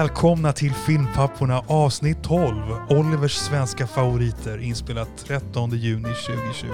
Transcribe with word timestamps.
Välkomna 0.00 0.52
till 0.52 0.74
Filmpapporna 0.74 1.62
avsnitt 1.66 2.22
12. 2.22 2.54
Olivers 2.88 3.34
svenska 3.34 3.86
favoriter 3.86 4.58
inspelat 4.58 5.08
13 5.26 5.70
juni 5.70 6.08
2020. 6.26 6.66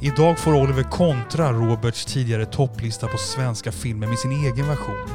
Idag 0.00 0.38
får 0.38 0.54
Oliver 0.54 0.82
kontra 0.82 1.52
Roberts 1.52 2.04
tidigare 2.04 2.46
topplista 2.46 3.06
på 3.06 3.18
svenska 3.18 3.72
filmer 3.72 4.06
med 4.06 4.18
sin 4.18 4.32
egen 4.32 4.68
version 4.68 5.08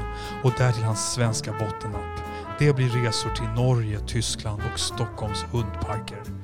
och 0.44 0.52
därtill 0.58 0.84
hans 0.84 1.14
svenska 1.14 1.52
bottennapp. 1.52 2.20
Det 2.60 2.74
blir 2.74 2.90
resor 2.90 3.30
till 3.30 3.64
Norge, 3.64 4.00
Tyskland 4.08 4.62
och 4.74 4.80
Stockholms 4.80 5.46
hundparker. 5.52 6.41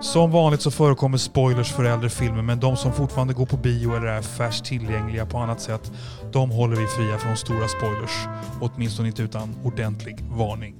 Som 0.00 0.30
vanligt 0.30 0.60
så 0.60 0.70
förekommer 0.70 1.18
spoilers 1.18 1.72
för 1.72 1.84
äldre 1.84 2.10
filmer 2.10 2.42
men 2.42 2.60
de 2.60 2.76
som 2.76 2.92
fortfarande 2.92 3.34
går 3.34 3.46
på 3.46 3.56
bio 3.56 3.96
eller 3.96 4.06
är 4.06 4.22
färskt 4.22 4.64
tillgängliga 4.64 5.26
på 5.26 5.38
annat 5.38 5.60
sätt, 5.60 5.92
de 6.32 6.50
håller 6.50 6.76
vi 6.76 6.86
fria 6.86 7.18
från 7.18 7.36
stora 7.36 7.68
spoilers. 7.68 8.26
Åtminstone 8.60 9.08
inte 9.08 9.22
utan 9.22 9.54
ordentlig 9.64 10.24
varning. 10.30 10.74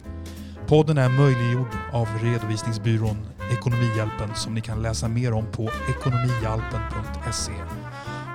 Podden 0.66 0.98
är 0.98 1.08
möjliggjord 1.08 1.68
av 1.92 2.08
redovisningsbyrån 2.22 3.26
Ekonomihjälpen 3.52 4.34
som 4.34 4.54
ni 4.54 4.60
kan 4.60 4.82
läsa 4.82 5.08
mer 5.08 5.32
om 5.32 5.46
på 5.52 5.70
ekonomihjälpen.se. 5.88 7.52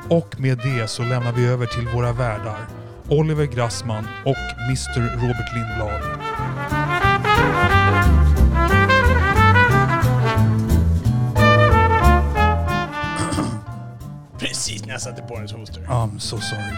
Och 0.09 0.39
med 0.39 0.57
det 0.57 0.87
så 0.87 1.03
lämnar 1.03 1.31
vi 1.31 1.45
över 1.45 1.65
till 1.65 1.87
våra 1.87 2.13
värdar 2.13 2.67
Oliver 3.09 3.45
Grassman 3.45 4.07
och 4.25 4.37
Mr 4.69 5.15
Robert 5.15 5.53
Lindblad. 5.55 6.19
Precis 14.59 14.85
när 14.85 14.91
jag 14.91 15.01
satte 15.01 15.21
på 15.21 15.35
hennes 15.35 15.51
hoster. 15.51 15.81
I'm 15.81 16.19
so 16.19 16.37
sorry. 16.37 16.73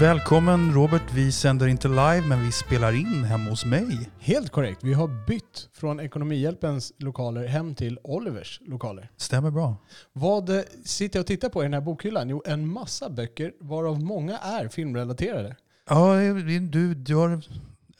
Välkommen 0.00 0.74
Robert, 0.74 1.02
vi 1.14 1.32
sänder 1.32 1.66
inte 1.66 1.88
live 1.88 2.22
men 2.28 2.44
vi 2.44 2.52
spelar 2.52 2.92
in 2.92 3.24
hemma 3.24 3.50
hos 3.50 3.64
mig. 3.64 4.10
Helt 4.18 4.50
korrekt. 4.50 4.84
Vi 4.84 4.92
har 4.92 5.26
bytt 5.26 5.68
från 5.72 6.00
Ekonomihjälpens 6.00 6.92
lokaler 6.98 7.46
hem 7.46 7.74
till 7.74 7.98
Olivers 8.02 8.60
lokaler. 8.64 9.10
Stämmer 9.16 9.50
bra. 9.50 9.76
Vad 10.12 10.50
eh, 10.50 10.62
sitter 10.84 11.18
jag 11.18 11.22
och 11.22 11.26
tittar 11.26 11.48
på 11.48 11.62
i 11.62 11.64
den 11.64 11.74
här 11.74 11.80
bokhyllan? 11.80 12.28
Jo, 12.28 12.42
en 12.46 12.68
massa 12.68 13.10
böcker 13.10 13.52
varav 13.60 14.02
många 14.02 14.38
är 14.38 14.68
filmrelaterade. 14.68 15.56
Ja, 15.88 16.14
du, 16.70 16.94
du 16.94 17.14
har 17.14 17.42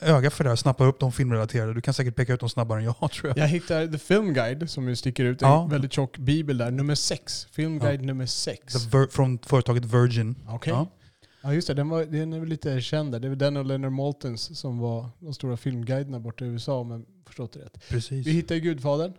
öga 0.01 0.31
för 0.31 0.45
det 0.45 0.51
här, 0.51 0.57
snappar 0.57 0.87
upp 0.87 1.01
de 1.01 1.13
filmrelaterade. 1.13 1.75
Du 1.75 1.81
kan 1.81 1.95
säkert 1.95 2.17
peka 2.17 2.35
ut 2.35 2.41
dem 2.41 2.49
snabbare 2.49 2.79
än 2.79 2.85
jag 2.85 2.95
tror 3.13 3.29
jag. 3.29 3.39
Jag 3.39 3.49
hittar 3.49 3.87
The 3.87 3.99
Film 3.99 4.35
Guide 4.35 4.71
som 4.71 4.89
ju 4.89 4.97
sticker 4.97 5.25
ut. 5.25 5.41
Ja. 5.41 5.63
En 5.65 5.69
väldigt 5.71 5.93
tjock 5.93 6.19
bibel 6.19 6.59
där. 6.59 6.71
Nummer 6.71 6.95
sex. 6.95 7.47
Film 7.53 7.79
Guide 7.79 8.03
nummer 8.05 8.27
sex. 8.27 8.75
Från 9.11 9.39
företaget 9.39 9.85
Virgin. 9.85 10.35
Okej. 10.49 10.73
Ja. 10.73 10.87
Ja 11.43 11.55
just 11.55 11.69
det, 11.69 11.75
den, 11.75 11.89
var, 11.89 12.05
den 12.05 12.33
är 12.33 12.41
väl 12.41 12.49
lite 12.49 12.81
känd 12.81 13.13
där. 13.13 13.21
Det 13.21 13.27
är 13.27 13.29
väl 13.29 13.39
den 13.39 13.57
och 13.57 13.65
Leonard 13.65 13.93
Maltons 13.93 14.59
som 14.59 14.79
var 14.79 15.09
de 15.19 15.35
stora 15.35 15.57
filmguiderna 15.57 16.21
borta 16.21 16.45
i 16.45 16.49
USA 16.49 16.79
om 16.81 16.91
jag 16.91 17.05
förstått 17.27 17.53
det 17.53 17.61
rätt. 17.61 17.89
Precis. 17.89 18.27
Vi 18.27 18.31
hittar 18.33 18.55
ju 18.55 18.61
Gudfadern. 18.61 19.13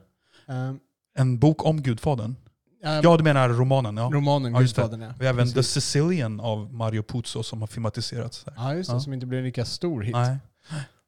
Ehm, 0.47 0.79
En 1.17 1.39
bok 1.39 1.65
om 1.65 1.81
Gudfadern. 1.81 2.35
ehm, 2.83 2.99
Ja, 3.03 3.17
du 3.17 3.23
menar 3.23 3.49
romanen? 3.49 3.97
Ja. 3.97 4.09
Romanen 4.13 4.53
Ja. 4.53 4.59
Gudfadern 4.59 5.01
ja. 5.01 5.13
Vi 5.19 5.25
har 5.25 5.33
även 5.33 5.53
The. 5.53 5.63
Sicilian 5.63 6.39
av 6.39 6.73
Mario 6.73 7.03
Puzo 7.03 7.43
som 7.43 7.61
har 7.61 7.67
filmatiserats. 7.67 8.45
Här. 8.45 8.53
Ja 8.57 8.75
just 8.75 8.89
det, 8.89 8.95
Ja. 8.95 8.99
som 8.99 9.13
inte 9.13 9.25
blev 9.25 9.39
en 9.39 9.45
lika 9.45 9.65
stor 9.65 10.01
hit. 10.01 10.13
Nej. 10.15 10.37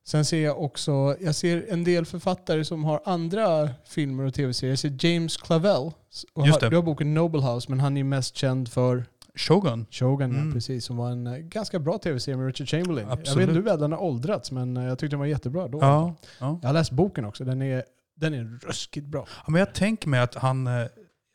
Sen 0.06 0.25
ser 0.25 0.44
jag 0.44 0.61
också, 0.61 1.16
jag 1.22 1.36
ser 1.36 1.66
en 1.69 1.83
del 1.83 2.06
författare 2.06 2.66
som 2.66 2.83
har 2.83 3.02
andra 3.06 3.69
filmer 3.86 4.23
och 4.23 4.33
tv-serier. 4.33 4.72
Jag 4.72 4.80
ser 4.80 5.06
James 5.06 5.38
Clavell. 5.38 5.92
Och 6.33 6.47
Just 6.47 6.53
har, 6.53 6.59
det. 6.61 6.69
du 6.69 6.75
har 6.75 6.83
boken 6.83 7.14
Noble 7.14 7.42
House, 7.42 7.69
men 7.69 7.80
han 7.80 7.97
är 7.97 8.03
mest 8.03 8.36
känd 8.36 8.69
för 8.72 9.06
Shogun. 9.36 9.86
Shogun, 9.91 10.31
ja, 10.34 10.39
Mm. 10.39 10.53
precis. 10.53 10.86
Som 10.86 10.97
var 10.97 11.11
en 11.11 11.28
eh, 11.28 11.38
ganska 11.38 11.80
bra 11.80 11.97
tv-serie 11.97 12.38
med 12.38 12.45
Richard 12.47 12.69
Chamberlain. 12.69 13.08
Jag 13.08 13.19
Absolut. 13.19 13.38
vet 13.38 13.44
inte 13.44 13.53
hur 13.53 13.66
väl 13.66 13.80
den 13.80 13.91
har 13.91 14.00
åldrats, 14.03 14.52
men 14.52 14.78
eh, 14.78 14.84
jag 14.84 15.00
tyckte 15.00 15.13
den 15.13 15.19
var 15.19 15.25
jättebra 15.25 15.68
då. 15.68 15.78
Ja. 15.81 16.16
ja. 16.40 16.59
Jag 16.62 16.69
har 16.69 16.74
läst 16.74 16.91
boken 16.91 17.25
också. 17.25 17.44
Den 17.45 17.62
är, 17.62 17.84
den 18.16 18.34
är 18.34 18.59
ruskigt 18.68 19.07
bra. 19.07 19.25
Ja, 19.45 19.51
men 19.51 19.59
jag 19.59 19.74
tänker 19.74 20.09
mig 20.09 20.19
att 20.19 20.35
han, 20.35 20.68
eh, 20.68 20.85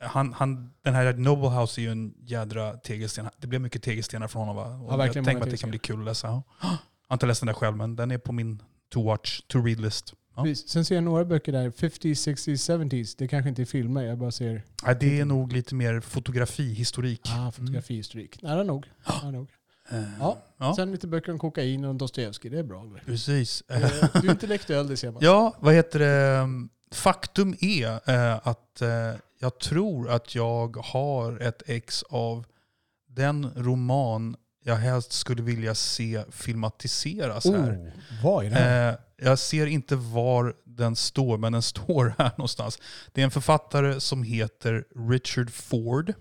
han, 0.00 0.32
han, 0.32 0.70
den 0.84 0.94
här 0.94 1.12
Noble 1.12 1.48
House 1.48 1.80
är 1.80 1.82
ju 1.82 1.90
en 1.90 2.14
jädra 2.20 2.72
tegelsten. 2.72 3.28
Det 3.36 3.46
blev 3.46 3.60
mycket 3.60 3.82
tegelstenar 3.82 4.28
från 4.28 4.48
honom 4.48 4.56
va? 4.56 4.64
Och 4.86 5.00
Ja, 5.00 5.04
jag 5.06 5.14
tänker 5.14 5.32
mig 5.32 5.42
att 5.42 5.50
det 5.50 5.56
kan 5.56 5.70
bli 5.70 5.78
kul 5.78 5.98
att 5.98 6.04
läsa. 6.04 6.42
Ja. 7.08 7.12
Jag 7.12 7.14
har 7.14 7.16
inte 7.16 7.26
läst 7.26 7.40
den 7.40 7.46
där 7.46 7.54
själv 7.54 7.76
men 7.76 7.96
den 7.96 8.10
är 8.10 8.18
på 8.18 8.32
min 8.32 8.62
to 8.92 9.02
watch, 9.04 9.40
to 9.46 9.58
read 9.62 9.80
list. 9.80 10.14
Ja. 10.36 10.44
Sen 10.66 10.84
ser 10.84 10.94
jag 10.94 11.04
några 11.04 11.24
böcker 11.24 11.52
där, 11.52 11.70
50s, 11.70 12.28
60s, 12.34 12.78
70s. 12.78 13.14
Det 13.18 13.28
kanske 13.28 13.48
inte 13.48 13.62
är 13.62 13.66
filmer, 13.66 14.02
jag 14.04 14.18
bara 14.18 14.30
ser 14.30 14.62
Nej, 14.84 14.96
det 15.00 15.20
är 15.20 15.24
nog 15.24 15.52
lite 15.52 15.74
mer 15.74 16.00
fotografi, 16.00 16.72
historik. 16.74 17.20
ah, 17.34 17.50
fotografihistorik. 17.50 18.42
Nära 18.42 18.62
nog. 18.62 18.86
Nära 19.22 19.30
nog. 19.30 19.48
Eh, 19.90 20.02
Ja. 20.20 20.38
ja. 20.58 20.74
Sen 20.76 20.92
lite 20.92 21.06
böcker 21.06 21.32
om 21.32 21.38
kokain 21.38 21.84
och 21.84 21.94
Dostojevskij. 21.94 22.50
Det 22.50 22.58
är 22.58 22.62
bra. 22.62 22.86
Precis. 23.06 23.62
Du 23.68 23.74
är 23.74 24.30
intellektuell, 24.30 24.88
det 24.88 24.96
ser 24.96 25.10
man. 25.10 25.22
Ja, 25.24 25.56
vad 25.60 25.74
heter 25.74 25.98
det? 25.98 26.48
Faktum 26.92 27.54
är 27.60 28.10
eh, 28.10 28.40
att 28.48 28.82
eh, 28.82 28.88
jag 29.38 29.58
tror 29.60 30.10
att 30.10 30.34
jag 30.34 30.76
har 30.76 31.40
ett 31.40 31.62
ex 31.66 32.02
av 32.02 32.44
den 33.08 33.50
roman 33.56 34.36
jag 34.64 34.76
helst 34.76 35.12
skulle 35.12 35.42
vilja 35.42 35.74
se 35.74 36.24
filmatiseras 36.30 37.44
här. 37.44 37.72
Oh, 37.72 37.88
vad 38.22 38.44
är 38.44 38.50
det 38.50 38.56
här? 38.56 38.90
Eh, 38.92 38.96
jag 39.16 39.38
ser 39.38 39.66
inte 39.66 39.96
var 39.96 40.54
den 40.64 40.96
står, 40.96 41.38
men 41.38 41.52
den 41.52 41.62
står 41.72 42.14
här 42.18 42.30
någonstans. 42.38 42.78
Det 43.12 43.20
är 43.20 43.24
en 43.24 43.30
författare 43.30 44.00
som 44.00 44.22
heter 44.22 44.84
Richard 45.10 45.50
Ford. 45.50 46.12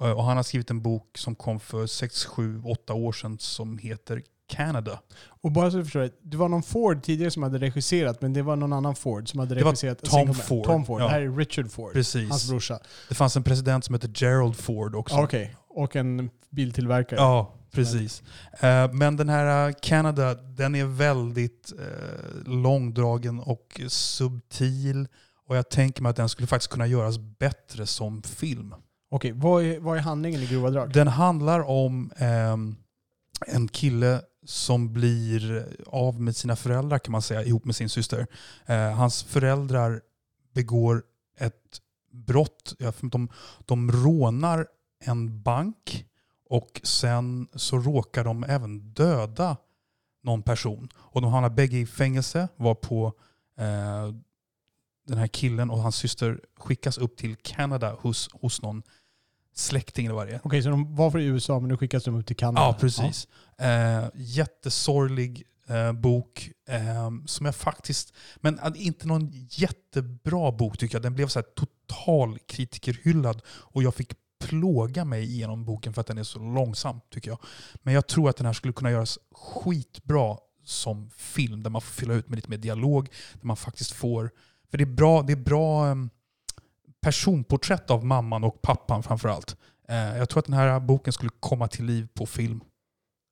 Eh, 0.00 0.10
Och 0.10 0.24
han 0.24 0.36
har 0.36 0.44
skrivit 0.44 0.70
en 0.70 0.82
bok 0.82 1.18
som 1.18 1.34
kom 1.34 1.60
för 1.60 1.86
6, 1.86 2.24
7, 2.24 2.62
8 2.64 2.94
år 2.94 3.12
sedan 3.12 3.38
som 3.38 3.78
heter 3.78 4.22
Canada. 4.48 5.00
Och 5.42 5.52
bara 5.52 5.70
så 5.70 5.76
du 5.76 5.84
förstår, 5.84 6.00
det, 6.00 6.10
det 6.22 6.36
var 6.36 6.48
någon 6.48 6.62
Ford 6.62 7.02
tidigare 7.02 7.30
som 7.30 7.42
hade 7.42 7.58
regisserat, 7.58 8.22
men 8.22 8.32
det 8.32 8.42
var 8.42 8.56
någon 8.56 8.72
annan 8.72 8.94
Ford 8.94 9.28
som 9.30 9.40
hade 9.40 9.54
Det 9.54 9.64
var 9.64 9.70
regisserat. 9.70 10.02
en 10.02 10.08
Tom 10.10 10.18
single 10.18 10.32
man. 10.34 10.42
Ford, 10.46 10.64
Tom 10.64 10.84
Ford. 10.86 11.00
ja. 11.00 11.04
Det 11.04 11.10
här 11.10 11.20
är 11.20 11.30
Richard 11.36 11.70
Ford. 11.70 11.92
Precis. 11.92 12.30
Hans 12.30 12.48
brorsa. 12.50 12.78
Det 13.08 13.14
fanns 13.14 13.36
en 13.36 13.42
president 13.42 13.84
som 13.84 13.94
heter 13.94 14.10
Gerald 14.14 14.56
Ford 14.56 14.94
också. 14.94 15.16
Ah, 15.16 15.22
Okej. 15.24 15.56
Och 15.74 15.96
en 15.96 16.30
biltillverkare. 16.50 17.20
Ja, 17.20 17.54
precis. 17.72 18.22
Eh, 18.60 18.92
Men 18.92 19.16
den 19.16 19.28
här 19.28 19.68
eh, 19.68 19.74
Canada, 19.82 20.34
den 20.34 20.74
är 20.74 20.84
väldigt 20.84 21.72
eh, 21.78 22.52
långdragen 22.52 23.40
och 23.40 23.80
subtil. 23.88 25.08
Och 25.46 25.56
jag 25.56 25.70
tänker 25.70 26.02
mig 26.02 26.10
att 26.10 26.16
den 26.16 26.28
skulle 26.28 26.46
faktiskt 26.46 26.72
kunna 26.72 26.86
göras 26.86 27.18
bättre 27.18 27.86
som 27.86 28.22
film. 28.22 28.74
Okej, 29.10 29.32
vad, 29.32 29.64
är, 29.64 29.80
vad 29.80 29.96
är 29.96 30.00
handlingen 30.00 30.40
i 30.40 30.46
grova 30.46 30.70
drag? 30.70 30.92
Den 30.92 31.08
handlar 31.08 31.60
om 31.60 32.10
ehm, 32.16 32.76
en 33.46 33.68
kille 33.68 34.20
som 34.46 34.92
blir 34.92 35.66
av 35.86 36.20
med 36.20 36.36
sina 36.36 36.56
föräldrar 36.56 36.98
kan 36.98 37.12
man 37.12 37.22
säga, 37.22 37.44
ihop 37.44 37.64
med 37.64 37.76
sin 37.76 37.88
syster. 37.88 38.26
Eh, 38.66 38.90
hans 38.90 39.22
föräldrar 39.22 40.00
begår 40.54 41.02
ett 41.38 41.80
brott. 42.12 42.74
De, 43.00 43.28
de 43.64 43.92
rånar 43.92 44.66
en 45.04 45.42
bank 45.42 46.06
och 46.48 46.80
sen 46.82 47.48
så 47.54 47.78
råkar 47.78 48.24
de 48.24 48.44
även 48.44 48.92
döda 48.92 49.56
någon 50.22 50.42
person. 50.42 50.88
Och 50.96 51.22
de 51.22 51.32
hamnar 51.32 51.50
bägge 51.50 51.76
i 51.76 51.86
fängelse, 51.86 52.48
var 52.56 52.74
på 52.74 53.12
eh, 53.58 54.14
den 55.06 55.18
här 55.18 55.26
killen 55.26 55.70
och 55.70 55.78
hans 55.78 55.96
syster 55.96 56.40
skickas 56.56 56.98
upp 56.98 57.16
till 57.16 57.36
Kanada 57.36 57.96
hos, 58.00 58.28
hos 58.32 58.62
någon 58.62 58.82
släkting 59.54 60.06
eller 60.06 60.14
vad 60.14 60.26
det 60.26 60.32
är. 60.32 60.40
Okej, 60.44 60.62
så 60.62 60.68
de 60.68 60.96
var 60.96 61.10
från 61.10 61.20
USA 61.20 61.60
men 61.60 61.68
nu 61.68 61.76
skickas 61.76 62.04
de 62.04 62.14
upp 62.14 62.26
till 62.26 62.36
Kanada? 62.36 62.66
Ja, 62.66 62.76
precis. 62.80 63.28
Eh, 63.58 64.04
jättesorglig 64.14 65.42
eh, 65.68 65.92
bok 65.92 66.50
eh, 66.68 67.10
som 67.26 67.46
jag 67.46 67.54
faktiskt... 67.54 68.14
Men 68.36 68.58
eh, 68.58 68.72
inte 68.74 69.06
någon 69.06 69.30
jättebra 69.50 70.52
bok 70.52 70.78
tycker 70.78 70.94
jag. 70.94 71.02
Den 71.02 71.14
blev 71.14 71.26
så 71.26 71.38
här 71.38 71.46
total 71.46 72.38
kritikerhyllad 72.38 73.42
och 73.46 73.82
jag 73.82 73.94
fick 73.94 74.12
plåga 74.48 75.04
mig 75.04 75.24
igenom 75.24 75.64
boken 75.64 75.92
för 75.92 76.00
att 76.00 76.06
den 76.06 76.18
är 76.18 76.22
så 76.22 76.38
långsam 76.38 77.00
tycker 77.10 77.30
jag. 77.30 77.38
Men 77.82 77.94
jag 77.94 78.06
tror 78.06 78.28
att 78.28 78.36
den 78.36 78.46
här 78.46 78.52
skulle 78.52 78.72
kunna 78.72 78.90
göras 78.90 79.18
skitbra 79.32 80.36
som 80.64 81.10
film 81.10 81.62
där 81.62 81.70
man 81.70 81.82
får 81.82 81.92
fylla 81.92 82.14
ut 82.14 82.28
med 82.28 82.36
lite 82.36 82.50
mer 82.50 82.58
dialog. 82.58 83.08
Där 83.32 83.46
man 83.46 83.56
faktiskt 83.56 83.92
får... 83.92 84.30
För 84.70 84.78
det 84.78 84.84
är 84.84 84.94
bra, 84.94 85.22
det 85.22 85.32
är 85.32 85.36
bra 85.36 85.88
eh, 85.88 85.94
personporträtt 87.00 87.90
av 87.90 88.04
mamman 88.04 88.44
och 88.44 88.62
pappan 88.62 89.02
framförallt. 89.02 89.56
Eh, 89.88 89.96
jag 89.96 90.28
tror 90.28 90.38
att 90.38 90.46
den 90.46 90.54
här 90.54 90.80
boken 90.80 91.12
skulle 91.12 91.30
komma 91.40 91.68
till 91.68 91.84
liv 91.84 92.08
på 92.14 92.26
film. 92.26 92.60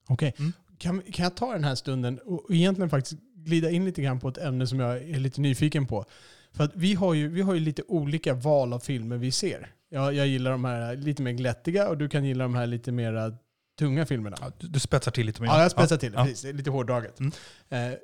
Okej. 0.08 0.34
Mm. 0.38 0.52
Kan, 0.78 1.02
kan 1.02 1.24
jag 1.24 1.34
ta 1.34 1.52
den 1.52 1.64
här 1.64 1.74
stunden 1.74 2.18
och 2.18 2.46
egentligen 2.50 2.90
faktiskt 2.90 3.20
glida 3.34 3.70
in 3.70 3.84
lite 3.84 4.02
grann 4.02 4.20
på 4.20 4.28
ett 4.28 4.38
ämne 4.38 4.66
som 4.66 4.80
jag 4.80 4.96
är 4.96 5.18
lite 5.18 5.40
nyfiken 5.40 5.86
på? 5.86 6.04
För 6.52 6.64
att 6.64 6.70
vi 6.74 6.94
har 6.94 7.14
ju, 7.14 7.28
vi 7.28 7.42
har 7.42 7.54
ju 7.54 7.60
lite 7.60 7.82
olika 7.88 8.34
val 8.34 8.72
av 8.72 8.78
filmer 8.78 9.16
vi 9.16 9.30
ser. 9.30 9.72
Jag, 9.88 10.14
jag 10.14 10.26
gillar 10.26 10.50
de 10.50 10.64
här 10.64 10.96
lite 10.96 11.22
mer 11.22 11.32
glättiga 11.32 11.88
och 11.88 11.98
du 11.98 12.08
kan 12.08 12.24
gilla 12.24 12.44
de 12.44 12.54
här 12.54 12.66
lite 12.66 12.92
mer 12.92 13.36
tunga 13.78 14.06
filmerna. 14.06 14.36
Ja, 14.40 14.52
du, 14.58 14.68
du 14.68 14.80
spetsar 14.80 15.12
till 15.12 15.26
lite 15.26 15.42
mer. 15.42 15.48
Ja, 15.48 15.62
jag 15.62 15.70
spetsar 15.70 15.96
till 15.96 16.12
det. 16.12 16.18
Ja. 16.18 16.24
Precis. 16.24 16.54
Lite 16.54 16.70
hårdraget. 16.70 17.20
Mm. 17.20 17.32
Eh, 17.68 17.98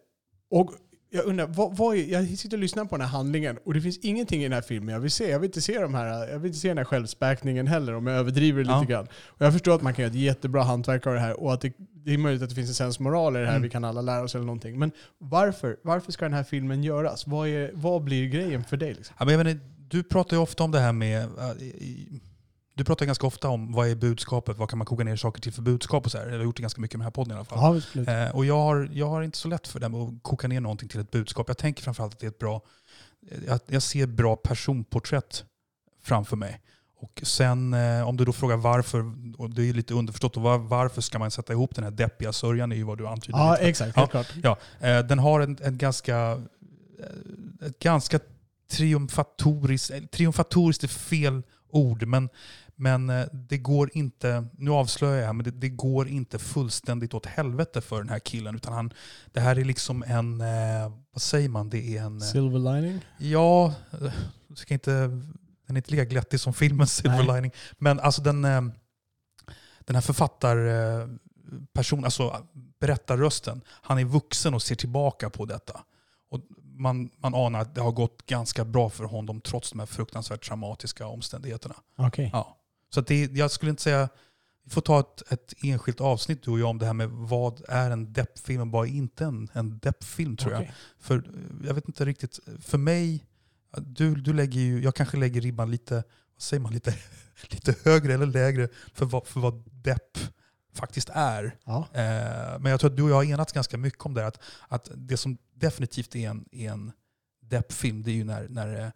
och 0.51 0.73
jag 1.11 1.25
undrar, 1.25 1.47
vad, 1.47 1.77
vad 1.77 1.97
är, 1.97 2.05
jag 2.13 2.29
sitter 2.29 2.57
och 2.57 2.61
lyssnar 2.61 2.85
på 2.85 2.97
den 2.97 3.01
här 3.07 3.09
handlingen 3.17 3.59
och 3.65 3.75
det 3.75 3.81
finns 3.81 3.99
ingenting 3.99 4.41
i 4.41 4.45
den 4.45 4.53
här 4.53 4.61
filmen 4.61 4.93
jag 4.95 5.01
vill 5.01 5.11
se. 5.11 5.31
Jag 5.31 5.39
vill 5.39 5.49
inte 5.49 5.61
se, 5.61 5.79
de 5.79 5.95
här, 5.95 6.29
jag 6.29 6.39
vill 6.39 6.47
inte 6.49 6.59
se 6.59 6.69
den 6.69 6.79
här 6.79 6.85
självspäkningen 6.85 7.67
heller 7.67 7.95
om 7.95 8.07
jag 8.07 8.17
överdriver 8.17 8.65
det 8.65 8.71
Ja. 8.71 8.81
lite 8.81 8.93
grann. 8.93 9.07
Och 9.27 9.47
jag 9.47 9.53
förstår 9.53 9.75
att 9.75 9.83
man 9.83 9.95
kan 9.95 10.03
göra 10.03 10.13
ett 10.13 10.19
jättebra 10.21 10.63
hantverk 10.63 11.07
av 11.07 11.15
det 11.15 11.21
här 11.21 11.41
och 11.41 11.55
att 11.55 11.61
det, 11.61 11.73
det 12.05 12.15
är 12.15 12.19
möjligt 12.19 12.43
att 12.43 12.49
det 12.49 12.55
finns 12.55 12.69
en 12.69 12.75
sensmoral 12.75 13.37
i 13.37 13.39
det 13.39 13.45
här, 13.47 13.53
Mm. 13.53 13.63
vi 13.63 13.71
kan 13.71 13.85
alla 13.85 14.01
lära 14.01 14.23
oss 14.23 14.35
eller 14.35 14.45
någonting. 14.45 14.79
Men 14.79 14.93
varför, 15.19 15.77
varför 15.83 16.13
ska 16.13 16.25
den 16.25 16.35
här 16.35 16.45
filmen 16.45 16.85
göras? 16.85 17.27
Vad, 17.27 17.49
är, 17.49 17.71
vad 17.75 18.03
blir 18.05 18.27
grejen 18.29 18.65
för 18.65 18.77
dig? 18.77 18.95
Liksom? 18.95 19.17
Ja, 19.19 19.25
men 19.25 19.39
jag 19.39 19.51
inte, 19.51 19.65
du 19.89 20.03
pratar 20.03 20.37
ju 20.37 20.43
ofta 20.43 20.65
om 20.65 20.71
det 20.71 20.81
här 20.81 20.93
med... 20.93 21.29
Du 22.79 22.85
pratar 22.85 23.07
ganska 23.07 23.27
ofta 23.27 23.49
om 23.49 23.73
vad 23.73 23.89
är 23.89 23.95
budskapet, 23.95 24.59
vad 24.59 24.71
kan 24.71 24.79
man 24.79 24.87
koka 24.87 25.05
ner 25.05 25.17
saker 25.17 25.41
till 25.41 25.53
för 25.53 25.63
budskap 25.63 26.05
och 26.05 26.13
så 26.13 26.19
här. 26.19 26.27
Jag 26.27 26.37
har 26.37 26.45
gjort 26.45 26.57
det 26.57 26.63
ganska 26.63 26.81
mycket 26.81 26.99
med 26.99 27.05
den 27.05 27.07
här 27.07 27.11
podden 27.11 27.33
i 27.33 27.37
alla 27.37 27.45
fall. 27.45 27.59
Ja, 27.59 27.77
absolut. 27.77 28.09
Eh, 28.09 28.29
och 28.29 28.45
jag 28.45 28.59
har, 28.59 28.91
jag 28.93 29.09
har 29.09 29.23
inte 29.23 29.39
så 29.39 29.49
lätt 29.49 29.69
för 29.69 29.81
det 29.81 29.89
med 29.89 30.01
att 30.01 30.23
koka 30.23 30.49
ner 30.49 30.61
någonting 30.61 30.89
till 30.89 31.01
ett 31.01 31.11
budskap. 31.11 31.49
Jag 31.49 31.59
tänker 31.59 31.83
framförallt 31.83 32.15
att 32.15 32.21
det 32.21 32.27
är 32.27 32.31
ett 32.31 32.39
bra... 32.39 32.63
Jag, 33.47 33.61
jag 33.67 33.83
ser 33.83 34.07
bra 34.07 34.37
personporträtt 34.37 35.45
framför 36.03 36.37
mig. 36.37 36.61
Och 37.01 37.21
sen 37.23 37.75
eh, 37.75 38.09
om 38.09 38.17
du 38.17 38.25
då 38.25 38.33
frågar 38.33 38.57
varför, 38.57 39.13
och 39.39 39.51
det 39.51 39.63
är 39.63 39.67
ju 39.67 39.73
lite 39.73 39.95
underförstått, 39.95 40.37
och 40.37 40.43
var, 40.43 40.59
varför 40.59 41.01
ska 41.01 41.19
man 41.19 41.31
sätta 41.31 41.53
ihop 41.53 41.75
den 41.75 41.85
här 41.85 41.91
deppiga 41.91 42.33
sörjan 42.33 42.73
är 42.73 42.77
ju 42.77 42.83
vad 42.83 42.99
du 42.99 43.07
antyder. 43.07 43.39
Ja, 43.39 43.53
lite. 43.53 43.69
exakt. 43.69 43.97
Helt 43.97 44.11
klart. 44.11 44.35
Ja, 44.43 44.59
eh, 44.81 44.99
den 44.99 45.19
har 45.19 45.41
en, 45.41 45.59
en 45.63 45.79
ganska, 45.79 46.17
eh, 47.01 47.67
ett 47.67 47.79
ganska 47.79 48.21
triumfatoriskt, 48.71 49.91
eh, 49.91 50.01
triumfatoriskt 50.01 50.85
är 50.85 50.89
fel 50.89 51.43
ord, 51.71 52.07
men, 52.07 52.29
men 52.81 53.11
eh, 53.11 53.27
det 53.33 53.59
går 53.59 53.91
inte, 53.93 54.45
nu 54.53 54.71
avslöjar 54.71 55.27
jag, 55.27 55.35
men 55.35 55.45
det, 55.45 55.51
det 55.51 55.69
går 55.69 56.09
inte 56.09 56.39
fullständigt 56.39 57.15
åt 57.15 57.27
helvete 57.27 57.81
för 57.81 57.99
den 57.99 58.09
här 58.09 58.19
killen. 58.19 58.55
Utan 58.55 58.73
han, 58.73 58.93
det 59.33 59.41
här 59.41 59.59
är 59.59 59.65
liksom 59.65 60.05
en, 60.07 60.41
eh, 60.41 60.93
vad 61.13 61.23
säger 61.23 61.49
man, 61.49 61.71
det 61.71 61.97
är 61.97 62.03
en... 62.03 62.17
eh, 62.17 62.23
Silver 62.29 62.59
lining? 62.59 63.01
Ja, 63.19 63.75
jag 64.49 64.59
ska 64.59 64.75
inte, 64.75 64.91
den 65.67 65.67
är 65.67 65.77
inte 65.77 65.91
lika 65.91 66.05
glättig 66.05 66.41
som 66.41 66.55
filmen 66.55 66.87
Silver 66.87 67.25
Nej. 67.25 67.37
Lining. 67.37 67.53
Men 67.79 68.01
alltså 68.01 68.23
den, 68.23 68.43
den 69.81 69.95
här 69.95 70.01
författarpersonen, 70.01 72.05
alltså 72.05 72.47
berättarrösten, 72.81 73.61
han 73.69 73.99
är 73.99 74.05
vuxen 74.05 74.55
och 74.55 74.63
ser 74.63 74.75
tillbaka 74.75 75.31
på 75.31 75.45
detta. 75.45 75.81
Och 76.31 76.41
man, 76.63 77.11
man 77.17 77.35
anar 77.35 77.61
att 77.61 77.75
det 77.75 77.81
har 77.81 77.93
gått 77.93 78.27
ganska 78.27 78.65
bra 78.65 78.91
för 78.91 79.05
honom 79.05 79.41
trots 79.41 79.71
de 79.71 79.79
här 79.79 79.87
fruktansvärt 79.87 80.47
traumatiska 80.47 81.07
omständigheterna. 81.07 81.75
Okej. 81.97 82.31
Ja. 82.33 82.58
Så 82.91 83.01
det, 83.01 83.33
jag 83.33 83.51
skulle 83.51 83.71
inte 83.71 83.83
säga, 83.83 84.09
vi 84.65 84.71
får 84.71 84.81
ta 84.81 85.01
ett, 85.01 85.33
ett 85.33 85.55
enskilt 85.63 86.01
avsnitt 86.01 86.43
du 86.43 86.51
och 86.51 86.59
jag 86.59 86.71
om 86.71 86.79
det 86.79 86.87
här 86.87 86.93
med 86.93 87.09
vad 87.11 87.63
är 87.69 87.91
en 87.91 88.13
deppfilm 88.13 88.61
och 88.61 88.69
vad 88.69 88.87
är 88.87 88.93
inte 88.93 89.25
en, 89.25 89.49
en 89.53 89.79
deppfilm 89.79 90.37
tror 90.37 90.53
jag. 90.53 90.61
Okej. 90.63 90.75
För 90.99 91.17
eh, 91.17 91.67
jag 91.67 91.75
vet 91.75 91.89
inte 91.89 92.05
riktigt, 92.05 92.39
för 92.61 92.79
mig, 92.79 93.25
du, 93.77 94.15
du 94.15 94.33
lägger 94.33 94.61
ju, 94.61 94.83
jag 94.83 94.95
kanske 94.95 95.17
lägger 95.17 95.41
ribban 95.41 95.71
lite, 95.71 95.95
vad 95.95 96.43
säger 96.43 96.61
man, 96.61 96.73
lite, 96.73 96.95
lite 97.51 97.75
högre 97.85 98.15
eller 98.15 98.27
lägre 98.27 98.69
för 98.95 99.07
vad, 99.07 99.27
för 99.27 99.41
vad 99.41 99.65
depp 99.71 100.19
faktiskt 100.75 101.09
är. 101.13 101.57
Ja. 101.65 101.89
Eh, 101.93 102.59
men 102.61 102.71
jag 102.71 102.81
tror 102.81 102.91
att 102.91 102.97
du 102.97 103.03
och 103.03 103.11
jag 103.11 103.15
har 103.15 103.25
enats 103.25 103.53
ganska 103.53 103.77
mycket 103.77 104.07
om 104.07 104.15
det. 104.15 104.27
Att, 104.27 104.41
att 104.69 104.91
det 104.95 105.17
som 105.17 105.39
definitivt 105.55 106.17
är 106.17 106.31
en, 106.31 106.45
är 106.53 106.71
en 106.71 106.93
deppfilm, 107.41 108.03
det 108.03 108.11
är 108.11 108.15
ju 108.15 108.25
när, 108.25 108.49
när, 108.49 108.93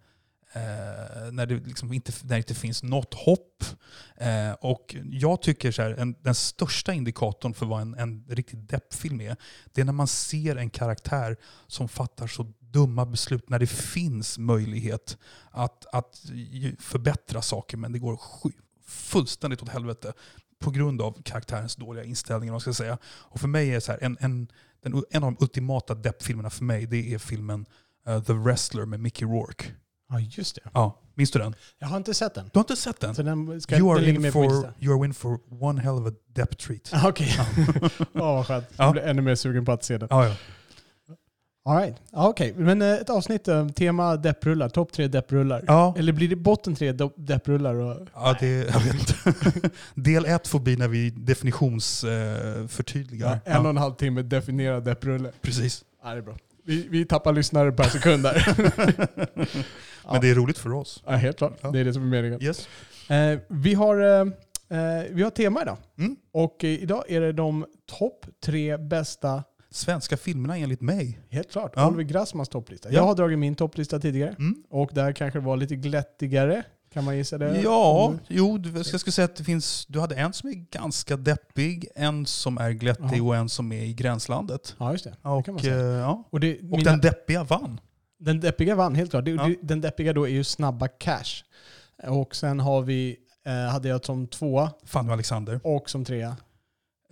eh, 0.53 1.33
när, 1.33 1.47
det 1.47 1.55
liksom 1.55 1.93
inte, 1.93 2.13
när 2.23 2.29
det 2.29 2.37
inte 2.37 2.55
finns 2.55 2.83
något 2.83 3.15
hopp. 3.15 3.65
Eh, 4.17 4.53
och 4.53 4.97
jag 5.11 5.43
tycker 5.43 5.73
så 5.73 5.83
här, 5.83 5.91
en, 5.91 6.15
den 6.21 6.35
största 6.35 6.93
indikatorn 6.93 7.55
för 7.55 7.67
vad 7.67 7.83
en, 7.83 7.95
en 7.95 8.25
riktig 8.29 8.59
deppfilm 8.59 9.21
är, 9.21 9.37
det 9.73 9.81
är 9.81 9.85
när 9.85 9.93
man 9.93 10.09
ser 10.09 10.57
en 10.57 10.71
karaktär 10.71 11.37
som 11.67 11.89
fattar 11.89 12.27
så 12.27 12.53
dumma 12.61 13.07
beslut 13.07 13.49
när 13.49 13.59
det 13.59 13.67
finns 13.67 14.39
möjlighet 14.39 15.19
att, 15.51 15.87
att 15.93 16.23
förbättra 16.79 17.43
saker 17.43 17.77
men 17.77 17.93
det 17.93 17.99
går 17.99 18.21
fullständigt 18.87 19.63
åt 19.63 19.69
helvete 19.69 20.13
på 20.63 20.71
grund 20.71 21.03
av 21.03 21.23
karaktärens 21.23 21.77
dåliga 21.77 22.05
inställning. 22.05 22.51
Man 22.51 22.61
ska 22.61 22.75
säga. 22.75 22.99
Och 23.05 23.41
för 23.41 23.49
mig 23.49 23.75
är 23.75 23.81
så 23.81 23.93
här, 23.93 23.99
en, 24.03 24.17
en, 24.21 24.49
den, 24.83 25.05
en 25.11 25.25
av 25.25 25.33
de 25.33 25.45
ultimata 25.45 25.95
deppfilmerna 25.95 26.51
för 26.51 26.65
mig 26.65 26.87
det 26.87 27.15
är 27.15 27.19
filmen 27.19 27.67
uh, 28.09 28.23
The 28.23 28.33
Wrestler 28.33 28.85
med 28.87 29.01
Mickey 29.01 29.25
Rourke 29.25 29.65
ja, 30.13 30.21
just 30.31 30.55
det. 30.55 30.61
Ja, 30.75 30.99
minns 31.15 31.31
du 31.31 31.39
den? 31.39 31.55
Jag 31.79 31.89
har 31.89 31.97
inte 31.97 32.15
sett 32.15 32.35
den. 32.35 32.45
Du 32.45 32.51
har 32.59 32.63
inte 32.63 32.77
sett 32.77 33.01
den? 33.01 33.15
Så 33.15 33.23
den, 33.23 33.61
ska, 33.61 33.77
You 33.79 33.93
are, 33.93 34.11
in 34.11 34.33
for, 34.33 34.45
you 34.81 34.99
are 34.99 35.05
in 35.07 35.15
for 35.15 35.39
one 35.61 35.81
hell 35.81 35.95
of 35.95 36.07
a 36.07 36.11
depp 36.35 36.59
treat. 36.59 36.91
Ah, 36.93 37.03
Okej. 37.09 37.37
Ja, 38.13 38.35
vad 38.35 38.47
skönt. 38.47 38.65
Ja. 38.77 38.85
Jag 38.85 38.93
blir 38.93 39.03
ännu 39.03 39.23
mer 39.23 39.35
sugen 39.35 39.65
på 39.65 39.73
att 39.73 39.85
se 39.85 39.99
den. 39.99 40.09
Ja, 40.11 40.29
ja. 40.29 40.35
All 41.65 41.77
right. 41.77 41.97
Okej, 42.13 42.55
men 42.57 42.83
eh, 42.83 42.89
ett 42.93 43.11
avsnitt, 43.11 43.49
eh, 43.49 43.69
tema 43.69 44.17
depprullar. 44.17 44.69
Topp 44.69 44.93
tre 44.93 45.09
depprullar. 45.09 45.65
ja. 45.67 45.95
Eller 45.99 46.13
blir 46.13 46.29
det 46.29 46.37
botten 46.37 46.75
tre 46.75 46.93
depprullar? 47.17 47.75
Och... 47.75 48.09
Ja, 48.15 48.37
det, 48.41 48.49
jag 48.49 48.81
vet 48.81 48.95
inte. 48.95 49.17
Del 49.95 50.25
ett 50.25 50.49
får 50.49 50.61
bli 50.61 50.77
när 50.77 50.89
vi 50.89 51.11
definitionsförtydligar. 51.11 53.33
Eh. 53.33 53.39
Ja, 53.45 53.53
en 53.53 53.65
och 53.65 53.71
en 53.71 53.77
halv 53.77 53.95
timme 53.95 54.23
definierad 54.23 54.85
depprulle. 54.85 55.33
precis. 55.43 55.85
Ja, 56.05 56.11
det 56.11 56.17
är 56.17 56.23
bra. 56.23 56.35
Vi, 56.65 56.89
vi 56.89 57.05
tappar 57.05 57.33
lyssnare 57.33 57.73
per 57.73 57.85
sekund 57.85 58.23
där. 58.23 58.55
Men 60.13 60.21
det 60.21 60.31
är 60.31 60.35
roligt 60.35 60.59
för 60.59 60.73
oss. 60.73 61.03
ja, 61.07 61.13
helt 61.13 61.39
klart. 61.39 61.59
Ja. 61.63 61.71
Det 61.71 61.81
är 61.81 61.85
det 61.85 61.93
som 61.93 62.03
är 62.03 62.07
meningen. 62.07 62.43
Yes. 62.43 62.69
Eh, 63.11 63.39
vi, 63.49 63.75
har, 63.75 64.01
eh, 64.01 64.21
eh, 64.79 65.05
vi 65.11 65.23
har 65.23 65.31
tema 65.31 65.63
idag. 65.63 65.77
Mm. 65.99 66.17
Och 66.33 66.65
eh, 66.65 66.71
idag 66.83 67.05
är 67.09 67.21
det 67.21 67.33
de 67.33 67.67
topp 67.99 68.27
tre 68.45 68.77
bästa, 68.77 69.45
Svenska 69.71 70.17
filmerna 70.17 70.59
enligt 70.59 70.81
mig. 70.81 71.19
helt 71.31 71.51
klart, 71.53 71.73
Ja. 71.77 71.89
Oliver 71.89 72.03
Grassmans 72.03 72.49
topplista. 72.49 72.89
Ja. 72.89 72.95
Jag 72.95 73.03
har 73.03 73.15
dragit 73.15 73.39
min 73.39 73.55
topplista 73.55 73.99
tidigare. 74.01 74.31
Mm. 74.39 74.63
Och 74.71 74.91
där 74.93 75.13
kanske 75.13 75.39
det 75.39 75.45
var 75.45 75.57
lite 75.57 75.77
glättigare. 75.77 76.63
Kan 76.93 77.05
man 77.05 77.17
gissa 77.17 77.39
det? 77.39 77.61
Ja, 77.61 78.07
Mm. 78.09 78.21
jo, 78.29 78.59
jag 78.75 78.87
skulle 79.01 79.13
säga 79.13 79.25
att 79.25 79.37
det 79.37 79.45
finns, 79.45 79.87
du 79.87 80.01
hade 80.01 80.15
en 80.15 80.33
som 80.33 80.49
är 80.49 80.55
ganska 80.55 81.17
deppig, 81.17 81.89
en 81.95 82.27
som 82.27 82.59
är 82.59 82.71
glättig 82.71 83.19
Ja. 83.19 83.23
och 83.23 83.37
en 83.37 83.49
som 83.49 83.73
är 83.73 83.83
i 83.83 83.93
gränslandet. 83.95 84.75
Ja, 84.79 84.93
just 84.93 85.05
det. 85.05 85.15
det 85.23 85.29
Och, 85.29 85.61
säga. 85.61 85.77
eh, 85.77 85.83
ja. 85.83 86.29
Och, 86.31 86.41
det, 86.41 86.59
och 86.59 86.65
mina, 86.65 86.91
den 86.91 87.01
deppiga 87.01 87.45
vann. 87.45 87.81
den 88.19 88.41
deppiga 88.41 88.75
vann, 88.75 88.95
helt 88.95 89.11
klart. 89.11 89.25
Det, 89.25 89.31
Ja. 89.31 89.47
det, 89.47 89.57
den 89.63 89.81
deppiga 89.81 90.13
då 90.13 90.25
är 90.29 90.31
ju 90.33 90.45
Snabba 90.45 90.89
Cash. 90.89 91.43
Och 92.09 92.37
sen 92.37 92.61
har 92.61 92.83
vi, 92.83 93.17
eh, 93.47 93.53
hade 93.73 93.89
jag 93.89 94.05
som 94.05 94.27
tvåa 94.27 94.71
Fanny 94.85 95.13
Alexander. 95.13 95.61
och 95.65 95.91
som 95.91 96.05
trea 96.05 96.37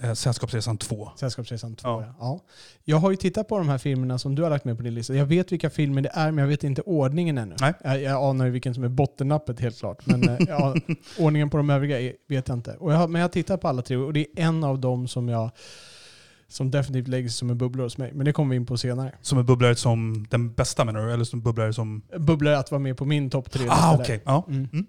Eh, 0.03 0.13
Sällskapsresan 0.13 0.79
2. 0.79 1.11
Sällskapsresan 1.17 1.77
2. 1.77 1.89
Ja. 1.89 2.05
Ja. 2.07 2.15
Ja. 2.21 2.41
Jag 2.85 2.97
har 2.97 3.11
ju 3.11 3.17
tittat 3.17 3.49
på 3.49 3.59
de 3.59 3.69
här 3.69 3.79
filmerna 3.79 4.19
som 4.19 4.35
du 4.35 4.43
har 4.43 4.51
lagt 4.51 4.65
med 4.65 4.77
på 4.77 4.83
din 4.83 4.95
lista. 4.95 5.15
Jag 5.15 5.27
vet 5.27 5.53
vilka 5.53 5.71
filmer 5.71 6.03
det 6.03 6.11
är, 6.13 6.31
men 6.33 6.43
jag 6.43 6.49
vet 6.49 6.65
inte 6.65 6.83
ordningen 6.83 7.39
ännu. 7.39 7.57
Nej. 7.61 7.75
Jag, 7.85 8.03
jag 8.03 8.23
anar 8.25 8.45
ju 8.45 8.51
vilken 8.51 8.75
som 8.75 8.85
är 8.85 8.89
bottennappet 8.89 9.61
helt 9.61 9.79
klart. 9.79 10.07
Men 10.07 10.29
eh, 10.29 10.37
ja, 10.49 10.75
ordningen 11.19 11.51
på 11.51 11.57
de 11.57 11.71
övriga 11.71 12.01
är, 12.01 12.13
vet 12.29 12.49
jag 12.49 12.57
inte. 12.57 12.77
Jag, 12.81 12.91
har- 12.91 13.09
men 13.09 13.21
jag 13.21 13.25
har 13.29 13.33
tittat 13.33 13.61
på 13.61 13.69
alla 13.69 13.83
tre 13.83 13.97
och 13.97 14.13
det 14.13 14.21
är 14.21 14.27
en 14.47 14.65
av 14.65 14.79
dem 14.81 15.09
som 15.09 15.29
jag 15.29 15.51
som 16.49 16.71
definitivt 16.71 17.09
lägger 17.09 17.29
sig 17.29 17.35
som 17.39 17.51
en 17.51 17.59
bubblare 17.59 17.87
hos 17.87 17.99
mig. 17.99 18.13
Men 18.15 18.25
det 18.25 18.33
kommer 18.33 18.51
vi 18.51 18.57
in 18.57 18.67
på 18.67 18.77
senare. 18.77 19.13
Som 19.23 19.39
en 19.39 19.47
bubblare 19.47 19.77
som 19.77 20.27
den 20.31 20.53
bästa 20.53 20.85
menar 20.85 21.07
du? 21.07 21.13
Eller 21.13 21.25
som 21.25 21.41
bubblare 21.41 21.73
som... 21.73 22.03
Bubblare 22.19 22.59
att 22.59 22.71
vara 22.71 22.79
med 22.79 22.97
på 22.97 23.05
min 23.05 23.31
topp 23.31 23.51
tre. 23.51 23.67
Ah, 23.69 23.95
okej. 23.95 24.17
där. 24.25 24.33
Ja. 24.33 24.45
Mm. 24.49 24.69
Mm. 24.73 24.87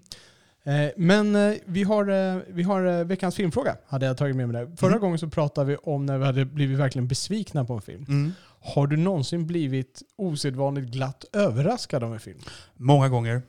Eh, 0.64 0.90
Men 0.96 1.36
eh, 1.36 1.54
vi 1.66 1.82
har, 1.82 2.08
eh, 2.08 2.40
vi 2.48 2.62
har 2.62 3.04
veckans 3.04 3.34
filmfråga, 3.36 3.76
hade 3.86 4.06
jag 4.06 4.16
tagit 4.16 4.36
med 4.36 4.48
mig 4.48 4.60
där. 4.66 4.76
Förra 4.76 4.90
Mm. 4.90 5.00
gången 5.00 5.18
så 5.18 5.28
pratade 5.28 5.66
vi 5.66 5.76
om 5.76 6.06
när 6.06 6.18
vi 6.18 6.24
hade 6.24 6.44
blivit 6.44 6.78
verkligen 6.78 7.08
besvikna 7.08 7.64
på 7.64 7.74
en 7.74 7.80
film. 7.82 8.04
Mm. 8.08 8.32
Har 8.64 8.86
du 8.86 8.96
någonsin 8.96 9.46
blivit 9.46 10.02
osedvanligt 10.16 10.88
glatt 10.92 11.24
överraskad 11.32 12.04
av 12.04 12.12
en 12.14 12.20
film? 12.20 12.38
Många 12.76 13.08
gånger. 13.08 13.42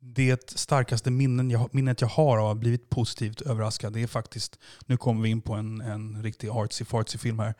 Det 0.00 0.50
starkaste 0.50 1.10
minnen 1.10 1.50
jag, 1.50 1.68
minnet 1.74 2.00
jag 2.00 2.08
har 2.08 2.38
av 2.38 2.44
att 2.44 2.48
ha 2.48 2.54
blivit 2.54 2.90
positivt 2.90 3.40
överraskad, 3.40 3.92
det 3.92 4.02
är 4.02 4.06
faktiskt, 4.06 4.58
nu 4.86 4.96
kommer 4.96 5.22
vi 5.22 5.28
in 5.28 5.40
på 5.40 5.54
en, 5.54 5.80
en 5.80 6.22
riktig 6.22 6.48
artsy-fartsy 6.48 7.18
film 7.18 7.38
här. 7.38 7.54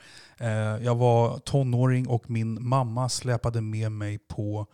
Jag 0.83 0.95
var 0.95 1.39
tonåring 1.39 2.09
och 2.09 2.31
min 2.31 2.69
mamma 2.69 3.09
släpade 3.09 3.61
med 3.61 3.93
mig 3.93 4.19
på, 4.19 4.67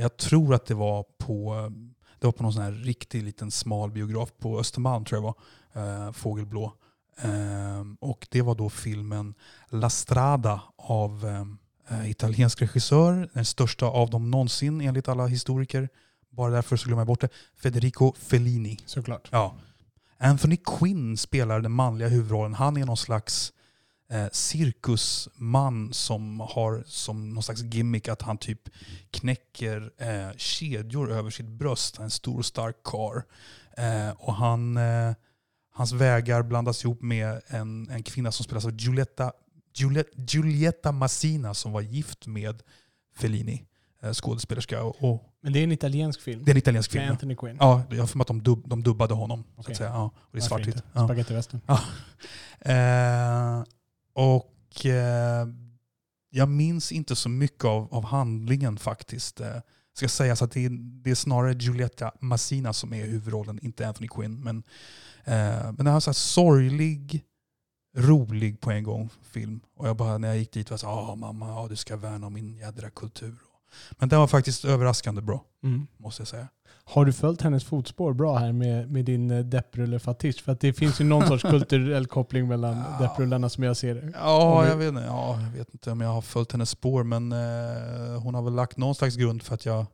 jag 0.00 0.16
tror 0.16 0.54
att 0.54 0.66
det 0.66 0.74
var 0.74 1.04
på, 1.18 1.72
det 2.20 2.26
var 2.26 2.32
på 2.32 2.42
någon 2.42 2.52
sån 2.52 2.62
här 2.62 2.72
riktig 2.72 3.22
liten 3.22 3.50
smal 3.50 3.90
biograf 3.90 4.32
på 4.38 4.60
Östermalm 4.60 5.04
tror 5.04 5.22
jag 5.22 5.22
var, 5.22 6.06
eh, 6.06 6.12
Fågelblå. 6.12 6.72
Eh, 7.22 7.84
och 8.00 8.26
det 8.30 8.42
var 8.42 8.54
då 8.54 8.70
filmen 8.70 9.34
La 9.68 9.90
Strada 9.90 10.62
av 10.76 11.26
eh, 11.90 12.10
italiensk 12.10 12.62
regissör, 12.62 13.30
den 13.32 13.44
största 13.44 13.86
av 13.86 14.10
dem 14.10 14.30
någonsin 14.30 14.80
enligt 14.80 15.08
alla 15.08 15.26
historiker. 15.26 15.88
Bara 16.30 16.50
därför 16.50 16.76
så 16.76 16.86
glömmer 16.86 17.00
jag 17.00 17.06
bort 17.06 17.20
det. 17.20 17.28
Federico 17.62 18.12
Fellini. 18.18 18.78
Såklart. 18.86 19.28
Ja. 19.32 19.54
Anthony 20.18 20.56
Quinn 20.56 21.16
spelar 21.16 21.60
den 21.60 21.72
manliga 21.72 22.08
huvudrollen. 22.08 22.54
Han 22.54 22.76
är 22.76 22.84
någon 22.86 22.96
slags 22.96 23.52
eh, 24.10 24.26
cirkusman 24.32 25.92
som 25.92 26.40
har 26.40 26.82
som 26.86 27.30
någon 27.30 27.42
slags 27.42 27.62
gimmick 27.62 28.08
att 28.08 28.22
han 28.22 28.38
typ 28.38 28.60
knäcker 29.10 29.90
eh, 29.98 30.36
kedjor 30.36 31.12
över 31.12 31.30
sitt 31.30 31.48
bröst. 31.48 31.98
En 31.98 32.10
stor 32.10 32.42
stark 32.42 32.76
kar. 32.84 33.24
Eh, 33.76 34.10
och 34.18 34.34
han, 34.34 34.76
eh, 34.76 35.12
hans 35.74 35.92
vägar 35.92 36.42
blandas 36.42 36.84
ihop 36.84 37.02
med 37.02 37.40
en, 37.46 37.90
en 37.90 38.02
kvinna 38.02 38.32
som 38.32 38.44
spelas 38.44 38.64
av 38.64 38.72
Giulietta 38.80 39.32
Giulia- 39.74 40.04
Giulietta 40.28 40.92
Massina 40.92 41.54
som 41.54 41.72
var 41.72 41.80
gift 41.80 42.26
med 42.26 42.62
Fellini, 43.16 43.64
eh, 44.02 44.12
skådespelerska. 44.12 44.82
Och, 44.82 44.96
och 45.12 45.24
Men 45.42 45.52
det 45.52 45.58
är 45.58 45.64
en 45.64 45.72
italiensk 45.72 46.20
film. 46.20 46.44
det 46.44 46.50
är 46.50 46.54
en 46.54 46.58
italiensk 46.58 46.90
Med 46.94 47.00
film. 47.00 47.06
ja. 47.06 47.12
Anthony 47.12 47.36
Quinn. 47.36 47.56
Ja, 47.60 47.82
jag 47.90 47.98
har 48.00 48.06
för 48.06 48.18
mig 48.18 48.22
att 48.22 48.28
de, 48.28 48.42
dub, 48.42 48.68
de 48.68 48.82
dubbade 48.82 49.14
honom. 49.14 49.44
Så 49.54 49.60
Okej. 49.60 49.72
att 49.72 49.78
säga. 49.78 49.90
Ja, 49.90 50.04
och 50.04 50.12
det 50.32 50.38
är 50.38 50.40
Varför 50.40 50.48
svartvitt. 50.48 50.82
Ja. 50.92 51.04
Spagettivästern. 51.04 51.60
Eh, 52.60 53.47
och 54.18 54.86
eh, 54.86 55.48
jag 56.30 56.48
minns 56.48 56.92
inte 56.92 57.16
så 57.16 57.28
mycket 57.28 57.64
av, 57.64 57.94
av 57.94 58.04
handlingen 58.04 58.78
faktiskt. 58.78 59.40
Eh, 59.40 59.56
ska 59.96 60.08
sägas 60.08 60.42
att 60.42 60.50
det 60.50 60.64
är, 60.64 60.70
det 61.02 61.10
är 61.10 61.14
snarare 61.14 61.52
Julietta 61.52 62.12
Massina 62.20 62.72
som 62.72 62.92
är 62.92 63.06
huvudrollen, 63.06 63.58
inte 63.62 63.88
Anthony 63.88 64.08
Quinn. 64.08 64.40
Men, 64.40 64.56
eh, 65.24 65.62
men 65.64 65.76
den 65.76 65.86
har 65.86 66.00
så 66.00 66.10
här 66.10 66.14
sorglig, 66.14 67.24
rolig 67.96 68.60
på 68.60 68.70
en 68.70 68.84
gång 68.84 69.10
film. 69.22 69.60
Och 69.76 69.88
jag 69.88 69.96
bara, 69.96 70.18
när 70.18 70.28
jag 70.28 70.38
gick 70.38 70.52
dit 70.52 70.70
var 70.70 70.74
jag 70.74 70.80
så 70.80 70.86
här, 70.86 71.12
ah, 71.12 71.14
mamma, 71.14 71.48
ja, 71.48 71.66
du 71.68 71.76
ska 71.76 71.96
värna 71.96 72.26
om 72.26 72.34
min 72.34 72.56
jädra 72.56 72.90
kultur. 72.90 73.36
Men 73.90 74.08
den 74.08 74.18
var 74.20 74.26
faktiskt 74.26 74.64
överraskande 74.64 75.20
bra, 75.22 75.44
Mm. 75.62 75.86
måste 75.96 76.20
jag 76.20 76.28
säga. 76.28 76.48
Har 76.84 77.04
du 77.04 77.12
följt 77.12 77.42
hennes 77.42 77.64
fotspår 77.64 78.12
bra 78.12 78.38
här 78.38 78.52
med, 78.52 78.90
med 78.90 79.04
din 79.04 79.30
eh, 79.30 79.44
depprulle-fetisch? 79.44 80.42
För 80.42 80.52
att 80.52 80.60
det 80.60 80.72
finns 80.72 81.00
ju 81.00 81.04
någon 81.04 81.26
sorts 81.28 81.42
kulturell 81.50 82.06
koppling 82.06 82.48
mellan 82.48 82.76
Ja. 82.76 82.98
depprullarna 83.06 83.48
som 83.48 83.64
jag 83.64 83.76
ser 83.76 83.94
det. 83.94 84.12
Ja, 84.14 84.66
jag 84.66 84.76
vet, 84.76 84.88
inte, 84.88 85.00
ja, 85.02 85.40
jag 85.40 85.50
vet 85.50 85.68
inte 85.74 85.90
om 85.90 86.00
jag 86.00 86.08
har 86.08 86.20
följt 86.22 86.52
hennes 86.52 86.70
spår, 86.70 87.04
men 87.04 87.32
eh, 87.32 88.20
hon 88.22 88.34
har 88.34 88.42
väl 88.42 88.54
lagt 88.54 88.76
någon 88.76 88.94
slags 88.94 89.16
grund 89.16 89.42
för 89.42 89.54
att 89.54 89.66
jag 89.66 89.86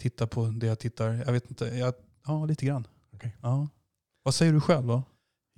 tittar 0.00 0.26
på 0.26 0.44
det 0.46 0.66
jag 0.66 0.78
tittar. 0.78 1.08
Jag 1.26 1.32
vet 1.32 1.50
inte, 1.50 1.64
jag, 1.64 1.94
ja 2.26 2.44
lite 2.44 2.66
grann. 2.66 2.86
Okej. 3.14 3.36
Ja. 3.42 3.68
Vad 4.22 4.34
säger 4.34 4.52
du 4.52 4.60
själv 4.60 4.86
då? 4.86 5.02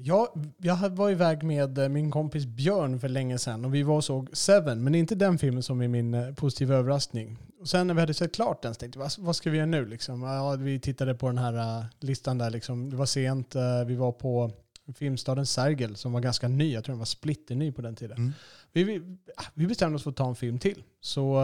Ja, 0.05 0.35
jag 0.59 0.91
var 0.91 1.11
iväg 1.11 1.43
med 1.43 1.79
eh, 1.79 1.89
min 1.89 2.11
kompis 2.11 2.47
Björn 2.47 3.01
för 3.01 3.09
länge 3.09 3.39
sedan 3.39 3.65
och 3.65 3.75
vi 3.75 3.83
var 3.83 3.97
och 3.97 4.05
såg 4.05 4.29
Seven, 4.33 4.85
men 4.85 4.95
inte 4.95 5.15
den 5.15 5.39
filmen 5.39 5.63
som 5.63 5.81
är 5.81 5.89
min 5.89 6.15
eh, 6.15 6.35
positiva 6.35 6.75
överraskning. 6.75 7.39
Och 7.61 7.69
sen 7.69 7.87
när 7.87 7.95
vi 7.95 8.01
hade 8.01 8.15
sett 8.15 8.35
klart 8.35 8.63
den 8.63 8.75
så 8.75 8.79
tänkte 8.79 8.99
jag, 8.99 9.11
vad, 9.19 9.37
ska 9.37 9.51
vi 9.51 9.57
göra 9.57 9.67
nu? 9.67 9.87
Liksom? 9.87 10.23
Ja, 10.23 10.57
vi 10.57 10.81
tittade 10.81 11.15
på 11.15 11.27
den 11.27 11.39
här 11.39 11.79
eh, 11.79 11.85
listan 12.01 12.39
där, 12.39 12.51
liksom. 12.51 12.91
det 12.91 12.97
var 12.97 13.07
sent, 13.07 13.55
vi 13.87 13.95
var 13.95 14.13
på 14.13 14.51
filmstaden 14.95 15.47
Sergel 15.47 15.97
som 15.97 16.13
var 16.13 16.21
ganska 16.21 16.49
ny, 16.49 16.73
jag 16.73 16.85
tror 16.85 16.93
den 16.93 16.99
var 16.99 17.07
splitterny 17.07 17.73
på 17.73 17.83
den 17.83 17.97
tiden. 17.97 18.17
Mm. 18.17 18.33
Vi, 18.73 18.85
vi, 18.85 19.19
ah, 19.37 19.45
vi 19.55 19.67
bestämde 19.67 19.97
oss 19.97 20.03
för 20.03 20.11
att 20.11 20.17
ta 20.17 20.29
en 20.29 20.35
film 20.35 20.59
till. 20.59 20.83
Så 21.01 21.41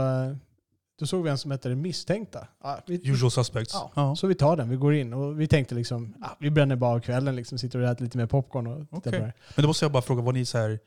då 0.98 1.06
såg 1.06 1.24
vi 1.24 1.30
en 1.30 1.38
som 1.38 1.50
hette 1.50 1.68
Det 1.68 1.76
misstänkta. 1.76 2.48
Ja, 2.62 2.78
vi, 2.86 3.10
Usual 3.10 3.30
suspects. 3.30 3.74
Ja, 3.74 3.92
Ja. 3.94 4.16
Så 4.16 4.26
vi 4.26 4.34
tar 4.34 4.56
den, 4.56 4.68
vi 4.68 4.76
går 4.76 4.94
in 4.94 5.12
och 5.12 5.40
vi 5.40 5.46
tänkte 5.48 5.74
liksom, 5.74 6.14
ah, 6.22 6.30
vi 6.38 6.50
bränner 6.50 6.76
bara 6.76 6.94
av 6.94 7.00
kvällen, 7.00 7.36
liksom, 7.36 7.58
sitter 7.58 7.78
och 7.78 7.88
äter 7.88 8.04
lite 8.04 8.18
mer 8.18 8.26
popcorn 8.26 8.66
och 8.66 8.80
tittar 8.80 8.98
Okej. 8.98 9.12
på 9.12 9.18
det 9.18 9.24
här. 9.24 9.34
Men 9.56 9.62
då 9.62 9.66
måste 9.66 9.84
jag 9.84 9.92
bara 9.92 10.02
fråga, 10.02 10.22
var 10.22 10.32
ni 10.32 10.44
så 10.44 10.58
här, 10.58 10.78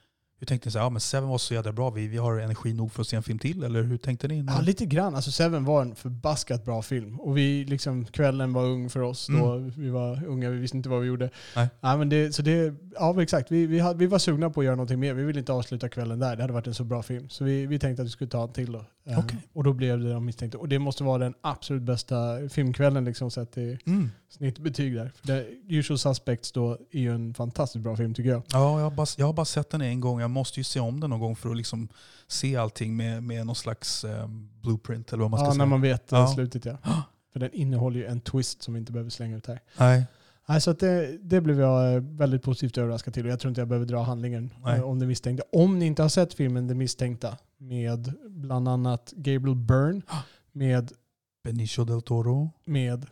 hur 0.41 0.45
tänkte 0.45 0.67
ni 0.67 0.71
så 0.71 0.79
här, 0.79 0.85
ja 0.85 0.89
men 0.89 1.01
Seven 1.01 1.29
var 1.29 1.37
så 1.37 1.53
jädra 1.53 1.71
bra, 1.71 1.89
vi, 1.89 2.07
vi 2.07 2.17
har 2.17 2.39
energi 2.39 2.73
nog 2.73 2.91
för 2.91 3.01
att 3.01 3.07
se 3.07 3.15
en 3.15 3.23
film 3.23 3.39
till? 3.39 3.63
Eller 3.63 3.83
hur 3.83 3.97
tänkte 3.97 4.27
ni? 4.27 4.45
Ja, 4.47 4.61
lite 4.61 4.85
grann. 4.85 5.15
Alltså 5.15 5.31
Seven 5.31 5.65
var 5.65 5.81
en 5.81 5.95
förbaskat 5.95 6.65
bra 6.65 6.81
film. 6.81 7.19
Och 7.19 7.37
vi, 7.37 7.65
liksom, 7.65 8.05
kvällen 8.05 8.53
var 8.53 8.63
ung 8.63 8.89
för 8.89 9.01
oss 9.01 9.27
då. 9.27 9.57
Vi 9.77 9.89
var 9.89 10.25
unga, 10.25 10.49
vi 10.49 10.57
visste 10.57 10.77
inte 10.77 10.89
vad 10.89 11.01
vi 11.01 11.07
gjorde. 11.07 11.29
Nej. 11.55 11.69
Ja, 11.81 11.97
men 11.97 12.09
det, 12.09 12.35
så 12.35 12.41
det, 12.41 12.73
ja, 12.95 13.21
exakt. 13.21 13.51
Vi, 13.51 13.65
vi, 13.65 13.79
hade, 13.79 13.99
vi 13.99 14.07
var 14.07 14.19
sugna 14.19 14.49
på 14.49 14.59
att 14.59 14.65
göra 14.65 14.75
någonting 14.75 14.99
mer. 14.99 15.13
Vi 15.13 15.23
ville 15.23 15.39
inte 15.39 15.53
avsluta 15.53 15.89
kvällen 15.89 16.19
där. 16.19 16.35
Det 16.35 16.43
hade 16.43 16.53
varit 16.53 16.67
en 16.67 16.73
så 16.73 16.83
bra 16.83 17.03
film. 17.03 17.29
Så 17.29 17.43
vi, 17.43 17.65
vi 17.65 17.79
tänkte 17.79 18.01
att 18.01 18.07
vi 18.07 18.11
skulle 18.11 18.29
ta 18.29 18.43
en 18.43 18.53
till 18.53 18.71
då. 18.71 18.85
Eh, 19.05 19.19
Okej. 19.19 19.37
Och 19.53 19.63
då 19.63 19.73
blev 19.73 19.99
det 19.99 20.13
de 20.13 20.25
misstänkta. 20.25 20.57
Och 20.57 20.69
det 20.69 20.79
måste 20.79 21.03
vara 21.03 21.17
den 21.17 21.33
absolut 21.41 21.81
bästa 21.83 22.49
filmkvällen 22.49 23.05
liksom, 23.05 23.31
sett 23.31 23.57
i 23.57 23.77
Mm. 23.85 24.11
snittbetyg 24.29 24.95
där. 24.95 25.11
För 25.15 25.27
det, 25.27 25.45
Usual 25.69 25.97
Suspects 25.99 26.51
då 26.51 26.77
är 26.91 26.99
ju 26.99 27.15
en 27.15 27.33
fantastiskt 27.33 27.83
bra 27.83 27.95
film 27.95 28.13
tycker 28.13 28.29
jag. 28.29 28.41
Ja, 28.51 28.77
jag 28.79 28.83
har, 28.89 28.91
bara, 28.91 29.07
jag 29.17 29.25
har 29.25 29.33
bara 29.33 29.45
sett 29.45 29.69
den 29.69 29.81
en 29.81 29.99
gång. 29.99 30.19
Jag 30.19 30.29
måste 30.29 30.59
ju 30.59 30.63
se 30.63 30.79
om 30.79 30.99
den 30.99 31.09
någon 31.09 31.19
gång 31.19 31.35
för 31.35 31.49
att 31.49 31.57
liksom 31.57 31.87
se 32.27 32.55
allting 32.55 32.97
med, 32.97 33.23
med 33.23 33.45
någon 33.45 33.55
slags 33.55 34.03
eh, 34.03 34.27
blueprint 34.61 35.13
eller 35.13 35.21
vad 35.21 35.31
man 35.31 35.39
ska 35.39 35.45
Ja, 35.47 35.51
säga. 35.51 35.57
när 35.57 35.65
man 35.69 35.81
vet 35.81 36.03
Ja. 36.11 36.27
slutet 36.27 36.65
ja. 36.65 36.77
För 37.33 37.39
den 37.39 37.53
innehåller 37.53 37.99
ju 37.99 38.05
en 38.05 38.21
twist 38.21 38.61
som 38.63 38.73
vi 38.73 38.79
inte 38.79 38.91
behöver 38.91 39.09
slänga 39.09 39.37
ut 39.37 39.47
här. 39.47 39.59
Nej. 39.77 40.05
Nej, 40.47 40.61
så 40.61 40.73
det, 40.73 41.17
det 41.21 41.41
blev 41.41 41.59
jag 41.59 41.93
eh, 41.93 41.99
väldigt 42.01 42.43
positivt 42.43 42.77
överraskad 42.77 43.13
till 43.13 43.25
och 43.25 43.31
jag 43.31 43.39
tror 43.39 43.49
inte 43.49 43.61
jag 43.61 43.67
behöver 43.67 43.85
dra 43.85 44.03
handlingen 44.03 44.49
Nej. 44.63 44.77
eh, 44.77 44.83
om 44.83 44.99
det 44.99 45.05
misstänkta. 45.07 45.43
Om 45.51 45.79
ni 45.79 45.85
inte 45.85 46.01
har 46.01 46.09
sett 46.09 46.33
filmen 46.33 46.67
Det 46.67 46.75
misstänkta 46.75 47.37
med 47.61 48.13
bland 48.29 48.67
annat 48.67 49.13
Gabriel 49.15 49.55
Byrne, 49.55 50.01
med, 50.51 50.91
Benicio 51.43 51.83
del 51.85 52.01
Toro, 52.01 52.51
med 52.65 53.05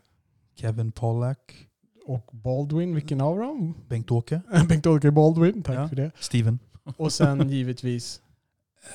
Kevin 0.56 0.92
Pollack, 0.92 1.68
och 2.06 2.30
Baldwin, 2.32 2.96
vilken 2.96 3.22
av 3.22 3.38
dem? 3.40 3.74
Bengt-Åke, 3.88 4.42
Bengt-Åke 4.70 5.12
Baldwin, 5.12 5.64
tack 5.64 5.76
Ja. 5.76 5.88
för 5.88 5.96
det. 5.96 6.12
Steven. 6.20 6.60
Och 6.98 7.14
sen 7.14 7.50
givetvis, 7.50 8.22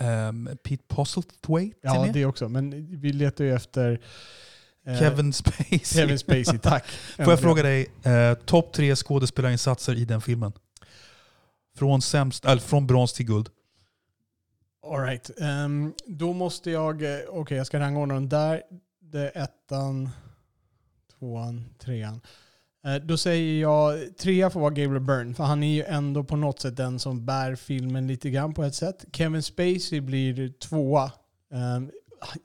Um, 0.00 0.48
Pete 0.62 0.82
Postlethwaite 0.88 1.76
ja 1.82 2.10
det 2.12 2.24
också, 2.26 2.48
men 2.48 2.86
vi 3.00 3.12
letar 3.12 3.44
ju 3.44 3.54
efter 3.54 4.00
eh, 4.86 4.98
Kevin 4.98 5.32
Spacey. 5.32 5.78
Kevin 5.78 6.18
Spacey, 6.18 6.58
tack. 6.62 6.86
Får 7.16 7.30
jag 7.30 7.40
fråga 7.40 7.62
dig, 7.62 7.86
eh, 8.02 8.34
topp 8.34 8.72
tre 8.72 8.96
skådespelarinsatser 8.96 9.94
i 9.94 10.04
den 10.04 10.20
filmen? 10.20 10.52
Från, 11.76 12.02
sämst, 12.02 12.44
eller 12.44 12.60
från 12.62 12.86
brons 12.86 13.12
till 13.12 13.26
guld. 13.26 13.48
All 14.84 15.00
right. 15.00 15.30
Ehm, 15.40 15.94
då 16.06 16.32
måste 16.32 16.70
jag, 16.70 17.02
eh, 17.02 17.20
okej 17.28 17.56
jag 17.56 17.66
ska 17.66 17.78
rangordna 17.80 18.14
dem 18.14 18.28
där. 18.28 18.62
Det 19.00 19.20
är 19.20 19.42
ettan, 19.42 20.10
tvåan, 21.18 21.64
trean. 21.78 22.20
Eh, 22.86 22.94
då 22.94 23.16
säger 23.16 23.60
jag, 23.62 24.16
trea 24.18 24.50
får 24.50 24.60
vara 24.60 24.70
Gabriel 24.70 25.00
Byrne, 25.00 25.34
för 25.34 25.44
han 25.44 25.62
är 25.62 25.74
ju 25.74 25.82
ändå 25.84 26.24
på 26.24 26.36
något 26.36 26.60
sätt 26.60 26.76
den 26.76 26.98
som 26.98 27.26
bär 27.26 27.54
filmen 27.54 28.06
lite 28.06 28.30
grann 28.30 28.54
på 28.54 28.64
ett 28.64 28.74
sätt. 28.74 29.04
Kevin 29.12 29.42
Spacey 29.42 30.00
blir 30.00 30.48
tvåa. 30.58 31.12
Um, 31.76 31.90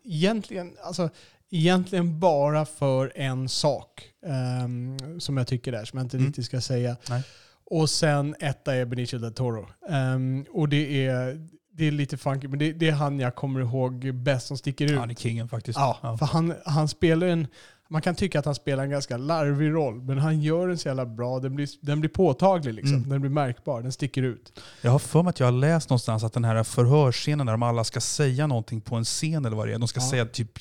egentligen, 0.03 0.77
alltså, 0.84 1.10
egentligen 1.51 2.19
bara 2.19 2.65
för 2.65 3.12
en 3.15 3.50
sak 3.50 4.03
ehm, 4.25 5.19
som 5.19 5.38
jag 5.38 5.48
tycker 5.48 5.74
är, 5.74 5.86
som 5.86 5.98
jag 5.98 6.05
inte 6.05 6.17
Mm. 6.17 6.27
riktigt 6.27 6.46
ska 6.46 6.62
säga. 6.62 6.98
Nej. 7.10 7.24
Och 7.72 7.89
sen 7.89 8.36
etta 8.39 8.75
är 8.75 8.86
Benicio 8.86 9.19
del 9.19 9.34
Toro. 9.34 9.67
Ehm, 9.89 10.46
och 10.50 10.69
det 10.69 11.05
är, 11.08 11.48
det 11.79 11.88
är 11.88 11.91
lite 11.91 12.17
funky, 12.17 12.48
men 12.48 12.59
det, 12.59 12.74
det 12.74 12.88
är 12.88 12.93
han 12.93 13.19
jag 13.19 13.36
kommer 13.36 13.59
ihåg 13.59 14.13
bäst 14.15 14.48
som 14.48 14.57
sticker 14.57 14.86
ut. 14.91 15.00
Han 15.00 15.09
är 15.09 15.15
kingen 15.15 15.48
faktiskt. 15.50 15.79
Ja, 15.79 16.15
för 16.19 16.25
han, 16.25 16.53
han 16.65 16.88
spelar 16.88 17.27
en... 17.27 17.48
Man 17.91 18.01
kan 18.01 18.15
tycka 18.15 18.39
att 18.39 18.45
han 18.45 18.55
spelar 18.55 18.83
en 18.83 18.89
ganska 18.89 19.17
larvig 19.17 19.71
roll, 19.74 20.01
men 20.01 20.17
han 20.17 20.41
gör 20.41 20.67
den 20.67 20.77
så 20.77 20.88
jävla 20.88 21.05
bra. 21.05 21.39
Den 21.39 21.55
blir, 21.55 21.67
den 21.81 22.00
blir 22.00 22.09
påtaglig, 22.09 22.74
liksom. 22.74 22.95
Mm. 22.98 23.09
den 23.09 23.21
blir 23.21 23.31
märkbar, 23.31 23.81
den 23.81 23.91
sticker 23.91 24.24
ut. 24.24 24.59
Jag 24.81 24.91
har 24.91 25.00
för 25.00 25.24
mig 25.24 25.29
att 25.29 25.39
jag 25.39 25.48
har 25.48 25.51
läst 25.51 25.89
någonstans 25.89 26.24
att 26.24 26.33
den 26.33 26.45
här 26.45 26.63
förhörsscenen 26.63 27.45
där 27.45 27.53
de 27.53 27.63
alla 27.63 27.83
ska 27.83 28.00
säga 28.01 28.48
någonting 28.48 28.81
på 28.81 28.95
en 28.95 29.03
scen 29.03 29.45
eller 29.45 29.57
vad 29.57 29.67
det 29.67 29.74
är. 29.74 29.79
De 29.79 29.88
ska 29.88 30.00
Ja. 30.00 30.09
säga 30.09 30.25
typ 30.25 30.51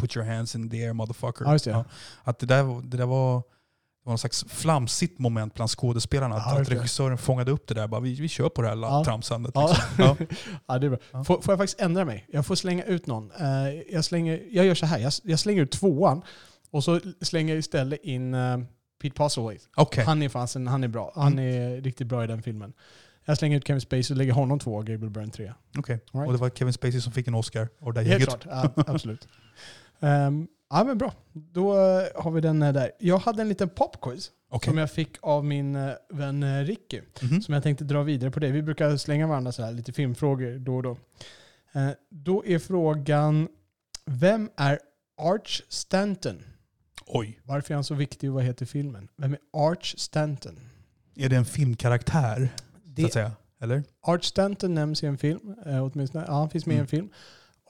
put 0.00 0.16
your 0.16 0.26
hands 0.26 0.54
in 0.54 0.70
the 0.70 0.84
air 0.86 0.92
motherfucker. 0.92 1.44
Ja, 1.44 1.58
det. 1.64 1.84
Att 2.22 2.38
det 2.38 2.46
där, 2.46 2.82
det 2.90 2.96
där 2.96 3.06
var, 3.06 3.42
det 4.02 4.06
var 4.06 4.12
någon 4.12 4.18
slags 4.18 4.44
flamsigt 4.48 5.18
moment 5.18 5.54
bland 5.54 5.70
skådespelarna. 5.70 6.34
Att, 6.36 6.42
Ja, 6.54 6.60
att 6.60 6.68
regissören 6.70 7.18
fångade 7.18 7.50
upp 7.50 7.66
det 7.68 7.74
där. 7.74 7.88
Bara, 7.88 8.00
vi, 8.00 8.14
vi 8.14 8.28
kör 8.28 8.48
på 8.48 8.62
det 8.62 8.68
här 8.68 8.76
Ja. 8.76 9.04
tramsandet. 9.04 9.52
Ja. 9.54 9.68
Liksom. 9.98 10.26
Ja. 10.66 10.78
det 10.78 10.86
är 10.86 10.90
bra. 10.90 11.24
Får, 11.24 11.40
får 11.40 11.52
jag 11.52 11.58
faktiskt 11.58 11.80
ändra 11.80 12.04
mig? 12.04 12.26
Jag 12.32 12.46
får 12.46 12.54
slänga 12.54 12.84
ut 12.84 13.06
någon. 13.06 13.30
Eh, 13.40 13.46
jag, 13.92 14.04
slänger, 14.04 14.42
jag 14.50 14.66
gör 14.66 14.74
så 14.74 14.86
här, 14.86 14.98
jag, 14.98 15.12
jag 15.24 15.38
slänger 15.38 15.62
ut 15.62 15.70
tvåan 15.72 16.22
och 16.70 16.84
så 16.84 17.00
slänger 17.20 17.54
jag 17.54 17.58
istället 17.58 18.00
in 18.02 18.34
uh, 18.34 18.64
Pete 19.02 19.14
Postlethwaite. 19.14 19.64
Okej. 19.76 20.04
Han 20.04 20.22
är 20.22 20.28
fasen, 20.28 20.66
han 20.66 20.84
är 20.84 20.88
bra. 20.88 21.12
Han 21.14 21.38
är 21.38 21.80
riktigt 21.80 22.06
bra 22.06 22.24
i 22.24 22.26
den 22.26 22.42
filmen. 22.42 22.72
Jag 23.24 23.38
slänger 23.38 23.56
ut 23.56 23.66
Kevin 23.66 23.80
Spacey 23.80 24.14
och 24.14 24.16
lägger 24.16 24.32
honom 24.32 24.58
två 24.58 24.74
och 24.74 24.86
Gabriel 24.86 25.10
Byrne 25.10 25.30
tre. 25.32 25.52
Okej. 25.78 26.00
All 26.12 26.20
right. 26.20 26.26
Och 26.26 26.32
det 26.32 26.38
var 26.40 26.50
Kevin 26.50 26.72
Spacey 26.72 27.00
som 27.00 27.12
fick 27.12 27.28
en 27.28 27.34
Oscar. 27.34 27.68
Och 27.80 27.94
det 27.94 28.00
Helt 28.02 28.10
gänget. 28.12 28.42
klart, 28.42 28.72
ja, 28.76 28.82
absolut. 28.86 29.28
Ehm, 30.00 30.46
ja 30.72 30.84
men 30.84 30.98
bra, 30.98 31.12
då 31.32 31.72
eh, 31.72 32.22
har 32.22 32.30
vi 32.30 32.40
den 32.40 32.62
eh, 32.62 32.72
där. 32.72 32.90
Jag 32.98 33.18
hade 33.18 33.42
en 33.42 33.48
liten 33.48 33.68
popquiz 33.68 34.30
Okej. 34.50 34.70
som 34.70 34.78
jag 34.78 34.90
fick 34.90 35.16
av 35.20 35.44
min 35.44 35.76
eh, 35.76 35.92
vän 36.10 36.64
Ricky. 36.66 37.00
Mhm. 37.22 37.42
Som 37.42 37.54
jag 37.54 37.62
tänkte 37.62 37.84
dra 37.84 38.02
vidare 38.02 38.30
på 38.30 38.40
det. 38.40 38.50
Vi 38.50 38.62
brukar 38.62 38.96
slänga 38.96 39.26
varandra 39.26 39.52
så 39.52 39.62
här, 39.62 39.72
lite 39.72 39.92
filmfrågor 39.92 40.58
då 40.58 40.76
och 40.76 40.82
då. 40.82 40.96
Eh, 41.72 41.88
då 42.10 42.44
är 42.46 42.58
frågan, 42.58 43.48
vem 44.04 44.50
är 44.56 44.78
Arch 45.20 45.62
Stanton? 45.68 46.42
Oj. 47.06 47.40
Varför 47.44 47.74
är 47.74 47.76
han 47.76 47.84
så 47.84 47.94
viktig 47.94 48.30
och 48.30 48.34
vad 48.34 48.44
heter 48.44 48.66
filmen? 48.66 49.08
Vem 49.16 49.32
är 49.32 49.40
Arch 49.52 49.94
Stanton? 49.98 50.58
Är 51.16 51.28
det 51.28 51.36
en 51.36 51.44
filmkaraktär? 51.44 52.48
Så 52.56 52.78
Det, 52.84 53.04
att 53.04 53.12
säga? 53.12 53.32
Eller? 53.60 53.82
Arch 54.02 54.24
Stanton 54.24 54.74
nämns 54.74 55.02
i 55.02 55.06
en 55.06 55.18
film, 55.18 55.54
eh, 55.66 55.84
åtminstone. 55.84 56.24
Ja, 56.28 56.32
han 56.34 56.50
finns 56.50 56.66
med 56.66 56.74
i 56.74 56.76
Mm. 56.76 56.82
en 56.84 56.88
film. 56.88 57.08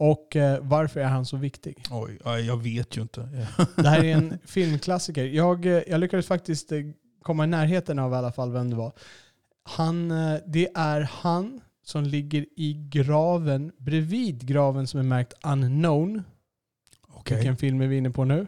Och 0.04 0.37
eh, 0.37 0.59
varför 0.62 1.00
är 1.00 1.04
han 1.09 1.26
så 1.26 1.37
viktig? 1.37 1.85
Oj, 1.90 2.18
ja, 2.25 2.38
jag 2.38 2.62
vet 2.62 2.97
ju 2.97 3.02
inte. 3.02 3.47
Det 3.76 3.88
här 3.88 4.04
är 4.04 4.14
en 4.16 4.38
filmklassiker. 4.44 5.25
Jag, 5.25 5.66
eh, 5.66 5.82
jag 5.87 6.00
lyckades 6.00 6.26
faktiskt 6.26 6.73
eh, 6.73 6.78
komma 7.23 7.44
i 7.44 7.47
närheten 7.47 7.99
av 7.99 8.12
i 8.12 8.14
alla 8.14 8.32
fall 8.32 8.52
vem 8.52 8.71
det 8.71 8.76
var. 8.76 8.92
Han, 9.62 10.11
eh, 10.11 10.37
det 10.47 10.68
är 10.75 11.00
han 11.00 11.61
som 11.85 12.02
ligger 12.04 12.47
i 12.56 12.73
graven 12.90 13.73
bredvid 13.78 14.47
graven 14.47 14.87
som 14.87 15.00
är 15.00 15.04
märkt 15.04 15.32
unknown. 15.44 16.23
Okej. 17.09 17.37
Vilken 17.37 17.56
film 17.56 17.80
är 17.80 17.87
vi 17.87 17.97
inne 17.97 18.11
på 18.11 18.25
nu? 18.25 18.47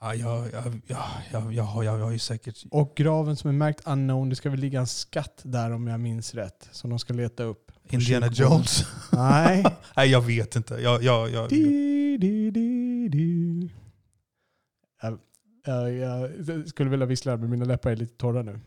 Ja, 0.00 0.14
jag, 0.14 0.38
jag, 0.52 0.80
ja, 0.86 1.04
jag, 1.32 1.52
jag, 1.54 1.64
har- 1.64 1.82
jag 1.82 1.98
har 1.98 2.10
ju 2.10 2.18
säkert... 2.18 2.64
Och 2.70 2.92
graven 2.96 3.36
som 3.36 3.48
är 3.50 3.54
märkt 3.54 3.80
unknown, 3.86 4.28
det 4.28 4.36
ska 4.36 4.50
väl 4.50 4.60
ligga 4.60 4.80
en 4.80 4.86
skatt 4.86 5.40
där 5.42 5.70
om 5.72 5.86
jag 5.86 6.00
minns 6.00 6.34
rätt. 6.34 6.68
Som 6.72 6.90
de 6.90 6.98
ska 6.98 7.12
leta 7.12 7.42
upp. 7.42 7.65
Indiana. 7.90 8.26
Jones. 8.32 8.84
Nej. 9.12 9.64
Nej, 9.96 10.10
jag 10.10 10.20
vet 10.20 10.56
inte. 10.56 10.74
Jag, 10.74 11.02
jag, 11.02 11.30
jag, 11.30 11.48
Di, 11.48 12.16
di, 12.18 12.50
di. 13.08 13.70
Jag, 15.02 15.18
jag, 15.64 15.92
jag 16.48 16.68
skulle 16.68 16.90
vilja 16.90 17.06
vissla 17.06 17.36
men 17.36 17.50
mina 17.50 17.64
läppar 17.64 17.90
är 17.90 17.96
lite 17.96 18.16
torra 18.16 18.42
nu. 18.42 18.60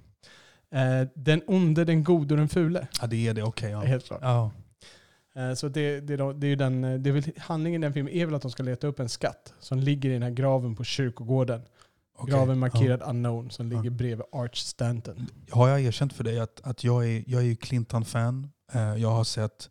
Eh, 0.72 1.08
den 1.16 1.42
onde, 1.48 1.86
den 1.86 2.04
gode 2.04 2.34
och 2.34 2.38
den 2.38 2.50
fule. 2.50 2.88
ja, 3.02 3.08
det 3.08 3.28
är 3.28 3.34
det. 3.34 3.44
Okej. 3.44 3.72
ja. 3.72 3.80
Helt 3.80 4.06
klart. 4.06 4.20
Ja. 4.22 4.52
Eh, 5.36 5.54
så 5.54 5.68
det, 5.68 6.00
det, 6.00 6.16
det 6.34 6.48
är 6.48 6.50
ju 6.50 6.56
den, 6.56 6.84
eh, 6.84 7.00
det 7.00 7.10
är 7.10 7.14
väl, 7.14 7.24
handlingen 7.38 7.84
i 7.84 7.86
den 7.86 7.94
filmen 7.94 8.14
är 8.14 8.26
väl 8.26 8.36
att 8.36 8.42
de 8.42 8.52
ska 8.52 8.64
leta 8.64 8.88
upp 8.88 9.00
en 9.00 9.10
skatt 9.10 9.54
som 9.60 9.80
ligger 9.80 10.10
i 10.10 10.14
den 10.14 10.24
här 10.24 10.30
graven 10.30 10.76
på 10.76 10.84
kyrkogården. 10.84 11.62
okej. 12.18 12.34
Graven 12.34 12.60
markerad 12.60 13.00
Ja. 13.02 13.10
unknown 13.10 13.52
som 13.52 13.70
ligger 13.70 13.90
bredvid 13.90 14.26
Arch 14.32 14.58
Stanton. 14.58 15.28
Har 15.52 15.70
jag 15.70 15.82
erkänt 15.82 16.14
för 16.14 16.24
dig 16.24 16.40
att, 16.40 16.62
att 16.64 16.84
jag 16.84 17.08
är, 17.10 17.24
jag 17.28 17.44
är. 17.46 17.52
Eh, 17.52 18.50
Eh, 18.72 18.96
jag 18.96 19.10
har 19.10 19.24
sett 19.24 19.70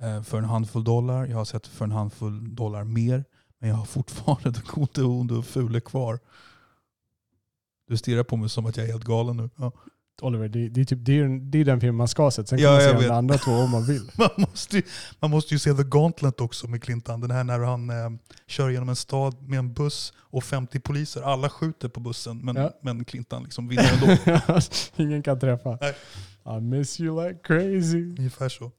eh, 0.00 0.22
för 0.22 0.38
en 0.38 0.44
handfull 0.44 0.84
dollar, 0.84 1.26
jag 1.26 1.36
har 1.36 1.44
sett 1.44 1.66
för 1.66 1.84
en 1.84 1.92
handfull 1.92 2.54
dollar 2.54 2.84
mer. 2.84 3.24
Men 3.58 3.68
jag 3.70 3.76
har 3.76 3.84
fortfarande 3.96 4.50
det 4.50 4.66
gode, 4.66 5.02
onde 5.02 5.34
och 5.34 5.46
fule 5.46 5.80
kvar. 5.80 6.18
Du 7.88 7.96
stirrar 7.96 8.24
på 8.24 8.36
mig 8.36 8.48
som 8.48 8.66
att 8.66 8.76
jag 8.76 8.86
är 8.86 8.92
helt 8.92 9.04
galen 9.04 9.36
nu. 9.36 9.50
Ja. 9.56 9.72
Oliver, 10.22 10.48
det, 10.48 10.68
det, 10.68 10.80
är 10.80 10.84
typ, 10.84 10.98
det, 11.02 11.12
är, 11.12 11.16
ju- 11.16 11.38
det 11.40 11.58
är 11.60 11.64
den 11.64 11.80
filmen 11.80 11.96
man 11.96 12.08
ska 12.08 12.22
ha 12.22 12.30
sett. 12.30 12.48
Sen 12.48 12.58
kan 12.58 12.64
Ja, 12.64 12.70
man 12.92 13.00
se 13.00 13.08
de 13.08 13.14
andra 13.14 13.38
två 13.38 13.50
om 13.52 13.70
man 13.70 13.84
vill. 13.84 14.10
Man, 14.18 14.28
måste 14.36 14.76
ju, 14.76 14.82
man 15.20 15.30
måste 15.30 15.54
ju 15.54 15.58
se 15.58 15.72
The 15.74 15.82
Gauntlet 15.82 16.40
också 16.40 16.66
med 16.68 16.82
Clinton. 16.82 17.20
Den 17.20 17.30
här 17.30 17.44
när 17.44 17.58
han 17.58 17.90
eh, 17.90 18.10
kör 18.46 18.70
genom 18.70 18.88
en 18.88 18.96
stad 18.96 19.48
med 19.48 19.58
en 19.58 19.72
buss 19.72 20.12
och 20.18 20.44
50 20.44 20.80
poliser. 20.80 21.22
Alla 21.22 21.48
skjuter 21.48 21.88
på 21.88 22.00
bussen 22.00 22.38
men, 22.38 22.56
Ja. 22.56 22.70
men 22.82 23.04
Clinton 23.04 23.42
liksom 23.42 23.68
vinner 23.68 23.92
ändå. 24.02 24.36
Ingen 24.96 25.22
kan 25.22 25.40
träffa. 25.40 25.78
Nej. 25.80 25.94
I 26.58 26.60
miss 26.60 27.00
you 27.00 27.26
like 27.28 27.38
crazy. 27.42 28.14
Ungefär 28.18 28.48
så. 28.48 28.70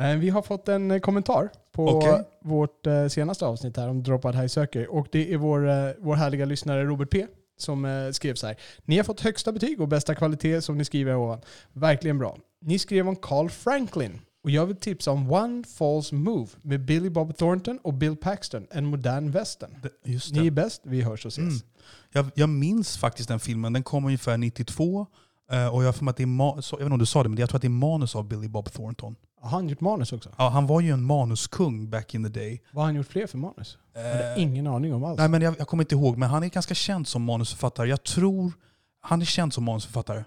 Eh, 0.00 0.16
Vi 0.18 0.28
har 0.30 0.42
fått 0.42 0.68
en 0.68 0.90
eh, 0.90 0.98
kommentar 0.98 1.48
på 1.72 1.88
Okej. 1.88 2.24
vårt 2.44 2.86
eh, 2.86 3.06
senaste 3.06 3.46
avsnitt 3.46 3.76
här 3.76 3.88
om 3.88 4.02
Dropout 4.02 4.34
High 4.34 4.46
söker. 4.46 4.90
Och 4.94 5.06
det 5.12 5.32
är 5.32 5.36
vår, 5.36 5.94
vår 6.04 6.14
härliga 6.16 6.44
lyssnare 6.44 6.84
Robert 6.84 7.10
P. 7.10 7.26
som 7.58 7.84
eh, 7.84 8.10
skrev 8.10 8.34
så 8.34 8.46
här. 8.46 8.56
Ni 8.84 8.96
har 8.96 9.04
fått 9.04 9.20
högsta 9.20 9.52
betyg 9.52 9.80
och 9.80 9.88
bästa 9.88 10.14
kvalitet 10.14 10.62
som 10.62 10.78
ni 10.78 10.84
skriver 10.84 11.16
ovan. 11.16 11.40
Verkligen 11.72 12.18
bra. 12.18 12.38
Ni 12.60 12.78
skrev 12.78 13.08
om 13.08 13.16
Carl 13.16 13.50
Franklin. 13.50 14.20
Och 14.44 14.50
jag 14.50 14.66
vill 14.66 14.76
tipsa 14.76 15.10
om 15.10 15.32
One 15.32 15.64
False 15.64 16.14
Move 16.14 16.48
med 16.62 16.84
Billy 16.84 17.10
Bob 17.10 17.36
Thornton 17.36 17.78
och 17.82 17.94
Bill 17.94 18.16
Paxton, 18.16 18.66
en 18.70 18.86
modern 18.86 19.30
western. 19.30 19.70
Ni 20.32 20.46
är 20.46 20.50
bäst, 20.50 20.82
vi 20.84 21.02
hörs 21.02 21.26
och 21.26 21.32
ses. 21.32 21.44
Mm. 21.44 21.60
Jag, 22.12 22.26
jag 22.34 22.48
minns 22.48 22.96
faktiskt 22.96 23.28
den 23.28 23.40
filmen. 23.40 23.72
Den 23.72 23.82
kom 23.82 24.04
ungefär 24.04 24.36
92. 24.36 25.06
eh, 25.50 25.74
och 25.74 25.84
jag 25.84 25.96
för 25.96 26.06
att 26.06 26.16
det 26.16 26.22
är 26.22 26.26
jag 26.26 26.56
vet 26.56 26.80
inte 26.80 26.92
om 26.92 26.98
du 26.98 27.06
sa 27.06 27.22
det, 27.22 27.28
men 27.28 27.38
jag 27.38 27.48
tror 27.48 27.56
att 27.56 27.62
det 27.62 27.68
är 27.68 27.70
manus 27.70 28.16
av 28.16 28.28
Billy 28.28 28.48
Bob 28.48 28.72
Thornton. 28.72 29.16
Har 29.42 29.50
han 29.50 29.68
gjort 29.68 29.80
manus 29.80 30.12
också? 30.12 30.30
Ja, 30.38 30.48
han 30.48 30.66
var 30.66 30.80
ju 30.80 30.90
en 30.90 31.02
manuskung 31.02 31.90
back 31.90 32.14
in 32.14 32.22
the 32.24 32.40
day. 32.40 32.62
Vad 32.72 32.82
har 32.82 32.88
han 32.88 32.94
gjort 32.96 33.06
fler 33.06 33.26
för 33.26 33.38
manus? 33.38 33.78
Jag 33.94 34.02
hade 34.02 34.34
Eh, 34.34 34.42
ingen 34.42 34.66
aning 34.66 34.94
om 34.94 35.04
alls. 35.04 35.18
Nej, 35.18 35.28
men 35.28 35.42
jag, 35.42 35.54
jag 35.58 35.68
kommer 35.68 35.82
inte 35.84 35.94
ihåg, 35.94 36.16
men 36.16 36.28
han 36.30 36.42
är 36.42 36.48
ganska 36.48 36.74
känd 36.74 37.08
som 37.08 37.22
manusförfattare. 37.24 37.88
Jag 37.88 38.02
tror 38.02 38.52
han 39.00 39.20
är 39.20 39.24
känd 39.26 39.52
som 39.52 39.64
manusförfattare. 39.64 40.24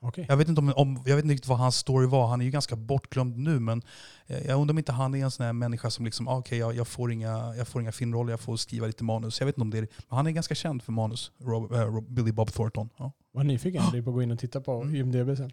Okej. 0.00 0.26
Jag 0.28 0.36
vet 0.36 0.48
inte, 0.48 0.60
om, 0.60 0.72
om, 0.76 1.02
jag 1.06 1.16
vet 1.16 1.24
inte 1.24 1.32
riktigt 1.34 1.48
vad 1.48 1.58
hans 1.58 1.76
story 1.76 2.06
var. 2.06 2.26
Han 2.26 2.40
är 2.40 2.44
ju 2.44 2.50
ganska 2.50 2.76
bortglömd 2.76 3.36
nu, 3.38 3.60
men 3.60 3.82
eh, 4.26 4.46
jag 4.46 4.60
undrar 4.60 4.72
om 4.72 4.78
inte 4.78 4.92
han 4.92 5.14
är 5.14 5.24
en 5.24 5.30
sån 5.30 5.46
här 5.46 5.52
människa 5.52 5.90
som 5.90 6.04
liksom, 6.04 6.28
ah, 6.28 6.38
okej, 6.38 6.58
jag, 6.58 6.76
jag, 6.76 6.88
får 6.88 7.12
inga, 7.12 7.54
jag 7.54 7.68
får 7.68 7.82
inga 7.82 7.92
filmroller, 7.92 8.32
jag 8.32 8.40
får 8.40 8.56
skriva 8.56 8.86
lite 8.86 9.04
manus. 9.04 9.40
Jag 9.40 9.46
vet 9.46 9.56
inte 9.56 9.62
om 9.62 9.70
det 9.70 9.78
är 9.78 9.88
Men 10.08 10.16
han 10.16 10.26
är 10.26 10.30
ganska 10.30 10.54
känd 10.54 10.82
för 10.82 10.92
manus, 10.92 11.30
Rob, 11.40 11.72
eh, 11.72 11.78
Rob, 11.78 12.08
Billy 12.10 12.32
Bob 12.32 12.52
Thornton. 12.52 12.88
Ja. 12.96 13.12
Var 13.32 13.44
nyfiken 13.44 13.82
jag 13.82 13.90
blir 13.90 14.02
på 14.02 14.10
att 14.10 14.14
gå 14.14 14.22
in 14.22 14.30
och 14.30 14.38
titta 14.38 14.60
på 14.60 14.82
Mm. 14.82 14.94
IMDB 14.94 15.36
sen. 15.36 15.52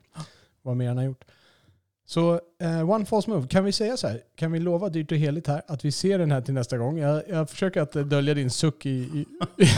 Vad 0.62 0.78
mer 0.78 0.88
han 0.88 0.98
har 0.98 1.04
gjort. 1.04 1.24
Så 2.08 2.40
eh, 2.62 2.90
One 2.90 3.06
False 3.06 3.30
Move, 3.30 3.48
kan 3.48 3.64
vi 3.64 3.72
säga 3.72 3.98
så 3.98 4.08
här? 4.08 4.22
Kan 4.36 4.52
vi 4.52 4.60
lova 4.60 4.90
dyrt 4.90 5.12
och 5.12 5.18
heligt 5.18 5.48
här 5.48 5.62
att 5.68 5.86
vi 5.86 5.92
ser 5.92 6.20
den 6.20 6.32
här 6.32 6.42
till 6.42 6.54
nästa 6.54 6.78
gång? 6.78 6.98
Jag, 6.98 7.24
jag 7.30 7.50
försöker 7.50 7.82
att 7.82 7.92
dölja 7.94 8.34
din 8.34 8.50
suck 8.50 8.86
i, 8.86 8.90
i, 8.90 9.26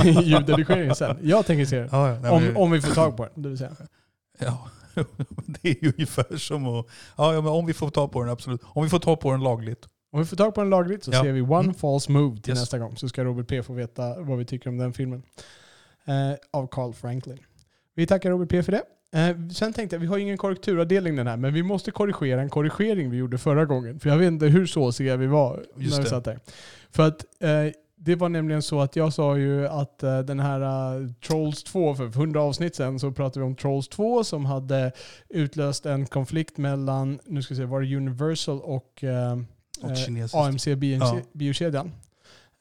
i 0.06 0.12
ljudredigeringen 0.24 0.96
sen. 0.96 1.18
Jag 1.22 1.46
tänker 1.46 1.66
se 1.66 1.80
den. 1.80 1.90
Ja, 1.92 2.10
ja, 2.24 2.32
Om, 2.32 2.44
men- 2.44 2.58
om 2.58 2.72
vi 2.72 2.82
får 2.82 2.94
tag 2.96 3.18
på 3.18 3.24
den, 3.26 3.42
det 3.44 3.50
vill 3.50 3.58
säga. 3.58 3.76
Ja, 4.40 4.70
det 5.46 5.70
är 5.70 5.84
ju 5.84 5.94
ungefär 5.98 6.38
som 6.38 6.68
att... 6.68 6.86
Ja, 7.18 7.32
men 7.32 7.48
om 7.48 7.66
vi 7.66 7.74
får 7.74 7.90
ta 7.90 8.08
på 8.08 8.22
den, 8.22 8.30
absolut. 8.30 8.62
Om 8.66 8.84
vi 8.84 8.90
får 8.90 9.00
ta 9.00 9.16
på 9.16 9.32
den 9.32 9.44
lagligt. 9.44 9.86
Om 10.12 10.20
vi 10.20 10.26
får 10.26 10.38
tag 10.38 10.56
på 10.56 10.62
den 10.62 10.70
lagligt 10.70 11.04
så 11.04 11.12
Ja. 11.12 11.24
ser 11.24 11.32
vi 11.32 11.42
One 11.42 11.60
Mm. 11.60 11.74
False 11.74 12.12
Move 12.12 12.38
till 12.42 12.52
Yes. 12.52 12.60
nästa 12.60 12.80
gång. 12.80 12.98
Så 12.98 13.10
ska 13.10 13.24
Robert 13.24 13.48
P 13.48 13.64
få 13.64 13.74
veta 13.74 14.20
vad 14.22 14.38
vi 14.38 14.46
tycker 14.46 14.70
om 14.70 14.78
den 14.78 14.94
filmen. 14.94 15.24
Eh, 16.06 16.14
av 16.54 16.68
Carl 16.68 16.94
Franklin. 16.94 17.38
Vi 17.96 18.08
tackar 18.08 18.30
Robert 18.30 18.50
P 18.50 18.64
för 18.64 18.72
det. 18.72 18.84
Eh, 19.12 19.48
sen 19.54 19.74
tänkte 19.74 19.96
jag, 19.96 20.02
vi 20.02 20.08
har 20.08 20.18
ingen 20.18 20.38
korrekturavdelning 20.38 21.16
den 21.16 21.28
här, 21.28 21.38
men 21.38 21.54
vi 21.54 21.64
måste 21.64 21.92
korrigera 21.92 22.42
en 22.42 22.50
korrigering 22.50 23.10
vi 23.10 23.18
gjorde 23.18 23.38
förra 23.38 23.66
gången. 23.66 24.00
För 24.00 24.10
jag 24.10 24.18
vet 24.18 24.28
inte 24.28 24.46
hur 24.46 24.66
såsiga 24.66 25.16
vi 25.18 25.28
var 25.28 25.66
Just 25.78 25.92
när 25.92 25.98
vi 25.98 26.04
det. 26.04 26.10
satt 26.10 26.24
där. 26.26 26.40
För 26.92 27.08
att 27.08 27.26
eh, 27.40 27.74
det 28.00 28.16
var 28.16 28.30
nämligen 28.30 28.62
så 28.62 28.82
att 28.82 28.96
jag 28.96 29.14
sa 29.14 29.38
ju 29.38 29.68
att 29.68 30.04
eh, 30.04 30.20
den 30.20 30.40
här 30.40 30.62
eh, 31.02 31.08
Trolls 31.28 31.64
2, 31.64 31.96
för 31.96 32.06
100 32.06 32.42
avsnitt 32.42 32.76
sen 32.76 33.00
så 33.00 33.12
pratade 33.12 33.40
vi 33.40 33.46
om 33.46 33.56
Trolls 33.56 33.88
2 33.88 34.24
som 34.24 34.46
hade 34.46 34.92
utlöst 35.30 35.86
en 35.86 36.06
konflikt 36.06 36.58
mellan, 36.58 37.20
nu 37.26 37.42
ska 37.42 37.54
vi 37.54 37.58
se, 37.58 37.66
var 37.66 37.82
det 37.82 37.96
Universal 37.96 38.62
och 38.62 39.04
eh, 39.04 39.38
Och 39.82 39.90
eh, 39.90 39.96
kinesiskt. 39.96 40.36
AMC 40.38 40.68
Ja. 40.68 41.20
biokedjan. 41.34 41.92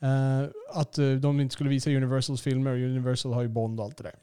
Eh, 0.02 0.48
att 0.72 0.98
eh, 0.98 1.11
de 1.11 1.40
inte 1.40 1.52
skulle 1.52 1.70
visa 1.70 1.90
Universals 1.90 2.42
filmer 2.42 2.70
Universal 2.72 3.32
har 3.32 3.42
ju 3.42 3.48
Bond 3.48 3.80
och 3.80 3.87
allt 3.87 3.96
det 3.96 4.04
där. 4.04 4.14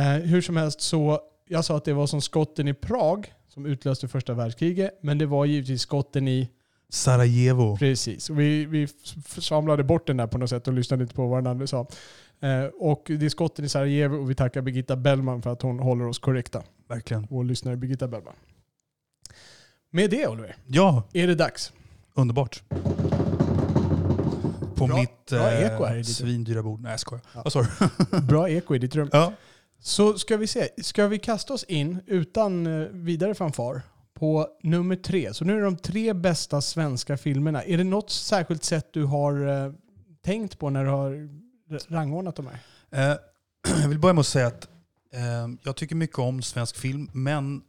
Eh, 0.00 0.22
hur 0.22 0.40
som 0.40 0.56
helst 0.56 0.80
så, 0.80 1.20
jag 1.48 1.64
sa 1.64 1.76
att 1.76 1.84
det 1.84 1.92
var 1.92 2.06
som 2.06 2.20
skotten 2.20 2.68
i 2.68 2.74
Prag 2.74 3.32
som 3.48 3.66
utlöste 3.66 4.08
första 4.08 4.34
världskriget, 4.34 4.98
men 5.02 5.18
det 5.18 5.26
var 5.26 5.44
givetvis 5.44 5.82
skotten 5.82 6.28
i 6.28 6.48
Sarajevo. 6.88 7.76
Precis. 7.76 8.30
Vi, 8.30 8.64
vi 8.64 8.88
samlade 9.40 9.84
bort 9.84 10.06
den 10.06 10.16
där 10.16 10.26
på 10.26 10.38
något 10.38 10.50
sätt 10.50 10.68
och 10.68 10.74
lyssnade 10.74 11.02
inte 11.02 11.14
på 11.14 11.26
vad 11.26 11.38
den 11.38 11.46
andra 11.46 11.66
sa. 11.66 11.86
Eh, 12.40 12.64
och 12.64 13.02
det 13.06 13.26
är 13.26 13.28
skotten 13.28 13.64
i 13.64 13.68
Sarajevo 13.68 14.16
och 14.16 14.30
vi 14.30 14.34
tackar 14.34 14.62
Birgitta 14.62 14.96
Bellman 14.96 15.42
för 15.42 15.50
att 15.52 15.62
hon 15.62 15.78
håller 15.78 16.06
oss 16.08 16.18
korrekta. 16.18 16.62
Verkligen. 16.88 17.26
Vår 17.30 17.44
lyssnare 17.44 17.76
Birgitta 17.76 18.08
Bellman. 18.08 18.34
Med 19.90 20.10
det 20.10 20.26
Oliver, 20.26 20.56
Ja, 20.66 21.02
är 21.12 21.26
det 21.26 21.34
dags. 21.34 21.72
underbart. 22.14 22.62
På 24.74 24.86
Bra- 24.86 24.96
mitt 24.96 25.26
bra 25.30 25.50
eh, 25.52 25.66
eko 25.74 25.84
här 25.84 25.94
i 25.94 25.98
ditt- 25.98 26.06
svindyra 26.16 26.62
bord. 26.62 26.80
Nej, 26.80 26.90
jag 26.90 27.00
skojar. 27.00 27.22
Ja. 27.34 27.44
Du? 28.10 28.20
Bra 28.20 28.48
eko 28.50 28.74
i 28.74 28.78
ditt 28.78 28.94
rum. 28.94 29.08
Ja. 29.12 29.32
Så 29.80 30.18
ska 30.18 30.36
vi 30.36 30.46
se, 30.46 30.68
ska 30.82 31.06
vi 31.06 31.18
kasta 31.18 31.54
oss 31.54 31.64
in 31.64 32.00
utan 32.06 32.66
eh, 32.66 32.88
vidare 32.88 33.34
fanfar 33.34 33.82
på 34.14 34.48
nummer 34.62 34.96
tre. 34.96 35.34
Så 35.34 35.44
nu 35.44 35.52
är 35.52 35.56
det 35.56 35.64
de 35.64 35.76
tre 35.76 36.12
bästa 36.12 36.60
svenska 36.60 37.16
filmerna. 37.16 37.64
Är 37.64 37.78
det 37.78 37.84
något 37.84 38.10
särskilt 38.10 38.64
sätt 38.64 38.92
du 38.92 39.04
har 39.04 39.64
eh, 39.66 39.72
tänkt 40.22 40.58
på 40.58 40.70
när 40.70 40.84
du 40.84 40.90
har 40.90 41.12
eh, 41.70 41.78
rangordnat 41.88 42.36
de 42.36 42.46
här? 42.46 42.60
Eh, 42.90 43.18
jag 43.82 43.88
vill 43.88 43.98
börja 43.98 44.12
med 44.12 44.20
att 44.20 44.26
säga 44.26 44.46
att 44.46 44.68
eh, 45.12 45.48
jag 45.62 45.76
tycker 45.76 45.96
mycket 45.96 46.18
om 46.18 46.42
svensk 46.42 46.76
film, 46.76 47.10
men 47.12 47.62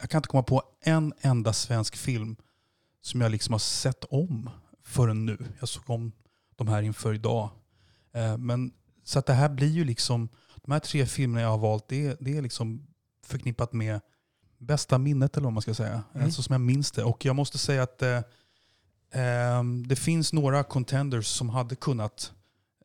jag 0.00 0.10
kan 0.10 0.18
inte 0.18 0.28
komma 0.28 0.42
på 0.42 0.62
en 0.84 1.12
enda 1.20 1.52
svensk 1.52 1.96
film 1.96 2.36
som 3.02 3.20
jag 3.20 3.30
liksom 3.30 3.52
har 3.52 3.58
sett 3.58 4.04
om 4.04 4.50
förrän 4.84 5.26
nu. 5.26 5.38
Jag 5.60 5.68
såg 5.68 5.90
om 5.90 6.12
de 6.56 6.68
här 6.68 6.82
inför 6.82 7.14
idag. 7.14 7.50
Eh, 8.14 8.36
men, 8.36 8.72
så 9.04 9.18
att 9.18 9.26
det 9.26 9.32
här 9.32 9.48
blir 9.48 9.68
ju 9.68 9.84
liksom, 9.84 10.28
de 10.66 10.72
här 10.72 10.78
tre 10.80 11.06
filmerna 11.06 11.40
jag 11.40 11.48
har 11.50 11.58
valt, 11.58 11.88
det, 11.88 12.06
är- 12.06 12.16
det 12.20 12.36
är 12.36 12.42
liksom 12.42 12.86
förknippat 13.26 13.72
med 13.72 14.00
bästa 14.58 14.98
minnet 14.98 15.36
eller 15.36 15.44
vad 15.44 15.52
man 15.52 15.62
ska 15.62 15.74
säga. 15.74 16.02
Mm. 16.14 16.24
Alltså 16.24 16.42
som 16.42 16.52
jag 16.52 16.60
minns 16.60 16.92
det. 16.92 17.04
Och 17.04 17.24
jag 17.24 17.36
måste 17.36 17.58
säga 17.58 17.82
att 17.82 18.02
eh, 18.02 18.16
eh, 19.10 19.64
det 19.86 19.96
finns 19.96 20.32
några 20.32 20.62
contenders 20.64 21.26
som 21.26 21.48
hade 21.48 21.76
kunnat 21.76 22.32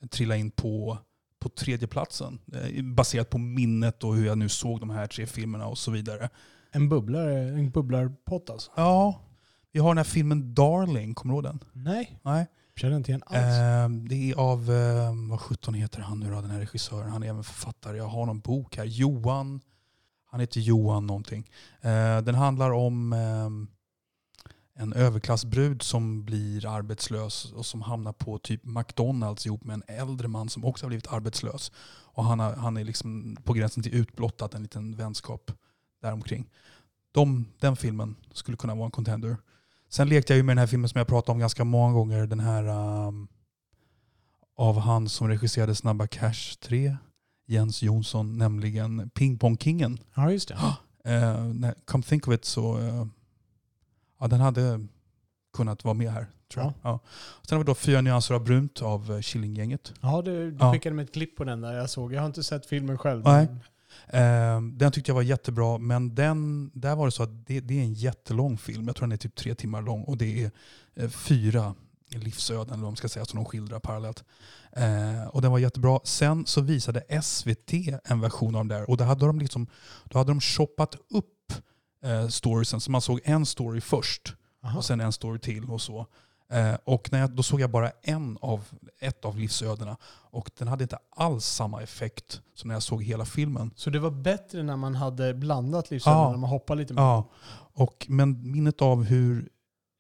trilla 0.10 0.36
in 0.38 0.52
på 0.52 0.98
på 1.40 1.50
tredje 1.50 1.88
platsen 1.88 2.40
eh, 2.54 2.84
Baserat 2.84 3.30
på 3.30 3.38
minnet 3.38 4.04
och 4.04 4.16
hur 4.16 4.26
jag 4.26 4.38
nu 4.38 4.50
såg 4.50 4.80
de 4.80 4.90
här 4.90 5.08
tre 5.08 5.26
filmerna 5.28 5.68
och 5.68 5.78
så 5.78 5.92
vidare. 5.92 6.30
En 6.72 6.90
bubblare, 6.90 7.40
en 7.40 7.72
bubblarpott 7.72 8.50
alltså? 8.50 8.72
Ja, 8.76 9.22
vi 9.72 9.80
har 9.80 9.90
den 9.90 9.98
här 9.98 10.04
filmen 10.04 10.54
Darling, 10.56 11.14
kommer 11.14 11.34
du 11.34 11.36
ihåg 11.36 11.44
den? 11.44 11.60
Nej, 11.74 12.20
Nej 12.24 12.48
känner 12.82 12.98
inte 12.98 13.12
igen 13.12 13.24
alls. 13.26 13.38
Eh, 13.38 13.90
det 13.90 14.32
är 14.32 14.36
av, 14.36 14.72
eh, 14.72 15.30
vad 15.30 15.40
sjutton 15.40 15.74
heter 15.74 16.00
han 16.00 16.20
nu 16.20 16.30
då, 16.30 16.42
den 16.42 16.50
här 16.50 16.60
regissören? 16.60 17.10
Han 17.10 17.24
är 17.24 17.28
även 17.28 17.44
författare. 17.44 17.98
Jag 17.98 18.08
har 18.08 18.26
någon 18.26 18.40
bok 18.40 18.78
här. 18.78 18.86
Johan, 18.86 19.62
han 20.26 20.40
heter 20.40 20.60
Johan 20.60 21.08
någonting. 21.08 21.50
Eh, 21.82 22.22
den 22.22 22.36
handlar 22.36 22.72
om 22.72 23.14
eh, 23.14 23.50
en 24.82 24.94
överklassbrud 24.94 25.82
som 25.82 26.26
blir 26.26 26.66
arbetslös 26.66 27.52
och 27.52 27.66
som 27.66 27.82
hamnar 27.82 28.14
på 28.14 28.38
typ 28.38 28.66
McDonalds 28.66 29.46
ihop 29.46 29.64
med 29.64 29.74
en 29.74 29.84
äldre 29.88 30.28
man 30.28 30.50
som 30.50 30.66
också 30.66 30.86
har 30.86 30.88
blivit 30.88 31.08
arbetslös. 31.08 31.72
Och 32.14 32.24
han, 32.24 32.40
har, 32.40 32.54
han 32.54 32.78
är 32.78 32.84
liksom 32.84 33.38
på 33.44 33.54
gränsen 33.54 33.84
till 33.84 33.96
utblottat, 33.96 34.54
en 34.54 34.62
liten 34.62 34.96
vänskap 34.96 35.52
däromkring. 36.02 36.50
De, 37.12 37.46
den 37.60 37.76
filmen 37.76 38.16
skulle 38.34 38.58
kunna 38.58 38.76
vara 38.76 38.86
en 38.86 38.92
contender. 38.92 39.38
Sen 39.94 40.10
lekte 40.10 40.34
jag 40.34 40.38
ju 40.38 40.44
med 40.44 40.52
den 40.54 40.60
här 40.60 40.68
filmen 40.68 40.90
som 40.90 41.00
jag 41.00 41.08
pratat 41.08 41.30
om 41.30 41.40
ganska 41.40 41.64
många 41.64 41.94
gånger. 41.94 42.28
Den 42.28 42.40
här 42.40 42.64
um, 43.08 43.28
av 44.58 44.80
han 44.80 45.10
som 45.10 45.28
regisserade 45.28 45.76
Snabba 45.76 46.08
Cash 46.08 46.56
3, 46.62 46.98
Jens 47.48 47.84
Jonsson, 47.84 48.38
nämligen 48.38 49.10
Ping 49.10 49.38
Pong 49.40 49.58
Kingen. 49.58 49.98
ja, 50.16 50.32
just 50.32 50.48
det. 50.48 50.56
När- 51.54 51.86
come 51.86 52.04
think 52.04 52.28
of 52.28 52.34
it 52.34 52.46
så... 52.46 52.78
eh, 52.80 53.06
ja, 54.20 54.28
den 54.28 54.40
hade 54.40 54.88
kunnat 55.54 55.84
vara 55.84 55.94
med 55.94 56.12
här. 56.12 56.28
Tror 56.54 56.64
jag. 56.66 56.74
Ja. 56.82 57.00
Sen 57.48 57.56
har 57.58 57.64
vi 57.64 57.68
då 57.68 57.76
Fyra 57.76 58.02
nyanser 58.02 58.36
av 58.36 58.44
brunt 58.44 58.82
av 58.82 59.12
eh, 59.12 59.22
Killinggänget. 59.22 59.94
Ja, 60.02 60.22
du, 60.22 60.52
du 60.52 60.58
Ja. 60.60 60.74
skickade 60.74 60.96
mig 60.96 61.06
ett 61.06 61.14
klipp 61.14 61.36
på 61.38 61.44
den 61.44 61.62
där 61.62 61.74
jag 61.74 61.90
såg. 61.90 62.14
Jag 62.14 62.20
har 62.22 62.28
inte 62.28 62.44
sett 62.44 62.66
filmen 62.66 62.98
själv. 62.98 63.24
Nej. 63.24 63.46
men- 63.46 63.60
den 64.74 64.92
tyckte 64.92 65.10
jag 65.10 65.16
var 65.16 65.22
jättebra, 65.22 65.78
men 65.78 66.16
den, 66.16 66.72
där 66.74 66.96
var 66.96 67.06
det 67.06 67.12
så 67.12 67.24
att 67.24 67.48
det, 67.48 67.60
det 67.60 67.80
är 67.80 67.84
en 67.84 67.94
jättelång 67.94 68.58
film. 68.58 68.88
Jag 68.88 68.96
tror 68.96 69.08
den 69.08 69.12
är 69.12 69.18
typ 69.18 69.36
tre 69.36 69.56
timmar 69.56 69.82
lång 69.82 70.04
och 70.04 70.18
det 70.18 70.44
är 70.44 70.52
eh, 70.96 71.10
fyra 71.10 71.76
livsöden, 72.10 72.74
eller 72.74 72.84
vad 72.84 72.92
man 72.92 72.96
ska 72.96 73.10
säga, 73.10 73.26
som 73.26 73.38
de 73.38 73.46
skildrar 73.46 73.80
parallellt. 73.80 74.24
Eh, 74.72 75.28
och 75.28 75.42
den 75.42 75.52
var 75.52 75.60
jättebra. 75.60 76.00
Sen 76.04 76.46
så 76.46 76.62
visade 76.62 77.22
SVT 77.24 77.74
en 78.04 78.22
version 78.22 78.56
av 78.56 78.60
den 78.60 78.68
där 78.68 78.90
och 78.90 78.98
då 78.98 79.04
hade 79.04 79.26
de, 79.26 79.40
liksom, 79.40 79.68
då 80.04 80.18
hade 80.18 80.32
de 80.32 80.42
shoppat 80.42 80.96
upp 80.96 81.54
eh, 82.04 82.28
storiesen. 82.28 82.82
Så 82.82 82.92
man 82.92 83.02
såg 83.02 83.22
en 83.24 83.46
story 83.46 83.82
först 83.82 84.36
Aha. 84.64 84.78
och 84.78 84.86
sen 84.86 85.00
en 85.02 85.12
story 85.12 85.40
till 85.40 85.66
och 85.66 85.82
så. 85.82 86.08
Eh, 86.52 86.76
och 86.84 87.12
när 87.12 87.20
jag, 87.20 87.32
då 87.32 87.44
såg 87.44 87.62
jag 87.62 87.70
bara 87.70 87.92
en 88.02 88.38
av, 88.42 88.64
ett 89.00 89.26
av 89.26 89.38
livsödena 89.40 89.98
och 90.32 90.52
den 90.58 90.68
hade 90.68 90.84
inte 90.84 90.98
alls 91.16 91.46
samma 91.46 91.82
effekt 91.82 92.42
som 92.54 92.68
när 92.68 92.76
jag 92.76 92.84
såg 92.84 93.04
hela 93.04 93.26
filmen. 93.26 93.72
Så 93.76 93.90
det 93.90 94.00
var 94.00 94.12
bättre 94.12 94.64
när 94.64 94.76
man 94.76 94.96
hade 94.96 95.34
blandat 95.34 95.92
livsöden, 95.92 96.20
Ja. 96.20 96.32
när 96.32 96.38
man 96.38 96.50
hoppade 96.50 96.82
lite 96.82 96.94
mer? 96.94 97.02
Ja, 97.02 97.30
och, 97.74 98.06
men 98.10 98.52
minnet 98.52 98.82
av 98.82 99.04
hur 99.04 99.50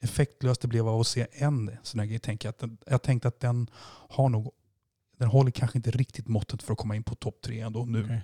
effektlöst 0.03 0.61
det 0.61 0.67
blev 0.67 0.87
av 0.87 0.99
att 0.99 1.07
se 1.07 1.27
en 1.31 1.77
sån 1.83 1.99
här 1.99 2.07
grej, 2.07 2.19
jag, 2.25 2.47
att 2.49 2.59
den, 2.59 2.77
jag 2.85 3.01
tänkte 3.01 3.27
att 3.27 3.39
den 3.39 3.69
har 4.09 4.29
nog, 4.29 4.51
den 5.21 5.29
håller 5.29 5.51
kanske 5.51 5.77
inte 5.77 5.91
riktigt 5.91 6.27
måttet 6.27 6.63
för 6.63 6.73
att 6.73 6.79
komma 6.79 6.95
in 6.95 7.03
på 7.03 7.15
topp 7.15 7.41
tre 7.41 7.59
ändå 7.59 7.85
nu. 7.85 8.03
Okej. 8.03 8.21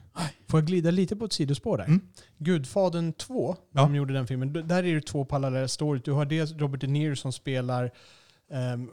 Får 0.47 0.59
jag 0.59 0.67
glida 0.67 0.91
lite 0.91 1.15
på 1.15 1.25
ett 1.25 1.33
sidospår 1.33 1.77
där? 1.77 1.85
Mm. 1.85 2.01
Gudfadern 2.37 3.13
2, 3.13 3.55
när 3.71 3.81
Ja. 3.81 3.85
de 3.87 3.95
gjorde 3.95 4.13
den 4.13 4.27
filmen, 4.27 4.53
där 4.53 4.83
är 4.85 4.95
det 4.95 5.01
två 5.01 5.25
parallella 5.25 5.67
stories. 5.67 6.03
Du 6.03 6.11
har 6.11 6.25
dels 6.25 6.51
Robert 6.51 6.81
De 6.81 6.87
Niro 6.87 7.15
som 7.15 7.33
spelar 7.33 7.91
um, 8.73 8.91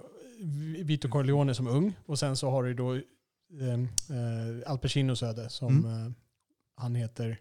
Vito 0.85 1.09
Corleone 1.09 1.55
som 1.55 1.67
ung 1.67 1.93
och 2.07 2.19
sen 2.19 2.37
så 2.37 2.51
har 2.51 2.63
du 2.65 2.75
då 2.75 2.91
um, 2.93 3.03
uh, 4.11 4.63
Al 4.71 4.79
Pacinos 4.79 5.23
öde 5.23 5.49
som 5.51 5.79
Mm. 5.85 6.07
eh, 6.07 6.13
han 6.77 6.95
heter 6.95 7.39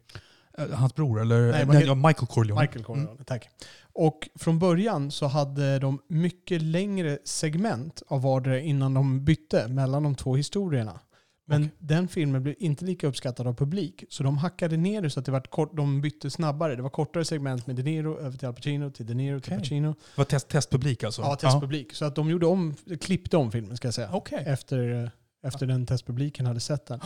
Hans 0.73 0.95
bror, 0.95 1.21
eller 1.21 1.41
Nej, 1.51 1.65
nej, 1.65 1.75
heter- 1.75 1.87
ja, 1.87 1.95
Michael 1.95 2.27
Corleone. 2.27 2.61
Michael 2.61 2.83
Corleone. 2.85 3.23
Tack. 3.25 3.49
Och 3.93 4.29
från 4.35 4.59
början 4.59 5.11
så 5.11 5.27
hade 5.27 5.79
de 5.79 5.99
mycket 6.07 6.61
längre 6.61 7.17
segment 7.25 8.03
av 8.07 8.21
vardera 8.21 8.59
innan 8.59 8.93
de 8.93 9.25
bytte 9.25 9.67
mellan 9.67 10.03
de 10.03 10.15
två 10.15 10.35
historierna. 10.35 10.99
Men 11.45 11.61
Okej. 11.61 11.75
den 11.79 12.07
filmen 12.07 12.43
blev 12.43 12.55
inte 12.59 12.85
lika 12.85 13.07
uppskattad 13.07 13.47
av 13.47 13.53
publik. 13.53 14.03
Så 14.09 14.23
de 14.23 14.37
hackade 14.37 14.77
ner 14.77 15.01
det 15.01 15.09
så 15.09 15.19
att 15.19 15.25
det 15.25 15.31
var 15.31 15.39
kort, 15.41 15.77
de 15.77 16.01
bytte 16.01 16.29
snabbare. 16.29 16.75
Det 16.75 16.81
var 16.81 16.89
kortare 16.89 17.25
segment 17.25 17.67
med 17.67 17.75
De 17.75 17.83
Niro 17.83 18.19
över 18.19 18.37
till 18.37 18.47
Al 18.47 18.53
Pacino, 18.53 18.91
till 18.91 19.05
De 19.05 19.13
Niro, 19.13 19.39
till. 19.39 19.57
Pacino. 19.57 19.87
Det 19.89 19.95
var 20.17 20.25
test, 20.25 20.47
testpublik 20.47 21.03
alltså? 21.03 21.21
Ja, 21.21 21.35
testpublik. 21.35 21.93
Så 21.93 22.05
att 22.05 22.15
de 22.15 22.29
gjorde 22.29 22.45
om, 22.45 22.75
klippte 23.01 23.37
om 23.37 23.51
filmen 23.51 23.77
ska 23.77 23.87
jag 23.87 23.93
säga. 23.95 24.09
Okej. 24.13 24.43
Efter, 24.47 25.03
eh, 25.03 25.09
efter 25.47 25.65
den 25.65 25.85
testpubliken 25.85 26.45
hade 26.45 26.59
sett 26.59 26.85
den. 26.85 26.99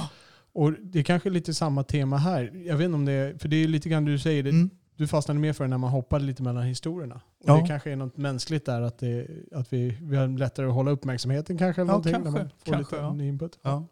Och 0.54 0.74
det 0.82 1.00
är 1.00 1.04
kanske 1.04 1.30
lite 1.30 1.54
samma 1.54 1.84
tema 1.84 2.18
här. 2.18 2.52
Jag 2.66 2.78
vet 2.78 2.86
inte 2.86 2.96
om 2.96 3.06
det 3.06 3.12
är, 3.12 3.38
för 3.38 3.48
det 3.48 3.64
är 3.64 3.68
lite 3.68 3.90
grann 3.90 4.06
du 4.06 4.20
säger, 4.20 4.44
det, 4.44 4.50
Mm. 4.50 4.70
du 4.96 5.08
fastnade 5.08 5.40
mer 5.40 5.54
för 5.54 5.64
det 5.64 5.68
när 5.68 5.78
man 5.78 5.90
hoppade 5.90 6.26
lite 6.26 6.44
mellan 6.44 6.64
historierna. 6.64 7.16
Och 7.16 7.50
Ja. 7.50 7.62
Det 7.62 7.68
kanske 7.68 7.92
är 7.92 7.96
något 7.96 8.18
mänskligt 8.18 8.66
där, 8.66 8.82
att, 8.82 9.00
det, 9.00 9.28
att 9.52 9.74
vi, 9.74 9.98
vi 10.02 10.16
har 10.18 10.28
lättare 10.38 10.66
att 10.68 10.74
hålla 10.74 10.92
uppmärksamheten 10.92 11.58
kanske. 11.58 11.82
Eller 11.82 11.94
Ja, 11.94 12.02
kanske, 12.04 12.12
när 12.24 12.32
man 12.32 12.50
får 12.50 12.72
kanske, 12.72 12.96
lite 12.96 13.06
ja. 13.06 13.14
ny 13.14 13.28
input. 13.28 13.60
Ja. 13.62 13.88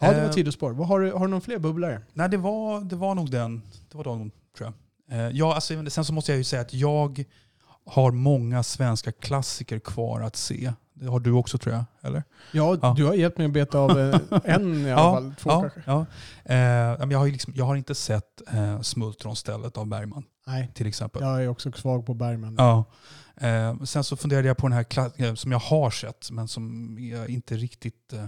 Ja, 0.00 0.12
det 0.12 0.20
var 0.20 0.24
Eh, 0.26 0.32
tidospår. 0.32 0.70
Vad 0.72 0.88
har, 0.88 1.00
du, 1.00 1.12
har 1.12 1.20
du 1.26 1.30
någon 1.30 1.40
fler 1.40 1.58
bubblare? 1.58 2.02
Nej, 2.12 2.28
det 2.28 2.36
var, 2.36 2.80
det 2.80 2.96
var 2.96 3.14
nog 3.14 3.30
den. 3.30 3.62
Det 3.90 3.96
var 3.98 4.04
den, 4.04 4.30
tror 4.56 4.72
jag. 5.08 5.18
Eh, 5.18 5.36
ja, 5.36 5.54
alltså, 5.54 5.90
sen 5.90 6.04
så 6.04 6.12
måste 6.12 6.32
jag 6.32 6.38
ju 6.38 6.44
säga 6.44 6.62
att 6.62 6.74
jag 6.74 7.24
har 7.86 8.10
många 8.12 8.62
svenska 8.62 9.12
klassiker 9.12 9.78
kvar 9.78 10.20
att 10.20 10.36
se. 10.36 10.72
Det 10.94 11.06
har 11.10 11.20
du 11.20 11.32
också 11.32 11.58
tror 11.58 11.74
jag, 11.74 11.84
eller? 12.00 12.22
Ja, 12.52 12.78
Ja. 12.82 12.94
du 12.96 13.04
har 13.04 13.14
hjälpt 13.14 13.38
mig 13.38 13.46
att 13.46 13.52
beta 13.52 13.78
av 13.78 13.98
eh, 13.98 14.20
en 14.44 14.86
i 14.86 14.92
alla 14.92 15.02
fall. 15.12 15.34
Två 15.38 15.50
ja, 15.50 15.60
kanske. 15.60 15.82
ja. 15.86 16.06
Eh, 16.44 17.10
jag, 17.10 17.18
har 17.18 17.26
liksom, 17.26 17.52
jag 17.56 17.64
har 17.64 17.76
inte 17.76 17.94
sett 17.94 18.42
eh, 18.52 18.80
Smultronstället 18.80 19.76
av 19.76 19.86
Bergman 19.86 20.24
Nej, 20.46 20.70
till 20.74 20.86
exempel. 20.86 21.22
jag 21.22 21.42
är 21.44 21.48
också 21.48 21.72
svag 21.72 22.06
på 22.06 22.14
Bergman. 22.14 22.54
Ja. 22.58 22.84
Eh, 23.36 23.82
sen 23.82 24.04
så 24.04 24.16
funderade 24.16 24.48
jag 24.48 24.56
på 24.56 24.68
den 24.68 24.72
här 24.76 25.22
eh, 25.22 25.34
som 25.34 25.52
jag 25.52 25.58
har 25.58 25.90
sett 25.90 26.30
men 26.30 26.48
som 26.48 26.96
jag 27.00 27.28
inte 27.28 27.56
riktigt 27.56 28.12
eh, 28.12 28.24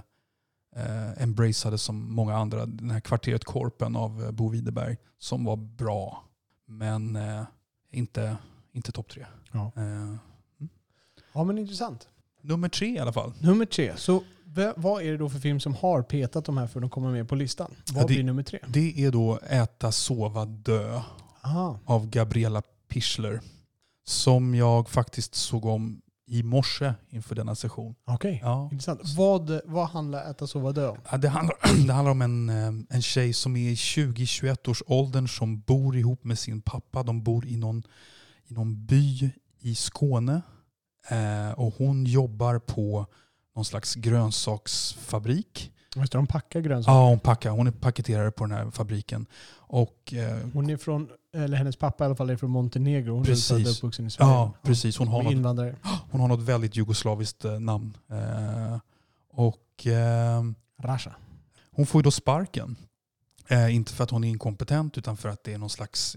eh, 0.76 1.22
embraceade 1.22 1.78
som 1.78 2.14
många 2.14 2.36
andra. 2.36 2.66
Den 2.66 2.90
här 2.90 3.00
Kvarteret 3.00 3.44
Korpen 3.44 3.96
av 3.96 4.32
Bo 4.32 4.48
Widerberg 4.48 4.96
som 5.18 5.44
var 5.44 5.56
bra 5.56 6.24
men 6.66 7.16
eh, 7.16 7.42
inte, 7.90 8.36
inte 8.72 8.92
topp 8.92 9.08
tre. 9.08 9.26
Ja. 9.52 9.72
Eh, 9.76 10.14
ja, 11.32 11.44
men 11.44 11.58
intressant. 11.58 12.08
Nummer 12.44 12.68
tre 12.68 12.86
i 12.94 12.98
alla 12.98 13.12
fall. 13.12 13.32
Nummer 13.40 13.66
tre. 13.66 13.92
Så 13.96 14.22
v- 14.44 14.72
vad 14.76 15.02
är 15.02 15.10
det 15.12 15.16
då 15.16 15.28
för 15.28 15.38
film 15.38 15.60
som 15.60 15.74
har 15.74 16.02
petat 16.02 16.44
de 16.44 16.56
här 16.56 16.66
för 16.66 16.80
att 16.80 16.82
de 16.82 16.90
kommer 16.90 17.10
med 17.12 17.28
på 17.28 17.34
listan? 17.34 17.70
Vad 17.92 18.02
det- 18.02 18.06
blir 18.06 18.24
nummer 18.24 18.42
tre? 18.42 18.58
Det 18.68 19.04
är 19.04 19.10
då 19.10 19.38
Äta, 19.48 19.92
sova, 19.92 20.44
dö 20.44 21.00
Aha. 21.42 21.78
av 21.84 22.06
Gabriella 22.10 22.62
Pichler. 22.88 23.40
Som 24.06 24.54
jag 24.54 24.88
faktiskt 24.88 25.34
såg 25.34 25.64
om 25.64 26.00
i 26.26 26.42
morse 26.42 26.94
inför 27.10 27.34
denna 27.34 27.54
session. 27.54 27.94
Okej, 28.06 28.40
Ja. 28.42 28.68
intressant. 28.72 29.00
Vad, 29.16 29.60
vad 29.64 29.88
handlar 29.88 30.30
Äta, 30.30 30.46
sova, 30.46 30.72
dö 30.72 30.88
om? 30.88 30.98
Ja, 31.10 31.16
det, 31.16 31.28
handlar, 31.28 31.56
det 31.86 31.92
handlar 31.92 32.10
om 32.12 32.22
en, 32.22 32.48
eh, 32.48 32.66
en 32.96 33.02
tjej 33.02 33.32
som 33.32 33.56
är 33.56 33.70
i 33.70 33.74
20-21 33.74 34.68
års 34.70 34.82
åldern 34.86 35.28
som 35.28 35.60
bor 35.60 35.96
ihop 35.96 36.24
med 36.24 36.38
sin 36.38 36.60
pappa. 36.60 37.02
De 37.02 37.22
bor 37.22 37.46
i 37.46 37.56
någon, 37.56 37.82
i 38.46 38.54
någon 38.54 38.86
by 38.86 39.30
i 39.60 39.74
Skåne. 39.74 40.42
Eh, 41.08 41.50
och 41.52 41.74
hon 41.78 42.04
jobbar 42.04 42.58
på 42.58 43.06
någon 43.56 43.64
slags 43.64 43.94
grönsaksfabrik. 43.94 45.72
Just 45.96 46.12
det, 46.12 46.18
de 46.18 46.26
packar 46.26 46.60
grönsaker. 46.60 46.98
Ja, 46.98 47.08
hon, 47.08 47.18
packar, 47.18 47.50
hon 47.50 47.66
är 47.66 47.70
paketerare 47.70 48.30
på 48.30 48.44
den 48.44 48.58
här 48.58 48.70
fabriken. 48.70 49.26
Och, 49.56 50.14
eh, 50.14 50.38
Hon 50.52 50.70
är 50.70 50.76
från, 50.76 51.08
eller 51.34 51.56
hennes 51.56 51.76
pappa 51.76 52.04
i 52.04 52.06
alla 52.06 52.14
fall 52.16 52.30
är 52.30 52.36
från 52.36 52.50
Montenegro. 52.50 53.12
Hon 53.12 53.22
är 53.22 53.24
Precis. 53.26 53.48
född 53.48 53.62
och 53.66 53.72
uppvuxen 53.72 54.06
i 54.06 54.10
Sverige. 54.10 54.30
ja, 54.30 54.52
precis. 54.62 54.98
Hon 54.98 55.08
har, 55.08 55.22
något, 55.22 55.32
Invandrare. 55.32 55.76
hon 56.10 56.20
har 56.20 56.28
något 56.28 56.40
väldigt 56.40 56.76
jugoslaviskt 56.76 57.44
eh, 57.44 57.60
namn. 57.60 57.96
Eh, 58.10 58.78
och... 59.32 59.86
Eh, 59.86 60.42
Rasha. 60.82 61.14
Hon 61.70 61.86
får 61.86 61.98
ju 61.98 62.02
då 62.02 62.10
sparken. 62.10 62.76
Eh, 63.48 63.74
inte 63.74 63.92
för 63.92 64.04
att 64.04 64.10
hon 64.10 64.24
är 64.24 64.28
inkompetent 64.28 64.98
utan 64.98 65.16
för 65.16 65.28
att 65.28 65.44
det 65.44 65.52
är 65.52 65.58
någon 65.58 65.70
slags... 65.70 66.16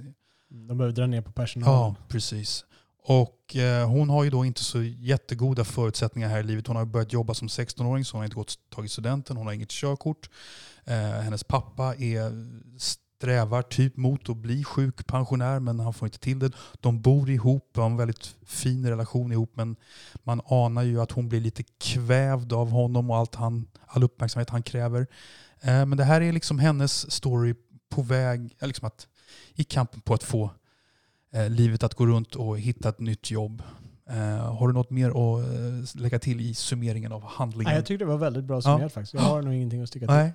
De 0.50 0.78
behöver 0.78 0.96
dra 0.96 1.08
ner 1.08 1.22
på 1.22 1.32
personalen. 1.32 1.74
Ja, 1.74 1.96
precis. 2.08 2.66
Och 3.10 3.56
eh, 3.56 3.90
hon 3.90 4.10
har 4.10 4.24
ju 4.24 4.30
då 4.30 4.46
inte 4.46 4.64
så 4.64 4.84
jättegoda 4.84 5.64
förutsättningar 5.64 6.30
här 6.30 6.40
i 6.40 6.44
livet. 6.44 6.68
Hon 6.68 6.76
har 6.76 6.86
börjat 6.86 7.14
jobba 7.14 7.34
som 7.34 7.48
16-åring 7.48 8.06
så 8.06 8.18
hon 8.18 8.20
har 8.20 8.26
inte 8.26 8.36
gått 8.36 8.56
tagit 8.70 8.92
studenten. 8.92 9.38
Hon 9.38 9.46
har 9.46 9.54
inget 9.54 9.70
körkort. 9.70 10.30
Eh, 10.86 10.96
hennes 10.96 11.44
pappa 11.44 11.96
är, 11.96 12.32
strävar 12.80 13.62
typ 13.62 13.98
mot 13.98 14.30
att 14.30 14.38
bli 14.38 14.64
sjukpensionär 14.64 15.60
men 15.60 15.80
han 15.80 15.94
får 15.94 16.06
inte 16.06 16.20
till 16.20 16.40
det. 16.40 16.52
De 16.80 17.02
bor 17.02 17.30
ihop 17.30 17.72
och 17.76 17.84
har 17.84 17.90
en 17.90 17.98
väldigt 17.98 18.36
fin 18.46 18.90
relation 18.90 19.32
ihop 19.32 19.52
men 19.54 19.76
man 20.24 20.42
anar 20.46 20.84
ju 20.84 21.02
att 21.02 21.12
hon 21.12 21.30
blir 21.30 21.42
lite 21.42 21.64
kvävd 21.64 22.54
av 22.54 22.70
honom 22.70 23.10
och 23.10 23.18
allt 23.18 23.36
han, 23.36 23.68
all 23.86 24.04
uppmärksamhet 24.04 24.50
han 24.50 24.64
kräver. 24.64 25.08
Eh, 25.62 25.86
men 25.86 25.98
det 25.98 26.04
här 26.04 26.22
är 26.22 26.32
liksom 26.32 26.60
hennes 26.60 27.12
story 27.12 27.56
på 27.90 28.02
väg, 28.02 28.56
liksom 28.62 28.88
att, 28.88 29.08
i 29.54 29.64
kampen 29.64 30.02
på 30.02 30.14
att 30.14 30.24
få 30.24 30.52
livet 31.50 31.84
att 31.84 31.94
gå 31.94 32.06
runt 32.06 32.36
och 32.36 32.60
hitta 32.60 32.90
ett 32.90 33.00
nytt 33.00 33.32
jobb. 33.32 33.64
Eh, 34.10 34.56
har 34.56 34.68
du 34.68 34.74
något 34.74 34.90
mer 34.90 35.10
att 35.10 35.44
eh, 35.96 36.02
lägga 36.02 36.20
till 36.20 36.42
i 36.42 36.54
summeringen 36.54 37.12
av 37.12 37.24
handlingen? 37.24 37.70
Nej, 37.70 37.76
jag 37.76 37.86
tyckte 37.86 38.06
det 38.06 38.10
var 38.10 38.18
väldigt 38.18 38.44
bra 38.44 38.62
summerat 38.62 38.94
faktiskt. 38.94 39.14
Jag 39.14 39.22
har 39.22 39.42
nog 39.42 39.54
ingenting 39.54 39.82
att 39.82 39.90
sticka 39.90 40.06
till. 40.08 40.16
Nej. 40.16 40.34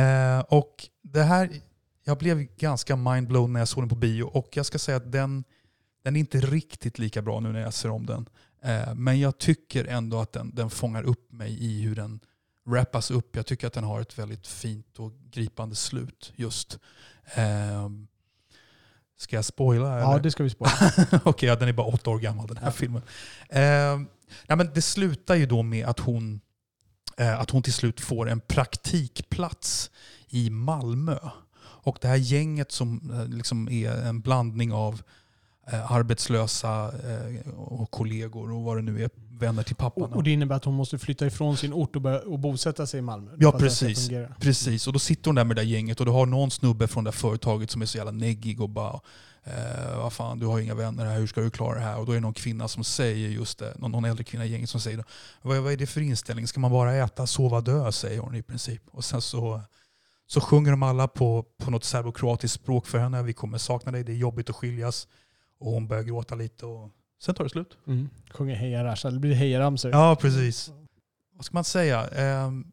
Eh, 0.00 0.40
och 0.40 0.88
det 1.02 1.22
här, 1.22 1.50
jag 2.04 2.18
blev 2.18 2.38
ganska 2.56 2.96
mindblown 2.96 3.52
när 3.52 3.60
jag 3.60 3.68
såg 3.68 3.82
den 3.82 3.88
på 3.88 3.94
bio 3.94 4.22
och 4.22 4.48
jag 4.52 4.66
ska 4.66 4.78
säga 4.78 4.96
att 4.96 5.12
den, 5.12 5.44
den 6.02 6.16
är 6.16 6.20
inte 6.20 6.40
riktigt 6.40 6.98
lika 6.98 7.22
bra 7.22 7.40
nu 7.40 7.52
när 7.52 7.60
jag 7.60 7.74
ser 7.74 7.90
om 7.90 8.06
den. 8.06 8.28
Eh, 8.62 8.94
men 8.94 9.20
jag 9.20 9.38
tycker 9.38 9.84
ändå 9.84 10.20
att 10.20 10.32
den, 10.32 10.54
den 10.54 10.70
fångar 10.70 11.02
upp 11.02 11.32
mig 11.32 11.64
i 11.64 11.82
hur 11.82 11.94
den 11.94 12.20
wrappas 12.66 13.10
upp. 13.10 13.36
Jag 13.36 13.46
tycker 13.46 13.66
att 13.66 13.72
den 13.72 13.84
har 13.84 14.00
ett 14.00 14.18
väldigt 14.18 14.46
fint 14.46 14.98
och 14.98 15.12
gripande 15.30 15.74
slut 15.74 16.32
just. 16.36 16.78
Ska 19.20 19.36
jag 19.36 19.44
spoila? 19.44 20.00
Ja, 20.00 20.12
eller? 20.12 20.22
det 20.22 20.30
ska 20.30 20.42
vi 20.42 20.50
spara. 20.50 20.70
Okej, 21.24 21.48
ja, 21.48 21.56
den 21.56 21.68
är 21.68 21.72
bara 21.72 21.86
åtta 21.86 22.10
år 22.10 22.18
gammal 22.18 22.46
den 22.46 22.56
här 22.56 22.66
Ja. 22.66 22.70
filmen. 22.72 23.02
Eh, 23.48 23.60
nej, 24.46 24.56
men 24.56 24.70
det 24.74 24.82
slutar 24.82 25.34
ju 25.34 25.46
då 25.46 25.62
med 25.62 25.86
att 25.86 25.98
hon, 26.00 26.40
eh, 27.16 27.40
att 27.40 27.50
hon 27.50 27.62
till 27.62 27.72
slut 27.72 28.00
får 28.00 28.28
en 28.28 28.40
praktikplats 28.40 29.90
i 30.28 30.50
Malmö. 30.50 31.18
Och 31.82 31.98
det 32.00 32.08
här 32.08 32.16
gänget 32.16 32.72
som 32.72 33.10
eh, 33.14 33.26
liksom 33.28 33.68
är 33.68 33.92
en 33.92 34.20
blandning 34.20 34.72
av 34.72 35.02
eh, 35.72 35.92
arbetslösa 35.92 36.92
eh, 37.10 37.50
och 37.52 37.90
kollegor 37.90 38.52
och 38.52 38.62
vad 38.62 38.76
det 38.78 38.82
nu 38.82 39.04
är, 39.04 39.10
vänner 39.40 39.62
till 39.62 39.76
pappan. 39.76 40.02
Och, 40.02 40.16
och 40.16 40.22
det 40.22 40.30
innebär 40.30 40.56
att 40.56 40.64
hon 40.64 40.74
måste 40.74 40.98
flytta 40.98 41.26
ifrån 41.26 41.56
sin 41.56 41.72
ort 41.72 41.96
och, 41.96 42.02
börja, 42.02 42.20
och 42.20 42.38
bosätta 42.38 42.86
sig 42.86 42.98
i 42.98 43.02
Malmö? 43.02 43.30
Ja, 43.38 43.52
precis. 43.52 44.10
Precis, 44.40 44.86
och 44.86 44.92
då 44.92 44.98
sitter 44.98 45.28
hon 45.28 45.34
där 45.34 45.44
med 45.44 45.56
det 45.56 45.62
där 45.62 45.68
gänget 45.68 46.00
och 46.00 46.06
du 46.06 46.12
har 46.12 46.26
någon 46.26 46.50
snubbe 46.50 46.88
från 46.88 47.04
det 47.04 47.10
där 47.10 47.16
företaget 47.16 47.70
som 47.70 47.82
är 47.82 47.86
så 47.86 47.98
jävla 47.98 48.12
neggig 48.12 48.60
och 48.60 48.68
bara 48.68 49.00
eh, 49.44 49.96
vad 49.96 50.12
fan, 50.12 50.38
du 50.38 50.46
har 50.46 50.60
inga 50.60 50.74
vänner 50.74 51.04
här, 51.06 51.18
hur 51.18 51.26
ska 51.26 51.40
du 51.40 51.50
klara 51.50 51.74
det 51.74 51.80
här? 51.80 51.98
Och 51.98 52.06
då 52.06 52.12
är 52.12 52.16
det 52.16 52.20
någon 52.20 52.34
kvinna 52.34 52.68
som 52.68 52.84
säger 52.84 53.28
just 53.28 53.58
det, 53.58 53.74
någon, 53.78 53.92
någon 53.92 54.04
äldre 54.04 54.24
kvinna 54.24 54.46
i 54.46 54.50
gänget 54.50 54.70
som 54.70 54.80
säger 54.80 55.04
vad, 55.42 55.58
vad 55.58 55.72
är 55.72 55.76
det 55.76 55.86
för 55.86 56.00
inställning? 56.00 56.46
Ska 56.46 56.60
man 56.60 56.70
bara 56.70 56.94
äta, 56.94 57.26
sova, 57.26 57.60
dö? 57.60 57.92
säger 57.92 58.20
hon 58.20 58.34
i 58.34 58.42
princip. 58.42 58.82
Och 58.90 59.04
sen 59.04 59.22
så, 59.22 59.60
så 60.26 60.40
sjunger 60.40 60.70
de 60.70 60.82
alla 60.82 61.08
på, 61.08 61.44
på 61.58 61.70
något 61.70 61.84
serbokroatiskt 61.84 62.54
språk 62.54 62.86
för 62.86 62.98
henne. 62.98 63.22
Vi 63.22 63.32
kommer 63.32 63.58
sakna 63.58 63.92
dig, 63.92 64.04
det 64.04 64.12
är 64.12 64.16
jobbigt 64.16 64.50
att 64.50 64.56
skiljas. 64.56 65.08
Och 65.60 65.72
hon 65.72 65.88
börjar 65.88 66.02
gråta 66.02 66.34
lite 66.34 66.66
och 66.66 66.90
sen 67.20 67.34
tar 67.34 67.44
det 67.44 67.50
slut. 67.50 67.78
Mm. 67.86 68.08
Sjunger 68.30 68.54
Heja 68.54 68.84
Rasha, 68.84 69.10
det 69.10 69.18
blir 69.18 69.34
hejaramsor. 69.34 69.90
Ja, 69.90 70.16
precis. 70.20 70.70
Vad 71.34 71.44
ska 71.44 71.54
man 71.56 71.64
säga? 71.64 72.08
Ehm, 72.08 72.72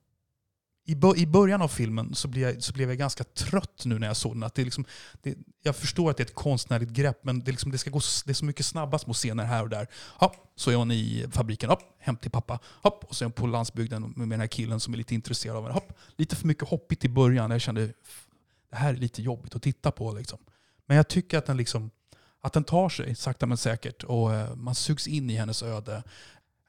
i, 1.16 1.26
början 1.26 1.62
av 1.62 1.68
filmen 1.68 2.16
så 2.16 2.28
blev, 2.28 2.44
jag, 2.50 2.64
så 2.64 2.74
blev 2.74 2.90
jag 2.90 2.98
ganska 2.98 3.24
trött 3.24 3.86
nu 3.86 4.00
när 4.00 4.08
jag 4.08 4.18
såg 4.18 4.36
den. 4.36 4.44
Att 4.44 4.56
det 4.56 4.62
är 4.62 4.64
liksom, 4.64 4.86
det, 5.22 5.38
jag 5.64 5.76
förstår 5.76 6.12
att 6.12 6.18
det 6.18 6.24
är 6.24 6.26
ett 6.26 6.36
konstnärligt 6.36 6.90
grepp, 6.90 7.20
men 7.24 7.40
det, 7.40 7.50
är 7.50 7.54
liksom, 7.54 7.72
det, 7.72 7.78
ska 7.78 7.90
gå, 7.90 8.00
det 8.26 8.32
är 8.32 8.34
så 8.34 8.46
mycket 8.46 8.66
snabba 8.66 9.00
små 9.00 9.14
scener 9.14 9.44
här 9.46 9.64
och 9.64 9.70
där. 9.70 9.88
Hopp, 10.16 10.36
så 10.56 10.72
är 10.72 10.76
hon 10.76 10.92
i 10.92 11.26
fabriken, 11.32 11.70
hopp, 11.70 11.82
hem 12.00 12.16
till 12.18 12.32
pappa. 12.32 12.60
Hopp, 12.66 13.04
och 13.04 13.16
så 13.16 13.24
är 13.24 13.26
hon 13.26 13.34
på 13.34 13.48
landsbygden 13.48 14.14
med 14.16 14.30
den 14.30 14.40
här 14.40 14.48
killen 14.48 14.80
som 14.80 14.94
är 14.94 14.98
lite 14.98 15.16
intresserad 15.16 15.56
av 15.56 15.64
henne. 15.64 15.74
Hopp, 15.74 15.94
lite 16.16 16.36
för 16.36 16.48
mycket 16.48 16.68
hoppigt 16.70 17.06
i 17.06 17.10
början. 17.10 17.52
Jag 17.52 17.62
kände 17.62 17.84
"F- 18.04 18.28
det 18.70 18.76
här 18.76 18.94
är 18.94 18.98
lite 18.98 19.22
jobbigt 19.22 19.56
att 19.56 19.62
titta 19.62 19.92
på. 19.92 20.14
Liksom. 20.14 20.40
Men 20.86 20.98
jag 20.98 21.08
tycker 21.08 21.38
att 21.38 21.46
den, 21.46 21.58
liksom, 21.58 21.92
att 22.42 22.54
den 22.54 22.64
tar 22.64 22.90
sig 22.90 23.16
sakta 23.16 23.46
men 23.46 23.58
säkert 23.58 24.04
och 24.04 24.34
eh, 24.36 24.56
man 24.56 24.76
sugs 24.76 25.08
in 25.08 25.30
i 25.30 25.36
hennes 25.36 25.64
öde. 25.64 26.04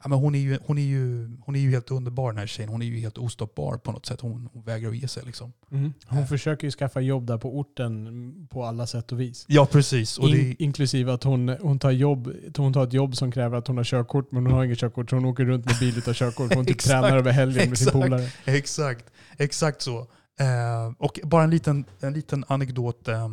Ja, 0.02 0.08
men 0.08 0.18
hon, 0.18 0.34
är 0.34 0.38
ju, 0.38 0.58
hon, 0.66 0.78
är 0.78 0.82
ju, 0.82 1.30
hon 1.40 1.56
är 1.56 1.60
ju 1.60 1.70
helt 1.70 1.90
underbar 1.90 2.30
den 2.32 2.38
här 2.38 2.46
tjejen. 2.46 2.68
Hon 2.70 2.82
är 2.82 2.86
ju 2.86 2.98
helt 2.98 3.18
ostoppbar 3.18 3.76
på 3.76 3.92
något 3.92 4.06
sätt. 4.06 4.20
Hon, 4.20 4.48
hon 4.52 4.62
vägrar 4.62 4.90
att 4.90 4.96
ge 4.96 5.08
sig. 5.08 5.22
Liksom. 5.26 5.52
Mm. 5.70 5.92
Hon 6.06 6.18
Ja. 6.20 6.26
försöker 6.26 6.66
ju 6.66 6.70
skaffa 6.70 7.00
jobb 7.00 7.26
där 7.26 7.38
på 7.38 7.58
orten 7.58 8.48
på 8.50 8.64
alla 8.64 8.86
sätt 8.86 9.12
och 9.12 9.20
vis. 9.20 9.44
Ja, 9.48 9.66
precis. 9.66 10.18
Och 10.18 10.28
In, 10.28 10.34
det, 10.34 10.62
inklusive 10.62 11.12
att 11.12 11.24
hon, 11.24 11.48
hon, 11.60 11.78
tar 11.78 11.90
jobb, 11.90 12.32
hon 12.56 12.72
tar 12.72 12.84
ett 12.84 12.92
jobb 12.92 13.16
som 13.16 13.32
kräver 13.32 13.58
att 13.58 13.66
hon 13.66 13.76
har 13.76 13.84
körkort, 13.84 14.32
men 14.32 14.46
hon 14.46 14.54
har 14.54 14.64
inget 14.64 14.78
körkort 14.78 15.10
så 15.10 15.16
hon 15.16 15.24
åker 15.24 15.44
runt 15.44 15.64
med 15.64 15.76
bil 15.80 15.98
utan 15.98 16.14
körkort. 16.14 16.54
Hon 16.54 16.64
typ 16.64 16.74
Exakt, 16.74 16.90
tränar 17.02 17.16
över 17.18 17.32
helgen 17.32 17.68
med 17.68 17.78
sin 17.78 17.88
exakt. 17.88 18.04
polare. 18.04 18.30
exakt, 18.44 19.04
exakt 19.38 19.82
så. 19.82 19.98
Eh, 20.40 20.92
och 20.98 21.20
bara 21.24 21.42
en 21.44 21.50
liten, 21.50 21.84
en 22.00 22.12
liten 22.12 22.44
anekdot 22.48 23.08
eh, 23.08 23.28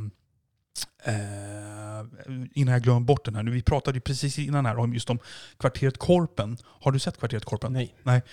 innan 2.54 2.74
jag 2.74 2.84
glömmer 2.84 3.00
bort 3.00 3.26
den 3.26 3.36
här. 3.36 3.44
Vi 3.44 3.62
pratade 3.62 3.98
ju 3.98 4.02
precis 4.02 4.40
innan 4.40 4.66
här 4.66 4.78
om 4.78 4.94
just 4.94 5.10
om 5.10 5.20
kvarteret 5.58 5.98
Korpen. 5.98 6.58
Har 6.64 6.92
du 6.92 7.00
sett 7.00 7.18
kvarteret 7.18 7.46
Korpen? 7.46 7.74
Nej. 8.04 8.24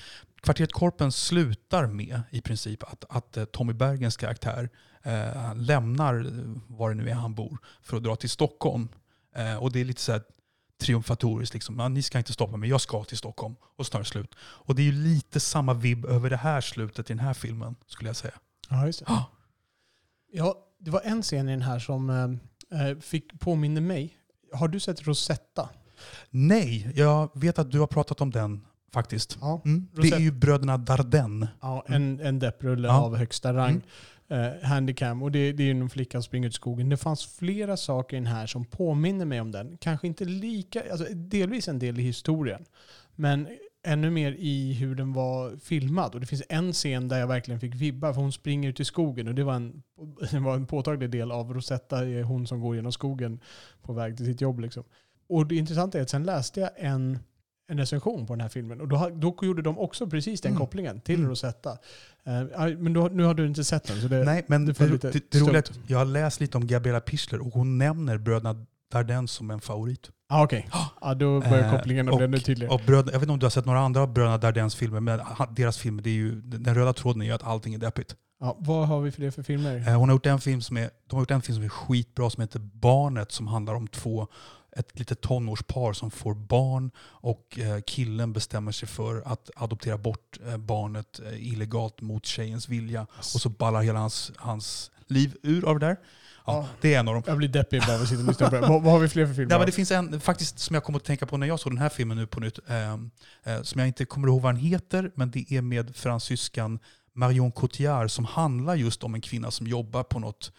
Kvarteret 0.42 0.72
Korpen 0.72 1.12
slutar 1.12 1.86
med 1.86 2.22
i 2.30 2.40
princip 2.40 2.82
att, 2.82 3.04
att 3.08 3.36
eh, 3.36 3.44
Tommy 3.44 3.72
Bergens 3.72 4.16
karaktär 4.16 4.70
eh, 5.02 5.54
lämnar 5.54 6.14
eh, 6.14 6.32
var 6.66 6.88
det 6.90 6.94
nu 6.94 7.10
är 7.10 7.14
han 7.14 7.34
bor 7.34 7.58
för 7.82 7.96
att 7.96 8.02
dra 8.02 8.16
till 8.16 8.30
Stockholm. 8.30 8.88
Eh, 9.34 9.56
och 9.56 9.72
det 9.72 9.80
är 9.80 9.84
lite 9.84 10.00
så 10.00 10.12
här 10.12 10.22
triumfatoriskt. 10.80 11.54
Liksom. 11.54 11.78
Ja, 11.78 11.88
ni 11.88 12.02
ska 12.02 12.18
inte 12.18 12.32
stoppa 12.32 12.56
mig, 12.56 12.68
jag 12.68 12.80
ska 12.80 13.04
till 13.04 13.18
Stockholm. 13.18 13.54
Och 13.76 13.86
det 13.92 14.04
slut. 14.04 14.34
Och 14.40 14.74
det 14.74 14.82
är 14.82 14.86
ju 14.86 14.92
lite 14.92 15.40
samma 15.40 15.74
vibb 15.74 16.04
över 16.04 16.30
det 16.30 16.36
här 16.36 16.60
slutet 16.60 17.10
i 17.10 17.12
den 17.12 17.24
här 17.24 17.34
filmen 17.34 17.76
skulle 17.86 18.08
jag 18.08 18.16
säga. 18.16 18.34
Ja, 18.68 18.86
just 18.86 18.98
det. 18.98 19.04
Ah. 19.08 19.24
Ja, 20.32 20.66
det 20.84 20.90
var 20.90 21.00
en 21.04 21.22
scen 21.22 21.48
i 21.48 21.52
den 21.52 21.62
här 21.62 21.78
som 21.78 22.10
eh, 22.70 22.88
eh, 22.88 22.98
fick 22.98 23.40
påminna 23.40 23.80
mig. 23.80 24.16
Har 24.52 24.68
du 24.68 24.80
sett 24.80 25.06
Rosetta? 25.06 25.68
Nej, 26.30 26.92
jag 26.94 27.30
vet 27.34 27.58
att 27.58 27.70
du 27.70 27.80
har 27.80 27.86
pratat 27.86 28.20
om 28.20 28.30
den 28.30 28.60
faktiskt. 28.92 29.38
Ja. 29.40 29.62
Mm. 29.64 29.88
Det 29.92 30.08
är 30.10 30.18
ju 30.18 30.30
bröderna 30.30 30.78
Dardenne. 30.78 31.48
Ja, 31.60 31.84
en, 31.88 32.20
en 32.20 32.38
depprulle 32.38 32.88
Ja. 32.88 33.00
av 33.00 33.16
högsta 33.16 33.54
rang. 33.54 33.80
Eh, 34.28 34.68
handicam. 34.68 35.22
Och 35.22 35.32
det, 35.32 35.52
det 35.52 35.62
är 35.62 35.66
ju 35.66 35.74
någon 35.74 35.90
flicka 35.90 36.18
som 36.18 36.22
springer 36.22 36.48
ut 36.48 36.52
i 36.52 36.56
skogen. 36.56 36.88
Det 36.88 36.96
fanns 36.96 37.26
flera 37.26 37.76
saker 37.76 38.16
i 38.16 38.20
den 38.20 38.26
här 38.26 38.46
som 38.46 38.64
påminner 38.64 39.24
mig 39.24 39.40
om 39.40 39.50
den. 39.50 39.76
Kanske 39.80 40.06
inte 40.06 40.24
lika, 40.24 40.82
alltså 40.92 41.06
delvis 41.14 41.68
en 41.68 41.78
del 41.78 42.00
i 42.00 42.02
historien. 42.02 42.64
Men 43.14 43.48
ännu 43.84 44.10
mer 44.10 44.32
i 44.38 44.72
hur 44.72 44.94
den 44.94 45.12
var 45.12 45.56
filmad. 45.56 46.14
Och 46.14 46.20
det 46.20 46.26
finns 46.26 46.42
en 46.48 46.72
scen 46.72 47.08
där 47.08 47.18
jag 47.18 47.26
verkligen 47.26 47.60
fick 47.60 47.74
vibbar. 47.74 48.12
För 48.12 48.20
hon 48.20 48.32
springer 48.32 48.68
ut 48.68 48.80
i 48.80 48.84
skogen. 48.84 49.28
Och 49.28 49.34
det 49.34 49.44
var 49.44 49.54
en, 49.54 49.82
det 50.30 50.38
var 50.38 50.54
en 50.54 50.66
påtaglig 50.66 51.10
del 51.10 51.32
av 51.32 51.54
Rosetta, 51.54 52.06
är 52.08 52.22
hon 52.22 52.46
som 52.46 52.60
går 52.60 52.76
genom 52.76 52.92
skogen 52.92 53.40
på 53.82 53.92
väg 53.92 54.16
till 54.16 54.26
sitt 54.26 54.40
jobb. 54.40 54.60
Liksom. 54.60 54.84
Och 55.28 55.46
det 55.46 55.56
intressanta 55.56 55.98
är 55.98 56.02
att 56.02 56.10
sen 56.10 56.24
läste 56.24 56.60
jag 56.60 56.70
en, 56.76 57.18
en 57.68 57.78
recension 57.78 58.26
på 58.26 58.32
den 58.32 58.40
här 58.40 58.48
filmen. 58.48 58.80
Och 58.80 58.88
då, 58.88 59.10
då 59.14 59.36
gjorde 59.42 59.62
de 59.62 59.78
också 59.78 60.06
precis 60.06 60.40
den 60.40 60.50
Mm. 60.50 60.60
kopplingen 60.60 61.00
till 61.00 61.14
Mm. 61.18 61.30
Rosetta. 61.30 61.78
Ja, 62.52 62.68
men 62.78 62.92
då, 62.92 63.08
nu 63.12 63.22
har 63.22 63.34
du 63.34 63.46
inte 63.46 63.64
sett 63.64 63.84
den. 63.84 64.00
Så 64.00 64.08
det, 64.08 64.24
Nej, 64.24 64.44
men 64.46 64.66
det 64.66 64.72
det, 64.72 65.02
det, 65.02 65.30
det, 65.30 65.38
roliga 65.38 65.54
är 65.54 65.58
att 65.58 65.78
jag 65.86 65.98
har 65.98 66.04
läst 66.04 66.40
lite 66.40 66.56
om 66.58 66.66
Gabriella 66.66 67.00
Pichler 67.00 67.40
och 67.40 67.54
hon 67.54 67.78
nämner 67.78 68.18
bröderna 68.18 68.66
Dardenne 68.92 69.28
som 69.28 69.50
en 69.50 69.60
favorit. 69.60 70.10
Ah, 70.28 70.42
Okej, 70.44 70.68
ja, 71.00 71.14
då 71.14 71.40
börjar 71.40 71.64
Eh, 71.64 71.70
kopplingen 71.76 72.08
och- 72.08 72.28
bli 72.30 72.40
tydligare. 72.40 72.74
Och 72.74 72.80
bröd, 72.86 73.06
jag 73.06 73.12
vet 73.12 73.22
inte 73.22 73.32
om 73.32 73.38
du 73.38 73.46
har 73.46 73.50
sett 73.50 73.64
några 73.66 73.80
andra 73.80 74.06
bröderna 74.06 74.38
Dardennes 74.38 74.74
filmer, 74.74 75.00
men 75.00 75.20
deras 75.50 75.78
filmer, 75.78 76.02
det 76.02 76.10
är 76.10 76.14
ju, 76.14 76.40
den 76.40 76.74
röda 76.74 76.92
tråden 76.92 77.22
är 77.22 77.26
ju 77.26 77.32
att 77.32 77.42
allting 77.42 77.74
är 77.74 77.78
deppigt. 77.78 78.16
Ja, 78.40 78.56
vad 78.60 78.88
har 78.88 79.00
vi 79.00 79.10
för 79.12 79.20
det 79.22 79.32
för 79.32 79.42
filmer? 79.42 79.88
Eh, 79.88 79.98
Hon 79.98 80.08
har 80.08 80.14
gjort 80.16 80.26
en 80.26 80.40
film 80.40 80.60
som 80.60 80.76
är, 80.76 80.90
de 81.08 81.16
har 81.16 81.22
gjort 81.22 81.30
en 81.30 81.42
film 81.42 81.56
som 81.56 81.64
är 81.64 81.68
skitbra 81.68 82.30
som 82.30 82.40
heter 82.40 82.58
Barnet 82.58 83.32
som 83.32 83.46
handlar 83.46 83.74
om 83.74 83.88
två, 83.88 84.26
ett 84.76 84.98
litet 84.98 85.20
tonårspar 85.20 85.92
som 85.92 86.10
får 86.10 86.34
barn 86.34 86.90
och 86.98 87.58
eh, 87.58 87.80
killen 87.80 88.32
bestämmer 88.32 88.72
sig 88.72 88.88
för 88.88 89.22
att 89.26 89.50
adoptera 89.56 89.98
bort 89.98 90.38
eh, 90.46 90.56
barnet 90.56 91.20
eh, 91.20 91.52
illegalt 91.52 92.00
mot 92.00 92.26
tjejens 92.26 92.68
vilja. 92.68 93.06
Och 93.16 93.40
så 93.40 93.48
ballar 93.48 93.82
hela 93.82 93.98
hans, 93.98 94.32
hans 94.36 94.90
liv 95.06 95.36
ur 95.42 95.68
av 95.68 95.78
det 95.78 95.86
där. 95.86 95.96
Ja, 95.96 96.02
Ja. 96.46 96.68
Det 96.80 96.94
är 96.94 97.00
en 97.00 97.08
av 97.08 97.14
dem. 97.14 97.22
Jag 97.26 97.36
blir 97.36 97.48
deppig 97.48 97.82
bara 97.86 97.96
att 97.96 98.08
sitta 98.08 98.20
och 98.20 98.28
lyssna 98.28 98.50
på 98.50 98.54
det. 98.54 98.60
Vad, 98.60 98.82
vad 98.82 98.92
har 98.92 98.98
vi 98.98 99.08
fler 99.08 99.26
för 99.26 99.34
filmer? 99.34 99.50
Ja, 99.54 99.58
men 99.58 99.66
det 99.66 99.72
finns 99.72 99.90
en 99.90 100.20
faktiskt 100.20 100.58
som 100.58 100.74
jag 100.74 100.84
kommer 100.84 100.98
att 100.98 101.04
tänka 101.04 101.26
på 101.26 101.36
när 101.36 101.46
jag 101.46 101.60
såg 101.60 101.72
den 101.72 101.78
här 101.78 101.88
filmen 101.88 102.16
nu 102.16 102.26
på 102.26 102.40
nytt. 102.40 102.58
Eh, 102.68 102.92
eh, 103.54 103.62
som 103.62 103.78
jag 103.78 103.88
inte 103.88 104.04
kommer 104.04 104.28
ihåg 104.28 104.42
vad 104.42 104.54
den 104.54 104.60
heter, 104.60 105.10
men 105.14 105.30
det 105.30 105.52
är 105.52 105.62
med 105.62 105.96
fransyskan 105.96 106.78
Marion 107.14 107.52
Cotillard 107.52 108.10
som 108.10 108.24
handlar 108.24 108.74
just 108.74 109.04
om 109.04 109.14
en 109.14 109.20
kvinna 109.20 109.50
som 109.50 109.66
jobbar 109.66 110.02
på 110.02 110.18
något, 110.18 110.52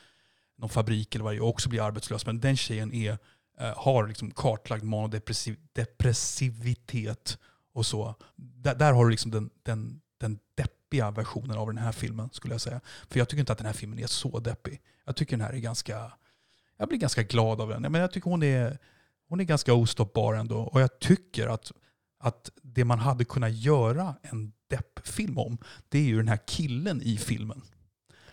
någon 0.58 0.70
fabrik 0.70 1.16
eller 1.16 1.24
vad 1.24 1.34
det 1.34 1.38
är 1.38 1.42
och 1.42 1.50
också 1.50 1.70
blir 1.70 1.82
arbetslös. 1.82 2.26
Men 2.26 2.40
den 2.40 2.58
tjejen 2.58 2.94
är, 2.94 3.18
Eh, 3.60 3.74
har 3.78 4.08
liksom 4.08 4.32
kartlagd 4.32 4.84
manodepressiv, 4.84 5.58
och 7.74 7.86
så. 7.86 8.16
Där, 8.36 8.76
där 8.76 8.94
har 8.94 9.06
du 9.06 9.12
liksom 9.12 9.32
den, 9.32 9.50
den, 9.64 10.02
den 10.18 10.40
deppiga 10.56 11.12
versionen 11.12 11.58
av 11.58 11.68
den 11.68 11.78
här 11.78 11.92
filmen 11.92 12.30
skulle 12.32 12.54
jag 12.54 12.62
säga. 12.62 12.82
För 13.10 13.20
jag 13.20 13.30
tycker 13.30 13.40
inte 13.40 13.52
att 13.52 13.58
den 13.58 13.68
här 13.68 13.74
filmen 13.74 14.00
är 14.00 14.08
så 14.08 14.40
deppig. 14.40 14.82
Jag 15.06 15.16
tycker 15.16 15.38
den 15.38 15.46
här 15.46 15.54
är 15.54 15.60
ganska, 15.60 16.12
jag 16.78 16.88
blir 16.88 17.00
ganska 17.00 17.24
glad 17.24 17.62
av 17.62 17.70
den. 17.70 17.82
Men 17.82 18.02
jag 18.02 18.12
tycker 18.12 18.30
hon 18.30 18.44
är, 18.44 18.78
hon 19.30 19.40
är 19.40 19.44
ganska 19.44 19.74
ostoppbar 19.74 20.34
ändå. 20.34 20.60
Och 20.60 20.82
jag 20.82 21.00
tycker 21.00 21.48
att, 21.48 21.72
att 22.20 22.50
det 22.62 22.86
man 22.86 23.00
hade 23.00 23.26
kunnat 23.26 23.54
göra 23.54 24.16
en 24.22 24.54
deppfilm 24.68 25.38
om, 25.38 25.58
det 25.90 25.98
är 25.98 26.04
ju 26.04 26.18
den 26.18 26.28
här 26.28 26.40
killen 26.48 27.02
i 27.02 27.18
filmen. 27.18 27.62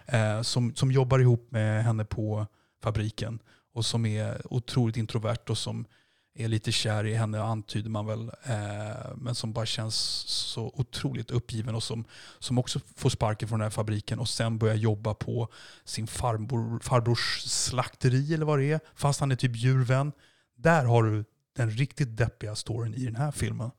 Eh, 0.06 0.42
som, 0.42 0.74
som 0.74 0.92
jobbar 0.92 1.18
ihop 1.18 1.50
med 1.50 1.84
henne 1.84 2.04
på 2.04 2.46
fabriken 2.82 3.38
och 3.72 3.86
som 3.86 4.06
är 4.06 4.52
otroligt 4.52 4.96
introvert 4.96 5.50
och 5.50 5.58
som 5.58 5.86
är 6.34 6.48
lite 6.48 6.72
kär 6.72 7.06
i 7.06 7.14
henne 7.14 7.42
antyder 7.42 7.90
man 7.90 8.06
väl. 8.06 8.30
Eh, 8.42 9.16
men 9.16 9.34
som 9.34 9.52
bara 9.52 9.66
känns 9.66 9.96
så 10.26 10.72
otroligt 10.74 11.30
uppgiven 11.30 11.74
och 11.74 11.82
som, 11.82 12.04
som 12.38 12.58
också 12.58 12.80
får 12.96 13.10
sparken 13.10 13.48
från 13.48 13.58
den 13.58 13.64
här 13.64 13.70
fabriken 13.70 14.18
och 14.18 14.28
sen 14.28 14.58
börjar 14.58 14.74
jobba 14.74 15.14
på 15.14 15.48
sin 15.84 16.06
farbror, 16.06 16.78
farbrors 16.78 17.42
slakteri 17.42 18.34
eller 18.34 18.46
vad 18.46 18.58
det 18.58 18.72
är. 18.72 18.80
Fast 18.94 19.20
han 19.20 19.30
är 19.30 19.36
typ 19.36 19.56
djurvän. 19.56 20.12
Där 20.56 20.84
har 20.84 21.02
du 21.02 21.24
den 21.56 21.70
riktigt 21.70 22.16
deppiga 22.16 22.54
storyn 22.54 22.94
i 22.94 23.04
den 23.04 23.16
här 23.16 23.32
filmen. 23.32 23.70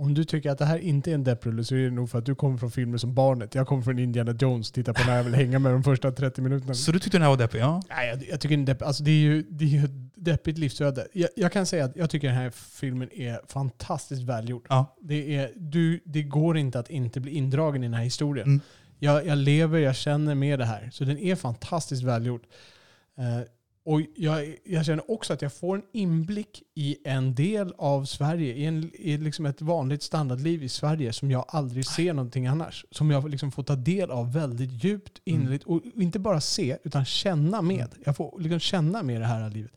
Om 0.00 0.14
du 0.14 0.24
tycker 0.24 0.50
att 0.50 0.58
det 0.58 0.64
här 0.64 0.78
inte 0.78 1.10
är 1.10 1.14
en 1.14 1.24
depprulle 1.24 1.64
så 1.64 1.74
är 1.74 1.78
det 1.78 1.90
nog 1.90 2.10
för 2.10 2.18
att 2.18 2.26
du 2.26 2.34
kommer 2.34 2.58
från 2.58 2.70
filmer 2.70 2.98
som 2.98 3.14
Barnet. 3.14 3.54
Jag 3.54 3.66
kommer 3.66 3.82
från 3.82 3.98
Indiana 3.98 4.34
Jones, 4.40 4.70
titta 4.70 4.94
på 4.94 5.06
när 5.06 5.16
jag 5.16 5.24
vill 5.24 5.34
hänga 5.34 5.58
med 5.58 5.72
de 5.72 5.82
första 5.82 6.12
30 6.12 6.42
minuterna. 6.42 6.74
Så 6.74 6.92
du 6.92 6.98
tyckte 6.98 7.18
den 7.18 7.22
här 7.22 7.28
var 7.28 7.36
deppig? 7.36 7.60
Ja. 7.60 7.82
Nej, 7.88 8.08
jag, 8.08 8.28
jag 8.30 8.40
tycker 8.40 8.54
inte 8.54 8.72
depp, 8.72 8.82
alltså 8.82 9.02
det 9.02 9.10
är 9.10 9.20
ju 9.20 9.42
det 9.42 9.64
är 9.64 9.68
ju 9.68 9.84
ett 9.84 10.14
deppigt 10.14 10.58
livsöde. 10.58 11.06
Jag, 11.12 11.28
jag 11.36 11.52
kan 11.52 11.66
säga 11.66 11.84
att 11.84 11.96
jag 11.96 12.10
tycker 12.10 12.28
den 12.28 12.36
här 12.36 12.50
filmen 12.50 13.12
är 13.12 13.40
fantastiskt 13.46 14.22
välgjord. 14.22 14.66
ja. 14.68 14.96
Det, 15.00 15.36
är, 15.36 15.52
du, 15.56 16.00
det 16.04 16.22
går 16.22 16.56
inte 16.56 16.78
att 16.78 16.90
inte 16.90 17.20
bli 17.20 17.32
indragen 17.32 17.82
i 17.82 17.86
den 17.86 17.94
här 17.94 18.04
historien. 18.04 18.46
Mm. 18.46 18.60
Jag, 18.98 19.26
jag 19.26 19.38
lever, 19.38 19.78
jag 19.78 19.96
känner 19.96 20.34
med 20.34 20.58
det 20.58 20.64
här. 20.64 20.90
Så 20.92 21.04
den 21.04 21.18
är 21.18 21.34
fantastiskt 21.34 22.02
välgjord. 22.02 22.42
Eh, 23.18 23.24
och 23.88 24.00
jag, 24.16 24.56
jag 24.64 24.84
känner 24.86 25.10
också 25.10 25.32
att 25.32 25.42
jag 25.42 25.52
får 25.52 25.76
en 25.76 25.82
inblick 25.92 26.62
i 26.74 26.96
en 27.04 27.34
del 27.34 27.74
av 27.78 28.04
Sverige, 28.04 28.54
i, 28.54 28.64
en, 28.64 28.90
i 28.94 29.16
liksom 29.18 29.46
ett 29.46 29.62
vanligt 29.62 30.02
standardliv 30.02 30.62
i 30.62 30.68
Sverige 30.68 31.12
som 31.12 31.30
jag 31.30 31.44
aldrig 31.48 31.86
ser 31.86 32.12
någonting 32.12 32.46
annars. 32.46 32.84
Som 32.90 33.10
jag 33.10 33.30
liksom 33.30 33.52
får 33.52 33.62
ta 33.62 33.76
del 33.76 34.10
av 34.10 34.32
väldigt 34.32 34.84
djupt, 34.84 35.20
Mm. 35.24 35.40
innerligt. 35.40 35.64
Och 35.64 35.82
inte 35.94 36.18
bara 36.18 36.40
se, 36.40 36.76
utan 36.84 37.04
känna 37.04 37.62
med. 37.62 37.88
Jag 38.04 38.16
får 38.16 38.40
liksom 38.40 38.60
känna 38.60 39.02
med 39.02 39.20
det 39.20 39.26
här 39.26 39.50
livet. 39.50 39.72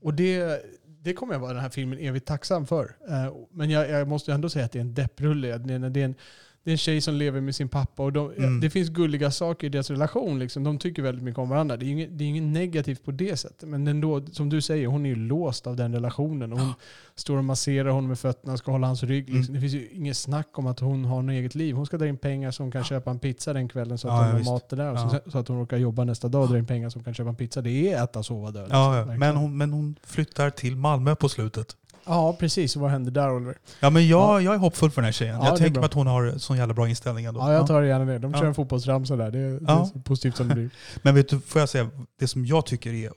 Och 0.00 0.14
det, 0.14 0.62
det 1.02 1.12
kommer 1.12 1.32
jag 1.34 1.40
vara 1.40 1.52
den 1.52 1.62
här 1.62 1.70
filmen 1.70 1.98
evigt 1.98 2.26
tacksam 2.26 2.66
för. 2.66 2.96
Eh, 3.08 3.34
Men 3.50 3.70
jag, 3.70 3.90
jag 3.90 4.08
måste 4.08 4.32
ändå 4.32 4.48
säga 4.48 4.64
att 4.64 4.72
det 4.72 4.78
är 4.78 4.80
en 4.80 4.94
depprulle. 4.94 5.58
Det 5.58 5.72
är, 5.72 5.76
en- 5.76 5.92
det 5.92 6.00
är 6.00 6.04
en, 6.04 6.14
det 6.64 6.70
är 6.70 6.72
en 6.72 6.78
tjej 6.78 7.00
som 7.00 7.14
lever 7.14 7.40
med 7.40 7.54
sin 7.54 7.68
pappa 7.68 8.02
och 8.02 8.12
de, 8.12 8.30
Mm. 8.38 8.60
det 8.60 8.70
finns 8.70 8.88
gulliga 8.88 9.30
saker 9.30 9.66
i 9.66 9.70
deras 9.70 9.90
relation. 9.90 10.38
Liksom. 10.38 10.64
De 10.64 10.78
tycker 10.78 11.02
väldigt 11.02 11.24
mycket 11.24 11.38
om 11.38 11.48
varandra. 11.48 11.76
Det 11.76 11.86
är 11.86 11.90
inget, 11.90 12.18
det 12.18 12.24
är 12.24 12.28
inget 12.28 12.42
negativt 12.42 13.04
på 13.04 13.10
det 13.10 13.36
sättet. 13.36 13.68
Men 13.68 13.88
ändå, 13.88 14.26
som 14.32 14.48
du 14.50 14.60
säger, 14.60 14.86
hon 14.86 15.06
är 15.06 15.10
ju 15.10 15.16
låst 15.16 15.66
av 15.66 15.76
den 15.76 15.92
relationen. 15.94 16.52
Och 16.52 16.58
hon 16.60 16.72
står 17.14 17.36
och 17.36 17.44
masserar 17.44 17.88
honom 17.88 18.08
med 18.08 18.18
fötterna, 18.18 18.56
ska 18.56 18.72
hålla 18.72 18.86
hans 18.86 19.02
rygg. 19.02 19.24
Liksom. 19.30 19.40
Mm. 19.42 19.54
Det 19.54 19.60
finns 19.60 19.72
ju 19.82 19.88
inget 19.92 20.16
snack 20.16 20.58
om 20.58 20.66
att 20.66 20.80
hon 20.80 21.04
har 21.04 21.22
något 21.22 21.32
eget 21.32 21.54
liv. 21.54 21.74
Hon 21.74 21.86
ska 21.86 21.98
dra 21.98 22.06
in 22.08 22.16
pengar 22.16 22.50
så 22.50 22.62
hon 22.62 22.72
kan 22.72 22.84
köpa 22.84 23.10
en 23.10 23.18
pizza 23.18 23.52
den 23.52 23.68
kvällen 23.68 23.98
så 23.98 24.08
att 24.08 24.14
Ja, 24.14 24.18
hon 24.22 24.30
har 24.30 24.38
visst. 24.38 24.50
mat 24.50 24.68
där. 24.68 24.90
Och 24.92 24.98
Ja. 24.98 25.20
så, 25.24 25.30
så 25.30 25.38
att 25.38 25.48
hon 25.48 25.58
råkar 25.58 25.76
jobba 25.76 26.04
nästa 26.04 26.28
dag 26.28 26.42
och 26.42 26.48
dra 26.48 26.58
in 26.58 26.66
pengar 26.66 26.88
så 26.90 26.98
hon 26.98 27.04
kan 27.04 27.14
köpa 27.14 27.28
en 27.30 27.36
pizza. 27.36 27.60
Det 27.62 27.92
är 27.92 28.04
äta, 28.04 28.22
sova, 28.22 28.50
dö. 28.50 28.60
liksom. 28.62 28.78
Ja. 28.78 29.04
Men, 29.18 29.36
hon, 29.36 29.56
men 29.56 29.72
hon 29.72 29.96
flyttar 30.06 30.50
till 30.50 30.76
Malmö 30.76 31.14
på 31.16 31.28
slutet. 31.28 31.76
Ja, 32.06 32.36
precis. 32.40 32.76
Vad 32.76 32.90
händer 32.90 33.10
där 33.10 33.30
Oliver? 33.34 33.58
Ja, 33.80 33.90
men 33.90 34.08
jag, 34.08 34.20
Ja. 34.20 34.40
jag 34.40 34.54
är 34.54 34.58
hoppfull 34.58 34.90
för 34.90 35.00
den 35.02 35.04
här 35.04 35.12
tjejen. 35.12 35.34
Ja, 35.34 35.40
det 35.40 35.46
är 35.46 35.50
jag 35.50 35.58
tänker 35.58 35.72
bra. 35.72 35.80
mig 35.80 35.86
att 35.86 35.94
hon 35.94 36.06
har 36.06 36.38
sån 36.38 36.56
jävla 36.56 36.74
bra 36.74 36.88
inställning 36.88 37.24
ändå. 37.24 37.40
Ja, 37.40 37.52
jag 37.52 37.66
tar 37.66 37.82
det 37.82 37.88
gärna 37.88 38.04
det. 38.04 38.18
De 38.18 38.34
kör 38.34 38.44
en 38.44 38.54
fotbollsramsa 38.54 39.16
där. 39.16 39.30
Det 39.30 39.38
är, 39.38 39.50
det 39.50 39.56
är 39.56 39.60
Ja. 39.68 39.90
så 39.94 39.98
positivt 40.00 40.36
som 40.36 40.48
det 40.48 40.54
blir. 40.54 40.70
Men 41.02 41.14
vet 41.14 41.28
du, 41.28 41.40
får 41.40 41.60
jag 41.60 41.68
säga, 41.68 41.90
det 42.18 42.28
som 42.28 42.46
jag 42.46 42.66
tycker 42.66 42.92
är 42.92 43.10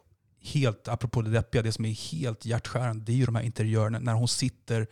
helt, 0.44 0.88
apropå 0.88 1.22
det 1.22 1.30
deppiga, 1.30 1.62
det 1.62 1.72
som 1.72 1.86
är 1.86 2.12
helt 2.12 2.46
hjärtskärande, 2.46 3.06
det 3.06 3.12
är 3.12 3.16
ju 3.16 3.26
de 3.26 3.36
här 3.36 3.44
interiörerna 3.44 4.00
när 4.00 4.14
hon 4.14 4.28
sitter 4.28 4.88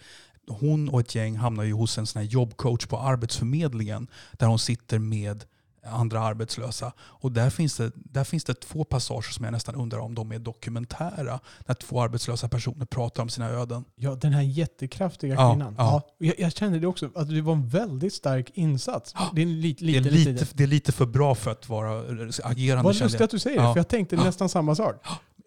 hon 0.48 0.90
och 0.90 1.00
ett 1.00 1.16
gäng 1.16 1.36
hamnar 1.38 1.64
ju 1.64 1.74
hos 1.74 1.98
en 1.98 2.08
sån 2.08 2.22
här 2.22 2.30
jobbcoach 2.30 2.86
på 2.86 2.98
Arbetsförmedlingen 3.00 4.08
där 4.32 4.48
hon 4.48 4.60
sitter 4.60 5.00
med 5.00 5.44
andra 5.86 6.20
arbetslösa. 6.20 6.94
Och 7.00 7.32
där 7.32 7.50
finns, 7.50 7.78
det, 7.78 7.92
där 7.96 8.24
finns 8.24 8.44
det 8.44 8.54
två 8.54 8.84
passager 8.84 9.32
som 9.32 9.46
jag 9.46 9.52
nästan 9.52 9.76
undrar 9.76 10.00
om 10.00 10.16
de 10.16 10.32
är 10.32 10.40
dokumentära. 10.40 11.40
När 11.68 11.76
två 11.76 12.02
arbetslösa 12.02 12.48
personer 12.48 12.86
pratar 12.86 13.24
om 13.24 13.30
sina 13.30 13.50
öden. 13.50 13.86
Ja, 13.96 14.16
den 14.16 14.34
här 14.34 14.42
jättekraftiga 14.42 15.36
kvinnan. 15.36 15.76
ja. 15.78 16.04
Ja. 16.18 16.26
Jag, 16.28 16.40
jag 16.40 16.52
kände 16.52 16.80
det 16.80 16.88
också, 16.88 17.10
att 17.16 17.30
det 17.30 17.42
var 17.42 17.54
en 17.54 17.68
väldigt 17.68 18.14
stark 18.14 18.52
insats. 18.54 19.14
Det 19.34 19.42
är 19.42 19.46
en 19.46 19.62
lit, 19.62 19.78
Det 19.80 19.86
lite, 19.86 20.10
är, 20.10 20.12
lite, 20.12 20.46
det 20.54 20.64
är 20.64 20.68
lite 20.68 20.92
för 20.92 21.06
bra 21.06 21.36
för 21.36 21.52
att 21.52 21.70
vara 21.70 22.00
agerande. 22.44 22.84
Vad 22.84 23.00
lustigt 23.00 23.22
att 23.22 23.30
du 23.30 23.40
säger 23.40 23.62
det, 23.62 23.74
för 23.74 23.80
jag 23.80 23.88
tänkte 23.88 24.16
nästan 24.16 24.50
samma 24.50 24.76
sak. 24.76 24.96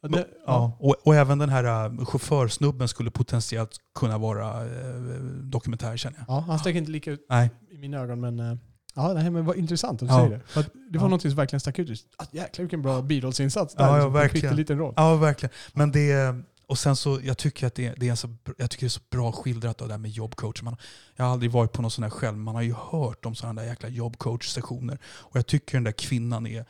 Det, 0.02 0.26
Ja, 0.46 0.72
och, 0.78 0.94
och 1.04 1.14
även 1.14 1.38
den 1.38 1.48
här 1.48 1.90
uh, 1.90 2.04
chaufförsnubben 2.04 2.88
skulle 2.88 3.10
potentiellt 3.10 3.70
kunna 3.94 4.18
vara 4.18 4.64
uh, 4.64 4.70
dokumentär 5.42 5.96
känner 5.96 6.18
jag. 6.18 6.26
ja, 6.28 6.40
han 6.40 6.58
stack 6.58 6.74
inte 6.74 6.90
lika 6.90 7.10
ut 7.10 7.26
Nej. 7.28 7.50
i 7.70 7.78
mina 7.78 7.98
ögon, 7.98 8.20
men 8.20 8.40
eh, 8.40 8.56
ja, 8.98 9.14
här 9.14 9.30
men 9.30 9.44
vad 9.44 9.56
intressant 9.56 10.02
att 10.02 10.08
du 10.08 10.14
Ja. 10.14 10.18
säger 10.20 10.30
det. 10.38 10.44
För 10.46 10.64
det 10.90 10.98
var 10.98 11.04
Ja. 11.06 11.08
något 11.10 11.22
som 11.22 11.30
verkligen 11.34 11.60
stack 11.60 11.78
ut. 11.78 12.06
Att, 12.16 12.34
jäklar 12.34 12.62
vilken 12.62 12.82
bra 12.82 13.02
birollsinsats 13.02 13.74
där. 13.74 13.84
Ja, 13.84 13.88
ja, 13.90 13.94
liksom, 13.96 14.12
på 14.12 14.18
en 14.18 14.22
verkligen. 14.22 14.50
pytteliten 14.50 14.78
roll. 14.78 14.94
Ja, 14.96 15.14
verkligen. 15.16 15.52
Men 15.72 15.92
det 15.92 16.34
och 16.66 16.78
sen 16.78 16.96
så, 16.96 17.20
jag 17.22 17.38
tycker 17.38 17.66
att 17.66 17.74
det, 17.74 17.86
är- 17.86 17.94
det 17.96 18.08
är 18.08 18.14
så, 18.14 18.34
jag 18.58 18.70
tycker 18.70 18.86
det 18.86 18.88
är 18.88 18.90
så 18.90 19.00
bra 19.10 19.32
skildrat 19.32 19.82
av 19.82 19.88
det 19.88 19.94
här 19.94 19.98
med 19.98 20.10
jobbcoach. 20.10 20.62
Man, 20.62 20.76
jag 21.16 21.24
har 21.24 21.32
aldrig 21.32 21.50
varit 21.52 21.72
på 21.72 21.82
någon 21.82 21.90
sån 21.90 22.02
här 22.04 22.10
själv, 22.10 22.36
man 22.38 22.54
har 22.54 22.62
ju 22.62 22.74
hört 22.90 23.26
om 23.26 23.34
sådana 23.34 23.60
där 23.62 23.68
jäkla 23.68 23.88
jobbcoach-sessioner. 23.88 24.98
Och 25.04 25.36
jag 25.36 25.46
tycker 25.46 25.72
den 25.76 25.84
där 25.84 25.92
kvinnan 25.92 26.46
är, 26.46 26.64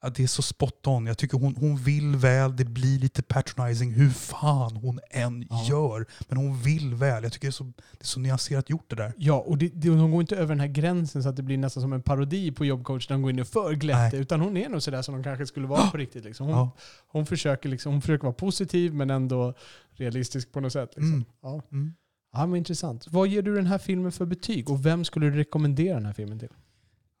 att 0.00 0.14
det 0.14 0.22
är 0.22 0.26
så 0.26 0.42
spot 0.42 0.86
on. 0.86 1.06
Jag 1.06 1.18
tycker 1.18 1.38
hon, 1.38 1.56
hon 1.56 1.76
vill 1.76 2.16
väl, 2.16 2.56
det 2.56 2.64
blir 2.64 2.98
lite 2.98 3.22
patronizing 3.22 3.92
hur 3.92 4.10
fan 4.10 4.76
hon 4.76 5.00
än 5.10 5.46
Ja. 5.50 5.64
gör. 5.68 6.06
Men 6.28 6.38
hon 6.38 6.58
vill 6.62 6.94
väl. 6.94 7.22
Jag 7.22 7.32
tycker 7.32 7.46
det 7.46 7.50
är 7.50 7.52
så, 7.52 7.64
det 7.64 8.00
är 8.00 8.06
så 8.06 8.20
nyanserat 8.20 8.70
gjort 8.70 8.90
det 8.90 8.96
där. 8.96 9.12
Ja, 9.16 9.34
och 9.34 9.58
det, 9.58 9.68
det, 9.74 9.88
hon 9.88 10.10
går 10.10 10.20
inte 10.20 10.36
över 10.36 10.48
den 10.48 10.60
här 10.60 10.66
gränsen 10.68 11.22
så 11.22 11.28
att 11.28 11.36
det 11.36 11.42
blir 11.42 11.58
nästan 11.58 11.80
som 11.80 11.92
en 11.92 12.02
parodi 12.02 12.50
på 12.52 12.64
jobbcoach 12.64 13.06
där 13.06 13.14
hon 13.14 13.22
går 13.22 13.30
in 13.30 13.40
och 13.40 13.46
för 13.48 13.72
glätte. 13.74 13.98
Nej. 14.12 14.20
Utan 14.20 14.40
hon 14.40 14.56
är 14.56 14.68
nog 14.68 14.82
sådär 14.82 15.02
som 15.02 15.14
de 15.14 15.22
kanske 15.24 15.46
skulle 15.46 15.66
vara 15.66 15.90
på 15.90 15.96
riktigt. 15.96 16.24
Liksom. 16.24 16.46
Hon, 16.46 16.56
Ja. 16.56 16.70
hon, 17.08 17.26
försöker 17.26 17.68
liksom, 17.68 17.92
hon 17.92 18.00
försöker 18.02 18.22
vara 18.24 18.34
positiv 18.34 18.94
men 18.94 19.10
ändå 19.10 19.54
realistisk 19.90 20.52
på 20.52 20.60
något 20.60 20.72
sätt. 20.72 20.90
Liksom. 20.96 21.12
Mm. 21.12 21.24
Ja. 21.42 21.62
Mm. 21.72 21.94
ja, 22.32 22.46
men 22.46 22.56
intressant. 22.56 23.06
Vad 23.10 23.28
ger 23.28 23.42
du 23.42 23.54
den 23.54 23.66
här 23.66 23.78
filmen 23.78 24.12
för 24.12 24.24
betyg 24.26 24.70
och 24.70 24.86
vem 24.86 25.04
skulle 25.04 25.26
du 25.30 25.36
rekommendera 25.36 25.94
den 25.94 26.06
här 26.06 26.12
filmen 26.12 26.38
till? 26.38 26.48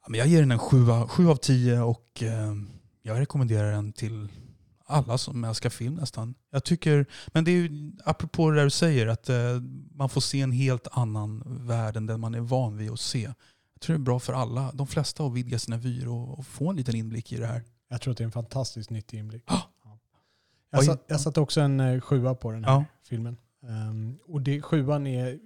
Men 0.08 0.18
jag 0.18 0.28
ger 0.28 0.40
den 0.40 0.52
en 0.52 0.58
7 1.08 1.28
av 1.28 1.36
10 1.36 1.80
och 1.80 2.22
eh, 2.22 2.54
jag 3.02 3.20
rekommenderar 3.20 3.72
den 3.72 3.92
till 3.92 4.28
alla 4.86 5.18
som 5.18 5.44
älskar 5.44 5.70
film 5.70 5.94
nästan. 5.94 6.34
Jag 6.50 6.64
tycker, 6.64 7.06
men 7.28 7.44
det 7.44 7.50
är 7.50 7.54
ju 7.56 7.92
apropå 8.04 8.50
det 8.50 8.56
där 8.56 8.64
du 8.64 8.70
säger, 8.70 9.06
att 9.06 9.28
eh, 9.28 9.36
man 9.94 10.08
får 10.08 10.20
se 10.20 10.40
en 10.40 10.52
helt 10.52 10.88
annan 10.90 11.42
värld 11.66 11.96
än 11.96 12.06
den 12.06 12.20
man 12.20 12.34
är 12.34 12.40
van 12.40 12.76
vid 12.76 12.90
att 12.90 13.00
se. 13.00 13.22
Jag 13.74 13.80
tror 13.80 13.96
det 13.96 14.00
är 14.00 14.04
bra 14.04 14.18
för 14.18 14.32
alla, 14.32 14.72
de 14.74 14.86
flesta 14.86 15.24
att 15.24 15.32
vidga 15.32 15.58
sina 15.58 15.76
vyer 15.76 16.08
och, 16.08 16.46
få 16.46 16.70
en 16.70 16.76
liten 16.76 16.94
inblick 16.96 17.32
i 17.32 17.36
det 17.36 17.46
här. 17.46 17.62
Jag 17.88 18.00
tror 18.00 18.12
att 18.12 18.18
det 18.18 18.22
är 18.22 18.26
en 18.26 18.32
fantastiskt 18.32 18.90
nyttig 18.90 19.18
inblick. 19.18 19.44
Ja. 19.46 19.62
Jag, 20.70 20.84
satt, 20.84 21.04
jag 21.06 21.20
satte 21.20 21.40
också 21.40 21.60
en 21.60 21.80
eh, 21.80 22.00
sjua 22.00 22.34
på 22.34 22.50
den 22.50 22.64
här 22.64 22.72
Ja. 22.72 22.84
filmen. 23.08 23.36
Ehm, 23.62 24.18
och 24.26 24.40
det, 24.40 24.62
sjuan 24.62 25.06
är, 25.06 25.38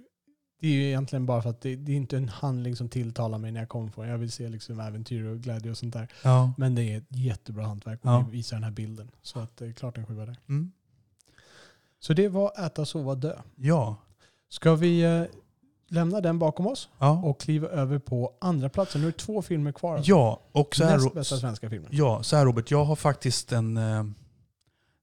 det 0.63 0.69
är 0.69 0.71
ju 0.71 0.87
egentligen 0.87 1.25
bara 1.25 1.41
för 1.41 1.49
att 1.49 1.61
det, 1.61 1.75
det 1.75 1.91
är 1.91 1.95
inte 1.95 2.17
en 2.17 2.29
handling 2.29 2.75
som 2.75 2.89
tilltalar 2.89 3.37
mig 3.37 3.51
när 3.51 3.59
jag 3.59 3.69
kommer 3.69 3.89
från. 3.89 4.07
Jag 4.07 4.17
vill 4.17 4.31
se 4.31 4.49
liksom 4.49 4.79
äventyr 4.79 5.23
och 5.25 5.39
glädje 5.39 5.71
och 5.71 5.77
sånt 5.77 5.93
där. 5.93 6.07
Ja. 6.23 6.53
Men 6.57 6.75
det 6.75 6.83
är 6.83 6.97
ett 6.97 7.03
jättebra 7.09 7.65
hantverk 7.65 7.99
och 8.05 8.11
Ja. 8.11 8.23
det 8.25 8.31
visar 8.31 8.55
den 8.57 8.63
här 8.63 8.71
bilden. 8.71 9.11
Så 9.21 9.39
att 9.39 9.57
det 9.57 9.65
är 9.67 9.71
klart 9.73 9.97
en 9.97 10.05
sjua 10.05 10.25
där. 10.25 10.37
Mm. 10.49 10.71
Så 11.99 12.13
det 12.13 12.27
var 12.27 12.65
Äta, 12.65 12.85
sova, 12.85 13.15
dö. 13.15 13.35
Ja. 13.55 13.95
Ska 14.49 14.75
vi 14.75 15.01
eh, 15.01 15.23
lämna 15.87 16.21
den 16.21 16.39
bakom 16.39 16.67
oss 16.67 16.89
Ja. 16.99 17.21
och 17.23 17.39
kliva 17.39 17.67
över 17.67 17.99
på 17.99 18.33
andra 18.41 18.69
platsen? 18.69 19.01
Nu 19.01 19.07
är 19.07 19.11
det 19.11 19.17
två 19.17 19.41
filmer 19.41 19.71
kvar. 19.71 20.01
ja, 20.03 20.39
och 20.51 20.75
så 20.75 20.83
här, 20.83 20.97
Näst 20.97 21.13
bästa 21.13 21.37
svenska 21.37 21.69
filmen. 21.69 21.89
ja, 21.93 22.23
så 22.23 22.35
här 22.35 22.45
Robert, 22.45 22.71
jag 22.71 22.85
har 22.85 22.95
faktiskt 22.95 23.51
en 23.51 23.77
eh, 23.77 24.03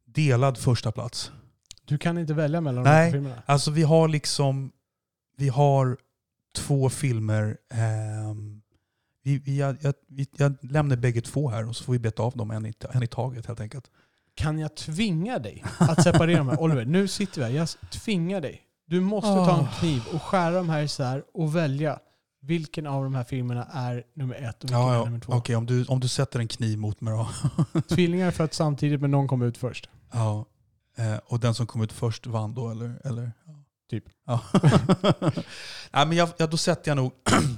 delad 0.04 0.58
första 0.58 0.92
plats. 0.92 1.32
Du 1.84 1.98
kan 1.98 2.18
inte 2.18 2.34
välja 2.34 2.60
mellan 2.60 2.84
de 2.84 2.90
Nej. 2.90 3.04
här 3.04 3.12
filmerna. 3.12 3.42
Alltså 3.46 3.70
vi 3.70 3.82
har 3.82 4.08
liksom, 4.08 4.72
vi 5.40 5.48
har 5.48 5.98
två 6.57 6.88
filmer. 6.90 7.57
ehm, 7.70 8.62
vi, 9.22 9.38
vi, 9.38 9.59
jag, 9.59 9.76
jag, 9.81 9.94
jag 10.37 10.57
lämnar 10.61 10.96
bägge 10.96 11.20
två 11.20 11.48
här 11.48 11.68
och 11.68 11.76
så 11.76 11.85
får 11.85 11.92
vi 11.92 11.98
beta 11.98 12.22
av 12.22 12.37
dem 12.37 12.50
en 12.50 12.66
i, 12.66 12.72
en 12.92 13.03
i 13.03 13.07
taget 13.07 13.46
helt 13.46 13.61
enkelt. 13.61 13.90
Kan 14.35 14.59
jag 14.59 14.76
tvinga 14.76 15.38
dig 15.38 15.64
att 15.79 16.03
separera 16.03 16.42
här? 16.42 16.61
Oliver, 16.61 16.85
nu 16.85 17.09
sitter 17.09 17.38
vi 17.40 17.44
här. 17.44 17.50
Jag 17.53 17.68
tvingar 17.90 18.40
dig. 18.40 18.62
Du 18.87 19.00
måste 19.00 19.29
ta 19.29 19.59
en 19.59 19.64
Ah. 19.64 19.72
kniv 19.81 20.03
och 20.14 20.22
skära 20.22 20.50
de 20.55 20.68
här 20.68 20.83
isär 20.83 21.24
och 21.35 21.57
välja 21.57 21.98
vilken 22.42 22.87
av 22.87 23.05
de 23.05 23.14
här 23.14 23.24
filmerna 23.24 23.64
är 23.72 24.05
nummer 24.14 24.35
ett 24.35 24.64
och 24.64 24.70
vilken 24.70 24.79
Ja, 24.81 24.90
är 24.92 24.96
ja. 24.96 25.05
nummer 25.05 25.20
två. 25.20 25.33
Okej, 25.33 25.57
om, 25.57 25.66
du, 25.66 25.85
om 25.85 26.00
du 26.00 26.09
sätter 26.09 26.38
en 26.40 26.48
kniv 26.48 26.79
mot 26.79 27.00
mig 27.00 27.14
då. 27.14 27.29
Tvillingar 27.88 28.31
föds 28.31 28.57
samtidigt 28.57 29.00
men 29.00 29.11
någon 29.11 29.29
kommer 29.29 29.46
ut 29.46 29.59
först. 29.59 29.88
ja. 30.12 30.46
eh, 30.96 31.16
och 31.26 31.40
den 31.40 31.55
som 31.55 31.66
kom 31.66 31.83
ut 31.83 31.92
först 31.92 32.26
vann 32.26 32.55
då 32.55 32.70
eller? 32.70 33.00
eller? 33.05 33.33
Ja. 33.46 33.53
Typ. 33.90 34.05
Ja. 34.26 34.40
Nej, 35.90 36.07
men 36.07 36.12
jag, 36.12 36.29
ja, 36.37 36.46
då 36.46 36.57
sätter 36.57 36.90
jag 36.90 36.96
nog, 36.96 37.12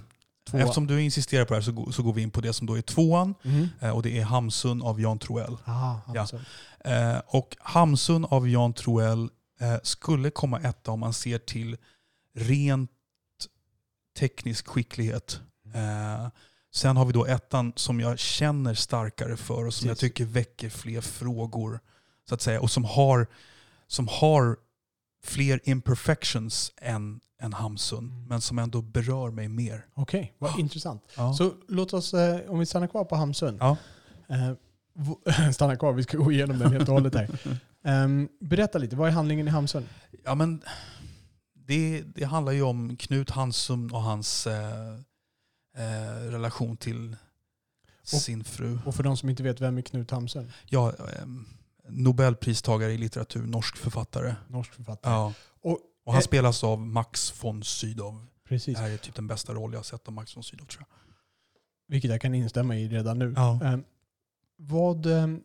eftersom 0.53 0.87
du 0.87 1.03
insisterar 1.03 1.45
på 1.45 1.55
det 1.55 1.61
här 1.61 1.73
så, 1.87 1.93
så 1.93 2.03
går 2.03 2.13
vi 2.13 2.23
in 2.23 2.31
på 2.31 2.41
det 2.41 2.53
som 2.53 2.67
då 2.67 2.75
är 2.79 2.83
tvåan. 2.83 3.35
Mhm. 3.43 3.69
eh, 3.81 3.91
och 3.91 4.03
det 4.03 4.19
är 4.19 4.25
Hamsun 4.25 4.83
av 4.83 5.01
Jan 5.01 5.19
Troell. 5.19 5.57
Ah, 5.65 5.95
Ja. 6.15 6.21
alltså. 6.21 6.41
Eh, 6.85 7.19
och 7.27 7.57
Hamsun 7.61 8.25
av 8.25 8.49
Jan 8.49 8.73
Troell 8.73 9.29
eh, 9.61 9.77
skulle 9.83 10.31
komma 10.31 10.61
etta 10.61 10.91
om 10.91 11.01
man 11.01 11.13
ser 11.13 11.39
till 11.39 11.77
rent 12.35 12.91
teknisk 14.19 14.67
skicklighet. 14.69 15.41
Eh, 15.75 16.29
sen 16.75 16.97
har 16.97 17.05
vi 17.05 17.13
då 17.13 17.25
ettan 17.27 17.73
som 17.77 18.01
jag 18.01 18.19
känner 18.19 18.75
starkare 18.75 19.37
för 19.37 19.67
och 19.67 19.75
som 19.75 19.89
jag 19.89 19.97
Precis. 19.97 20.09
tycker 20.11 20.25
väcker 20.25 20.71
fler 20.71 21.01
frågor. 21.01 21.81
Så 22.29 22.35
att 22.35 22.43
säga. 22.43 22.61
Och 22.61 22.71
som 22.71 22.85
har, 22.85 23.27
som 23.87 24.09
har 24.09 24.57
fler 25.25 25.61
imperfections 25.65 26.73
än, 26.77 27.21
än 27.41 27.53
Hamsun. 27.53 27.99
Mm. 27.99 28.25
Men 28.25 28.41
som 28.41 28.59
ändå 28.59 28.83
berör 28.83 29.31
mig 29.31 29.49
mer. 29.49 29.87
Okej, 29.95 30.35
vad 30.39 30.59
intressant. 30.59 31.03
Ja. 31.17 31.35
Så 31.35 31.53
låt 31.69 31.93
oss, 31.93 32.15
eh, 32.15 32.51
om 32.51 32.59
vi 32.59 32.67
stannar 32.67 32.87
kvar 32.87 33.05
på 33.05 33.17
Hamsun. 33.17 33.57
Ja. 33.61 33.77
Eh, 34.29 34.53
stanna 35.53 35.77
kvar, 35.77 35.93
vi 35.93 36.03
ska 36.03 36.17
gå 36.17 36.33
igenom 36.33 36.59
den 36.59 36.73
helt 36.73 36.89
och 36.89 36.95
hållet 36.95 37.15
här. 37.15 37.29
Ehm, 37.85 38.29
berätta 38.41 38.79
lite, 38.79 38.97
vad 38.97 39.09
är 39.09 39.13
handlingen 39.13 39.49
i 39.49 39.51
Hamsun? 39.51 39.89
Ja, 40.25 40.35
men 40.35 40.63
det, 41.55 42.03
det 42.15 42.25
handlar 42.25 42.53
ju 42.53 42.63
om 42.63 42.97
Knut 42.97 43.31
Hansson 43.31 43.93
och 43.93 44.03
hans 44.03 44.47
eh, 44.47 44.97
relation 46.31 46.77
till 46.77 47.17
sin 48.03 48.45
fru. 48.45 48.79
Och 48.85 48.95
för 48.95 49.03
de 49.03 49.17
som 49.17 49.29
inte 49.29 49.43
vet, 49.43 49.61
vem 49.61 49.79
är 49.79 49.83
Knut 49.83 50.11
Hamsun? 50.11 50.53
Ja, 50.69 50.89
eh, 50.89 51.27
Nobelpristagare 51.89 52.93
i 52.93 52.99
litteratur, 52.99 53.43
norsk 53.47 53.77
författare. 53.77 54.35
Norsk 54.49 54.73
författare. 54.75 55.13
Ja. 55.15 55.33
Och, 55.63 55.79
Och 56.05 56.13
han 56.13 56.21
eh, 56.23 56.25
spelas 56.25 56.65
av 56.65 56.81
Max 56.81 57.45
von 57.45 57.63
Sydow. 57.65 58.27
Precis, 58.49 58.75
Det 58.77 58.83
här 58.83 58.91
är 58.91 58.97
typ 58.97 59.15
den 59.15 59.27
bästa 59.27 59.55
roll 59.55 59.73
jag 59.73 59.79
har 59.79 59.85
sett 59.85 60.09
av 60.09 60.15
Max 60.15 60.37
von 60.37 60.43
Sydow 60.45 60.65
tror 60.67 60.87
jag. 60.89 60.97
vilket 61.89 62.11
jag 62.11 62.21
kan 62.21 62.35
instämma 62.35 62.77
i 62.77 62.89
redan 62.89 63.19
nu. 63.19 63.33
Ja. 63.37 63.61
Ehm, 63.65 63.85
vad, 64.57 65.07
ehm, 65.07 65.43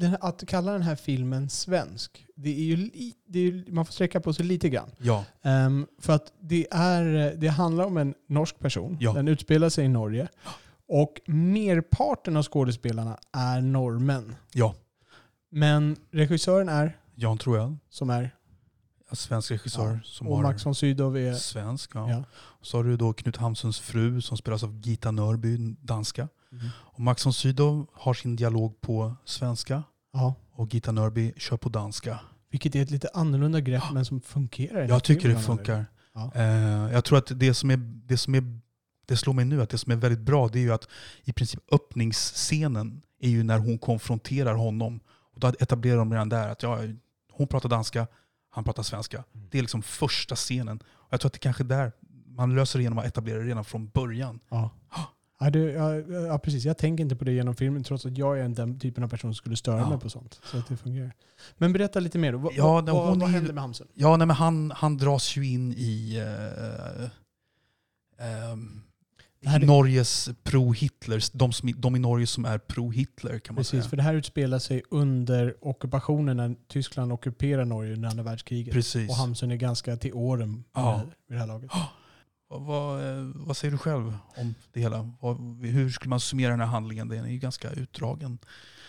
här, 0.00 0.18
att 0.20 0.44
kalla 0.48 0.72
den 0.72 0.82
här 0.82 0.96
filmen 0.96 1.48
svensk, 1.48 2.26
det 2.36 2.50
är 2.50 2.62
ju, 2.76 2.90
det 3.26 3.38
är, 3.38 3.72
man 3.72 3.86
får 3.86 3.92
sträcka 3.92 4.20
på 4.20 4.32
sig 4.32 4.44
lite 4.46 4.68
grann. 4.68 4.90
Ja, 4.98 5.24
Ehm, 5.42 5.86
för 5.98 6.12
att 6.12 6.32
det, 6.40 6.66
är, 6.70 7.34
det 7.36 7.48
handlar 7.48 7.84
om 7.84 7.96
en 7.96 8.14
norsk 8.28 8.58
person. 8.58 8.96
Ja. 9.00 9.12
Den 9.12 9.28
utspelar 9.28 9.68
sig 9.68 9.84
i 9.84 9.88
Norge. 9.88 10.28
Och 10.88 11.20
merparten 11.26 12.36
av 12.36 12.42
skådespelarna 12.42 13.18
är 13.32 13.60
norrmän. 13.60 14.36
ja. 14.54 14.74
Men 15.50 15.96
regissören 16.10 16.68
är 16.68 16.96
Jan 17.14 17.38
Troell, 17.38 17.76
som 17.88 18.10
är, 18.10 18.30
svensk 19.12 19.50
regissör 19.50 19.92
Ja, 19.92 20.00
som 20.04 20.28
och 20.28 20.42
Max 20.42 20.66
von 20.66 20.74
Sydow 20.74 21.16
är, 21.16 21.34
svensk. 21.34 21.90
Ja. 21.94 22.10
ja. 22.10 22.24
Så 22.62 22.76
har 22.76 22.84
du 22.84 22.96
då 22.96 23.12
Knut 23.12 23.36
Hamsuns 23.36 23.80
fru 23.80 24.20
som 24.20 24.36
spelas 24.36 24.62
av 24.62 24.80
Gita 24.80 25.10
Nörby, 25.10 25.76
danska. 25.80 26.28
Mm. 26.52 26.68
Och 26.74 27.00
Max 27.00 27.26
von 27.26 27.32
Sydow 27.32 27.86
har 27.92 28.14
sin 28.14 28.36
dialog 28.36 28.80
på 28.80 29.14
svenska 29.24 29.82
ja. 30.12 30.34
och 30.52 30.74
Gita 30.74 30.92
Nörby 30.92 31.32
kör 31.36 31.56
på 31.56 31.68
danska. 31.68 32.20
Vilket 32.50 32.74
är 32.74 32.82
ett 32.82 32.90
lite 32.90 33.08
annorlunda 33.14 33.60
grepp 33.60 33.82
men 33.92 34.04
som 34.04 34.20
fungerar. 34.20 34.88
Jag 34.88 35.04
tycker 35.04 35.28
det 35.28 35.40
funkar. 35.40 35.86
Ja. 36.14 36.32
Eh, 36.34 36.92
jag 36.92 37.04
tror 37.04 37.18
att 37.18 37.30
det 37.34 37.54
som, 37.54 37.70
är, 37.70 37.76
det 38.06 38.16
som 38.16 38.34
är, 38.34 38.60
det 39.06 39.16
slår 39.16 39.34
mig 39.34 39.44
nu, 39.44 39.62
att 39.62 39.70
det 39.70 39.78
som 39.78 39.92
är 39.92 39.96
väldigt 39.96 40.20
bra, 40.20 40.48
det 40.48 40.58
är 40.58 40.62
ju 40.62 40.72
att 40.72 40.88
i 41.24 41.32
princip 41.32 41.60
öppningsscenen 41.72 43.02
är 43.20 43.28
ju 43.28 43.42
när 43.42 43.58
hon 43.58 43.78
konfronterar 43.78 44.54
honom. 44.54 45.00
Och 45.38 45.40
då 45.40 45.48
etablerar 45.60 45.96
de 45.96 46.12
redan 46.12 46.28
där 46.28 46.48
att 46.48 46.62
ja, 46.62 46.78
hon 47.32 47.46
pratar 47.46 47.68
danska, 47.68 48.06
han 48.50 48.64
pratar 48.64 48.82
svenska. 48.82 49.16
Mm. 49.34 49.46
Det 49.50 49.58
är 49.58 49.62
liksom 49.62 49.82
första 49.82 50.34
scenen. 50.36 50.78
Och 50.86 51.08
jag 51.12 51.20
tror 51.20 51.28
att 51.28 51.32
det 51.32 51.38
kanske 51.38 51.62
är 51.62 51.68
där 51.68 51.92
man 52.26 52.54
löser 52.54 52.78
det 52.78 52.82
genom 52.82 52.98
att 52.98 53.06
etablera 53.06 53.38
det 53.38 53.44
redan 53.44 53.64
från 53.64 53.88
början. 53.88 54.40
Ja. 54.48 54.70
Ja, 55.40 55.50
det, 55.50 55.58
ja, 55.58 55.94
ja, 56.26 56.38
precis. 56.38 56.64
Jag 56.64 56.78
tänker 56.78 57.04
inte 57.04 57.16
på 57.16 57.24
det 57.24 57.32
genom 57.32 57.54
filmen 57.54 57.84
trots 57.84 58.06
att 58.06 58.18
jag 58.18 58.40
är 58.40 58.48
den 58.48 58.78
typen 58.80 59.04
av 59.04 59.08
person 59.08 59.30
som 59.30 59.34
skulle 59.34 59.56
störa 59.56 59.78
Ja. 59.78 59.88
mig 59.90 59.98
på 60.00 60.10
sånt. 60.10 60.40
Så 60.44 60.58
att 60.58 60.68
det 60.68 60.76
fungerar. 60.76 61.12
Men 61.56 61.72
berätta 61.72 62.00
lite 62.00 62.18
mer 62.18 62.32
då. 62.32 62.38
Vad, 62.38 62.52
Ja, 62.54 62.80
nej, 62.80 62.94
vad, 62.94 63.06
vad 63.20 63.28
är- 63.28 63.32
hände 63.32 63.52
med 63.52 63.62
Hamsun? 63.62 63.86
Ja, 63.94 64.16
nej, 64.16 64.26
men 64.26 64.36
han, 64.36 64.70
han 64.70 64.96
dras 64.96 65.36
ju 65.36 65.46
in 65.46 65.72
i, 65.72 66.18
ehm, 68.18 68.82
Det 68.82 68.87
här 69.44 69.60
är- 69.60 69.66
Norges 69.66 70.28
pro-Hitler, 70.42 71.24
de, 71.38 71.52
som, 71.52 71.72
de 71.76 71.96
i 71.96 71.98
Norge 71.98 72.26
som 72.26 72.44
är 72.44 72.58
pro-Hitler 72.58 73.38
kan 73.38 73.54
man 73.54 73.60
Precis, 73.60 73.70
säga. 73.70 73.82
för 73.90 73.96
det 73.96 74.02
här 74.02 74.14
utspelar 74.14 74.58
sig 74.58 74.82
under 74.90 75.54
ockupationen 75.60 76.36
när 76.36 76.56
Tyskland 76.68 77.12
ockuperar 77.12 77.64
Norge 77.64 77.92
under 77.94 78.08
andra 78.08 78.22
världskriget. 78.24 78.74
Precis. 78.74 79.10
Och 79.10 79.16
Hamsun 79.16 79.50
är 79.50 79.56
ganska 79.56 79.96
till 79.96 80.12
åren 80.14 80.64
Ja. 80.74 81.02
vid, 81.04 81.12
det 81.28 81.40
här 81.40 81.46
laget. 81.46 81.70
Vad, 82.50 82.62
vad, 82.62 83.18
eh, 83.18 83.24
vad 83.34 83.56
säger 83.56 83.72
du 83.72 83.78
själv 83.78 84.14
om 84.36 84.54
det 84.72 84.80
hela? 84.80 85.10
Hur 85.62 85.90
skulle 85.90 86.10
man 86.10 86.20
summera 86.20 86.50
den 86.50 86.60
här 86.60 86.66
handlingen? 86.66 87.08
Den 87.08 87.24
är 87.24 87.28
ju 87.30 87.38
ganska 87.38 87.70
utdragen. 87.70 88.38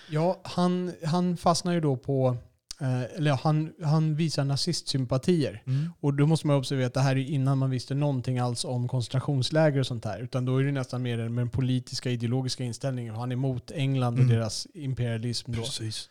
Ja, 0.10 0.40
han, 0.44 0.94
han 1.06 1.38
fastnar 1.38 1.74
ju 1.74 1.82
då 1.82 1.98
på, 1.98 2.38
eller 3.16 3.32
ja, 3.32 3.40
han, 3.44 3.74
han 3.84 4.16
visar 4.16 4.44
nazistsympatier. 4.46 5.64
Och 6.00 6.14
då 6.14 6.28
måste 6.28 6.48
man 6.48 6.56
observera 6.56 6.88
att 6.88 6.94
det 6.94 7.02
här 7.02 7.16
är 7.16 7.30
innan 7.30 7.58
man 7.58 7.70
visste 7.70 7.96
någonting 7.96 8.40
alls 8.40 8.66
om 8.66 8.88
koncentrationsläger 8.88 9.80
och 9.80 9.88
sånt 9.88 10.04
där. 10.04 10.20
Utan 10.20 10.46
då 10.46 10.58
är 10.58 10.64
det 10.64 10.72
nästan 10.72 11.02
mer 11.02 11.18
med 11.18 11.30
den 11.42 11.50
politiska 11.50 12.10
ideologiska 12.12 12.64
inställningen. 12.64 13.16
Han 13.16 13.32
är 13.32 13.34
emot 13.34 13.72
England 13.72 14.14
och 14.14 14.20
Mm. 14.24 14.36
deras 14.36 14.68
imperialism 14.74 15.52
då. 15.52 15.62
Precis. 15.62 16.10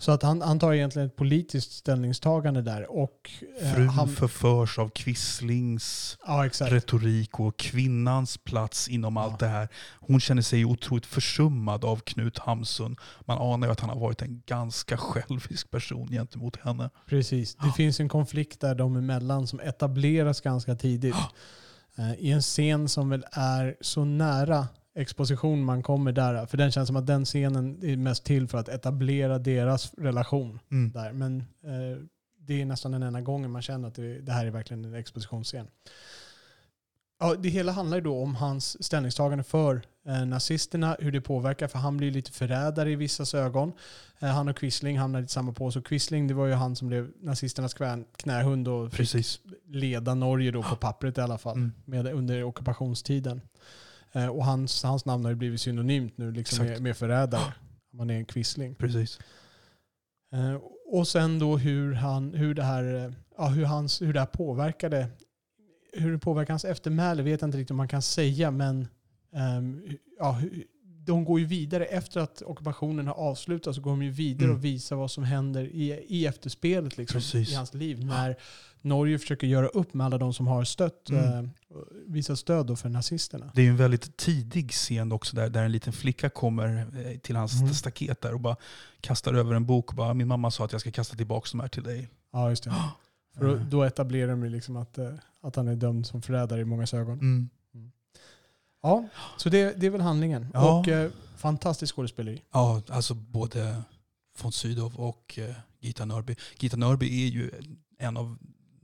Så 0.00 0.12
att 0.12 0.22
han, 0.22 0.42
han 0.42 0.58
tar 0.58 0.72
egentligen 0.72 1.08
ett 1.08 1.16
politiskt 1.16 1.72
ställningstagande 1.72 2.62
där. 2.62 2.90
Och, 2.90 3.30
eh, 3.60 3.72
Frun 3.74 3.88
han, 3.88 4.08
förförs 4.08 4.78
av 4.78 4.88
Quisslings 4.88 6.18
ja, 6.26 6.48
retorik 6.60 7.40
och 7.40 7.56
kvinnans 7.56 8.38
plats 8.38 8.88
inom 8.88 9.16
Ja. 9.16 9.22
allt 9.22 9.38
det 9.38 9.46
här. 9.46 9.68
Hon 10.00 10.20
känner 10.20 10.42
sig 10.42 10.64
otroligt 10.64 11.06
försummad 11.06 11.84
av 11.84 11.96
Knut 11.96 12.38
Hamsun. 12.38 12.96
Man 13.20 13.38
anar 13.38 13.66
ju 13.66 13.72
att 13.72 13.80
han 13.80 13.90
har 13.90 14.00
varit 14.00 14.22
en 14.22 14.42
ganska 14.46 14.96
självisk 14.96 15.70
person 15.70 16.08
gentemot 16.08 16.56
henne. 16.56 16.90
Precis. 17.06 17.54
Det 17.54 17.72
finns 17.76 18.00
en 18.00 18.08
konflikt 18.08 18.60
där 18.60 18.74
de 18.74 18.96
emellan 18.96 19.46
som 19.46 19.60
etableras 19.60 20.40
ganska 20.40 20.74
tidigt. 20.74 21.14
Eh, 21.98 22.12
I 22.14 22.30
en 22.30 22.42
scen 22.42 22.88
som 22.88 23.08
väl 23.08 23.24
är 23.32 23.76
så 23.80 24.04
nära 24.04 24.68
exposition 25.00 25.64
man 25.64 25.82
kommer 25.82 26.12
där. 26.12 26.46
För 26.46 26.56
den 26.56 26.70
känns 26.70 26.86
som 26.86 26.96
att 26.96 27.06
den 27.06 27.24
scenen 27.24 27.84
är 27.84 27.96
mest 27.96 28.24
till 28.24 28.48
för 28.48 28.58
att 28.58 28.68
etablera 28.68 29.38
deras 29.38 29.94
relation 29.94 30.58
Mm. 30.70 30.92
där. 30.92 31.12
Men 31.12 31.38
eh, 31.64 32.02
det 32.38 32.60
är 32.60 32.64
nästan 32.66 32.92
den 32.92 33.02
enda 33.02 33.20
gången 33.20 33.50
man 33.50 33.62
känner 33.62 33.88
att 33.88 33.94
det, 33.94 34.20
det 34.20 34.32
här 34.32 34.46
är 34.46 34.50
verkligen 34.50 34.84
en 34.84 34.94
expositionsscen. 34.94 35.66
Ja, 37.22 37.34
det 37.34 37.48
hela 37.48 37.72
handlar 37.72 37.96
ju 37.96 38.02
då 38.04 38.22
om 38.22 38.34
hans 38.34 38.84
ställningstagande 38.84 39.44
för 39.44 39.82
eh, 40.06 40.26
nazisterna, 40.26 40.96
hur 41.00 41.12
det 41.12 41.20
påverkar, 41.20 41.68
för 41.68 41.78
han 41.78 41.96
blir 41.96 42.10
lite 42.10 42.32
förrädare 42.32 42.90
i 42.90 42.96
vissas 42.96 43.34
ögon. 43.34 43.72
Eh, 44.18 44.28
han 44.28 44.48
och 44.48 44.56
Quisling 44.56 44.98
hamnar 44.98 45.22
i 45.22 45.28
samma 45.28 45.52
påse. 45.52 45.78
Och 45.78 45.86
Quisling 45.86 46.26
det 46.28 46.34
var 46.34 46.46
ju 46.46 46.52
han 46.52 46.76
som 46.76 46.88
blev 46.88 47.10
nazisternas 47.20 47.74
knä, 47.74 48.04
knähund 48.16 48.68
och 48.68 48.90
fick 48.90 48.96
Precis. 48.98 49.40
leda 49.66 50.14
Norge 50.14 50.50
då 50.50 50.62
på 50.62 50.76
pappret 50.76 51.18
i 51.18 51.20
alla 51.20 51.38
fall, 51.38 51.56
Mm. 51.56 51.72
med, 51.84 52.06
under 52.06 52.44
ockupationstiden. 52.44 53.40
Eh, 54.12 54.26
och 54.26 54.44
hans, 54.44 54.82
hans 54.82 55.04
namn 55.04 55.24
har 55.24 55.30
ju 55.30 55.36
blivit 55.36 55.60
synonymt 55.60 56.18
nu 56.18 56.32
liksom 56.32 56.66
med, 56.66 56.82
med 56.82 56.96
förrädare. 56.96 57.52
Man 57.92 58.10
är 58.10 58.14
en 58.14 58.24
Quisling. 58.24 58.74
Precis. 58.74 59.18
Eh, 60.32 60.54
och 60.92 61.08
sen 61.08 61.38
då 61.38 61.56
hur, 61.58 61.92
han, 61.94 62.34
hur, 62.34 62.54
det 62.54 62.62
här, 62.62 63.14
ja, 63.36 63.46
hur, 63.48 63.64
hans, 63.64 64.02
hur 64.02 64.12
det 64.12 64.20
här 64.20 64.26
påverkade 64.26 65.08
hur 65.92 66.12
det 66.12 66.18
påverkar 66.18 66.52
hans 66.52 66.64
eftermäle 66.64 67.22
vet 67.22 67.40
jag 67.40 67.48
inte 67.48 67.58
riktigt 67.58 67.70
om 67.70 67.76
man 67.76 67.88
kan 67.88 68.02
säga, 68.02 68.50
men 68.50 68.88
ehm, 69.32 69.82
ja, 70.18 70.40
de 70.82 71.24
går 71.24 71.40
ju 71.40 71.46
vidare 71.46 71.84
efter 71.84 72.20
att 72.20 72.42
ockupationen 72.42 73.06
har 73.06 73.14
avslutats 73.14 73.76
så 73.76 73.82
går 73.82 73.90
de 73.90 74.02
ju 74.02 74.10
vidare 74.10 74.44
Mm. 74.44 74.56
och 74.56 74.64
visar 74.64 74.96
vad 74.96 75.10
som 75.10 75.24
händer 75.24 75.64
i, 75.64 76.04
i 76.08 76.26
efterspelet 76.26 76.96
liksom, 76.96 77.18
Precis. 77.20 77.52
i 77.52 77.54
hans 77.54 77.74
liv. 77.74 78.04
När 78.04 78.36
Norge 78.82 79.18
försöker 79.18 79.46
göra 79.46 79.66
upp 79.66 79.94
med 79.94 80.06
alla 80.06 80.18
de 80.18 80.34
som 80.34 80.46
har 80.46 80.64
stött, 80.64 81.10
Mm. 81.10 81.44
eh, 81.44 81.50
visat 82.06 82.38
stöd 82.38 82.66
då 82.66 82.76
för 82.76 82.88
nazisterna. 82.88 83.50
Det 83.54 83.62
är 83.62 83.68
en 83.70 83.76
väldigt 83.76 84.16
tidig 84.16 84.70
scen 84.72 85.12
också 85.12 85.36
där, 85.36 85.48
där 85.50 85.62
en 85.64 85.72
liten 85.72 85.92
flicka 85.92 86.28
kommer 86.30 86.86
eh, 87.06 87.18
till 87.18 87.36
hans 87.36 87.60
Mm. 87.60 87.74
staket 87.74 88.20
där 88.20 88.34
och 88.34 88.40
bara 88.40 88.56
kastar 89.00 89.34
över 89.34 89.54
en 89.54 89.66
bok 89.66 89.92
bara 89.92 90.14
min 90.14 90.28
mamma 90.28 90.50
sa 90.50 90.64
att 90.64 90.72
jag 90.72 90.80
ska 90.80 90.90
kasta 90.90 91.16
tillbaka 91.16 91.48
de 91.52 91.60
här 91.60 91.68
till 91.68 91.82
dig. 91.82 92.08
Ja, 92.32 92.50
just 92.50 92.64
det. 92.64 92.74
För 93.34 93.44
då, 93.44 93.56
då 93.70 93.82
etablerar 93.82 94.28
de 94.30 94.44
liksom 94.44 94.76
att, 94.76 94.98
eh, 94.98 95.12
att 95.40 95.56
han 95.56 95.68
är 95.68 95.76
dömd 95.76 96.06
som 96.06 96.22
förrädare 96.22 96.60
i 96.60 96.64
många 96.64 96.86
ögon. 96.92 97.18
Mm. 97.18 97.50
Ja, 98.82 99.08
så 99.36 99.48
det, 99.48 99.80
det 99.80 99.86
är 99.86 99.90
väl 99.90 100.00
handlingen. 100.00 100.46
Ja. 100.54 100.78
Och 100.78 100.88
eh, 100.88 101.10
fantastisk 101.36 101.94
skådespeleri. 101.94 102.42
Ja, 102.52 102.82
alltså 102.88 103.14
både 103.14 103.82
von 104.42 104.52
Sydow 104.52 104.96
och 104.96 105.38
eh, 105.38 105.54
Gita 105.80 106.04
Nörby. 106.04 106.36
Gita 106.58 106.76
Nörby 106.76 107.24
är 107.26 107.28
ju 107.28 107.50
en 107.98 108.16
av 108.16 108.38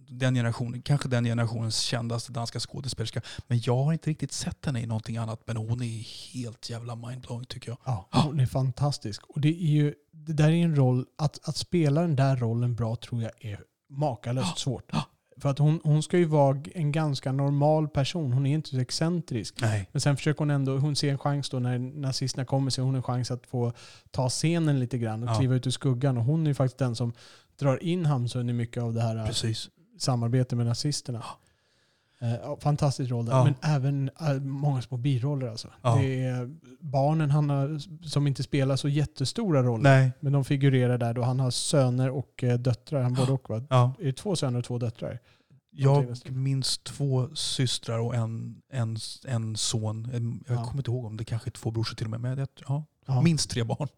den 0.09 0.35
generationen, 0.35 0.83
kanske 0.83 1.09
den 1.09 1.25
generationens 1.25 1.79
kändaste 1.79 2.33
danska 2.33 2.61
skådespelerska. 2.61 3.21
Men 3.47 3.61
jag 3.61 3.85
har 3.85 3.93
inte 3.93 4.11
riktigt 4.11 4.33
sett 4.33 4.67
henne 4.67 4.81
i 4.81 4.87
någonting 4.87 5.17
annat. 5.17 5.41
Men 5.47 5.57
hon 5.57 5.83
är 5.83 6.33
helt 6.35 6.71
jävla 6.71 6.95
mindblowing 6.97 7.45
tycker 7.47 7.71
jag. 7.71 7.79
Ja, 7.85 8.09
hon 8.11 8.41
är 8.41 8.47
fantastisk. 8.47 9.23
Och 9.27 9.41
det 9.41 9.49
är 9.49 9.67
ju, 9.71 9.95
det 10.13 10.33
där 10.33 10.49
är 10.49 10.53
en 10.65 10.77
roll, 10.77 11.07
att, 11.19 11.49
att 11.49 11.57
spela 11.57 12.01
den 12.01 12.17
där 12.17 12.37
rollen 12.37 12.75
bra 12.75 12.97
tror 12.97 13.23
jag 13.23 13.33
är 13.41 13.61
makalöst 13.91 14.59
svårt. 14.59 14.93
För 15.41 15.49
att 15.49 15.59
hon, 15.59 15.81
hon 15.85 16.03
ska 16.03 16.19
ju 16.19 16.25
vara 16.25 16.63
en 16.75 16.93
ganska 16.93 17.33
normal 17.33 17.89
person. 17.89 18.33
Hon 18.33 18.47
är 18.47 18.55
inte 18.55 18.71
så 18.71 18.79
excentrisk. 18.79 19.61
Nej. 19.61 19.89
Men 19.93 20.01
sen 20.01 20.17
försöker 20.17 20.39
hon 20.39 20.51
ändå, 20.51 20.79
hon 20.79 20.97
ser 20.97 21.11
en 21.13 21.19
chans 21.19 21.51
då 21.51 21.59
när 21.59 21.79
nazisterna 21.79 22.45
kommer, 22.45 22.71
så 22.71 22.83
hon 22.83 22.95
en 22.95 23.03
chans 23.03 23.31
att 23.31 23.47
få 23.47 23.73
ta 24.11 24.29
scenen 24.29 24.81
lite 24.81 24.99
grann 24.99 25.23
och 25.23 25.29
Ja. 25.29 25.35
kliva 25.39 25.55
ut 25.55 25.67
ur 25.67 25.71
skuggan. 25.71 26.19
Och 26.19 26.25
hon 26.25 26.43
är 26.43 26.51
ju 26.51 26.55
faktiskt 26.55 26.79
den 26.79 26.97
som 26.97 27.13
drar 27.59 27.83
in 27.83 28.07
Hamsun 28.07 28.51
i 28.51 28.53
mycket 28.53 28.83
av 28.83 28.95
det 28.95 29.03
här 29.03 29.27
Precis. 29.27 29.69
Samarbetet 29.99 30.57
med 30.59 30.67
nazisterna. 30.67 31.25
Eh, 32.21 32.59
fantastisk 32.61 33.11
roll 33.11 33.27
där. 33.27 33.33
Ja. 33.33 33.45
Men 33.45 33.55
även 33.63 34.11
eh, 34.21 34.33
många 34.41 34.83
små 34.83 34.97
biroller 34.97 35.49
alltså. 35.49 35.69
Ja. 35.83 35.97
Det 35.97 36.25
är 36.25 36.51
barnen 36.81 37.31
han 37.31 37.51
har, 37.51 37.79
som 38.09 38.27
inte 38.27 38.43
spelar 38.43 38.77
så 38.77 38.89
jättestora 38.89 39.63
roller. 39.63 39.83
Nej. 39.91 40.13
Men 40.21 40.33
de 40.33 40.45
figurerar 40.45 40.99
där 40.99 41.15
då. 41.15 41.23
Han 41.23 41.41
har 41.41 41.51
söner 41.51 42.11
och 42.11 42.45
eh, 42.45 42.59
döttrar. 42.59 43.03
Han 43.03 43.15
både 43.15 43.33
och 43.33 43.51
va? 43.51 43.63
Ja. 43.71 43.93
Är 44.01 44.05
det 44.05 44.13
två 44.13 44.37
söner 44.37 44.59
och 44.59 44.65
två 44.65 44.79
döttrar? 44.79 45.19
Jag 45.71 46.17
minns 46.33 46.79
två 46.79 47.29
systrar 47.35 47.99
och 47.99 48.15
en, 48.15 48.63
en, 48.73 48.97
en 49.27 49.57
son. 49.57 50.09
Jag 50.49 50.57
Ja. 50.57 50.65
kommer 50.65 50.77
inte 50.81 50.91
ihåg 50.91 51.05
om 51.05 51.17
det 51.17 51.25
kanske 51.25 51.49
är 51.49 51.53
två 51.53 51.71
brorsor 51.71 51.97
till 51.97 52.07
och 52.07 52.11
med. 52.11 52.21
Men 52.21 52.39
jag, 52.39 52.49
ja, 52.69 52.85
Ja. 53.07 53.23
minst 53.23 53.51
tre 53.51 53.65
barn. 53.65 53.89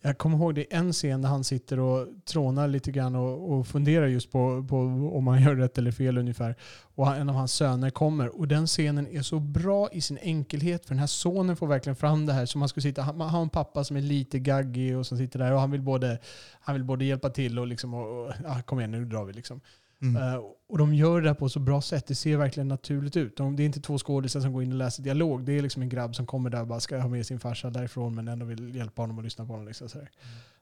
Jag 0.00 0.18
kommer 0.18 0.38
ihåg 0.38 0.54
det 0.54 0.74
en 0.74 0.92
scen 0.92 1.22
där 1.22 1.28
han 1.28 1.44
sitter 1.44 1.78
och 1.78 2.08
trånar 2.24 2.68
lite 2.68 2.92
grann 2.92 3.14
och, 3.14 3.52
och 3.52 3.66
funderar 3.66 4.06
just 4.06 4.32
på, 4.32 4.66
på 4.68 4.76
om 5.14 5.26
han 5.26 5.42
gör 5.42 5.54
rätt 5.54 5.78
eller 5.78 5.90
fel 5.90 6.18
ungefär. 6.18 6.56
Och 6.94 7.06
han, 7.06 7.16
en 7.16 7.28
av 7.28 7.34
hans 7.34 7.52
söner 7.52 7.90
kommer. 7.90 8.38
Och 8.40 8.48
den 8.48 8.66
scenen 8.66 9.06
är 9.06 9.22
så 9.22 9.40
bra 9.40 9.88
i 9.92 10.00
sin 10.00 10.18
enkelhet. 10.18 10.86
För 10.86 10.94
den 10.94 10.98
här 10.98 11.06
sonen 11.06 11.56
får 11.56 11.66
verkligen 11.66 11.96
fram 11.96 12.26
det 12.26 12.32
här. 12.32 12.46
som 12.46 12.58
man 12.58 12.68
skulle 12.68 12.82
sitta, 12.82 13.02
han, 13.02 13.20
har 13.20 13.42
en 13.42 13.48
pappa 13.48 13.84
som 13.84 13.96
är 13.96 14.00
lite 14.00 14.38
gaggig 14.38 14.96
och 14.96 15.06
som 15.06 15.18
sitter 15.18 15.38
där 15.38 15.52
och 15.52 15.60
han 15.60 15.70
vill 15.70 15.82
både, 15.82 16.18
han 16.60 16.74
vill 16.74 16.84
både 16.84 17.04
hjälpa 17.04 17.30
till 17.30 17.58
och 17.58 17.66
liksom, 17.66 17.94
och, 17.94 18.26
och, 18.26 18.32
ja, 18.44 18.62
kom 18.62 18.78
igen 18.78 18.90
nu 18.90 19.04
drar 19.04 19.24
vi 19.24 19.32
liksom. 19.32 19.60
Mm. 20.04 20.22
Eh, 20.22 20.40
och 20.68 20.78
de 20.78 20.94
gör 20.94 21.20
det 21.20 21.34
på 21.34 21.48
så 21.48 21.60
bra 21.60 21.80
sätt. 21.80 22.06
Det 22.06 22.14
ser 22.14 22.36
verkligen 22.36 22.68
naturligt 22.68 23.16
ut. 23.16 23.36
De, 23.36 23.56
det 23.56 23.62
är 23.62 23.64
inte 23.64 23.80
två 23.80 23.98
skådespelare 23.98 24.42
som 24.42 24.52
går 24.52 24.62
in 24.62 24.72
och 24.72 24.78
läser 24.78 25.02
dialog. 25.02 25.44
Det 25.44 25.52
är 25.52 25.62
liksom 25.62 25.82
en 25.82 25.88
grabb 25.88 26.14
som 26.14 26.26
kommer 26.26 26.50
där 26.50 26.60
och 26.60 26.66
bara 26.66 26.80
ska 26.80 26.98
ha 26.98 27.08
med 27.08 27.26
sin 27.26 27.40
farsa 27.40 27.70
därifrån 27.70 28.14
men 28.14 28.28
ändå 28.28 28.46
vill 28.46 28.74
hjälpa 28.76 29.02
honom 29.02 29.18
och 29.18 29.24
lyssna 29.24 29.46
på 29.46 29.52
honom. 29.52 29.66
Liksom, 29.66 29.88
sådär. 29.88 30.10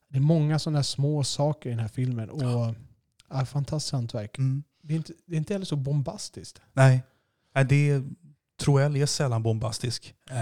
Det 0.08 0.16
är 0.16 0.20
många 0.20 0.58
sådana 0.58 0.78
här 0.78 0.82
små 0.82 1.24
saker 1.24 1.70
i 1.70 1.72
den 1.72 1.80
här 1.80 1.88
filmen. 1.88 2.30
Och, 2.30 2.42
ja, 3.28 3.44
fantastiskt 3.44 3.92
hantverk. 3.92 4.38
Mm. 4.38 4.62
Det, 4.82 4.94
är 4.94 4.96
inte, 4.96 5.12
det 5.26 5.34
är 5.34 5.38
inte 5.38 5.54
heller 5.54 5.66
så 5.66 5.76
bombastiskt. 5.76 6.62
Nej. 6.72 7.02
Det 7.68 8.02
tror 8.62 8.80
jag 8.80 8.96
är 8.96 9.06
sällan 9.06 9.42
bombastisk. 9.42 10.14
Eh, 10.30 10.36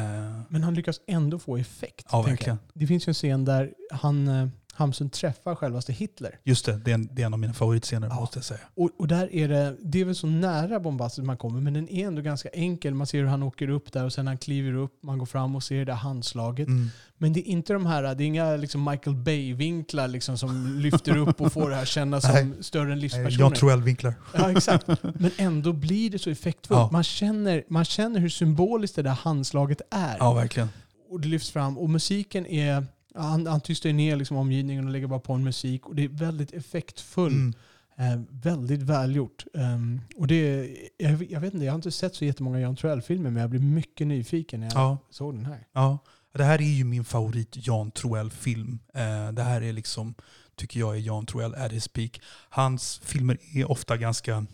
Men 0.49 0.63
han 0.63 0.75
lyckas 0.75 1.01
ändå 1.07 1.39
få 1.39 1.57
effekt. 1.57 2.07
ja, 2.13 2.19
jag. 2.19 2.25
verkligen. 2.25 2.59
Det 2.75 2.87
finns 2.87 3.09
ju 3.09 3.11
en 3.11 3.15
scen 3.15 3.45
där 3.45 3.75
han, 3.91 4.29
eh, 4.29 4.49
Hamsun 4.81 5.11
träffar 5.11 5.55
självaste 5.55 5.93
Hitler. 5.93 6.39
Just 6.45 6.67
det, 6.67 6.81
det 6.85 6.91
är 6.91 6.95
en, 6.95 7.09
det 7.13 7.23
är 7.23 7.27
en 7.27 7.33
av 7.33 7.39
mina 7.39 7.53
favoritscener 7.53 8.09
Ja. 8.09 8.15
måste 8.21 8.39
jag 8.39 8.45
säga. 8.45 8.61
Och, 8.77 8.91
och 8.99 9.09
där 9.09 9.35
är 9.35 9.49
det, 9.49 9.77
det 9.83 10.01
är 10.01 10.05
väl 10.05 10.15
så 10.15 10.27
nära 10.27 10.81
bombastiskt 10.81 11.27
man 11.27 11.37
kommer, 11.37 11.61
men 11.61 11.75
den 11.75 11.89
är 11.89 12.07
ändå 12.07 12.23
ganska 12.23 12.49
enkel. 12.49 12.95
Man 12.95 13.07
ser 13.07 13.19
hur 13.19 13.27
han 13.27 13.43
åker 13.43 13.69
upp 13.71 13.93
där 13.93 14.05
och 14.05 14.13
sen 14.13 14.27
han 14.27 14.39
kliver 14.39 14.75
upp, 14.75 14.93
man 15.03 15.19
går 15.19 15.27
fram 15.27 15.57
och 15.57 15.63
ser 15.63 15.79
det 15.79 15.85
där 15.85 15.93
handslaget. 15.93 16.69
Mm. 16.69 16.89
Men 17.19 17.33
det 17.33 17.41
är 17.41 17.53
inte 17.53 17.73
de 17.73 17.87
här, 17.87 18.03
det 18.15 18.25
är 18.25 18.27
inga 18.27 18.57
liksom 18.57 18.85
Michael 18.91 19.17
Bay-vinklar 19.17 20.09
liksom 20.09 20.39
som 20.39 20.79
lyfter 20.79 21.17
upp 21.17 21.41
och 21.41 21.53
får 21.53 21.71
det 21.71 21.77
här 21.77 21.85
kännas 21.85 22.25
som 22.25 22.55
större 22.61 22.93
än 22.93 23.01
livspersoner. 23.01 23.41
Jan 23.41 23.53
Troell-vinklar. 23.53 24.15
Ja, 24.35 24.51
exakt. 24.51 24.87
Men 25.03 25.31
ändå 25.37 25.73
blir 25.73 26.11
det 26.11 26.19
så 26.19 26.31
effektfullt. 26.31 26.79
Ja. 26.81 26.89
Man, 26.93 27.05
känner, 27.05 27.65
man 27.69 27.85
känner 27.85 28.21
hur 28.21 28.29
symboliskt 28.29 28.97
det 28.97 29.03
där 29.03 29.11
handslaget 29.11 29.81
är. 29.91 30.17
Ja, 30.19 30.33
verkligen. 30.35 30.69
Och 31.11 31.21
det 31.21 31.29
lyfts 31.29 31.51
fram. 31.51 31.79
Och 31.79 31.91
musiken 31.91 32.47
är... 32.47 32.87
Han, 33.15 33.47
han 33.47 33.61
tystar 33.61 33.93
ner 33.93 34.17
liksom 34.17 34.37
omgivningen 34.37 34.85
och 34.87 34.91
lägger 34.93 35.07
bara 35.07 35.21
på 35.21 35.33
en 35.33 35.45
musik. 35.45 35.87
Och 35.87 35.95
det 35.95 36.05
är 36.05 36.09
väldigt 36.09 36.53
effektfullt. 36.53 37.35
Mm. 37.35 37.55
Eh, 37.99 38.21
väldigt 38.31 38.83
välgjort. 38.83 39.45
Um, 39.55 40.01
och 40.17 40.27
det, 40.27 40.69
jag, 40.99 41.31
jag 41.31 41.41
vet 41.41 41.55
inte, 41.55 41.67
jag 41.67 41.73
har 41.73 41.77
inte 41.77 41.91
sett 41.91 42.15
så 42.15 42.25
jättemånga 42.25 42.61
Jan 42.61 42.77
Troell-filmer 42.77 43.31
men 43.31 43.41
jag 43.41 43.51
blev 43.51 43.63
mycket 43.63 44.07
nyfiken 44.07 44.61
när 44.61 44.67
jag 44.67 44.77
Ja. 44.77 44.99
såg 45.11 45.35
den 45.35 45.47
här. 45.47 45.67
Ja, 45.73 45.99
det 46.35 46.45
här 46.45 46.59
är 46.61 46.65
ju 46.77 46.85
min 46.85 47.05
favorit 47.05 47.49
Jan 47.67 47.91
Troell-film. 47.91 48.79
Eh, 48.95 49.33
det 49.33 49.43
här 49.43 49.63
är 49.63 49.73
liksom, 49.73 50.15
tycker 50.57 50.81
jag 50.81 50.97
är 50.97 51.01
Jan 51.01 51.27
Troell 51.27 51.55
at 51.55 51.73
his 51.73 51.89
peak. 51.89 52.21
Hans 52.51 53.01
filmer 53.05 53.39
är 53.55 53.71
ofta 53.71 53.97
ganska, 53.97 54.47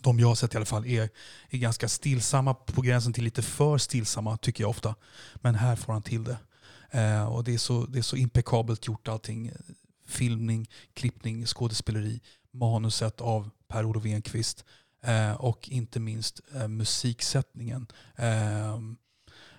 de 0.00 0.18
jag 0.20 0.28
har 0.28 0.34
sett 0.34 0.54
i 0.54 0.56
alla 0.56 0.66
fall, 0.66 0.86
är, 0.86 1.08
är 1.50 1.58
ganska 1.58 1.88
stillsamma, 1.88 2.54
på 2.54 2.80
gränsen 2.82 3.12
till 3.12 3.24
lite 3.24 3.42
för 3.42 3.78
stillsamma 3.78 4.36
tycker 4.36 4.64
jag 4.64 4.70
ofta. 4.70 4.94
Men 5.34 5.54
här 5.54 5.76
får 5.76 5.92
han 5.92 6.02
till 6.02 6.24
det. 6.24 6.36
Eh, 6.94 7.24
och 7.24 7.44
det 7.44 7.54
är, 7.54 7.58
så, 7.58 7.86
det 7.86 7.98
är 7.98 8.02
så 8.02 8.16
impeccabelt 8.16 8.86
gjort 8.86 9.08
allting. 9.08 9.52
Filmning, 10.06 10.68
klippning, 10.94 11.46
skådespeleri, 11.46 12.20
manuset 12.50 13.20
av 13.20 13.50
Per-Olof 13.68 14.04
Enquist 14.06 14.64
eh, 15.04 15.32
och 15.32 15.68
inte 15.68 16.00
minst 16.00 16.40
eh, 16.54 16.68
musiksättningen. 16.68 17.86
Eh, 18.16 18.78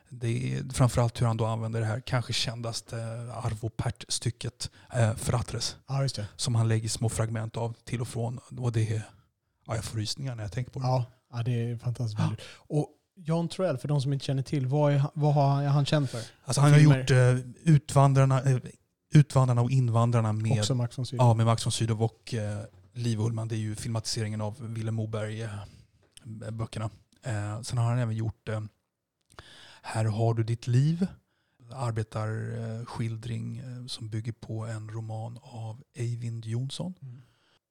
det 0.10 0.54
är 0.54 0.74
framförallt 0.74 1.22
hur 1.22 1.28
han 1.28 1.38
då 1.38 1.46
använder 1.46 1.80
det 1.80 1.86
här 1.86 2.00
kanske 2.00 2.34
kändaste 2.34 2.98
eh, 2.98 3.46
Arvo 3.46 3.70
Pärt-stycket 3.70 4.72
eh, 4.94 5.16
Fratres 5.16 5.76
det. 6.16 6.28
som 6.36 6.56
han 6.56 6.68
lägger 6.68 6.90
små 6.90 7.10
fragment 7.10 7.58
av 7.58 7.76
till 7.84 8.02
och 8.02 8.08
från. 8.08 8.38
Och 8.38 8.72
det 8.72 8.96
är, 8.96 9.10
ja, 9.68 9.76
jag 9.76 9.84
får 9.84 9.98
rysningar 9.98 10.36
när 10.36 10.44
jag 10.44 10.52
tänker 10.52 10.72
på 10.72 10.80
det. 10.80 10.86
Ja, 10.86 11.06
ja 11.34 11.44
det 11.44 11.52
är 11.52 11.78
fantastiskt 11.78 12.20
välgjort. 12.20 12.42
Och 12.52 12.90
Jan 13.16 13.48
Troell, 13.50 13.78
för 13.78 13.88
de 13.88 14.02
som 14.02 14.14
inte 14.14 14.26
känner 14.26 14.44
till, 14.44 14.68
vad, 14.68 14.94
är, 14.94 15.04
vad 15.14 15.34
har 15.34 15.64
han 15.64 15.86
känd 15.86 16.10
för? 16.10 16.22
Alltså 16.44 16.62
han 16.62 16.72
har 16.72 16.80
filmer. 16.80 17.00
gjort 17.00 17.12
eh, 17.12 17.38
utvandrarna, 17.74 18.42
eh, 18.44 18.58
utvandrarna 19.14 19.62
och 19.62 19.72
Invandrarna 19.72 20.34
med, 20.34 20.60
Också 20.60 20.76
Max 20.76 20.98
von 20.98 21.06
Sydow. 21.06 21.26
ja, 21.28 21.34
med 21.34 21.46
Max 21.46 21.66
von 21.66 21.72
Sydow 21.72 22.04
och 22.04 22.34
eh, 22.34 22.60
Liv 22.94 23.20
Ullmann. 23.20 23.48
Det 23.48 23.56
är 23.56 23.60
ju 23.60 23.76
filmatiseringen 23.76 24.42
av 24.42 24.74
Vilhelm 24.74 24.96
Moberg-böckerna. 24.96 26.90
Eh, 27.24 27.62
sen 27.62 27.78
har 27.78 27.86
han 27.90 27.98
även 28.00 28.16
gjort 28.16 28.50
eh, 28.50 28.62
Här 29.82 30.06
har 30.06 30.34
du 30.34 30.44
ditt 30.44 30.68
liv. 30.68 31.08
Arbetarskildring 31.74 33.58
eh, 33.58 33.86
som 33.88 34.10
bygger 34.10 34.32
på 34.32 34.66
en 34.66 34.90
roman 34.90 35.40
av 35.42 35.84
Eivind 35.94 36.46
Johnson. 36.46 36.94
Mm. 37.02 37.22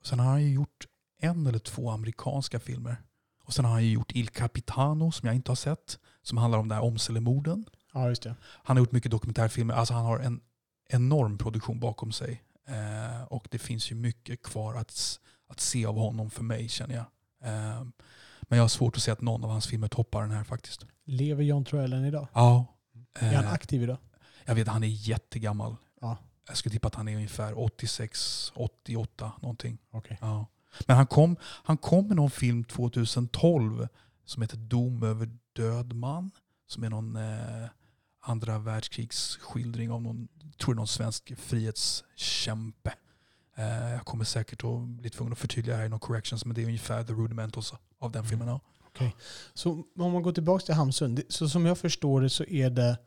Sen 0.04 0.18
har 0.18 0.26
han 0.26 0.42
ju 0.42 0.52
gjort 0.52 0.86
en 1.20 1.46
eller 1.46 1.58
två 1.58 1.90
amerikanska 1.90 2.60
filmer. 2.60 2.96
Och 3.44 3.54
sen 3.54 3.64
har 3.64 3.72
han 3.72 3.84
ju 3.84 3.90
gjort 3.90 4.12
Il 4.14 4.28
Capitano 4.28 5.12
som 5.12 5.26
jag 5.26 5.36
inte 5.36 5.50
har 5.50 5.56
sett. 5.56 5.98
Som 6.22 6.38
handlar 6.38 6.58
om 6.58 6.68
det 6.68 6.74
här 6.74 6.84
Åmselemorden. 6.84 7.64
Ja, 7.92 8.08
just 8.08 8.22
det. 8.22 8.34
Han 8.42 8.76
har 8.76 8.82
gjort 8.84 8.92
mycket 8.92 9.10
dokumentärfilmer. 9.10 9.74
Alltså 9.74 9.94
han 9.94 10.04
har 10.04 10.18
en 10.18 10.40
enorm 10.88 11.38
produktion 11.38 11.80
bakom 11.80 12.12
sig. 12.12 12.42
Eh, 12.68 13.22
och 13.22 13.48
det 13.50 13.58
finns 13.58 13.90
ju 13.90 13.94
mycket 13.94 14.42
kvar 14.42 14.74
att, 14.74 15.20
att 15.48 15.60
se 15.60 15.86
av 15.86 15.96
honom 15.98 16.30
för 16.30 16.42
mig 16.42 16.68
känner 16.68 16.94
jag. 16.94 17.04
Eh, 17.50 17.84
men 18.42 18.56
jag 18.58 18.64
har 18.64 18.68
svårt 18.68 18.96
att 18.96 19.02
se 19.02 19.10
att 19.10 19.20
någon 19.20 19.44
av 19.44 19.50
hans 19.50 19.66
filmer 19.66 19.88
toppar 19.88 20.22
den 20.22 20.30
här 20.30 20.44
faktiskt. 20.44 20.86
Lever 21.04 21.42
Jan 21.42 21.64
Troell 21.64 21.92
än 21.92 22.04
idag? 22.04 22.28
Ja. 22.34 22.66
Är 23.14 23.34
han 23.34 23.44
Eh, 23.44 23.52
aktiv 23.52 23.82
idag? 23.82 23.96
jag 24.44 24.54
vet 24.54 24.68
han 24.68 24.84
är 24.84 25.08
jättegammal. 25.08 25.76
Ja. 26.00 26.16
Jag 26.48 26.56
skulle 26.56 26.72
tippa 26.72 26.88
att 26.88 26.94
han 26.94 27.08
är 27.08 27.14
ungefär 27.16 27.58
86, 27.58 28.52
88 28.54 29.32
någonting. 29.42 29.78
Okej. 29.90 30.18
Ja. 30.20 30.46
Men 30.86 30.96
han 30.96 31.06
kom, 31.06 31.36
han 31.42 31.76
kom 31.76 32.06
med 32.06 32.16
någon 32.16 32.30
film 32.30 32.64
2012 32.64 33.88
som 34.24 34.42
heter 34.42 34.56
Dom 34.56 35.02
över 35.02 35.30
död 35.52 35.92
man. 35.92 36.30
Som 36.66 36.84
är 36.84 36.90
någon 36.90 37.16
eh, 37.16 37.68
andra 38.20 38.58
världskrigsskildring 38.58 39.90
av 39.90 40.02
någon, 40.02 40.28
tror 40.58 40.74
är 40.74 40.76
någon 40.76 40.86
svensk 40.86 41.32
frihetskämpe. 41.38 42.94
Eh, 43.56 43.90
jag 43.92 44.04
kommer 44.04 44.24
säkert 44.24 44.64
att 44.64 44.80
bli 44.88 45.10
tvungen 45.10 45.32
att 45.32 45.38
förtydliga 45.38 45.76
här 45.76 45.84
i 45.84 45.88
någon 45.88 46.00
corrections 46.00 46.44
men 46.44 46.54
det 46.54 46.62
är 46.62 46.66
ungefär 46.66 47.04
the 47.04 47.12
rudimentals 47.12 47.74
av 47.98 48.12
den 48.12 48.24
filmen. 48.24 48.48
Ja. 48.48 48.60
Så 49.54 49.70
om 49.98 50.12
man 50.12 50.22
går 50.22 50.32
tillbaka 50.32 50.64
till 50.64 50.74
Hamsun, 50.74 51.22
så 51.28 51.48
som 51.48 51.66
jag 51.66 51.78
förstår 51.78 52.20
det 52.20 52.30
så 52.30 52.44
är 52.44 52.70
det 52.70 52.98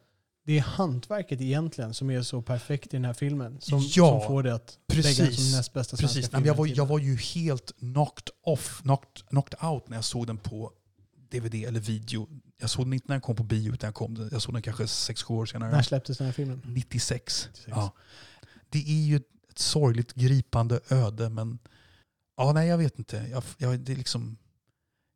det 0.48 0.58
är 0.58 0.62
hantverket 0.62 1.42
egentligen 1.42 1.94
som 1.94 2.10
är 2.10 2.22
så 2.22 2.42
perfekt 2.42 2.94
i 2.94 2.98
den 2.98 3.06
här 3.06 3.14
filmen. 3.14 3.62
Som, 3.62 3.80
Ja, 3.80 4.20
som 4.20 4.28
får 4.28 4.44
det 4.44 4.54
att 4.56 4.78
lägga 4.88 5.04
precis. 5.04 5.36
som 5.50 5.58
näst 5.58 5.74
bästa 5.74 5.98
svenska 5.98 6.08
Precis. 6.08 6.26
film 6.26 6.30
Nej, 6.32 6.42
men 6.42 6.48
jag, 6.48 6.56
var, 6.56 6.66
jag 6.68 6.86
var 6.86 7.00
ju 7.00 7.16
helt 7.16 7.72
knocked 7.80 8.30
off, 8.44 8.82
knocked, 8.82 9.28
knocked 9.30 9.64
out 9.70 9.90
när 9.90 9.98
jag 9.98 10.04
såg 10.04 10.28
den 10.28 10.38
på 10.38 10.72
DVD 11.32 11.56
eller 11.56 11.80
video. 11.80 12.30
Jag 12.58 12.70
såg 12.70 12.86
den 12.86 12.94
inte 12.94 13.06
när 13.08 13.16
den 13.16 13.22
kom 13.22 13.36
på 13.36 13.44
bio 13.44 13.74
utan 13.74 13.88
jag, 13.88 13.96
kom, 13.96 14.30
jag 14.32 14.42
såg 14.42 14.54
den 14.54 14.62
kanske 14.62 14.84
6-7 14.84 15.32
år 15.32 15.46
senare. 15.46 15.72
När 15.72 15.82
släpptes 15.82 16.18
den 16.18 16.26
här 16.26 16.32
filmen? 16.34 16.62
96. 16.66 17.48
96. 17.52 17.68
Ja. 17.68 17.94
Det 18.70 18.80
är 18.80 19.06
ju 19.06 19.16
ett 19.16 19.60
sorgligt 19.60 20.14
gripande 20.14 20.80
öde 20.90 21.30
men 21.30 21.60
ja, 22.38 22.52
nej 22.54 22.68
jag 22.68 22.78
vet 22.78 23.00
inte. 23.00 23.28
Jag, 23.32 23.44
jag, 23.58 23.80
det 23.80 23.92
är 23.92 23.96
liksom, 23.98 24.38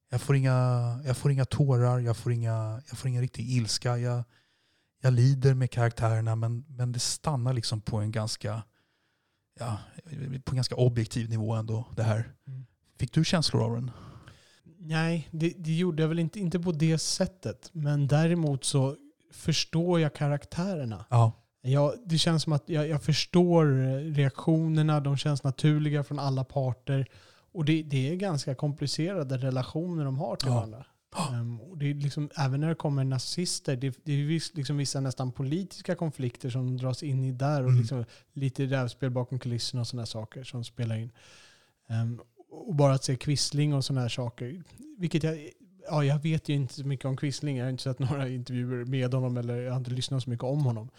jag, 0.09 0.21
får 0.21 0.35
inga, 0.35 0.53
jag 1.05 1.17
får 1.17 1.31
inga 1.31 1.45
tårar, 1.45 1.99
jag 1.99 2.17
får, 2.17 2.31
inga, 2.31 2.81
jag 2.89 2.97
får 2.97 3.09
ingen 3.09 3.21
riktig 3.21 3.51
ilska. 3.51 3.97
Jag, 3.97 4.23
jag 5.01 5.13
lider 5.13 5.53
med 5.53 5.71
karaktärerna 5.71 6.35
men, 6.35 6.65
men 6.67 6.91
det 6.91 6.99
stannar 6.99 7.53
liksom 7.53 7.81
på 7.81 7.97
en 7.97 8.11
ganska 8.11 8.63
ja, 9.59 9.77
på 10.43 10.51
en 10.51 10.55
ganska 10.55 10.75
objektiv 10.75 11.29
nivå 11.29 11.53
ändå 11.53 11.85
det 11.95 12.03
här. 12.03 12.33
Mm. 12.47 12.65
Fick 12.99 13.13
du 13.13 13.25
känslor 13.25 13.63
av 13.63 13.75
den? 13.75 13.91
Nej, 14.79 15.27
det, 15.31 15.53
det 15.57 15.73
gjorde 15.73 16.03
jag 16.03 16.07
väl 16.09 16.19
inte, 16.19 16.39
inte 16.39 16.59
på 16.59 16.71
det 16.71 16.97
sättet. 16.97 17.69
Men 17.73 18.07
däremot 18.07 18.63
så 18.63 18.95
förstår 19.33 19.99
jag 19.99 20.15
karaktärerna. 20.15 21.05
Ja. 21.09 21.31
Jag, 21.61 21.93
det 22.05 22.17
känns 22.17 22.43
som 22.43 22.53
att 22.53 22.69
jag, 22.69 22.87
jag 22.87 23.03
förstår 23.03 23.65
reaktionerna, 24.13 24.99
de 24.99 25.17
känns 25.17 25.43
naturliga 25.43 26.03
från 26.03 26.19
alla 26.19 26.43
parter. 26.43 27.07
Och 27.53 27.65
det, 27.65 27.83
det 27.83 28.09
är 28.11 28.15
ganska 28.15 28.55
komplicerade 28.55 29.37
relationer 29.37 30.05
de 30.05 30.17
har 30.17 30.35
till 30.35 30.47
Ja. 30.47 30.55
varandra. 30.55 30.85
Ehm, 31.33 31.61
och 31.61 31.77
det 31.77 31.89
är 31.89 31.93
liksom, 31.93 32.29
även 32.37 32.59
när 32.61 32.69
det 32.69 32.75
kommer 32.75 33.03
nazister, 33.03 33.75
det, 33.75 33.97
det 34.03 34.13
är 34.13 34.55
liksom 34.55 34.77
vissa 34.77 34.99
nästan 34.99 35.31
politiska 35.31 35.95
konflikter 35.95 36.49
som 36.49 36.77
dras 36.77 37.03
in 37.03 37.23
i 37.23 37.31
där. 37.31 37.61
Och 37.61 37.69
Mm. 37.69 37.81
liksom 37.81 38.05
lite 38.33 38.65
rävspel 38.65 39.09
bakom 39.09 39.39
kulisserna 39.39 39.81
och 39.81 39.87
sådana 39.87 40.05
saker 40.05 40.43
som 40.43 40.63
spelar 40.63 40.95
in. 40.97 41.11
Ehm, 41.89 42.19
och 42.51 42.75
bara 42.75 42.93
att 42.93 43.03
se 43.03 43.15
Quisling 43.15 43.73
och 43.73 43.85
sådana 43.85 44.01
här 44.01 44.09
saker. 44.09 44.63
Vilket 44.97 45.23
jag, 45.23 45.49
ja, 45.89 46.03
jag 46.05 46.19
vet 46.19 46.49
ju 46.49 46.53
inte 46.53 46.73
så 46.73 46.87
mycket 46.87 47.05
om 47.05 47.17
Quisling. 47.17 47.57
Jag 47.57 47.65
har 47.65 47.69
inte 47.69 47.83
sett 47.83 47.99
några 47.99 48.29
intervjuer 48.29 48.85
med 48.85 49.13
honom 49.13 49.37
eller 49.37 49.61
jag 49.61 49.71
har 49.71 49.77
inte 49.77 49.91
lyssnat 49.91 50.23
så 50.23 50.29
mycket 50.29 50.43
om 50.43 50.65
honom. 50.65 50.89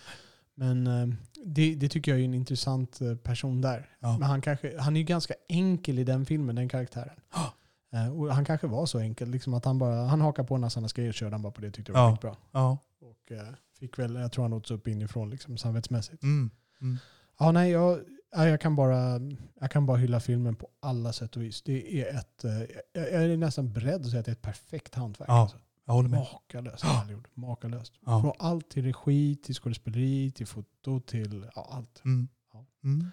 Men 0.54 0.86
eh, 0.86 1.06
det, 1.44 1.74
det 1.74 1.88
tycker 1.88 2.12
jag 2.12 2.20
är 2.20 2.24
en 2.24 2.34
intressant 2.34 3.00
eh, 3.00 3.14
person 3.14 3.60
där. 3.60 3.88
Ja. 4.00 4.18
Men 4.18 4.28
han, 4.28 4.40
kanske, 4.40 4.80
han 4.80 4.96
är 4.96 5.00
ju 5.00 5.06
ganska 5.06 5.34
enkel 5.48 5.98
i 5.98 6.04
den 6.04 6.26
filmen, 6.26 6.56
den 6.56 6.68
karaktären. 6.68 7.20
Ja. 7.34 7.54
Eh, 7.92 8.12
Och 8.20 8.34
han 8.34 8.44
kanske 8.44 8.66
var 8.66 8.86
så 8.86 8.98
enkel, 8.98 9.30
liksom 9.30 9.54
att 9.54 9.64
han 9.64 9.78
bara 9.78 9.94
han 10.06 10.20
hakade 10.20 10.48
på 10.48 10.56
han 10.56 10.88
skrev 10.88 11.08
och 11.08 11.14
körde 11.14 11.34
han 11.34 11.42
bara 11.42 11.52
på 11.52 11.60
det 11.60 11.68
och 11.68 11.74
tyckte 11.74 11.92
det 11.92 11.98
var 11.98 12.04
Ja. 12.06 12.12
skitbra. 12.12 12.36
Ja. 12.52 12.78
Och 13.00 13.32
eh, 13.32 13.48
fick 13.78 13.98
väl, 13.98 14.14
jag 14.14 14.32
tror 14.32 14.44
han 14.44 14.52
åts 14.52 14.70
upp 14.70 14.88
inifrån 14.88 15.30
liksom, 15.30 15.58
samvetsmässigt. 15.58 16.22
Mm. 16.22 16.50
Mm. 16.80 16.98
Ja, 17.38 17.52
nej, 17.52 17.70
jag, 17.70 18.00
ja, 18.32 18.48
jag, 18.48 18.60
kan 18.60 18.76
bara, 18.76 19.20
jag 19.60 19.70
kan 19.70 19.86
bara 19.86 19.96
hylla 19.96 20.20
filmen 20.20 20.56
på 20.56 20.68
alla 20.80 21.12
sätt 21.12 21.36
och 21.36 21.42
vis. 21.42 21.62
Det 21.62 22.00
är 22.02 22.18
ett, 22.18 22.44
eh, 22.44 22.52
jag 22.92 23.12
jag 23.12 23.24
är 23.24 23.36
nästan 23.36 23.72
beredd 23.72 24.00
att 24.00 24.10
säga 24.10 24.20
att 24.20 24.26
det 24.26 24.30
är 24.30 24.36
ett 24.36 24.42
perfekt 24.42 24.94
hantverk. 24.94 25.28
Ja, 25.28 25.40
alltså. 25.40 25.56
Jag 25.84 25.92
håller 25.94 26.08
med. 26.08 26.18
Makalöst 26.32 26.84
Ja. 26.84 27.00
välgjort. 27.06 27.28
Makalöst. 27.36 27.92
Ja. 28.06 28.20
Från 28.20 28.32
allt 28.38 28.70
till 28.70 28.84
regi, 28.84 29.36
till 29.36 29.54
skådespeleri, 29.54 30.30
till 30.30 30.46
foto, 30.46 31.00
till 31.00 31.46
ja, 31.54 31.68
allt. 31.72 32.02
Mm. 32.04 32.28
Ja. 32.52 32.64
Mm. 32.84 33.06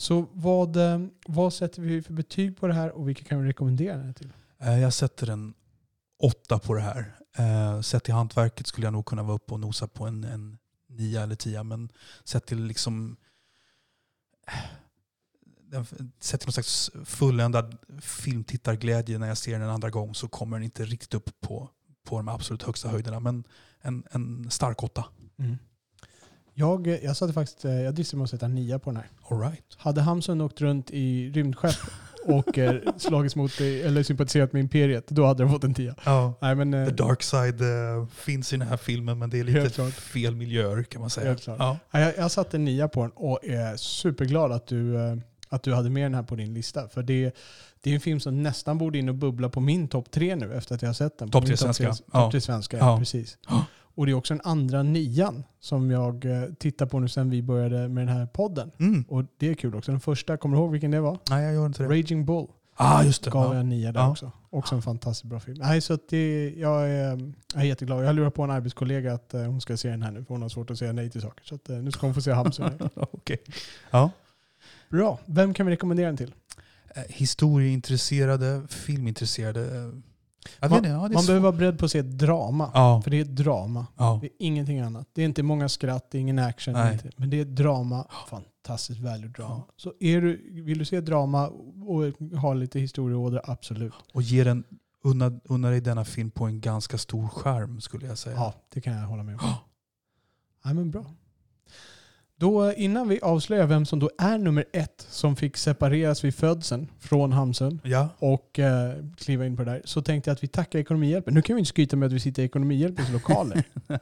Så 0.00 0.26
vad, 0.32 0.76
eh, 0.76 1.00
vad 1.26 1.52
sätter 1.54 1.82
vi 1.82 2.02
för 2.02 2.12
betyg 2.12 2.56
på 2.56 2.66
det 2.66 2.74
här 2.74 2.90
och 2.92 3.08
vilka 3.08 3.24
kan 3.24 3.42
vi 3.42 3.48
rekommendera 3.48 4.02
här 4.02 4.12
till? 4.12 4.32
Eh, 4.58 4.78
Jag 4.80 4.92
sätter 4.92 5.30
en 5.30 5.54
åtta 6.22 6.58
på 6.58 6.74
det 6.74 6.80
här. 6.80 7.14
Eh, 7.38 7.80
Sett 7.80 8.04
till 8.04 8.14
hantverket 8.14 8.66
skulle 8.66 8.86
jag 8.86 8.92
nog 8.92 9.06
kunna 9.06 9.22
vara 9.22 9.34
uppe 9.36 9.52
och 9.54 9.60
nosa 9.60 9.88
på 9.88 10.06
en, 10.06 10.24
en 10.24 10.58
nia 10.88 11.22
eller 11.22 11.34
tia. 11.34 11.62
Men 11.64 11.88
sett 12.24 12.46
till 12.46 12.64
liksom 12.64 13.16
Sett 16.20 16.40
till 16.40 16.46
någon 16.48 16.52
slags 16.52 16.90
fulländad 17.04 17.76
filmtittarglädje 18.00 19.18
när 19.18 19.28
jag 19.28 19.38
ser 19.38 19.52
den 19.52 19.62
en 19.62 19.68
andra 19.68 19.90
gång 19.90 20.14
så 20.14 20.28
kommer 20.28 20.56
den 20.56 20.64
inte 20.64 20.84
riktigt 20.84 21.14
upp 21.14 21.40
på, 21.40 21.70
på 22.04 22.16
de 22.16 22.28
absolut 22.28 22.62
högsta 22.62 22.88
höjderna. 22.88 23.20
Men 23.20 23.44
en, 23.80 24.04
en 24.10 24.50
stark 24.50 24.82
åtta. 24.82 25.04
Jag, 26.58 26.98
jag 27.02 27.16
satte 27.16 27.32
faktiskt, 27.32 27.64
eh, 27.64 27.72
jag 27.72 27.94
dristade 27.94 28.18
mig 28.18 28.24
att 28.24 28.30
sätta 28.30 28.46
en 28.46 28.54
nia 28.54 28.78
på 28.78 28.90
den 28.90 28.96
här. 28.96 29.06
All 29.30 29.40
right. 29.40 29.64
Hade 29.76 30.00
Hamsun 30.00 30.40
åkt 30.40 30.60
runt 30.60 30.90
i 30.90 31.30
rymdskepp 31.30 31.74
och 32.26 32.58
eh, 32.58 32.74
slagits 32.96 33.36
mot, 33.36 33.60
eller 33.60 34.02
sympatiserat 34.02 34.52
med 34.52 34.60
Imperiet, 34.60 35.08
då 35.08 35.26
hade 35.26 35.42
den 35.42 35.52
fått 35.52 35.64
en 35.64 35.74
tia. 35.74 35.94
Ja. 36.04 36.34
Nej 36.40 36.54
men, 36.54 36.74
eh, 36.74 36.86
The 36.88 36.94
dark 36.94 37.22
side 37.22 37.60
eh, 37.60 38.06
finns 38.14 38.52
i 38.52 38.56
den 38.56 38.68
här 38.68 38.76
filmen 38.76 39.18
men 39.18 39.30
det 39.30 39.40
är 39.40 39.44
lite 39.44 39.90
fel 39.90 40.36
miljöer 40.36 40.82
kan 40.82 41.00
man 41.00 41.10
säga. 41.10 41.36
Ja. 41.46 41.78
ja, 41.90 42.00
jag, 42.00 42.18
jag 42.18 42.30
satte 42.30 42.56
en 42.56 42.64
nia 42.64 42.88
på 42.88 43.02
den 43.02 43.10
och 43.10 43.44
är 43.44 43.76
superglad 43.76 44.52
att 44.52 44.66
du, 44.66 44.96
eh, 44.96 45.16
att 45.48 45.62
du 45.62 45.74
hade 45.74 45.90
med 45.90 46.04
den 46.04 46.14
här 46.14 46.22
på 46.22 46.36
din 46.36 46.54
lista. 46.54 46.88
För 46.88 47.02
det, 47.02 47.34
det 47.80 47.90
är 47.90 47.94
en 47.94 48.00
film 48.00 48.20
som 48.20 48.42
nästan 48.42 48.78
borde 48.78 48.98
in 48.98 49.08
och 49.08 49.14
bubbla 49.14 49.48
på 49.48 49.60
min 49.60 49.88
topp 49.88 50.10
tre 50.10 50.36
nu 50.36 50.54
efter 50.54 50.74
att 50.74 50.82
jag 50.82 50.88
har 50.88 50.94
sett 50.94 51.18
den. 51.18 51.30
Topp 51.30 51.46
tre 51.46 51.56
svenska. 51.56 51.92
Topp 51.92 52.06
Ja. 52.12 52.30
tre 52.30 52.40
svenska, 52.40 52.78
ja. 52.78 52.98
Precis. 52.98 53.38
Ja. 53.48 53.64
Och 53.98 54.06
det 54.06 54.12
är 54.12 54.14
också 54.14 54.34
den 54.34 54.40
andra 54.44 54.82
nian 54.82 55.44
som 55.60 55.90
jag 55.90 56.24
eh, 56.24 56.42
tittar 56.58 56.86
på 56.86 57.00
nu 57.00 57.08
sen 57.08 57.30
vi 57.30 57.42
började 57.42 57.88
med 57.88 58.06
den 58.06 58.16
här 58.16 58.26
podden. 58.26 58.70
Mm. 58.78 59.02
Och 59.08 59.24
det 59.38 59.48
är 59.48 59.54
kul 59.54 59.74
också. 59.74 59.90
Den 59.90 60.00
första, 60.00 60.36
kommer 60.36 60.56
du 60.56 60.62
ihåg 60.62 60.72
vilken 60.72 60.90
det 60.90 61.00
var? 61.00 61.18
Nej, 61.30 61.44
jag 61.44 61.54
gör 61.54 61.66
inte 61.66 61.82
det. 61.82 61.88
Raging 61.88 62.24
Bull. 62.26 62.46
Ah, 62.76 63.02
just 63.02 63.24
det. 63.24 63.30
gav 63.30 63.44
jag 63.44 63.54
Ja. 63.54 63.60
en 63.60 63.68
nia 63.68 63.92
där 63.92 64.00
Ja. 64.00 64.10
också. 64.10 64.32
Också 64.50 64.74
en 64.74 64.82
fantastiskt 64.82 65.24
bra 65.30 65.40
film. 65.40 65.58
Nej, 65.60 65.80
så 65.80 65.98
det, 66.08 66.54
jag, 66.56 66.90
är, 66.90 67.32
jag 67.54 67.62
är 67.62 67.66
jätteglad. 67.66 68.02
Jag 68.02 68.06
har 68.06 68.12
lurat 68.14 68.34
på 68.34 68.42
en 68.42 68.50
arbetskollega 68.50 69.12
att 69.14 69.34
eh, 69.34 69.42
hon 69.42 69.60
ska 69.60 69.76
se 69.76 69.88
den 69.88 70.02
här 70.02 70.10
nu, 70.10 70.24
för 70.24 70.34
hon 70.34 70.42
har 70.42 70.48
svårt 70.48 70.70
att 70.70 70.78
säga 70.78 70.92
nej 70.92 71.10
till 71.10 71.20
saker. 71.22 71.44
Så 71.44 71.54
att, 71.54 71.68
eh, 71.70 71.76
nu 71.76 71.90
ska 71.90 72.06
hon 72.06 72.14
få 72.14 72.20
se 72.22 72.32
Hamsun. 72.32 72.70
Okej. 72.94 73.38
Ja. 73.90 74.10
Bra. 74.88 75.18
Vem 75.26 75.54
kan 75.54 75.66
vi 75.66 75.72
rekommendera 75.72 76.06
den 76.06 76.16
till? 76.16 76.34
Eh, 76.94 77.02
Historieintresserade, 77.08 78.62
filmintresserade. 78.68 79.92
Man- 80.60 80.72
inte, 80.72 80.88
ja, 80.88 81.00
Man 81.00 81.10
behöver 81.10 81.38
vara 81.40 81.52
beredd 81.52 81.78
på 81.78 81.84
att 81.84 81.90
se 81.90 82.02
drama. 82.02 82.70
Ja. 82.74 83.00
För 83.04 83.10
det 83.10 83.16
är 83.16 83.22
ett 83.22 83.36
drama. 83.36 83.86
ja. 83.96 84.18
Det 84.20 84.26
är 84.26 84.32
ingenting 84.38 84.80
annat. 84.80 85.08
Det 85.12 85.22
är 85.22 85.26
inte 85.26 85.42
många 85.42 85.68
skratt, 85.68 86.10
det 86.10 86.18
är 86.18 86.20
ingen 86.20 86.38
action. 86.38 86.76
Inte. 86.92 87.10
Men 87.16 87.30
det 87.30 87.36
är 87.36 87.42
ett 87.42 87.56
drama. 87.56 88.06
Fantastiskt 88.28 89.00
välgjort 89.00 89.36
drama. 89.36 89.62
Så 89.76 89.92
är 90.00 90.20
du, 90.20 90.62
vill 90.62 90.78
du 90.78 90.84
se 90.84 91.00
drama 91.00 91.48
och 91.86 92.38
ha 92.40 92.54
lite 92.54 92.80
historieådra, 92.80 93.40
absolut. 93.44 93.92
Och 94.12 94.22
ge 94.22 94.44
den, 94.44 94.64
unna, 95.04 95.40
unna 95.44 95.70
dig 95.70 95.80
denna 95.80 96.04
film 96.04 96.30
på 96.30 96.44
en 96.44 96.60
ganska 96.60 96.98
stor 96.98 97.28
skärm 97.28 97.80
skulle 97.80 98.06
jag 98.06 98.18
säga. 98.18 98.36
Ja, 98.36 98.54
det 98.68 98.80
kan 98.80 98.92
jag 98.92 99.06
hålla 99.06 99.22
med 99.22 99.34
om. 99.34 99.40
Ja, 100.64 100.72
men 100.74 100.90
bra. 100.90 101.04
Då, 102.40 102.72
innan 102.72 103.08
vi 103.08 103.20
avslöjar 103.20 103.66
vem 103.66 103.86
som 103.86 103.98
då 103.98 104.10
är 104.18 104.38
nummer 104.38 104.64
ett 104.72 105.06
som 105.08 105.36
fick 105.36 105.56
separeras 105.56 106.24
vid 106.24 106.34
födseln 106.34 106.88
från 106.98 107.32
Hamsun 107.32 107.80
Ja. 107.84 108.08
och 108.18 108.58
eh, 108.58 108.92
kliva 109.16 109.46
in 109.46 109.56
på 109.56 109.64
det 109.64 109.70
där, 109.70 109.82
så 109.84 110.02
tänkte 110.02 110.30
jag 110.30 110.34
att 110.34 110.42
vi 110.42 110.48
tackar 110.48 110.78
Ekonomihjälpen. 110.78 111.34
Nu 111.34 111.42
kan 111.42 111.56
vi 111.56 111.60
inte 111.60 111.68
skryta 111.68 111.96
med 111.96 112.06
att 112.06 112.12
vi 112.12 112.20
sitter 112.20 112.42
i 112.42 112.44
Ekonomihjälpens 112.46 113.12
lokaler. 113.12 113.62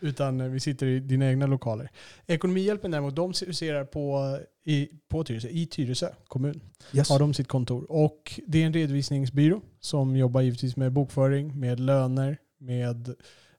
utan 0.00 0.40
eh, 0.40 0.48
vi 0.48 0.60
sitter 0.60 0.86
i 0.86 1.00
dina 1.00 1.28
egna 1.28 1.46
lokaler. 1.46 1.90
Ekonomihjälpen 2.26 2.90
däremot, 2.90 3.16
de 3.16 3.32
huserar 3.46 3.84
på, 3.84 4.38
i, 4.64 4.88
på 5.08 5.24
Tyresö, 5.24 5.48
i 5.48 5.66
Tyresö 5.66 6.08
kommun. 6.28 6.60
Yes. 6.92 7.10
Har 7.10 7.18
de 7.18 7.34
sitt 7.34 7.48
kontor. 7.48 7.86
Och 7.92 8.40
det 8.46 8.62
är 8.62 8.66
en 8.66 8.72
redovisningsbyrå 8.72 9.60
som 9.80 10.16
jobbar 10.16 10.40
givetvis 10.40 10.76
med 10.76 10.92
bokföring, 10.92 11.60
med 11.60 11.80
löner, 11.80 12.38
med 12.58 13.14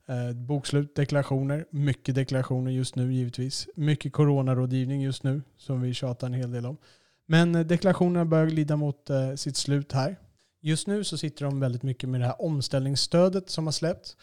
Eh, 0.08 0.32
bokslut, 0.32 0.96
deklarationer. 0.96 1.66
Mycket 1.70 2.16
deklarationer 2.16 2.72
just 2.72 2.96
nu 2.96 3.14
givetvis. 3.14 3.68
Mycket 3.76 4.14
coronarådgivning 4.14 5.02
just 5.02 5.24
nu 5.24 5.42
som 5.58 5.82
vi 5.82 5.94
tjatar 5.94 6.28
en 6.28 6.34
hel 6.34 6.52
del 6.52 6.66
om. 6.66 6.78
Men 7.26 7.56
eh, 7.56 7.62
deklarationerna 7.62 8.26
börjar 8.26 8.46
glida 8.48 8.76
mot 8.76 9.10
eh, 9.10 9.36
sitt 9.36 9.58
slut 9.58 9.92
här. 9.92 10.16
Just 10.62 10.88
nu 10.88 11.04
så 11.04 11.18
sitter 11.18 11.46
de 11.46 11.60
väldigt 11.60 11.84
mycket 11.84 12.10
med 12.10 12.22
det 12.22 12.26
här 12.26 12.42
omställningsstödet 12.42 13.50
som 13.50 13.68
har 13.68 13.72
släppts. 13.72 14.18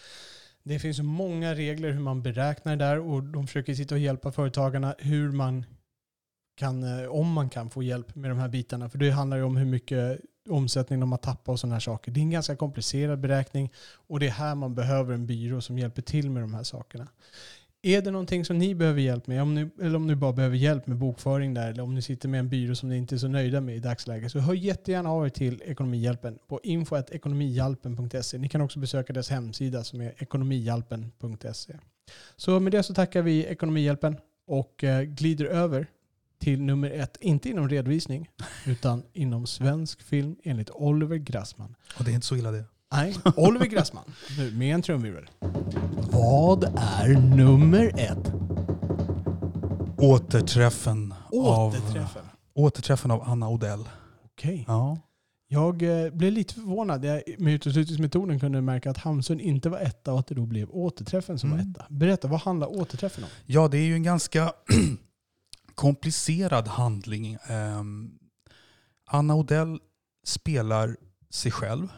Det 0.62 0.78
finns 0.78 1.00
många 1.00 1.54
regler 1.54 1.90
hur 1.90 2.00
man 2.00 2.22
beräknar 2.22 2.76
det 2.76 2.84
där 2.84 2.98
och 2.98 3.22
de 3.22 3.46
försöker 3.46 3.74
sitta 3.74 3.94
och 3.94 4.00
hjälpa 4.00 4.32
företagarna 4.32 4.94
hur 4.98 5.32
man 5.32 5.64
kan, 6.54 6.82
eh, 6.82 7.08
om 7.08 7.32
man 7.32 7.50
kan 7.50 7.70
få 7.70 7.82
hjälp 7.82 8.14
med 8.14 8.30
de 8.30 8.38
här 8.38 8.48
bitarna. 8.48 8.88
För 8.88 8.98
det 8.98 9.10
handlar 9.10 9.36
ju 9.36 9.42
om 9.42 9.56
hur 9.56 9.66
mycket 9.66 10.20
omsättning 10.50 11.00
de 11.00 11.12
har 11.12 11.18
tappat 11.18 11.48
och 11.48 11.60
sådana 11.60 11.74
här 11.74 11.80
saker. 11.80 12.12
Det 12.12 12.20
är 12.20 12.22
en 12.22 12.30
ganska 12.30 12.56
komplicerad 12.56 13.20
beräkning 13.20 13.72
och 14.08 14.20
det 14.20 14.26
är 14.26 14.30
här 14.30 14.54
man 14.54 14.74
behöver 14.74 15.14
en 15.14 15.26
byrå 15.26 15.60
som 15.60 15.78
hjälper 15.78 16.02
till 16.02 16.30
med 16.30 16.42
de 16.42 16.54
här 16.54 16.62
sakerna. 16.62 17.08
Är 17.82 18.02
det 18.02 18.10
någonting 18.10 18.44
som 18.44 18.58
ni 18.58 18.74
behöver 18.74 19.00
hjälp 19.00 19.26
med, 19.26 19.42
om 19.42 19.54
ni, 19.54 19.70
eller 19.80 19.96
om 19.96 20.06
ni 20.06 20.14
bara 20.14 20.32
behöver 20.32 20.56
hjälp 20.56 20.86
med 20.86 20.96
bokföring 20.96 21.54
där, 21.54 21.70
eller 21.70 21.82
om 21.82 21.94
ni 21.94 22.02
sitter 22.02 22.28
med 22.28 22.40
en 22.40 22.48
byrå 22.48 22.74
som 22.74 22.88
ni 22.88 22.96
inte 22.96 23.14
är 23.14 23.18
så 23.18 23.28
nöjda 23.28 23.60
med 23.60 23.76
i 23.76 23.78
dagsläget, 23.78 24.32
så 24.32 24.38
hör 24.38 24.54
jättegärna 24.54 25.10
av 25.10 25.26
er 25.26 25.30
till 25.30 25.62
Ekonomihjälpen 25.64 26.38
på 26.48 26.60
info.ekonomihjälpen.se. 26.62 28.38
Ni 28.38 28.48
kan 28.48 28.60
också 28.60 28.78
besöka 28.78 29.12
deras 29.12 29.30
hemsida 29.30 29.84
som 29.84 30.00
är 30.00 30.14
ekonomihjälpen.se. 30.18 31.74
Så 32.36 32.60
med 32.60 32.72
det 32.72 32.82
så 32.82 32.94
tackar 32.94 33.22
vi 33.22 33.44
Ekonomihjälpen 33.44 34.16
och 34.46 34.84
eh, 34.84 35.02
glider 35.02 35.44
över 35.44 35.86
till 36.38 36.62
nummer 36.62 36.90
ett, 36.90 37.16
inte 37.20 37.48
inom 37.50 37.68
redovisning, 37.68 38.28
utan 38.66 39.02
inom 39.12 39.46
svensk 39.46 40.02
film 40.02 40.36
enligt 40.44 40.70
Oliver 40.70 41.16
Grassman. 41.16 41.74
Och 41.98 42.04
det 42.04 42.10
är 42.10 42.14
inte 42.14 42.26
så 42.26 42.36
illa 42.36 42.50
det. 42.50 42.64
Nej, 42.92 43.14
Oliver 43.36 43.66
Grassman. 43.66 44.04
Nu 44.38 44.50
med 44.52 44.74
en 44.74 44.82
trumvirvel. 44.82 45.30
Vad 46.10 46.64
är 46.76 47.36
nummer 47.36 47.92
ett? 48.00 48.32
Återträffen, 49.98 51.14
Av, 51.32 51.68
Återträffen. 51.68 52.22
återträffen 52.54 53.10
av 53.10 53.22
Anna 53.22 53.48
Odell. 53.48 53.88
Okej. 54.24 54.64
Ja. 54.68 54.98
Jag 55.50 55.82
eh, 56.04 56.10
blev 56.12 56.32
lite 56.32 56.54
förvånad. 56.54 57.04
Jag 57.04 57.22
med 57.38 57.54
uteslutningsmetoden 57.54 58.40
kunde 58.40 58.60
märka 58.60 58.90
att 58.90 58.98
Hamsun 58.98 59.40
inte 59.40 59.68
var 59.68 59.78
etta 59.78 60.12
och 60.12 60.18
att 60.18 60.26
det 60.26 60.34
då 60.34 60.46
blev 60.46 60.70
återträffen 60.70 61.38
som 61.38 61.52
Mm. 61.52 61.64
var 61.64 61.70
etta. 61.82 61.86
Berätta, 61.94 62.28
vad 62.28 62.40
handlar 62.40 62.66
återträffen 62.80 63.24
om? 63.24 63.30
ja, 63.46 63.68
det 63.68 63.78
är 63.78 63.82
ju 63.82 63.94
en 63.94 64.02
ganska 64.02 64.52
komplicerad 65.78 66.68
handling. 66.68 67.38
Ehm, 67.46 68.18
Anna 69.06 69.34
Odell 69.34 69.80
spelar 70.24 70.96
sig 71.30 71.52
själv, 71.52 71.88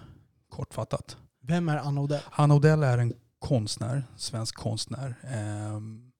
kortfattat. 0.49 1.17
Vem 1.43 1.69
är 1.69 1.77
Anna 1.77 2.01
Odell? 2.01 2.21
Anna 2.31 2.55
Odell 2.55 2.83
är 2.83 2.99
en 2.99 3.15
konstnär, 3.39 4.07
svensk 4.17 4.55
konstnär. 4.55 5.15
Ehm, 5.23 6.13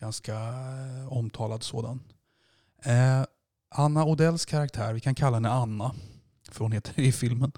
ganska 0.00 0.34
eh, 0.34 1.12
omtalad 1.12 1.62
sådan. 1.62 2.00
Eh, 2.84 3.24
Anna 3.70 4.04
Odells 4.04 4.46
karaktär, 4.46 4.92
vi 4.92 5.00
kan 5.00 5.14
kalla 5.14 5.36
henne 5.36 5.50
Anna, 5.50 5.94
för 6.50 6.64
hon 6.64 6.72
heter 6.72 6.92
det 6.96 7.02
i 7.06 7.12
filmen. 7.12 7.52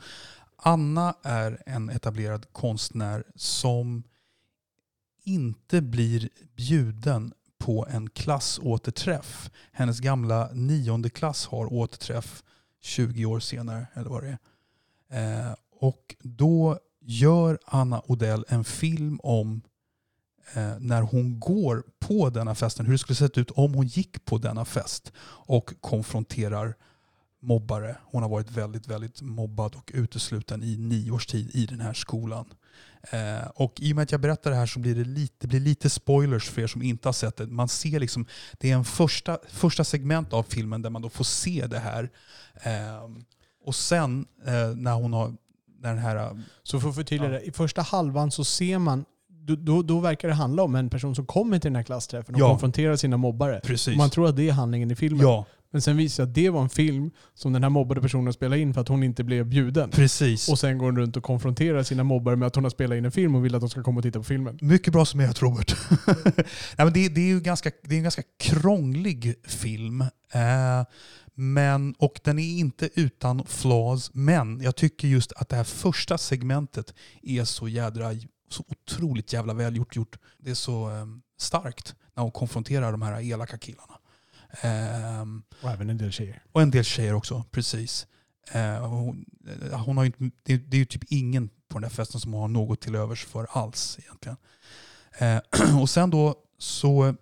Anna 0.57 1.15
är 1.23 1.63
en 1.67 1.91
etablerad 1.91 2.53
konstnär 2.53 3.25
som 3.37 4.03
inte 5.25 5.83
blir 5.83 6.29
bjuden 6.57 7.33
på 7.63 7.87
en 7.91 8.11
klassåterträff. 8.11 9.51
Hennes 9.73 10.01
gamla 10.01 10.51
nionde 10.53 11.11
klass 11.11 11.47
har 11.47 11.73
återträff 11.73 12.43
20 12.81 13.27
år 13.27 13.41
senare, 13.41 13.87
eller 13.95 14.11
vad 14.11 14.23
det 14.23 14.39
är. 15.09 15.49
Eh, 15.49 15.55
och 15.81 16.17
då 16.21 16.79
gör 17.01 17.59
Anna 17.67 18.03
Odell 18.07 18.45
en 18.49 18.65
film 18.65 19.21
om 19.23 19.63
eh, 20.55 20.79
när 20.79 21.03
hon 21.03 21.41
går 21.41 21.85
på 21.99 22.31
denna 22.31 22.55
festen, 22.55 22.87
hur 22.87 22.93
det 22.93 22.99
skulle 22.99 23.17
sett 23.17 23.39
ut 23.39 23.51
om 23.51 23.75
hon 23.75 23.87
gick 23.87 24.25
på 24.25 24.39
denna 24.39 24.65
fest 24.65 25.13
och 25.27 25.73
konfronterar 25.81 26.75
mobbare. 27.41 27.97
Hon 28.05 28.23
har 28.23 28.31
varit 28.31 28.51
väldigt, 28.51 28.87
väldigt 28.87 29.23
mobbad 29.23 29.75
och 29.75 29.91
utesluten 29.95 30.63
i 30.63 30.77
nio 30.77 31.11
års 31.11 31.27
tid 31.27 31.51
i 31.55 31.67
den 31.67 31.81
här 31.81 31.95
skolan. 31.95 32.47
Eh, 33.11 33.47
och 33.55 33.73
i 33.81 33.93
och 33.93 33.97
med 33.97 34.03
att 34.03 34.13
jag 34.13 34.21
berättar 34.21 34.51
det 34.51 34.57
här 34.57 34.67
så 34.67 34.79
blir 34.79 34.95
det 34.95 35.05
lite, 35.05 35.35
det 35.39 35.47
blir 35.47 35.61
lite 35.61 35.91
spoilers 35.91 36.51
för 36.51 36.63
er 36.63 36.67
som 36.67 36.83
inte 36.83 37.09
har 37.09 37.13
sett 37.13 37.37
det. 37.37 37.47
Man 37.47 37.69
ser 37.69 38.01
liksom, 38.01 38.27
det 38.59 38.71
är 38.71 38.75
en 38.75 38.85
första, 38.85 39.39
första 39.49 39.85
segment 39.85 40.33
av 40.33 40.43
filmen 40.43 40.83
där 40.83 40.91
man 40.91 41.03
då 41.03 41.09
får 41.09 41.25
se 41.25 41.67
det 41.67 41.79
här. 41.79 42.11
Eh, 42.63 43.11
och 43.65 43.75
sen 43.75 44.27
eh, 44.47 44.77
när 44.77 44.93
hon 44.95 45.13
har, 45.13 45.35
när 45.81 45.89
den 45.95 45.99
här 45.99 46.41
Så 46.63 46.81
för 46.81 46.89
att 46.89 46.95
förtydliga 46.95 47.33
Ja. 47.33 47.39
det, 47.39 47.45
i 47.45 47.53
första 47.53 47.83
halvan 47.83 48.31
så 48.31 48.45
ser 48.45 48.79
man, 48.79 49.05
då, 49.29 49.55
då, 49.57 49.83
då 49.83 50.01
verkar 50.01 50.29
det 50.29 50.35
handla 50.35 50.63
om 50.63 50.75
en 50.75 50.91
person 50.91 51.15
som 51.15 51.27
kommer 51.27 51.59
till 51.59 51.69
den 51.71 51.77
här 51.77 51.83
klassträffen 51.83 52.35
och 52.35 52.41
Ja. 52.41 52.49
konfronterar 52.49 52.97
sina 52.97 53.17
mobbare. 53.17 53.61
Precis. 53.65 53.97
Man 53.97 54.11
tror 54.11 54.29
att 54.29 54.37
det 54.37 54.49
är 54.49 54.53
handlingen 54.53 54.91
i 54.91 54.95
filmen. 54.97 55.27
Ja, 55.27 55.47
Men 55.73 55.83
sen 55.83 55.97
visar 55.97 56.25
det 56.25 56.31
att 56.31 56.35
det 56.35 56.51
var 56.51 56.63
en 56.63 56.69
film 56.69 57.11
som 57.35 57.53
den 57.53 57.63
här 57.63 57.71
mobbade 57.71 58.01
personen 58.01 58.33
spelade 58.33 58.63
in 58.63 58.75
för 58.75 58.81
att 58.81 58.89
hon 58.89 59.03
inte 59.03 59.25
blev 59.25 59.47
bjuden. 59.47 59.91
precis. 59.91 60.49
Och 60.49 60.59
sen 60.59 60.79
går 60.79 60.87
hon 60.87 60.97
runt 60.97 61.17
och 61.17 61.23
konfronterar 61.23 61.83
sina 61.83 62.05
mobbare 62.05 62.37
med 62.37 62.47
att 62.47 62.55
hon 62.55 62.65
har 62.65 62.71
spelat 62.71 62.97
in 62.97 63.05
en 63.05 63.13
film 63.13 63.35
och 63.35 63.45
vill 63.45 63.55
att 63.55 63.61
de 63.61 63.71
ska 63.71 63.83
komma 63.83 63.99
och 63.99 64.05
titta 64.05 64.19
på 64.19 64.25
filmen. 64.25 64.59
Mycket 64.61 64.93
bra 64.93 65.05
summerat 65.05 65.43
Robert. 65.43 65.77
Nej, 66.07 66.45
men 66.77 66.93
det, 66.93 67.09
det 67.09 67.21
är 67.21 67.29
ju 67.29 67.41
ganska, 67.41 67.71
det 67.83 67.95
är 67.95 67.97
en 67.97 68.03
ganska 68.03 68.23
krånglig 68.39 69.35
film. 69.45 70.01
Eh, 70.33 70.85
men, 71.35 71.95
och 71.99 72.21
den 72.25 72.39
är 72.39 72.59
inte 72.59 72.91
utan 72.95 73.47
flaws. 73.47 74.11
Men 74.15 74.61
jag 74.61 74.77
tycker 74.77 75.09
just 75.09 75.33
att 75.33 75.49
det 75.49 75.57
här 75.57 75.65
första 75.65 76.19
segmentet 76.19 76.95
är 77.23 77.45
så 77.45 77.69
jädra, 77.69 78.11
så 78.49 78.65
otroligt 78.69 79.33
jävla 79.33 79.55
välgjort. 79.55 79.97
Gjort. 79.97 80.19
Det 80.39 80.51
är 80.51 80.55
så 80.55 80.91
eh, 80.91 81.07
starkt 81.39 81.95
när 82.15 82.23
hon 82.23 82.33
konfronterar 82.33 82.93
de 82.93 83.03
här 83.03 83.21
elaka 83.21 83.59
killarna. 83.59 83.95
Eh, 84.61 85.23
Och 85.63 85.71
även 85.71 85.91
en 85.91 85.99
del 85.99 86.13
tjejer. 86.13 86.43
och 86.53 86.63
en 86.63 86.71
del 86.71 86.85
tjejer 86.85 87.15
också, 87.15 87.45
precis. 87.51 88.07
Eh, 88.53 88.89
hon, 88.89 89.25
eh, 89.73 89.81
hon 89.81 89.97
har 89.97 90.05
inte, 90.05 90.31
det, 90.43 90.57
det 90.57 90.77
är 90.77 90.79
ju 90.79 90.85
typ 90.85 91.05
ingen 91.09 91.49
på 91.49 91.79
den 91.79 91.83
där 91.83 91.89
festen 91.89 92.21
som 92.21 92.35
har 92.35 92.49
något 92.49 92.81
till 92.81 92.95
övers 92.95 93.25
för 93.25 93.47
alls 93.51 93.99
egentligen. 94.01 94.37
Eh, 95.19 95.81
och 95.81 95.91
sen 95.91 96.11
då 96.11 96.35
så 96.59 97.15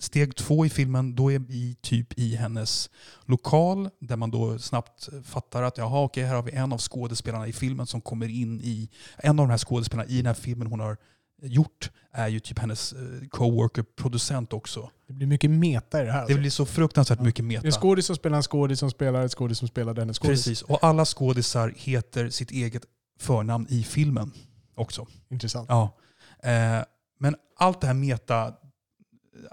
steg 0.00 0.36
två 0.36 0.66
i 0.66 0.70
filmen, 0.70 1.14
då 1.14 1.32
är 1.32 1.38
vi 1.38 1.74
typ 1.80 2.18
i 2.18 2.36
hennes 2.36 2.90
lokal 3.24 3.90
där 4.00 4.16
man 4.16 4.30
då 4.30 4.58
snabbt 4.58 5.08
fattar 5.24 5.62
att 5.62 5.78
jaha, 5.78 6.04
okej, 6.04 6.24
här 6.24 6.34
har 6.34 6.42
vi 6.42 6.52
en 6.52 6.72
av 6.72 6.78
skådespelarna 6.78 7.46
i 7.46 7.52
filmen 7.52 7.86
som 7.86 8.00
kommer 8.00 8.28
in 8.28 8.60
i... 8.60 8.90
En 9.16 9.30
av 9.40 9.46
de 9.46 9.50
här 9.50 9.58
skådespelarna 9.58 10.08
i 10.08 10.16
den 10.16 10.26
här 10.26 10.34
filmen 10.34 10.66
hon 10.68 10.80
har 10.80 10.96
gjort 11.42 11.90
är 12.12 12.28
ju 12.28 12.40
typ 12.40 12.58
hennes 12.58 12.92
eh, 12.92 13.28
coworker, 13.30 13.82
producent 13.82 14.52
också. 14.52 14.90
Det 15.06 15.12
blir 15.12 15.26
mycket 15.26 15.50
meta 15.50 16.02
i 16.02 16.04
det 16.04 16.12
här. 16.12 16.26
Det 16.28 16.34
blir 16.34 16.50
så 16.50 16.66
fruktansvärt 16.66 17.20
mycket 17.20 17.48
Det 17.48 17.54
är 17.54 17.58
en 17.58 17.64
meta. 17.64 17.80
skådis 17.80 18.06
som 18.06 18.16
spelar 18.16 18.36
en 18.36 18.42
skådis 18.42 18.78
som 18.78 18.90
spelar 18.90 19.24
ett 19.24 19.32
skådis 19.32 19.58
som 19.58 19.68
spelar 19.68 19.94
denna 19.94 20.12
skådis. 20.12 20.44
Precis, 20.44 20.62
och 20.62 20.84
alla 20.84 21.04
skådisar 21.04 21.74
heter 21.76 22.30
sitt 22.30 22.50
eget 22.50 22.82
förnamn 23.20 23.66
i 23.68 23.82
filmen 23.82 24.32
också. 24.74 25.06
Intressant. 25.30 25.68
Ja. 25.68 25.96
Eh, 26.42 26.84
men 27.18 27.36
allt 27.56 27.80
det 27.80 27.86
här 27.86 27.94
meta, 27.94 28.54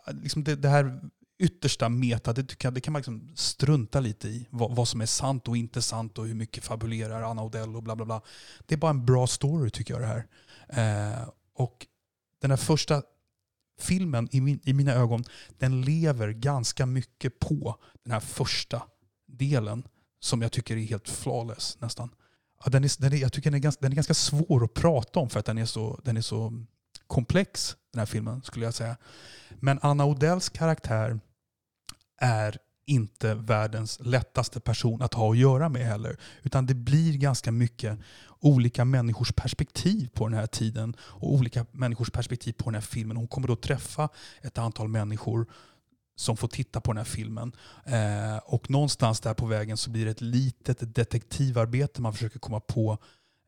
liksom 0.08 0.44
det, 0.44 0.56
det 0.56 0.70
här 0.70 1.00
yttersta 1.40 1.90
meta, 1.90 2.34
det, 2.34 2.64
jag, 2.64 2.74
det 2.74 2.82
kan 2.82 2.92
man 2.92 3.00
liksom 3.00 3.30
strunta 3.36 4.00
lite 4.00 4.28
i. 4.28 4.48
Vad, 4.50 4.76
vad 4.76 4.88
som 4.88 5.02
är 5.02 5.06
sant 5.06 5.48
och 5.48 5.58
inte 5.58 5.82
sant 5.82 6.18
och 6.18 6.28
hur 6.28 6.34
mycket 6.36 6.64
fabulerar 6.64 7.22
Anna 7.22 7.44
Odell 7.44 7.76
och 7.76 7.84
bla 7.84 7.96
bla 7.96 8.06
bla. 8.06 8.22
Det 8.66 8.76
är 8.76 8.80
bara 8.80 8.90
en 8.92 9.06
bra 9.06 9.28
story 9.28 9.70
tycker 9.70 9.94
jag 9.94 10.02
det 10.02 10.08
här. 10.08 10.28
Eh, 11.14 11.28
och 11.56 11.88
den 12.42 12.52
här 12.52 12.58
första 12.58 13.04
filmen 13.80 14.30
i, 14.32 14.42
min, 14.42 14.60
i 14.64 14.74
mina 14.74 14.94
ögon, 14.94 15.24
den 15.58 15.82
lever 15.82 16.30
ganska 16.30 16.86
mycket 16.86 17.40
på 17.40 17.76
den 18.04 18.14
här 18.14 18.20
första 18.20 18.82
delen 19.28 19.88
som 20.20 20.42
jag 20.42 20.52
tycker 20.52 20.78
är 20.78 20.82
helt 20.82 21.10
flawless 21.10 21.78
nästan. 21.82 22.10
Ja, 22.64 22.70
den 22.70 22.84
är, 22.84 23.02
den 23.02 23.14
är, 23.14 23.18
jag 23.18 23.34
tycker 23.34 23.52
den 23.52 23.58
är, 23.58 23.64
ganska, 23.64 23.82
den 23.82 23.92
är 23.92 23.96
ganska 23.96 24.14
svår 24.14 24.64
att 24.64 24.74
prata 24.74 25.20
om 25.20 25.30
för 25.30 25.40
att 25.40 25.46
den 25.46 25.58
är, 25.58 25.66
så, 25.66 26.00
den 26.04 26.18
är 26.18 26.22
så 26.22 26.64
komplex, 27.08 27.76
den 27.92 28.00
här 28.00 28.06
filmen, 28.06 28.44
skulle 28.44 28.66
jag 28.66 28.74
säga. 28.74 28.98
Men 29.60 29.80
Anna 29.82 30.06
Odells 30.06 30.50
karaktär 30.50 31.20
är 32.18 32.58
inte 32.86 33.34
världens 33.34 34.00
lättaste 34.00 34.60
person 34.60 35.02
att 35.02 35.14
ha 35.14 35.32
att 35.32 35.38
göra 35.38 35.70
med 35.70 35.86
heller. 35.86 36.18
Utan 36.44 36.66
det 36.66 36.74
blir 36.74 37.18
ganska 37.18 37.52
mycket 37.52 38.00
olika 38.46 38.86
människors 38.86 39.32
perspektiv 39.32 40.10
på 40.14 40.28
den 40.28 40.38
här 40.38 40.48
tiden 40.48 40.96
och 41.00 41.34
olika 41.34 41.66
människors 41.72 42.10
perspektiv 42.10 42.54
på 42.54 42.66
den 42.66 42.74
här 42.74 42.82
filmen. 42.82 43.18
Hon 43.18 43.28
kommer 43.28 43.48
då 43.48 43.56
träffa 43.56 44.10
ett 44.42 44.58
antal 44.58 44.88
människor 44.88 45.48
som 46.16 46.38
får 46.38 46.48
titta 46.48 46.82
på 46.82 46.92
den 46.92 46.98
här 46.98 47.06
filmen. 47.06 47.52
Eh, 47.86 48.38
och 48.46 48.70
någonstans 48.70 49.20
där 49.20 49.34
på 49.34 49.46
vägen 49.46 49.78
så 49.78 49.90
blir 49.90 50.06
det 50.06 50.12
ett 50.12 50.22
litet 50.22 50.96
detektivarbete. 50.96 52.02
Man 52.02 52.14
försöker 52.14 52.40
komma 52.40 52.60
på 52.60 52.98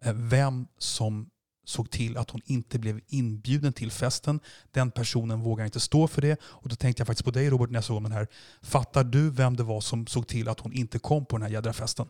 eh, 0.04 0.14
vem 0.14 0.68
som 0.78 1.30
såg 1.66 1.90
till 1.90 2.18
att 2.18 2.30
hon 2.30 2.42
inte 2.46 2.80
blev 2.80 3.00
inbjuden 3.08 3.74
till 3.74 3.92
festen. 3.92 4.40
Den 4.72 4.92
personen 4.92 5.42
vågar 5.42 5.66
inte 5.66 5.80
stå 5.80 6.08
för 6.08 6.22
det. 6.22 6.40
Och 6.44 6.70
då 6.70 6.76
tänkte 6.76 7.02
jag 7.02 7.08
faktiskt 7.08 7.26
på 7.26 7.32
dig 7.32 7.50
Robert 7.50 7.70
när 7.70 7.78
jag 7.78 7.84
såg 7.84 8.04
den 8.04 8.12
här. 8.12 8.28
Fattar 8.62 9.04
du 9.04 9.30
vem 9.30 9.56
det 9.56 9.64
var 9.64 9.82
som 9.82 10.08
såg 10.08 10.28
till 10.28 10.50
att 10.50 10.60
hon 10.60 10.74
inte 10.74 11.00
kom 11.00 11.26
på 11.26 11.38
den 11.38 11.44
här 11.44 11.54
jädra 11.54 11.74
festen? 11.74 12.08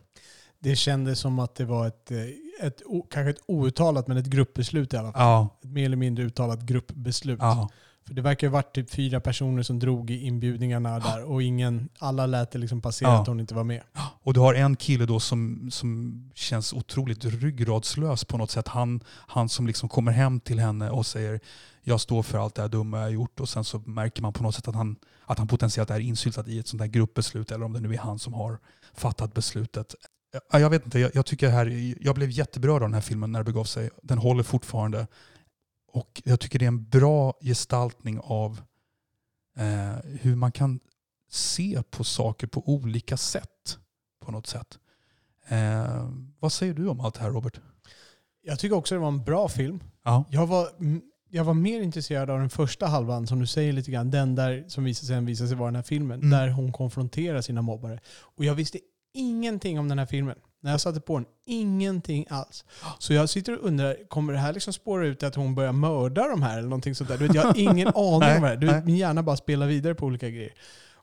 Det 0.60 0.76
kändes 0.76 1.20
som 1.20 1.38
att 1.38 1.54
det 1.54 1.64
var 1.64 1.86
ett, 1.86 2.10
eh, 2.10 2.66
ett, 2.66 2.82
kanske 3.10 3.30
ett 3.30 3.42
outtalat, 3.46 4.08
men 4.08 4.16
ett 4.16 4.26
gruppbeslut 4.26 4.94
i 4.94 4.96
alla 4.96 5.12
fall. 5.12 5.22
Ja. 5.22 5.58
Ett 5.62 5.70
mer 5.70 5.84
eller 5.84 5.96
mindre 5.96 6.24
uttalat 6.24 6.62
gruppbeslut. 6.62 7.38
ja. 7.42 7.68
För 8.06 8.14
det 8.14 8.22
verkar 8.22 8.46
ju 8.46 8.50
varit 8.50 8.74
typ 8.74 8.90
fyra 8.90 9.20
personer 9.20 9.62
som 9.62 9.78
drog 9.78 10.10
i 10.10 10.26
inbjudningarna 10.26 10.98
där 10.98 11.24
och 11.24 11.42
ingen, 11.42 11.88
alla 11.98 12.26
lät 12.26 12.50
det 12.50 12.58
liksom 12.58 12.80
passera 12.80 13.08
Ja. 13.08 13.20
att 13.20 13.26
hon 13.26 13.40
inte 13.40 13.54
var 13.54 13.64
med. 13.64 13.82
Och 14.22 14.34
du 14.34 14.40
har 14.40 14.54
en 14.54 14.76
kille 14.76 15.06
då 15.06 15.20
som, 15.20 15.70
som 15.70 16.22
känns 16.34 16.72
otroligt 16.72 17.24
ryggradslös 17.24 18.24
på 18.24 18.38
något 18.38 18.50
sätt. 18.50 18.68
Han, 18.68 19.00
han 19.08 19.48
som 19.48 19.66
liksom 19.66 19.88
kommer 19.88 20.12
hem 20.12 20.40
till 20.40 20.58
henne 20.60 20.90
och 20.90 21.06
säger 21.06 21.40
jag 21.82 22.00
står 22.00 22.22
för 22.22 22.38
allt 22.38 22.54
det 22.54 22.62
här 22.62 22.68
dumma 22.68 22.96
jag 22.96 23.04
har 23.04 23.10
gjort 23.10 23.40
och 23.40 23.48
sen 23.48 23.64
så 23.64 23.78
märker 23.78 24.22
man 24.22 24.32
på 24.32 24.42
något 24.42 24.54
sätt 24.54 24.68
att 24.68 24.74
han, 24.74 24.96
att 25.24 25.38
han 25.38 25.48
potentiellt 25.48 25.90
är 25.90 26.00
insyltad 26.00 26.44
i 26.48 26.58
ett 26.58 26.66
sånt 26.68 26.80
här 26.82 26.88
gruppbeslut 26.88 27.50
eller 27.50 27.64
om 27.66 27.72
det 27.72 27.80
nu 27.80 27.94
är 27.94 27.98
han 27.98 28.18
som 28.18 28.34
har 28.34 28.58
fattat 28.94 29.34
beslutet. 29.34 29.94
Ja, 30.32 30.58
Jag 30.58 30.70
vet 30.70 30.84
inte, 30.84 30.98
jag, 30.98 31.10
jag 31.14 31.26
tycker 31.26 31.48
här, 31.48 31.94
jag 32.00 32.14
blev 32.14 32.30
jätteberörd 32.30 32.82
av 32.82 32.88
den 32.88 32.94
här 32.94 33.00
filmen 33.00 33.32
när 33.32 33.38
det 33.40 33.44
begav 33.44 33.64
sig. 33.64 33.90
Den 34.02 34.18
håller 34.18 34.42
fortfarande. 34.42 35.06
Och 35.92 36.22
jag 36.24 36.40
tycker 36.40 36.58
det 36.58 36.64
är 36.64 36.68
en 36.68 36.88
bra 36.88 37.34
gestaltning 37.40 38.20
av 38.22 38.60
eh, 39.56 39.96
hur 40.20 40.36
man 40.36 40.52
kan 40.52 40.80
se 41.30 41.82
på 41.90 42.04
saker 42.04 42.46
på 42.46 42.68
olika 42.68 43.16
sätt. 43.16 43.78
På 44.20 44.32
något 44.32 44.46
sätt. 44.46 44.78
Eh, 45.48 46.10
vad 46.38 46.52
säger 46.52 46.74
du 46.74 46.88
om 46.88 47.00
allt 47.00 47.14
det 47.14 47.20
här 47.20 47.30
Robert? 47.30 47.60
Jag 48.42 48.58
tycker 48.58 48.76
också 48.76 48.94
det 48.94 48.98
var 48.98 49.08
en 49.08 49.24
bra 49.24 49.48
film. 49.48 49.80
Ja. 50.02 50.24
Jag 50.30 50.46
var, 50.46 50.68
jag 51.30 51.44
var 51.44 51.54
mer 51.54 51.80
intresserad 51.80 52.30
av 52.30 52.38
den 52.38 52.50
första 52.50 52.86
halvan, 52.86 53.26
som 53.26 53.38
du 53.38 53.46
säger 53.46 53.72
lite 53.72 53.90
grann. 53.90 54.10
Den 54.10 54.34
där 54.34 54.64
som 54.68 54.84
visade 54.84 55.06
sig, 55.06 55.20
visade 55.24 55.48
sig 55.48 55.56
vara 55.56 55.68
den 55.68 55.76
här 55.76 55.82
filmen. 55.82 56.20
Mm. 56.20 56.30
Där 56.30 56.48
hon 56.48 56.72
konfronterar 56.72 57.40
sina 57.40 57.62
mobbare. 57.62 58.00
Och 58.08 58.44
jag 58.44 58.54
visste 58.54 58.78
ingenting 59.18 59.78
om 59.78 59.88
den 59.88 59.98
här 59.98 60.06
filmen. 60.06 60.36
När 60.60 60.70
jag 60.70 60.80
satte 60.80 61.00
på 61.00 61.18
den, 61.18 61.26
ingenting 61.46 62.26
alls. 62.30 62.64
Så 62.98 63.12
jag 63.12 63.28
sitter 63.28 63.58
och 63.58 63.66
undrar, 63.66 64.08
kommer 64.08 64.32
det 64.32 64.38
här 64.38 64.52
liksom 64.52 64.72
spåra 64.72 65.06
ut 65.06 65.22
att 65.22 65.34
hon 65.34 65.54
börjar 65.54 65.72
mörda 65.72 66.28
de 66.28 66.42
här 66.42 66.58
eller 66.58 66.68
någonting 66.68 66.94
sånt 66.94 67.10
där? 67.10 67.18
Du 67.18 67.26
vet, 67.26 67.34
jag 67.34 67.42
har 67.42 67.58
ingen 67.58 67.88
aning 67.94 68.14
om 68.14 68.20
det 68.20 68.26
här. 68.26 68.56
Du 68.56 68.66
vet, 68.66 68.84
min 68.84 68.96
hjärna 68.96 69.22
bara 69.22 69.36
spelar 69.36 69.66
vidare 69.66 69.94
på 69.94 70.06
olika 70.06 70.30
grejer. 70.30 70.54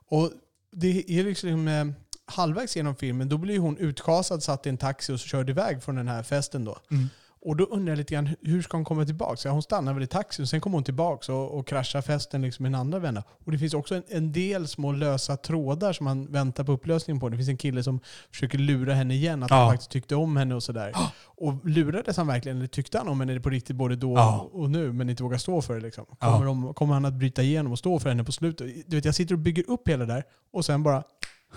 Och 0.08 0.30
det 0.72 1.10
är 1.10 1.24
liksom 1.24 1.68
eh, 1.68 1.84
halvvägs 2.24 2.76
genom 2.76 2.96
filmen, 2.96 3.28
då 3.28 3.38
blir 3.38 3.58
hon 3.58 3.78
utkasad, 3.78 4.42
satt 4.42 4.66
i 4.66 4.68
en 4.68 4.76
taxi 4.76 5.12
och 5.12 5.20
så 5.20 5.28
körd 5.28 5.50
iväg 5.50 5.82
från 5.82 5.94
den 5.94 6.08
här 6.08 6.22
festen 6.22 6.64
då. 6.64 6.78
Mm. 6.90 7.08
Och 7.46 7.56
då 7.56 7.64
undrar 7.64 7.92
jag 7.92 7.98
lite 7.98 8.14
grann, 8.14 8.28
hur 8.42 8.62
ska 8.62 8.76
hon 8.76 8.84
komma 8.84 9.04
tillbaka? 9.04 9.36
Så 9.36 9.48
hon 9.48 9.62
stannar 9.62 9.94
väl 9.94 10.02
i 10.02 10.06
taxin, 10.06 10.42
och 10.42 10.48
sen 10.48 10.60
kommer 10.60 10.76
hon 10.76 10.84
tillbaka 10.84 11.34
och, 11.34 11.58
och 11.58 11.66
kraschar 11.66 12.02
festen 12.02 12.42
liksom 12.42 12.66
i 12.66 12.68
en 12.68 12.74
andra 12.74 12.98
vända. 12.98 13.22
Och 13.44 13.52
det 13.52 13.58
finns 13.58 13.74
också 13.74 13.94
en, 13.94 14.02
en 14.08 14.32
del 14.32 14.68
små 14.68 14.92
lösa 14.92 15.36
trådar 15.36 15.92
som 15.92 16.04
man 16.04 16.26
väntar 16.32 16.64
på 16.64 16.72
upplösning 16.72 17.20
på. 17.20 17.28
Det 17.28 17.36
finns 17.36 17.48
en 17.48 17.56
kille 17.56 17.82
som 17.82 18.00
försöker 18.30 18.58
lura 18.58 18.94
henne 18.94 19.14
igen, 19.14 19.42
att 19.42 19.50
Ja. 19.50 19.56
han 19.56 19.70
faktiskt 19.72 19.90
tyckte 19.90 20.14
om 20.16 20.36
henne 20.36 20.54
och 20.54 20.62
sådär. 20.62 20.92
Och 21.24 21.66
lurades 21.66 22.16
han 22.16 22.26
verkligen, 22.26 22.58
eller 22.58 22.66
tyckte 22.66 22.98
han 22.98 23.08
om 23.08 23.20
henne 23.20 23.40
på 23.40 23.50
riktigt 23.50 23.76
både 23.76 23.96
då 23.96 24.14
Ja. 24.14 24.48
och 24.52 24.70
nu, 24.70 24.92
men 24.92 25.10
inte 25.10 25.22
vågar 25.22 25.38
stå 25.38 25.62
för 25.62 25.74
det 25.74 25.80
liksom? 25.80 26.04
Ja. 26.20 26.32
Kommer, 26.32 26.46
de, 26.46 26.74
kommer 26.74 26.94
han 26.94 27.04
att 27.04 27.14
bryta 27.14 27.42
igenom 27.42 27.72
och 27.72 27.78
stå 27.78 27.98
för 27.98 28.08
henne 28.08 28.24
på 28.24 28.32
slutet? 28.32 28.66
Du 28.86 28.96
vet, 28.96 29.04
jag 29.04 29.14
sitter 29.14 29.34
och 29.34 29.38
bygger 29.38 29.70
upp 29.70 29.88
hela 29.88 30.04
det 30.06 30.14
där, 30.14 30.24
och 30.52 30.64
sen 30.64 30.82
bara 30.82 31.02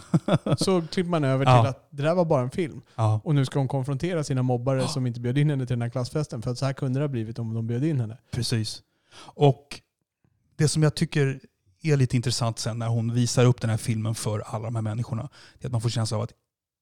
så 0.57 0.81
klipper 0.91 1.09
man 1.09 1.23
över 1.23 1.45
Ja. 1.45 1.61
till 1.61 1.69
att 1.69 1.87
det 1.89 2.03
där 2.03 2.15
var 2.15 2.25
bara 2.25 2.41
en 2.41 2.51
film. 2.51 2.81
Ja. 2.95 3.21
Och 3.23 3.35
nu 3.35 3.45
ska 3.45 3.59
hon 3.59 3.67
konfrontera 3.67 4.23
sina 4.23 4.41
mobbare 4.43 4.87
som 4.87 5.07
inte 5.07 5.19
bjöd 5.19 5.37
in 5.37 5.49
henne 5.49 5.65
till 5.65 5.73
den 5.75 5.81
här 5.81 5.89
klassfesten. 5.89 6.41
För 6.41 6.51
att 6.51 6.57
så 6.57 6.65
här 6.65 6.73
kunde 6.73 6.99
det 6.99 7.03
ha 7.03 7.07
blivit 7.07 7.39
om 7.39 7.53
de 7.53 7.67
bjöd 7.67 7.83
in 7.83 7.99
henne. 7.99 8.17
Precis. 8.31 8.81
Och 9.17 9.81
det 10.55 10.67
som 10.67 10.83
jag 10.83 10.95
tycker 10.95 11.39
är 11.81 11.97
lite 11.97 12.15
intressant 12.15 12.59
sen 12.59 12.79
när 12.79 12.87
hon 12.87 13.13
visar 13.13 13.45
upp 13.45 13.61
den 13.61 13.69
här 13.69 13.77
filmen 13.77 14.15
för 14.15 14.39
alla 14.39 14.65
de 14.65 14.75
här 14.75 14.81
människorna, 14.81 15.29
det 15.59 15.65
är 15.65 15.67
att 15.67 15.71
man 15.71 15.81
får 15.81 15.89
känslan 15.89 16.17
av 16.17 16.23
att 16.23 16.33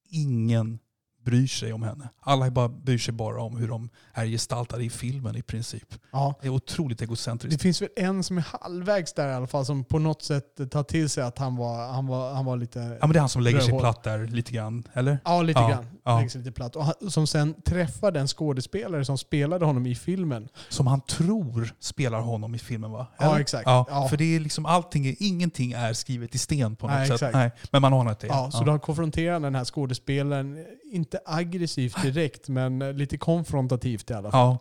ingen 0.09 0.80
bryr 1.28 1.47
sig 1.47 1.73
om 1.73 1.84
henne. 1.84 2.09
Alla 2.19 2.51
bara, 2.51 2.69
bryr 2.69 2.97
sig 2.97 3.13
bara 3.13 3.41
om 3.41 3.57
hur 3.57 3.67
de 3.67 3.89
är 4.13 4.25
gestaltade 4.25 4.84
i 4.84 4.89
filmen 4.89 5.36
i 5.36 5.41
princip. 5.41 5.93
Ja. 6.11 6.34
Det 6.41 6.47
är 6.47 6.51
otroligt 6.51 6.99
Det 6.99 7.05
egocentriskt. 7.05 7.61
finns 7.61 7.82
väl 7.82 7.89
en 7.95 8.23
som 8.23 8.38
är 8.38 8.45
halvvägs 8.61 9.13
där 9.13 9.30
i 9.30 9.34
alla 9.34 9.47
fall 9.47 9.65
som 9.65 9.84
på 9.84 9.99
något 9.99 10.21
sätt 10.23 10.71
tar 10.71 10.84
till 10.84 11.09
sig 11.09 11.23
att 11.23 11.38
han 11.38 11.55
var, 11.55 11.88
han 11.91 12.07
var, 12.07 12.34
han 12.34 12.45
var 12.45 12.57
lite... 12.57 12.80
Ja 12.80 13.07
men 13.07 13.09
det 13.13 13.17
är 13.17 13.19
han 13.19 13.30
som 13.30 13.41
lägger 13.41 13.59
sig 13.59 13.67
Rödhål. 13.67 13.82
platt 13.82 14.03
där 14.03 14.28
lite 14.28 14.51
grann, 14.51 14.84
eller? 14.93 15.19
Ja, 15.25 15.41
lite 15.41 15.59
Ja, 15.59 15.69
grann. 15.69 15.86
ja. 16.03 16.17
Lägger 16.17 16.30
sig 16.30 16.39
lite 16.41 16.51
platt. 16.51 16.75
Och 16.75 16.86
han, 16.86 16.93
som 17.11 17.28
sen 17.28 17.61
träffar 17.61 18.11
den 18.11 18.28
skådespelare 18.28 19.05
som 19.05 19.17
spelade 19.17 19.65
honom 19.65 19.86
i 19.86 19.95
filmen. 19.95 20.49
Som 20.69 20.88
han 20.88 21.01
tror 21.01 21.73
spelar 21.80 22.19
honom 22.21 22.55
i 22.55 22.59
filmen 22.59 22.91
va? 22.91 23.07
Ja, 23.19 23.25
Eller? 23.25 23.39
exakt. 23.39 23.63
Ja, 23.65 23.86
Ja. 23.89 24.07
För 24.07 24.17
det 24.17 24.36
är 24.36 24.39
liksom 24.39 24.65
allting, 24.65 25.15
ingenting 25.19 25.71
är 25.71 25.93
skrivet 25.93 26.36
i 26.36 26.38
sten 26.38 26.75
på 26.75 26.88
något 26.88 26.95
Nej, 26.95 27.07
sätt. 27.07 27.13
exakt. 27.15 27.34
Nej, 27.36 27.51
men 27.71 27.82
man 27.82 27.93
anar 27.93 28.11
att 28.11 28.19
det 28.19 28.28
är. 28.28 28.32
Ja, 28.32 28.51
så 28.51 28.63
då 28.63 28.80
konfronterar 28.80 29.34
han 29.34 29.41
den 29.41 29.55
här 29.55 29.65
skådespelaren, 29.65 30.65
inte 30.91 31.16
aggressivt 31.26 32.01
direkt, 32.01 32.49
men 32.49 32.80
lite 32.80 33.18
konfrontativt 33.18 34.09
i 34.09 34.13
alla 34.13 34.32
fall. 34.32 34.39
Ja. 34.39 34.59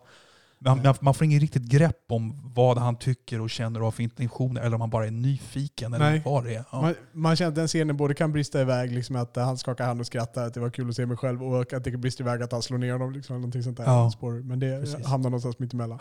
Man, 0.83 0.95
man- 1.01 1.13
får 1.13 1.25
ingen 1.25 1.39
riktigt 1.39 1.63
grepp 1.63 2.05
om 2.11 2.51
vad 2.55 2.77
han 2.77 2.95
tycker 2.95 3.41
och 3.41 3.49
känner 3.49 3.79
och 3.79 3.85
har 3.85 3.91
för 3.91 4.03
intentioner 4.03 4.61
eller 4.61 4.75
om 4.75 4.81
han 4.81 4.89
bara 4.89 5.07
är 5.07 5.11
nyfiken 5.11 5.93
eller 5.93 6.11
Nej. 6.11 6.21
vad 6.25 6.43
det 6.43 6.55
är. 6.55 6.63
Ja. 6.71 6.81
Man, 6.81 6.95
man 7.13 7.35
känner 7.35 7.49
att 7.49 7.55
den 7.55 7.67
scenen 7.67 7.97
både 7.97 8.13
kan 8.13 8.31
brista 8.31 8.61
iväg, 8.61 8.91
liksom 8.91 9.15
att 9.15 9.35
han 9.35 9.57
skakar 9.57 9.85
hand 9.85 9.99
och 9.99 10.07
skrattar, 10.07 10.47
att 10.47 10.53
det 10.53 10.59
var 10.59 10.69
kul 10.69 10.89
att 10.89 10.95
se 10.95 11.05
mig 11.05 11.17
själv, 11.17 11.43
och 11.43 11.73
att 11.73 11.83
det 11.83 11.91
kan 11.91 12.01
brista 12.01 12.23
iväg 12.23 12.41
att 12.41 12.51
han 12.51 12.61
slår 12.61 12.77
ner 12.77 12.91
honom. 12.91 13.11
Liksom, 13.13 13.35
någonting 13.35 13.63
sånt 13.63 13.77
där. 13.77 13.83
Ja. 13.85 14.11
Men 14.43 14.59
det 14.59 14.79
Precis. 14.79 15.05
hamnar 15.05 15.29
någonstans 15.29 15.59
mittemellan. 15.59 15.99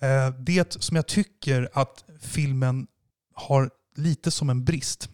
Eh, 0.00 0.34
Det 0.38 0.72
som 0.82 0.96
jag 0.96 1.06
tycker 1.06 1.68
att 1.72 2.04
filmen 2.20 2.86
har 3.34 3.70
lite 3.96 4.30
som 4.30 4.50
en 4.50 4.64
brist, 4.64 5.10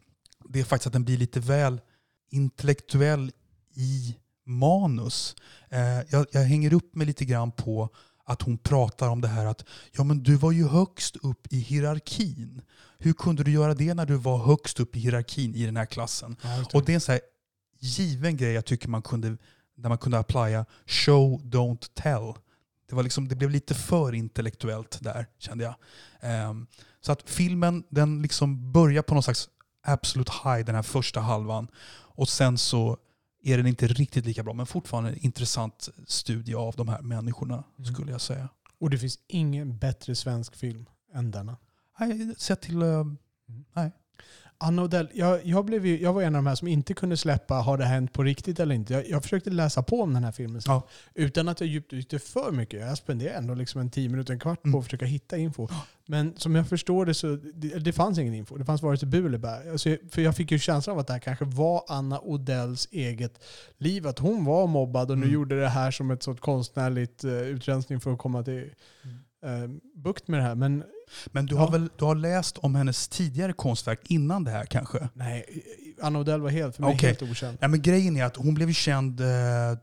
det 0.49 0.61
är 0.61 0.65
faktiskt 0.65 0.87
att 0.87 0.93
den 0.93 1.05
blir 1.05 1.17
lite 1.17 1.41
väl 1.41 1.81
intellektuell 2.31 3.31
i 3.75 4.17
manus. 4.49 5.37
Eh, 5.71 5.81
Jag, 6.11 6.27
jag 6.33 6.41
hänger 6.45 6.73
upp 6.73 6.95
mig 6.95 7.07
lite 7.07 7.25
grann 7.25 7.53
på 7.53 7.89
att 8.25 8.43
hon 8.43 8.59
pratar 8.59 9.09
om 9.09 9.21
det 9.21 9.29
här 9.29 9.47
att 9.47 9.65
ja 9.93 10.05
men 10.05 10.23
du 10.23 10.35
var 10.37 10.53
ju 10.53 10.69
högst 10.69 11.17
upp 11.17 11.47
i 11.53 11.59
hierarkin. 11.59 12.63
Hur 12.99 13.13
kunde 13.13 13.43
du 13.45 13.51
göra 13.51 13.75
det 13.75 13.95
när 13.95 14.07
du 14.07 14.17
var 14.17 14.39
högst 14.39 14.81
upp 14.81 14.97
i 14.97 15.01
hierarkin 15.01 15.55
i 15.55 15.67
den 15.67 15.77
här 15.77 15.87
klassen? 15.87 16.37
Och 16.75 16.85
det 16.85 16.93
är 16.93 16.95
en 16.95 17.01
så 17.01 17.13
här 17.13 17.21
given 17.81 18.37
grej 18.37 18.53
jag 18.53 18.65
tycker 18.65 18.89
man 18.89 19.03
kunde, 19.03 19.37
där 19.77 19.89
man 19.89 19.99
kunde 19.99 20.19
applya 20.19 20.65
show, 20.87 21.41
don't 21.45 21.91
tell. 21.95 22.33
Det, 22.89 22.95
var 22.95 23.03
liksom, 23.03 23.29
det 23.29 23.37
blev 23.37 23.51
lite 23.51 23.75
för 23.75 24.15
intellektuellt 24.15 24.99
där 25.03 25.27
kände 25.39 25.65
jag. 25.65 25.75
Ehm, 26.21 26.67
Så 27.01 27.13
att 27.13 27.23
filmen 27.31 27.85
den 27.91 28.23
liksom 28.23 28.73
börjar 28.73 29.03
på 29.03 29.15
någon 29.15 29.23
slags 29.23 29.49
absolut 29.87 30.29
high 30.29 30.65
den 30.67 30.75
här 30.75 30.83
första 30.83 31.21
halvan. 31.21 31.69
Och 32.17 32.29
sen 32.29 32.59
så 32.59 32.97
är 33.43 33.57
den 33.57 33.67
inte 33.67 33.87
riktigt 33.87 34.25
lika 34.27 34.43
bra 34.43 34.55
men 34.55 34.67
fortfarande 34.67 35.11
en 35.11 35.19
intressant 35.19 35.89
studie 36.07 36.55
av 36.55 36.75
de 36.77 36.89
här 36.89 37.03
människorna 37.03 37.65
Mm. 37.79 37.95
skulle 37.95 38.13
jag 38.13 38.21
säga. 38.21 38.49
Och 38.81 38.91
det 38.91 38.99
finns 38.99 39.19
ingen 39.27 39.79
bättre 39.79 40.15
svensk 40.15 40.57
film 40.57 40.87
än 41.15 41.31
denna. 41.31 41.57
Nej, 42.01 42.35
sett 42.39 42.61
till... 42.61 42.83
eh, 42.83 43.05
Anna 44.61 44.83
Odell, 44.83 45.09
jag, 45.15 45.47
jag, 45.47 45.65
blev 45.65 45.87
ju, 45.87 46.01
jag 46.03 46.13
var 46.13 46.23
en 46.23 46.35
av 46.35 46.39
de 46.39 46.47
här 46.47 46.55
som 46.55 46.69
inte 46.69 46.95
kunde 46.95 47.17
släppa 47.17 47.55
Har 47.55 47.79
det 47.79 47.85
hänt 47.85 48.13
på 48.13 48.23
riktigt 48.23 48.61
eller 48.61 48.75
inte? 48.75 48.93
Jag, 48.95 49.09
jag 49.09 49.23
försökte 49.23 49.51
läsa 49.51 49.83
på 49.83 50.03
om 50.03 50.15
den 50.15 50.25
här 50.25 50.33
filmen 50.33 50.63
sen, 50.63 50.73
Ja. 50.75 50.89
utan 51.15 51.49
att 51.49 51.61
jag 51.61 51.69
djupdykte 51.69 52.19
för 52.19 52.53
mycket. 52.53 52.81
Jag 52.81 52.99
spenderade 52.99 53.39
ändå 53.39 53.55
liksom 53.55 53.81
en 53.81 53.91
tio 53.91 54.09
minuter, 54.09 54.33
en 54.33 54.39
kvart 54.41 54.63
på 54.63 54.69
Mm. 54.69 54.79
att 54.79 54.85
försöka 54.85 55.05
hitta 55.07 55.37
info. 55.37 55.69
Men 56.07 56.37
som 56.37 56.55
jag 56.55 56.69
förstår 56.69 57.07
det 57.07 57.15
så 57.15 57.37
det, 57.55 57.79
det 57.79 57.93
fanns 57.93 58.19
ingen 58.19 58.35
info. 58.35 58.57
Det 58.57 58.65
fanns 58.65 58.83
vare 58.83 58.97
sig 58.97 59.09
bu 59.09 59.27
eller 59.27 59.39
bä. 59.39 59.71
Alltså, 59.73 59.97
för 60.11 60.23
jag 60.23 60.37
fick 60.37 60.51
ju 60.51 60.59
känslan 60.59 60.93
av 60.97 61.01
att 61.01 61.07
det 61.07 61.13
här 61.13 61.21
kanske 61.21 61.45
var 61.45 61.83
Anna 61.89 62.21
Odells 62.21 62.89
eget 62.91 63.45
liv. 63.79 64.07
Att 64.07 64.19
hon 64.19 64.45
var 64.45 64.67
mobbad 64.67 65.11
och 65.11 65.19
nu 65.19 65.23
Mm. 65.25 65.35
gjorde 65.35 65.61
det 65.61 65.69
här 65.69 65.91
som 65.91 66.11
ett 66.11 66.23
sorts 66.23 66.41
konstnärligt 66.41 67.25
uh, 67.25 67.33
utrensning 67.33 68.01
för 68.01 68.13
att 68.13 68.19
komma 68.19 68.43
till 68.43 68.71
eh, 69.45 69.71
bukt 69.95 70.29
med 70.29 70.41
det 70.41 70.45
här. 70.45 70.55
Men 70.55 70.85
Men 71.27 71.47
du 71.47 71.55
Ja. 71.55 71.61
har 71.61 71.71
väl 71.71 71.91
du 71.97 72.05
har 72.05 72.15
läst 72.15 72.59
om 72.59 72.75
hennes 72.75 73.09
tidigare 73.09 73.53
konstverk 73.53 74.01
innan 74.05 74.45
det 74.45 74.51
här 74.51 74.65
kanske? 74.65 75.09
nej, 75.15 75.45
Anna 76.03 76.19
Odell 76.19 76.41
var 76.41 76.51
helt, 76.51 76.77
för 76.77 76.83
mig 76.83 76.95
Okej. 76.95 77.09
helt 77.09 77.23
okänd. 77.23 77.59
Ja, 77.61 77.69
men 77.69 77.83
grejen 77.83 78.17
är 78.17 78.25
att 78.25 78.37
hon 78.37 78.55
blev 78.55 78.73
känd 78.73 79.21
eh, 79.21 79.27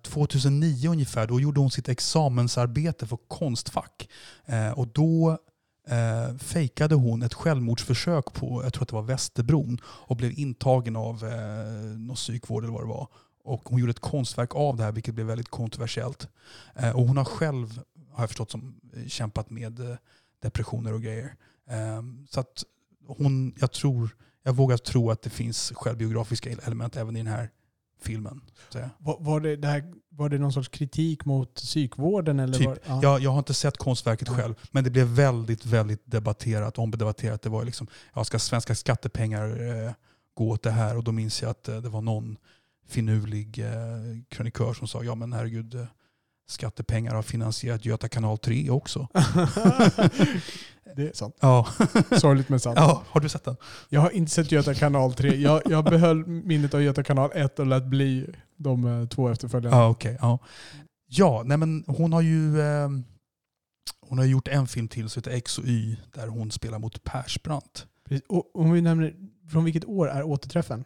2009 0.03 0.89
ungefär. 0.89 1.27
Då 1.27 1.39
gjorde 1.39 1.59
hon 1.59 1.71
sitt 1.71 1.89
examensarbete 1.89 3.07
för 3.07 3.17
Konstfack. 3.27 4.09
Eh, 4.45 4.71
och 4.71 4.87
då 4.87 5.37
eh, 5.87 6.37
fejkade 6.37 6.95
hon 6.95 7.23
ett 7.23 7.33
självmordsförsök 7.33 8.33
på, 8.33 8.63
jag 8.63 8.73
tror 8.73 8.83
att 8.83 8.89
det 8.89 8.95
var 8.95 9.01
Västerbron, 9.01 9.77
och 9.85 10.15
blev 10.15 10.39
intagen 10.39 10.95
av 10.95 11.23
eh, 11.23 11.97
någon 11.97 12.15
psykvård 12.15 12.63
eller 12.63 12.73
vad 12.73 12.83
det 12.83 12.87
var. 12.87 13.07
Och 13.43 13.61
hon 13.69 13.79
gjorde 13.79 13.89
ett 13.91 13.99
konstverk 13.99 14.55
av 14.55 14.77
det 14.77 14.83
här 14.83 14.91
vilket 14.91 15.13
blev 15.15 15.27
väldigt 15.27 15.49
kontroversiellt. 15.49 16.27
Eh, 16.75 16.89
och 16.95 17.07
hon 17.07 17.17
har 17.17 17.25
själv, 17.25 17.79
har 18.11 18.23
jag 18.23 18.29
förstått, 18.29 18.51
som, 18.51 18.75
eh, 18.95 19.07
kämpat 19.07 19.49
med 19.49 19.79
eh, 19.79 19.95
depressioner 20.45 20.93
och 20.93 21.01
grejer. 21.01 21.35
Eh, 21.69 22.01
så 22.29 22.39
att 22.39 22.63
hon, 23.07 23.53
jag 23.59 23.71
tror, 23.71 24.15
jag 24.43 24.53
vågar 24.53 24.77
tro 24.77 25.11
att 25.11 25.21
det 25.21 25.29
finns 25.29 25.73
självbiografiska 25.75 26.49
element 26.49 26.95
även 26.97 27.15
i 27.15 27.19
den 27.19 27.33
här 27.33 27.49
filmen. 28.01 28.41
Var, 28.97 29.17
var, 29.19 29.39
det, 29.39 29.55
det 29.55 29.67
här, 29.67 29.93
var 30.09 30.29
det 30.29 30.37
någon 30.37 30.53
sorts 30.53 30.69
kritik 30.69 31.25
mot 31.25 31.53
psykvården? 31.53 32.39
Eller 32.39 32.57
Typ. 32.57 32.67
var, 32.67 32.79
ja. 32.85 32.99
Jag, 33.03 33.21
jag 33.21 33.31
har 33.31 33.39
inte 33.39 33.53
sett 33.53 33.77
konstverket 33.77 34.29
själv, 34.29 34.55
men 34.71 34.83
det 34.83 34.89
blev 34.89 35.07
väldigt, 35.07 35.65
väldigt 35.65 36.01
debatterat, 36.05 36.77
omdebatterat. 36.77 37.41
Det 37.41 37.49
var 37.49 37.65
liksom, 37.65 37.87
ja, 38.13 38.23
ska 38.23 38.39
svenska 38.39 38.75
skattepengar 38.75 39.85
eh, 39.85 39.91
gå 40.33 40.49
åt 40.49 40.63
det 40.63 40.71
här? 40.71 40.97
Och 40.97 41.03
då 41.03 41.11
minns 41.11 41.41
jag 41.41 41.51
att 41.51 41.67
eh, 41.67 41.77
det 41.77 41.89
var 41.89 42.01
någon 42.01 42.37
finurlig 42.87 43.59
eh, 43.59 44.21
krönikör 44.29 44.73
som 44.73 44.87
sa, 44.87 45.03
ja 45.03 45.15
men 45.15 45.33
herregud, 45.33 45.75
eh, 45.75 45.85
skattepengar 46.47 47.15
har 47.15 47.21
finansierat 47.21 47.85
Göta 47.85 48.09
kanal 48.09 48.37
3 48.37 48.69
också. 48.69 49.07
det 50.95 51.07
är 51.09 51.13
sant. 51.13 51.37
Ja. 51.39 51.67
Sorgligt 52.17 52.49
men 52.49 52.59
sant. 52.59 52.77
ja, 52.79 53.03
har 53.07 53.21
du 53.21 53.29
sett 53.29 53.43
den? 53.43 53.55
Jag 53.89 54.01
har 54.01 54.09
inte 54.09 54.31
sett 54.31 54.51
Göta 54.51 54.73
kanal 54.73 55.13
3. 55.13 55.35
Jag, 55.35 55.61
jag 55.65 55.83
behöll 55.83 56.25
minnet 56.27 56.73
av 56.73 56.81
Göta 56.81 57.03
kanal 57.03 57.29
1 57.33 57.59
och 57.59 57.65
lät 57.65 57.85
bli 57.85 58.27
de 58.57 58.85
eh, 59.01 59.07
två 59.07 59.29
efterföljande. 59.29 59.77
Ja, 59.77 59.89
okej. 59.89 60.17
ja. 60.21 60.39
ja, 61.07 61.41
nej 61.45 61.57
men 61.57 61.83
hon 61.87 62.13
har 62.13 62.21
ju 62.21 62.61
eh, 62.61 62.89
hon 64.09 64.17
har 64.17 64.25
gjort 64.25 64.47
en 64.47 64.67
film 64.67 64.87
till 64.87 65.09
som 65.09 65.19
heter 65.19 65.31
X 65.31 65.57
och 65.57 65.65
Y 65.65 65.97
där 66.13 66.27
hon 66.27 66.51
spelar 66.51 66.79
mot 66.79 67.03
Persbrandt. 67.03 67.87
Och 68.27 68.55
om 68.55 68.71
vi 68.71 68.81
nämner, 68.81 69.15
från 69.51 69.63
vilket 69.63 69.85
år 69.85 70.09
är 70.09 70.23
återträffen? 70.23 70.83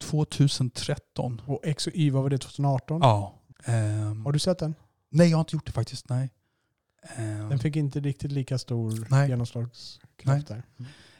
2013. 0.00 1.42
Och 1.46 1.60
X 1.62 1.86
och 1.86 1.92
Y, 1.94 2.10
vad 2.10 2.22
var 2.22 2.30
det? 2.30 2.38
2018? 2.38 3.00
Ja. 3.02 3.34
ehm, 3.64 4.24
Har 4.24 4.32
du 4.32 4.38
sett 4.38 4.58
den? 4.58 4.74
Nej, 5.12 5.30
jag 5.30 5.36
har 5.36 5.40
inte 5.40 5.56
gjort 5.56 5.66
det 5.66 5.72
faktiskt. 5.72 6.08
Nej. 6.08 6.30
Ehm, 7.02 7.48
Den 7.48 7.58
fick 7.58 7.76
inte 7.76 8.00
riktigt 8.00 8.32
lika 8.32 8.58
stor 8.58 9.06
Nej. 9.10 9.28
genomslagskraft 9.28 10.46
där. 10.48 10.62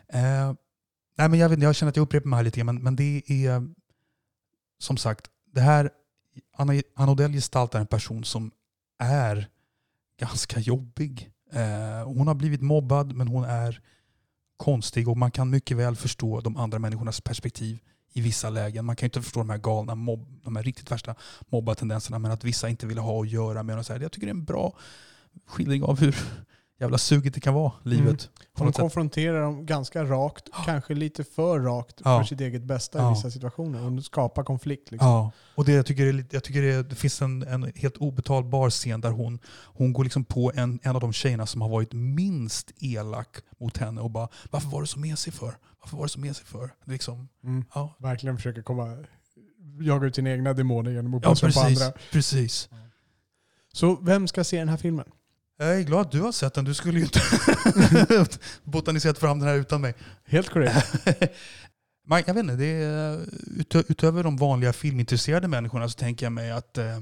eh, 0.09 0.55
nej, 1.19 1.29
men 1.29 1.35
jag, 1.39 1.49
vet, 1.49 1.63
jag 1.63 1.75
känner 1.75 1.91
att 1.91 1.97
jag 1.97 2.03
upprepar 2.03 2.29
mig 2.29 2.37
här 2.37 2.45
lite 2.45 2.57
grann, 2.61 2.67
men, 2.67 2.83
men 2.83 2.97
det 2.97 3.23
är 3.27 3.69
som 4.79 4.97
sagt, 4.97 5.27
det 5.53 5.61
här, 5.61 5.91
Anna, 6.57 6.73
Anna 6.95 7.13
Odell 7.13 7.33
gestaltar 7.33 7.81
en 7.81 7.87
person 7.87 8.25
som 8.25 8.51
är 8.99 9.49
ganska 10.19 10.61
jobbig. 10.61 11.31
Eh, 11.53 12.05
hon 12.05 12.27
har 12.27 12.35
blivit 12.35 12.61
mobbad, 12.63 13.13
men 13.15 13.29
hon 13.29 13.45
är 13.45 13.81
konstig 14.57 15.09
och 15.09 15.17
man 15.17 15.31
kan 15.31 15.51
mycket 15.51 15.77
väl 15.77 15.97
förstå 15.97 16.41
de 16.41 16.57
andra 16.57 16.79
människornas 16.79 17.21
perspektiv 17.21 17.79
i 18.13 18.21
vissa 18.21 18.51
lägen. 18.51 18.85
Man 18.85 18.97
kan 18.97 19.07
ju 19.07 19.09
inte 19.09 19.23
förstå 19.23 19.41
de 19.41 19.51
här 19.51 19.59
galna, 19.59 19.95
mobb, 19.95 20.41
de 20.45 20.57
här 20.57 20.63
riktigt 20.63 20.91
värsta 20.91 21.15
mobbartendenserna, 21.49 22.19
men 22.19 22.31
att 22.31 22.45
vissa 22.45 22.69
inte 22.69 22.87
vill 22.87 22.99
ha 22.99 23.23
att 23.23 23.31
göra 23.31 23.63
med 23.63 23.77
här. 23.89 24.01
Jag 24.01 24.13
tycker 24.13 24.27
det 24.27 24.31
är 24.31 24.35
en 24.35 24.45
bra 24.45 24.77
skildring 25.47 25.83
av 25.83 26.01
hur 26.01 26.17
jävla 26.81 26.99
suget 26.99 27.35
det 27.35 27.41
kan 27.41 27.55
vara, 27.55 27.73
livet. 27.83 28.31
På 28.55 28.65
Hon 28.65 28.73
sätt. 28.73 28.81
konfronterar 28.81 29.43
dem 29.43 29.67
ganska 29.67 30.05
rakt, 30.05 30.49
kanske 30.67 30.95
lite 30.95 31.25
för 31.25 31.61
rakt 31.61 32.01
Ja. 32.05 32.19
för 32.19 32.25
sitt 32.27 32.41
eget 32.41 32.63
bästa 32.63 32.99
Ja. 32.99 33.11
i 33.11 33.15
vissa 33.15 33.31
situationer. 33.31 33.81
Hon 33.81 34.03
skapar 34.03 34.45
konflikt. 34.45 34.91
Liksom. 34.91 35.31
Och 35.55 35.65
det, 35.65 35.73
jag 35.73 35.87
tycker, 35.87 36.13
det, 36.13 36.19
är 36.19 36.27
jag 36.31 36.45
tycker 36.45 36.63
det, 36.63 36.83
det 36.83 36.95
finns 36.95 37.23
en, 37.23 37.43
en 37.43 37.73
helt 37.75 37.97
obetalbar 37.97 38.71
scen 38.71 39.01
där 39.01 39.11
hon, 39.11 39.39
hon 39.65 39.93
går 39.93 40.05
liksom 40.05 40.25
på 40.25 40.53
en, 40.55 40.79
en 40.83 40.95
av 40.95 41.01
de 41.01 41.13
tjejerna 41.13 41.47
som 41.47 41.61
har 41.61 41.69
varit 41.69 41.93
minst 41.93 42.73
elak 42.81 43.37
mot 43.61 43.77
henne 43.77 44.01
och 44.01 44.11
bara 44.11 44.29
Varför 44.51 44.69
var 44.69 44.81
du 44.81 44.87
så 44.87 44.99
mesig 44.99 45.35
för? 45.35 45.55
Varför 45.83 45.97
var 45.97 46.05
du 46.05 46.09
så 46.09 46.21
mesig 46.21 46.47
för? 46.47 46.71
Liksom, 46.85 47.29
Mm. 47.45 47.65
ja, 47.75 47.97
Verkligen 47.99 48.37
försöker 48.37 48.63
komma, 48.63 49.05
jaga 49.81 50.07
ut 50.07 50.15
sina 50.15 50.31
egna 50.31 50.53
demoner 50.53 50.91
genom 50.91 51.15
att 51.15 51.23
ja 51.25 51.31
pussa 51.31 51.47
på 51.47 51.53
precis, 51.53 51.83
andra. 51.83 51.99
precis. 52.13 52.69
Så 53.73 53.97
vem 53.97 54.29
ska 54.29 54.45
se 54.45 54.59
den 54.59 54.69
här 54.69 54.77
filmen? 54.77 55.07
Jag 55.59 55.79
är 55.79 55.83
glad 55.83 56.01
att 56.01 56.13
du 56.13 56.21
har 56.21 56.33
sett 56.33 56.55
den. 56.55 56.65
Du 56.65 56.75
skulle 56.75 56.99
ju 56.99 57.05
inte 57.05 57.21
botaniserat 58.65 59.19
fram 59.19 59.39
den 59.39 59.49
här 59.49 59.57
utan 59.57 59.81
mig. 59.81 59.95
Helt 60.25 60.49
korrekt. 60.49 61.07
Man, 62.07 62.23
jag 62.27 62.35
vet 62.35 62.43
inte, 62.43 62.57
det 62.57 62.67
är, 62.67 63.21
utö, 63.61 63.83
utöver 63.89 64.23
de 64.25 64.37
vanliga 64.37 64.73
filmintresserade 64.73 65.49
människorna 65.49 65.89
så 65.89 65.99
tänker 65.99 66.27
jag 66.27 66.33
mig 66.33 66.51
att 66.51 66.79
eh, 66.79 66.99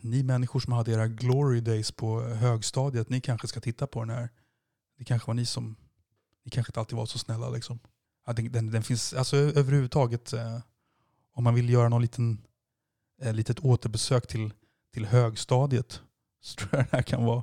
ni 0.00 0.22
människor 0.22 0.60
som 0.60 0.72
hade 0.72 0.92
era 0.92 1.06
glory 1.08 1.60
days 1.60 1.92
på 1.92 2.20
högstadiet, 2.22 3.08
ni 3.08 3.20
kanske 3.20 3.48
ska 3.48 3.60
titta 3.60 3.86
på 3.86 4.00
den 4.04 4.10
här. 4.16 4.28
Det 4.98 5.04
kanske 5.04 5.26
var 5.26 5.34
ni 5.34 5.46
som, 5.46 5.76
ni 6.44 6.50
kanske 6.50 6.70
inte 6.70 6.80
alltid 6.80 6.96
var 6.96 7.06
så 7.06 7.18
snälla 7.18 7.50
liksom. 7.50 7.78
Ja, 8.26 8.32
den, 8.32 8.52
den, 8.52 8.70
den 8.70 8.82
finns, 8.82 9.14
alltså 9.14 9.36
överhuvudtaget, 9.36 10.32
eh, 10.32 10.58
om 11.34 11.44
man 11.44 11.54
vill 11.54 11.70
göra 11.70 11.88
någon 11.88 12.02
liten, 12.02 12.38
eh, 13.22 13.32
litet 13.32 13.60
återbesök 13.60 14.26
till, 14.26 14.52
till 14.92 15.06
högstadiet 15.06 16.00
så 16.40 16.54
tror 16.56 16.68
jag 16.72 16.80
den 16.80 16.88
här 16.92 17.02
kan 17.02 17.24
vara 17.24 17.42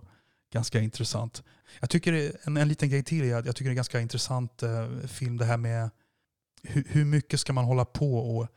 ganska 0.53 0.79
intressant. 0.79 1.43
Jag 1.79 1.89
tycker 1.89 2.11
det- 2.11 2.35
en, 2.47 2.57
en 2.57 2.67
liten 2.67 2.89
grej 2.89 3.03
till 3.03 3.23
är 3.25 3.35
att 3.35 3.45
jag 3.45 3.55
tycker 3.55 3.65
det 3.65 3.69
är 3.69 3.73
en 3.73 3.75
ganska 3.75 4.01
intressant 4.01 4.63
eh, 4.63 4.89
film 5.07 5.37
det 5.37 5.45
här 5.45 5.57
med 5.57 5.89
hur, 6.63 6.83
hur 6.89 7.05
mycket 7.05 7.39
ska 7.39 7.53
man 7.53 7.65
hålla 7.65 7.85
på 7.85 8.37
och, 8.37 8.47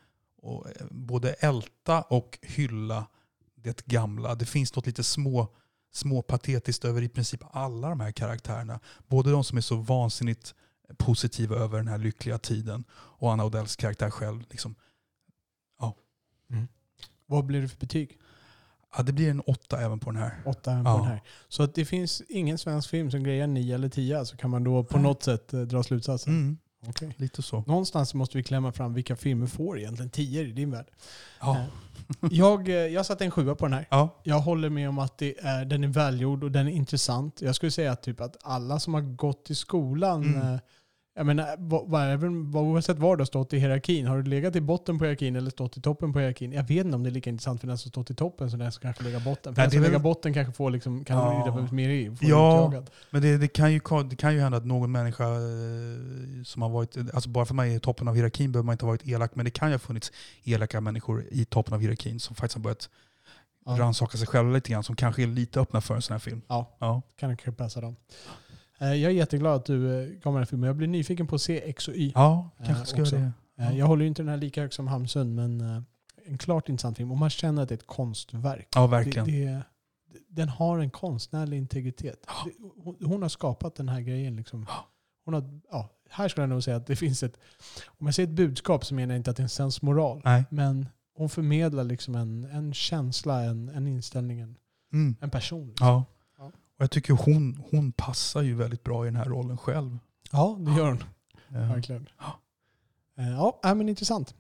och 0.43 0.67
eh, 0.69 0.87
både 0.91 1.33
älta 1.33 2.03
och 2.03 2.39
hylla 2.43 3.07
det 3.55 3.87
gamla. 3.87 4.35
Det 4.35 4.47
finns 4.47 4.77
något 4.77 4.87
lite 4.87 5.05
små, 5.05 5.49
små 5.93 6.23
patetiskt 6.23 6.85
över 6.85 7.03
i 7.03 7.09
princip 7.09 7.41
alla 7.51 7.89
de 7.89 8.01
här 8.01 8.13
karaktärerna. 8.13 8.81
Både 9.09 9.31
de 9.31 9.45
som 9.45 9.59
är 9.59 9.63
så 9.63 9.77
vansinnigt 9.77 10.55
positiva 10.99 11.57
över 11.57 11.79
den 11.79 11.89
här 11.89 11.99
lyckliga 11.99 12.39
tiden 12.39 12.85
och 12.93 13.33
Anna 13.33 13.45
Odells 13.45 13.77
karaktär 13.77 14.11
själv. 14.11 14.45
Liksom. 14.51 14.75
Vad 17.27 17.45
blir 17.47 17.63
det 17.63 17.69
för 17.69 17.79
betyg? 17.79 18.19
Ja, 18.97 19.03
det 19.03 19.13
blir 19.13 19.31
en 19.31 19.41
åtta 19.41 19.81
även 19.81 19.99
på 19.99 20.11
den 20.11 20.23
här. 20.23 20.43
Åtta 20.47 20.73
även 20.73 20.85
på 20.85 20.91
Ja. 20.91 20.97
den 20.97 21.05
här. 21.07 21.23
Så 21.49 21.63
att 21.63 21.75
det 21.75 21.85
finns 21.85 22.23
ingen 22.29 22.59
svensk 22.59 22.91
film 22.91 23.11
som 23.11 23.23
grejar 23.23 23.47
nio 23.47 23.75
eller 23.75 23.89
tio, 23.89 24.25
så 24.27 24.37
kan 24.37 24.51
man 24.51 24.65
då 24.65 24.85
på 24.85 24.97
Nej. 24.97 25.03
något 25.03 25.23
sätt 25.23 25.53
eh, 25.53 25.61
dra 25.61 25.83
slutsatsen. 25.83 26.33
Mm, 26.33 26.59
Okej. 26.89 27.15
lite 27.17 27.43
så. 27.43 27.65
Någonstans 27.67 28.15
måste 28.15 28.37
vi 28.37 28.43
klämma 28.45 28.73
fram 28.73 28.95
vilka 28.95 29.17
filmer 29.17 29.47
får 29.47 29.79
egentligen 29.79 30.11
tio 30.11 30.43
i 30.43 30.53
din 30.53 30.71
värld. 30.71 30.87
Ja. 31.41 31.65
Jag, 32.31 32.69
eh, 32.69 32.75
jag 32.75 33.07
satte 33.07 33.25
en 33.25 33.31
sjua 33.31 33.55
på 33.55 33.65
den 33.65 33.73
här. 33.73 33.87
Ja. 33.91 34.21
Jag 34.23 34.39
håller 34.41 34.71
med 34.71 34.89
om 34.89 34.99
att 34.99 35.19
det 35.19 35.39
är, 35.41 35.65
den 35.65 35.85
är 35.85 35.89
välgjord 35.89 36.45
och 36.45 36.51
den 36.53 36.67
är 36.67 36.73
intressant. 36.73 37.43
Jag 37.43 37.55
skulle 37.55 37.73
säga 37.73 37.93
att, 37.93 38.03
typ 38.03 38.21
att 38.21 38.37
alla 38.43 38.81
som 38.81 38.95
har 38.95 39.01
gått 39.01 39.51
i 39.51 39.55
skolan, 39.55 40.23
Mm. 40.23 40.59
Jag 41.21 41.27
menar, 41.27 41.55
vad- 41.89 42.11
även 42.13 42.51
vad- 42.51 42.65
oavsett 42.65 42.99
var 42.99 43.17
du 43.17 43.21
har 43.21 43.27
stått 43.27 43.53
i 43.53 43.59
hierarkin, 43.59 44.07
har 44.07 44.17
du 44.17 44.31
legat 44.31 44.57
i 44.57 44.61
botten 44.61 44.99
på 44.99 45.05
hierarkin 45.05 45.37
eller 45.37 45.51
stått 45.51 45.77
i 45.77 45.81
toppen 45.81 46.13
på 46.13 46.19
hierarkin? 46.19 46.53
Jag 46.53 46.63
vet 46.63 46.85
inte 46.85 46.97
om 46.97 47.03
det 47.03 47.09
är 47.09 47.13
lika 47.13 47.31
intressant 47.31 47.61
för 47.61 47.67
den 47.69 47.79
som 47.79 47.91
stått 47.91 48.11
i 48.11 48.15
toppen 48.15 48.51
som 48.51 48.59
den 48.59 48.73
som 48.73 48.81
kanske 48.83 49.05
lägger 49.05 49.21
botten. 49.21 49.55
För 49.55 49.61
Nej, 49.61 49.67
den 49.67 49.71
som 49.71 49.79
är 49.79 49.83
lägger 49.83 49.93
väl- 49.93 50.03
botten 50.03 50.35
kanske 50.35 50.53
får 50.53 50.71
liksom, 50.71 51.05
kan 51.05 51.17
Ja. 51.19 51.69
mer 51.73 51.89
i, 51.89 52.17
Ja. 52.21 52.83
Men 53.11 53.23
det, 53.23 53.39
det, 53.39 53.49
kan 53.49 53.73
ju, 53.73 53.81
det 54.11 54.17
kan 54.17 54.35
ju 54.35 54.41
hända 54.41 54.59
att 54.59 54.67
någon 54.67 54.93
människa 54.93 55.25
eh, 55.25 56.43
som 56.45 56.63
har 56.63 56.69
varit, 56.69 56.97
alltså 57.15 57.31
bara 57.31 57.45
för 57.45 57.55
mig 57.55 57.75
i 57.75 57.81
toppen 57.81 58.09
av 58.09 58.15
hierarkin 58.15 58.53
behöver 58.53 58.67
man 58.67 58.73
inte 58.73 58.85
ha 58.85 58.91
varit 58.93 59.09
elak, 59.09 59.31
men 59.35 59.45
det 59.45 59.51
kan 59.51 59.69
ju 59.69 59.75
ha 59.75 59.79
funnits 59.79 60.13
elaka 60.45 60.81
människor 60.81 61.25
i 61.31 61.45
toppen 61.45 61.75
av 61.75 61.81
hierarkin 61.81 62.21
som 62.21 62.37
faktiskt 62.37 62.55
har 62.55 62.63
börjat 62.63 62.89
Ja. 63.67 63.77
rannsaka 63.79 64.19
sig 64.19 64.27
själva 64.27 64.53
lite 64.53 64.71
grann, 64.73 64.83
som 64.85 64.97
kanske 64.97 65.23
är 65.23 65.27
lite 65.27 65.61
öppna 65.61 65.81
för 65.81 65.95
en 65.95 66.03
sån 66.03 66.15
här 66.15 66.19
film. 66.19 66.43
Ja. 66.49 66.77
Ja. 66.79 67.03
Kan 67.17 67.37
kanske 67.37 67.53
passa 67.53 67.81
dem. 67.81 67.97
Eh, 68.81 68.95
Jag 68.95 69.11
är 69.13 69.15
jätteglad 69.17 69.55
att 69.57 69.65
du 69.65 70.03
eh, 70.03 70.09
gav 70.21 70.33
mig 70.33 70.41
den 70.41 70.47
filmen. 70.47 70.67
Jag 70.67 70.77
blir 70.77 70.89
nyfiken 70.89 71.27
på 71.27 71.35
att 71.35 71.41
se 71.43 71.69
X 71.71 71.89
och 71.89 71.95
Y. 71.95 72.13
Ja, 72.15 72.51
Eh, 72.59 72.67
kanske 72.67 72.87
ska 72.87 73.03
också. 73.03 73.17
det. 73.17 73.33
Jag 73.75 73.87
håller 73.87 74.03
ju 74.03 74.09
inte 74.09 74.23
den 74.23 74.29
här 74.29 74.37
lika 74.37 74.61
högt 74.63 74.75
som 74.75 74.89
Hamsun, 74.89 75.35
men 75.35 75.61
en 76.27 76.39
klart 76.39 76.69
intressant 76.69 76.97
film. 76.97 77.11
Och 77.11 77.19
man 77.19 77.31
känner 77.31 77.63
att 77.63 77.69
det 77.69 77.73
är 77.73 77.77
ett 77.77 77.87
konstverk. 77.87 78.69
Ja, 78.75 78.81
Det, 78.83 78.87
verkligen. 78.89 79.27
det, 79.27 79.63
den 80.29 80.49
har 80.49 80.79
en 80.79 80.91
konstnärlig 80.91 81.57
integritet. 81.59 82.25
Ja. 82.27 82.33
Det- 82.99 83.07
Hon, 83.07 83.23
har 83.23 83.29
skapat 83.29 83.75
den 83.75 83.89
här 83.89 84.01
grejen. 84.01 84.37
Liksom. 84.37 84.67
Hon 85.25 85.35
har, 85.35 85.61
ja, 85.71 85.89
här 86.11 86.29
skulle 86.29 86.43
jag 86.43 86.49
nog 86.51 86.63
säga 86.65 86.77
att 86.77 86.87
det 86.87 86.97
finns 86.97 87.23
ett... 87.23 87.39
Om 87.87 88.07
jag 88.07 88.15
säger 88.15 88.29
ett 88.29 88.35
budskap 88.35 88.85
så 88.85 88.95
menar 88.95 89.15
jag 89.15 89.19
inte 89.21 89.31
att 89.31 89.37
det 89.37 89.41
är 89.41 89.45
en 89.45 89.49
sensmoral. 89.49 90.21
Nej. 90.25 90.45
Men 90.51 90.89
hon 91.15 91.29
förmedlar 91.29 91.85
liksom 91.85 92.15
en, 92.15 92.45
en 92.45 92.75
känsla, 92.75 93.43
en, 93.43 93.69
en 93.69 93.87
inställning, 93.87 94.41
en, 94.41 94.57
Mm. 94.93 95.17
en 95.21 95.31
person. 95.31 95.69
Liksom. 95.69 95.87
Ja. 95.87 96.05
Och 96.81 96.85
jag 96.85 96.91
tycker 96.91 97.13
hon, 97.15 97.63
hon 97.71 97.93
passar 97.93 98.43
ju 98.43 98.55
väldigt 98.55 98.85
bra 98.85 99.05
i 99.05 99.09
den 99.09 99.17
här 99.17 99.25
rollen 99.25 99.59
själv. 99.59 99.99
Ja, 100.33 100.57
det 100.61 100.71
gör 100.73 100.87
hon. 100.87 101.05
Eh, 101.49 101.69
Verkligen. 101.75 102.09
Ja. 102.19 102.41
Eh, 103.19 103.31
Ja, 103.63 103.75
men 103.75 103.89
intressant. 103.89 104.35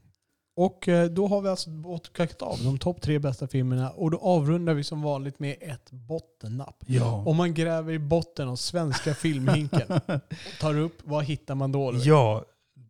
Och 0.57 0.89
eh, 0.89 1.11
då 1.11 1.27
har 1.27 1.41
vi 1.41 1.49
alltså 1.49 1.71
bockat 1.71 2.43
av 2.43 2.59
de 2.65 2.79
topp 2.79 3.01
tre 3.01 3.19
bästa 3.19 3.49
filmerna 3.49 3.91
och 3.91 4.11
då 4.11 4.19
avrundar 4.19 4.75
vi 4.75 4.85
som 4.85 5.03
vanligt 5.03 5.39
med 5.39 5.57
ett 5.61 5.91
bottennapp. 5.91 6.85
Ja. 6.87 7.25
Om 7.27 7.37
man 7.37 7.55
gräver 7.55 7.93
i 7.93 7.99
botten 7.99 8.49
av 8.49 8.57
svenska 8.57 9.15
filmhinken 9.15 9.93
och 9.93 10.21
tar 10.61 10.79
upp, 10.79 10.99
vad 11.05 11.25
hittar 11.25 11.55
man 11.55 11.73
då? 11.73 11.93
Ja, 11.95 12.45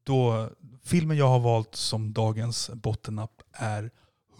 då, 0.04 0.48
filmen 0.84 1.16
jag 1.16 1.28
har 1.28 1.40
valt 1.40 1.74
som 1.74 2.12
dagens 2.12 2.70
bottennapp 2.74 3.42
är 3.52 3.90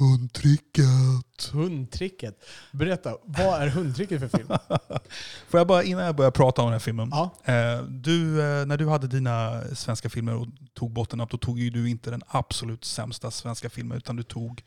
Hundtricket. 0.01 1.51
Hundtricket. 1.53 2.44
Berätta, 2.72 3.16
vad 3.24 3.62
är 3.62 3.68
hundtricket 3.68 4.20
för 4.20 4.38
film? 4.38 4.48
Får 5.48 5.61
jag 5.61 5.66
bara, 5.66 5.82
innan 5.82 6.05
jag 6.05 6.16
börjar 6.16 6.30
prata 6.30 6.62
om 6.62 6.66
den 6.66 6.72
här 6.72 6.78
filmen. 6.78 7.09
Ja, 7.12 7.30
Eh, 7.44 7.82
du, 7.82 8.40
eh, 8.40 8.66
när 8.66 8.76
du 8.76 8.88
hade 8.88 9.07
dina 9.07 9.62
svenska 9.74 10.11
filmer 10.11 10.34
och 10.34 10.46
tog 10.74 10.92
bottennapp, 10.92 11.30
då 11.30 11.36
tog 11.38 11.59
ju 11.59 11.70
du 11.70 11.90
inte 11.90 12.11
den 12.11 12.22
absolut 12.26 12.84
sämsta 12.84 13.30
svenska 13.30 13.70
filmen, 13.70 13.98
utan 13.98 14.16
du 14.16 14.22
tog 14.22 14.62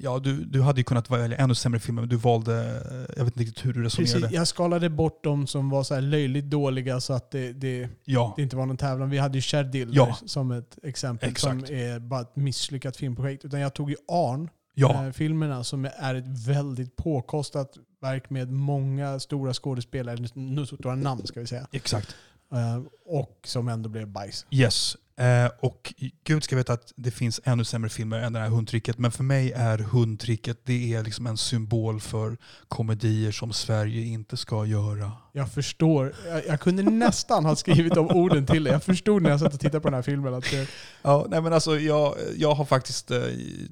Ja, 0.00 0.18
du, 0.18 0.44
du 0.44 0.62
hade 0.62 0.80
ju 0.80 0.84
kunnat 0.84 1.10
välja 1.10 1.36
ännu 1.38 1.54
sämre 1.54 1.80
filmer, 1.80 2.02
men 2.02 2.08
du 2.08 2.16
valde, 2.16 2.54
eh, 2.90 3.14
jag 3.16 3.24
vet 3.24 3.32
inte 3.36 3.40
riktigt 3.40 3.66
hur 3.66 3.72
du 3.72 3.82
resonerade. 3.82 4.20
precis. 4.20 4.36
Jag 4.36 4.48
skalade 4.48 4.90
bort 4.90 5.24
de 5.24 5.46
som 5.46 5.70
var 5.70 5.82
så 5.82 6.00
löjligt 6.00 6.44
dåliga 6.44 7.00
så 7.00 7.12
att 7.12 7.30
det, 7.30 7.52
det, 7.52 7.88
Ja, 8.04 8.32
det 8.36 8.42
inte 8.42 8.56
var 8.56 8.66
någon 8.66 8.76
tävlan. 8.76 9.10
Vi 9.10 9.18
hade 9.18 9.38
ju 9.38 9.42
Sherdil 9.42 9.88
Ja. 9.92 10.18
som 10.26 10.50
ett 10.50 10.78
exempel 10.82 11.28
Exakt. 11.28 11.66
som 11.66 11.76
är 11.76 11.98
bara 11.98 12.20
ett 12.20 12.36
misslyckat 12.36 12.96
filmprojekt. 12.96 13.44
Utan 13.44 13.60
jag 13.60 13.74
tog 13.74 13.90
ju 13.90 13.96
Arn, 14.08 14.48
ja, 14.74 15.06
eh, 15.06 15.12
filmerna 15.12 15.64
som 15.64 15.84
är 15.98 16.14
ett 16.14 16.46
väldigt 16.46 16.96
påkostat 16.96 17.72
verk 18.00 18.30
med 18.30 18.52
många 18.52 19.20
stora 19.20 19.52
skådespelare, 19.54 20.26
nu 20.34 20.66
stora 20.66 20.94
namn 20.94 21.26
ska 21.26 21.40
vi 21.40 21.46
säga. 21.46 21.66
exakt. 21.72 22.14
Eh, 22.52 22.82
och 23.06 23.38
som 23.44 23.68
ändå 23.68 23.88
blev 23.88 24.08
bajs. 24.08 24.46
Yes. 24.50 24.96
Eh, 25.18 25.50
och 25.60 25.94
gud 26.24 26.44
ska 26.44 26.56
veta 26.56 26.72
att 26.72 26.92
det 26.96 27.10
finns 27.10 27.40
ännu 27.44 27.64
sämre 27.64 27.90
filmer 27.90 28.18
än 28.18 28.32
det 28.32 28.38
här 28.38 28.48
hundtricket. 28.48 28.98
Men 28.98 29.12
för 29.12 29.24
mig 29.24 29.52
är 29.52 29.78
hundtricket 29.78 30.60
det 30.64 30.94
är 30.94 31.04
liksom 31.04 31.26
en 31.26 31.36
symbol 31.36 32.00
för 32.00 32.36
komedier 32.68 33.32
som 33.32 33.52
Sverige 33.52 34.02
inte 34.02 34.36
ska 34.36 34.66
göra. 34.66 35.12
Jag 35.38 35.52
förstår. 35.52 36.14
Jag, 36.26 36.46
jag 36.46 36.60
kunde 36.60 36.82
nästan 36.82 37.44
ha 37.44 37.56
skrivit 37.56 37.94
de 37.94 38.06
orden 38.06 38.46
till 38.46 38.64
dig. 38.64 38.72
Jag 38.72 38.82
förstod 38.82 39.22
när 39.22 39.30
jag 39.30 39.40
satt 39.40 39.54
och 39.54 39.60
tittade 39.60 39.80
på 39.80 39.88
den 39.88 39.94
här 39.94 40.02
filmen 40.02 40.34
att 40.34 40.50
det, 40.50 40.68
Ja, 41.02 41.26
nej 41.28 41.42
men 41.42 41.52
alltså, 41.52 41.78
jag, 41.78 42.14
jag 42.36 42.54
har 42.54 42.64
faktiskt 42.64 43.10
eh, 43.10 43.20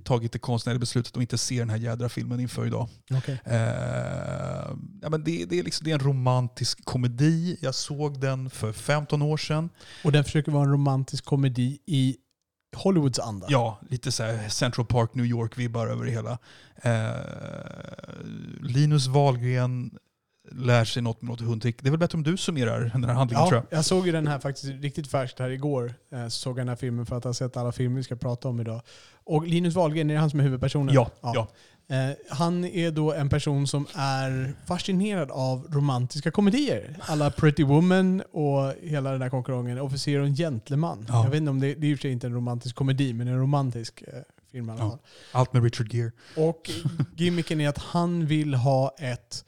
tagit 0.05 0.33
det 0.33 0.39
konstnärliga 0.39 0.81
beslutet 0.81 1.17
att 1.17 1.21
inte 1.21 1.39
se 1.39 1.59
den 1.59 1.71
här 1.71 1.77
jädra 1.77 2.09
filmen 2.09 2.41
inför 2.41 2.67
idag. 2.67 2.89
okay. 3.19 3.37
Eh, 3.45 3.61
ja, 5.03 5.09
men 5.09 5.25
det, 5.25 5.45
det, 5.45 5.59
är 5.59 5.63
liksom, 5.63 5.85
det 5.85 5.91
är 5.91 5.95
en 5.95 6.07
romantisk 6.07 6.85
komedi. 6.85 7.57
Jag 7.61 7.75
såg 7.75 8.21
den 8.21 8.51
för 8.51 8.73
15 8.73 9.23
år 9.23 9.37
sedan. 9.37 9.71
Och 10.05 10.13
den 10.13 10.25
försöker 10.25 10.53
vara 10.53 10.65
en 10.65 10.73
romantisk 10.73 11.25
komedi 11.25 11.79
i 11.87 12.17
Hollywoods 12.77 13.19
anda. 13.19 13.47
Ja, 13.51 13.81
lite 13.91 14.13
så 14.13 14.39
Central 14.49 14.87
Park, 14.87 15.15
New 15.15 15.27
York-vibbar 15.27 15.87
över 15.87 16.05
det 16.05 16.11
hela. 16.11 16.39
Eh, 16.83 17.11
Linus 18.61 19.07
Wahlgren 19.07 19.99
lär 20.53 20.85
sig 20.85 21.03
något 21.03 21.23
med 21.23 21.31
något 21.31 21.41
hundtrick. 21.41 21.83
Det 21.83 21.89
är 21.89 21.91
väl 21.91 22.01
bättre 22.01 22.17
om 22.17 22.23
du 22.23 22.37
summerar 22.37 22.81
den 22.95 23.05
här 23.05 23.13
handlingen 23.15 23.49
tror 23.49 23.59
Ja, 23.59 23.67
jag. 23.71 23.79
jag 23.79 23.85
såg 23.85 24.07
ju 24.07 24.13
den 24.13 24.27
här 24.27 24.39
faktiskt 24.39 24.67
riktigt 24.83 25.11
färskt 25.11 25.39
här 25.39 25.51
igår. 25.51 25.95
Eh, 26.13 26.25
Så 26.25 26.31
såg 26.31 26.51
jag 26.53 26.57
den 26.57 26.69
här 26.69 26.77
filmen 26.77 27.07
för 27.07 27.17
att 27.17 27.25
ha 27.25 27.35
sett 27.35 27.57
alla 27.57 27.73
filmer 27.73 27.97
vi 27.97 28.03
ska 28.03 28.17
prata 28.17 28.49
om 28.49 28.61
idag. 28.61 28.81
Och 29.25 29.47
Linus 29.47 29.75
Wahlgren, 29.75 30.11
är 30.11 30.15
det 30.15 30.21
han 30.21 30.31
som 30.31 30.41
är 30.41 30.45
huvudpersonen? 30.45 30.95
Ja, 30.95 31.11
ja. 31.23 31.49
Eh, 31.89 32.17
Han 32.31 32.65
är 32.65 32.91
då 32.91 33.13
en 33.13 33.29
person 33.29 33.67
som 33.67 33.87
är 33.95 34.55
fascinerad 34.67 35.31
av 35.31 35.67
romantiska 35.71 36.31
komedier. 36.31 36.97
Alla 37.01 37.31
Pretty 37.31 37.65
Woman 37.65 38.23
och 38.33 38.73
hela 38.83 39.11
den 39.11 39.21
där 39.21 39.29
konkurrensen. 39.29 39.81
Officer 39.81 40.19
och 40.21 40.27
en 40.27 40.35
gentleman. 40.37 41.07
Ja. 41.09 41.23
Jag 41.25 41.31
vet 41.31 41.37
inte 41.39 41.51
om 41.51 41.61
det, 41.61 41.75
det 41.75 41.87
är 41.87 41.91
i 41.91 41.95
och 41.95 41.99
för 41.99 42.03
sig 42.03 42.13
inte 42.13 42.27
en 42.27 42.35
romantisk 42.35 42.77
komedi, 42.77 43.13
men 43.13 43.29
en 43.29 43.39
romantisk 43.39 44.03
eh, 44.03 44.09
film 44.53 44.69
i 44.69 44.73
alla 44.73 44.81
Ja. 44.81 44.91
fall. 44.91 44.99
Allt 45.33 45.53
med 45.53 45.63
Richard 45.63 45.95
Gere. 45.95 46.13
Och 46.37 46.71
gimmicken 47.17 47.61
är 47.61 47.69
att 47.69 47.79
han 47.79 48.27
vill 48.27 48.55
ha 48.55 48.95
ett 48.99 49.45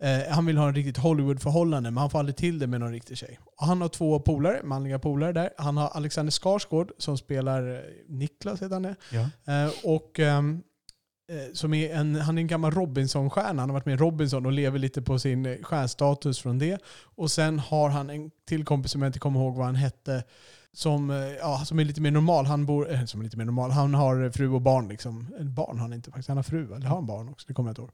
eh, 0.00 0.20
han 0.30 0.46
vill 0.46 0.56
ha 0.56 0.68
en 0.68 0.74
riktigt 0.74 0.96
Hollywood-förhållande, 0.96 1.90
men 1.90 1.98
han 1.98 2.10
får 2.10 2.18
aldrig 2.18 2.36
till 2.36 2.58
det 2.58 2.66
med 2.66 2.80
någon 2.80 2.92
riktig 2.92 3.16
tjej. 3.16 3.38
Och 3.56 3.66
han 3.66 3.80
har 3.80 3.88
två 3.88 4.20
polare, 4.20 4.60
manliga 4.64 4.98
polare 4.98 5.32
där. 5.32 5.50
Han 5.58 5.76
har 5.76 5.88
Alexander 5.88 6.30
Skarsgård 6.30 6.92
som 6.98 7.18
spelar 7.18 7.74
eh, 7.74 7.80
Niklas, 8.08 8.62
heter 8.62 8.74
han 8.74 8.82
det. 8.82 8.96
Ja. 9.12 9.52
Eh, 9.52 9.70
och 9.84 10.20
ehm, 10.20 10.62
eh, 11.30 11.52
som 11.52 11.74
är 11.74 11.94
en, 11.94 12.14
han 12.14 12.38
är 12.38 12.42
en 12.42 12.46
gammal 12.46 12.70
Robinson-stjärna. 12.70 13.62
Han 13.62 13.68
har 13.68 13.74
varit 13.74 13.86
med 13.86 13.94
i 13.94 13.96
Robinson 13.96 14.46
och 14.46 14.52
lever 14.52 14.78
lite 14.78 15.02
på 15.02 15.18
sin 15.18 15.46
eh, 15.46 15.56
stjärnstatus 15.62 16.38
från 16.38 16.58
det. 16.58 16.82
Och 17.16 17.30
sen 17.30 17.58
har 17.58 17.88
han 17.88 18.10
en 18.10 18.30
till 18.48 18.64
kompis 18.64 18.92
som 18.92 19.02
jag 19.02 19.08
inte 19.08 19.18
kommer 19.18 19.40
ihåg 19.40 19.56
vad 19.56 19.66
han 19.66 19.74
hette. 19.74 20.24
Som, 20.72 21.10
eh, 21.10 21.16
ja, 21.16 21.62
som 21.66 21.78
är 21.78 21.84
lite 21.84 22.00
mer 22.00 22.10
normal. 22.10 22.46
Han 22.46 22.66
bor, 22.66 22.92
eh, 22.92 23.04
som 23.04 23.20
är 23.20 23.24
lite 23.24 23.36
mer 23.36 23.44
normal. 23.44 23.70
Han 23.70 23.94
har 23.94 24.30
fru 24.30 24.48
och 24.48 24.60
barn. 24.60 24.88
Liksom. 24.88 25.26
Barn 25.40 25.78
har 25.78 25.84
han 25.84 25.92
inte 25.92 26.10
faktiskt. 26.10 26.28
Han 26.28 26.38
har 26.38 26.44
fru. 26.44 26.74
Eller 26.74 26.86
har 26.86 26.96
han 26.96 27.06
barn 27.06 27.28
också? 27.28 27.46
Det 27.48 27.54
kommer 27.54 27.68
jag 27.68 27.72
inte 27.72 27.82
ihåg. 27.82 27.90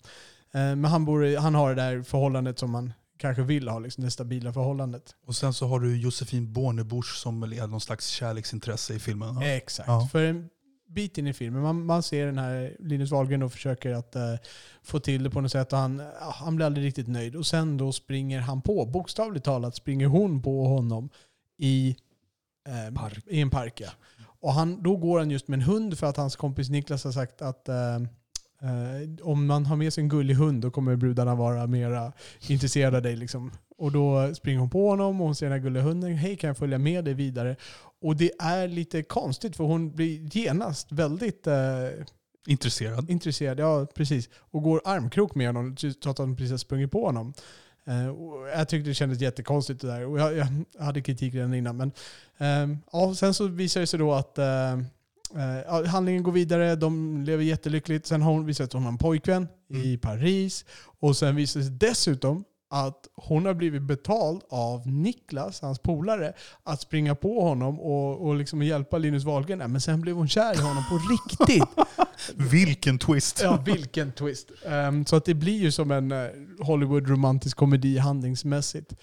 Eh, 0.53 0.61
men 0.61 0.85
han, 0.85 1.05
bor, 1.05 1.27
i- 1.27 1.37
han 1.37 1.55
har 1.55 1.75
det 1.75 1.83
där 1.83 2.03
förhållandet 2.03 2.59
som 2.59 2.71
man 2.71 2.93
kanske 3.19 3.43
vill 3.43 3.69
ha. 3.69 3.79
Liksom, 3.79 4.05
det 4.05 4.11
stabila 4.11 4.53
förhållandet. 4.53 5.15
Och 5.27 5.35
sen 5.37 5.53
så 5.55 5.67
har 5.67 5.81
du 5.81 5.97
Josefin 6.01 6.53
Bornebusch 6.53 7.17
som 7.17 7.43
är 7.43 7.67
någon 7.67 7.81
slags 7.81 8.09
kärleksintresse 8.09 8.95
i 8.95 8.99
filmen. 8.99 9.35
Ja. 9.35 9.45
Exakt. 9.47 9.89
Ja. 9.89 10.09
För 10.13 10.25
en 10.25 10.49
bit 10.89 11.19
in 11.19 11.27
i 11.27 11.33
filmen, 11.33 11.63
man, 11.63 11.85
man 11.87 12.03
ser 12.03 12.27
den 12.27 12.39
här 12.39 12.77
Linus 12.79 13.11
Wahlgren 13.11 13.43
och 13.43 13.53
försöker 13.53 13.93
att 13.93 14.17
eh, 14.17 14.35
få 14.83 14.99
till 15.01 15.23
det 15.23 15.31
på 15.31 15.41
något 15.41 15.53
sätt 15.53 15.73
och 15.73 15.79
han, 15.79 15.99
ja, 16.21 16.35
han 16.39 16.57
blir 16.57 16.67
aldrig 16.67 16.87
riktigt 16.87 17.09
nöjd. 17.09 17.37
Och 17.37 17.47
sen 17.47 17.77
då 17.77 17.93
springer 17.93 18.41
han 18.41 18.63
på, 18.63 18.87
bokstavligt 18.87 19.45
talat 19.45 19.77
springer 19.77 20.07
hon 20.07 20.43
på 20.43 20.67
honom 20.67 21.09
i, 21.59 21.97
eh, 22.69 22.95
Park. 22.95 23.25
i 23.27 23.41
en 23.41 23.51
park. 23.51 23.81
Ja. 23.81 23.91
Och 24.41 24.53
han, 24.53 24.83
då 24.83 24.97
går 24.97 25.19
han 25.19 25.31
just 25.31 25.49
med 25.49 25.57
en 25.57 25.63
hund 25.63 25.99
för 25.99 26.07
att 26.07 26.17
hans 26.17 26.37
kompis 26.37 26.69
Niklas 26.71 27.05
har 27.05 27.13
sagt 27.13 27.43
att 27.43 27.69
eh, 27.69 27.99
eh, 28.63 29.27
om 29.27 29.47
man 29.47 29.67
har 29.67 29.77
med 29.77 29.93
sig 29.93 30.03
en 30.03 30.09
gullig 30.09 30.35
hund 30.35 30.63
då 30.63 30.71
kommer 30.71 30.97
brudarna 30.97 31.35
vara 31.35 31.67
mera 31.67 32.13
intresserade 32.49 32.97
av 32.97 33.03
dig. 33.03 33.17
Liksom. 33.17 33.51
Och 33.79 33.93
då 33.93 34.35
springer 34.35 34.61
hon 34.61 34.71
på 34.71 34.89
honom 34.89 35.21
och 35.21 35.27
hon 35.27 35.35
ser 35.35 35.47
den 35.47 35.53
här 35.53 35.61
gulliga 35.61 35.83
hunden. 35.83 36.15
Hej, 36.15 36.37
kan 36.37 36.49
jag 36.49 36.57
följa 36.57 36.79
med 36.79 37.05
dig 37.05 37.15
vidare? 37.15 37.57
Och 38.03 38.17
det 38.17 38.31
är 38.39 38.69
lite 38.69 39.03
konstigt 39.03 39.57
för 39.57 39.65
hon 39.65 39.97
blir 39.97 40.37
genast 40.37 40.93
väldigt 40.93 41.47
eh, 41.47 41.55
Intresserad. 42.47 43.11
intresserad. 43.11 43.59
Ja, 43.61 43.87
precis. 43.95 44.29
Och 44.35 44.63
går 44.63 44.81
armkrok 44.85 45.35
med 45.35 45.47
honom 45.47 45.77
trots 45.77 46.07
att 46.07 46.19
hon 46.19 46.37
precis 46.37 46.51
har 46.51 46.59
sprungit 46.59 46.91
på 46.91 47.07
honom. 47.07 47.35
Eh, 47.87 48.15
jag 48.59 48.69
tyckte 48.69 48.91
det 48.91 48.95
kändes 48.95 49.21
jättekonstigt 49.21 49.81
det 49.81 49.87
där. 49.87 50.07
Och 50.07 50.21
jag, 50.21 50.37
jag 50.37 50.47
hade 50.85 51.01
kritik 51.03 51.35
redan 51.35 51.55
innan. 51.55 51.77
Men, 51.77 51.93
ehm, 52.39 52.79
ja, 52.93 53.15
sen 53.15 53.35
så 53.35 53.47
visar 53.47 53.81
det 53.81 53.87
sig 53.87 53.99
då 53.99 54.13
att 54.13 54.39
eh, 54.39 54.81
ja, 55.67 55.87
handlingen 55.87 56.23
går 56.23 56.33
vidare. 56.33 56.77
De 56.77 57.23
lever 57.23 57.45
jättelyckligt. 57.45 58.07
Sen 58.07 58.23
har 58.23 58.33
hon 58.33 58.47
visat 58.47 58.65
att 58.65 58.73
hon 58.73 58.83
har 58.83 58.89
en 58.93 58.99
pojkvän 58.99 59.49
i 59.71 59.75
Mm. 59.89 59.99
Paris. 60.01 60.65
Och 61.01 61.17
sen 61.17 61.37
visar 61.37 61.61
det 61.61 61.67
sig 61.67 61.75
dessutom 61.75 62.45
att 62.71 63.07
hon 63.15 63.47
har 63.47 63.55
blivit 63.55 63.83
betald 63.83 64.43
av 64.51 64.87
Niklas, 64.89 65.61
hans 65.61 65.79
polare, 65.79 66.33
att 66.63 66.81
springa 66.81 67.15
på 67.15 67.41
honom 67.43 67.81
och, 67.81 68.27
och 68.27 68.37
liksom 68.37 68.63
hjälpa 68.63 68.99
Linus 68.99 69.25
Wahlgren. 69.25 69.73
Men 69.73 69.81
sen 69.81 70.01
blev 70.01 70.17
hon 70.17 70.29
kär 70.29 70.55
i 70.55 70.63
honom 70.63 70.85
på 70.91 70.99
riktigt. 71.11 71.69
Vilken 72.35 72.99
twist! 72.99 73.41
Ja, 73.43 73.63
vilken 73.67 74.13
twist. 74.13 74.51
Ehm, 74.67 75.07
så 75.07 75.17
att 75.17 75.25
det 75.25 75.35
blir 75.35 75.59
ju 75.59 75.73
som 75.73 75.91
en 75.91 76.13
eh, 76.13 76.27
Hollywood 76.61 77.09
romantisk 77.09 77.57
komedi 77.57 77.99
handlingsmässigt. 77.99 78.95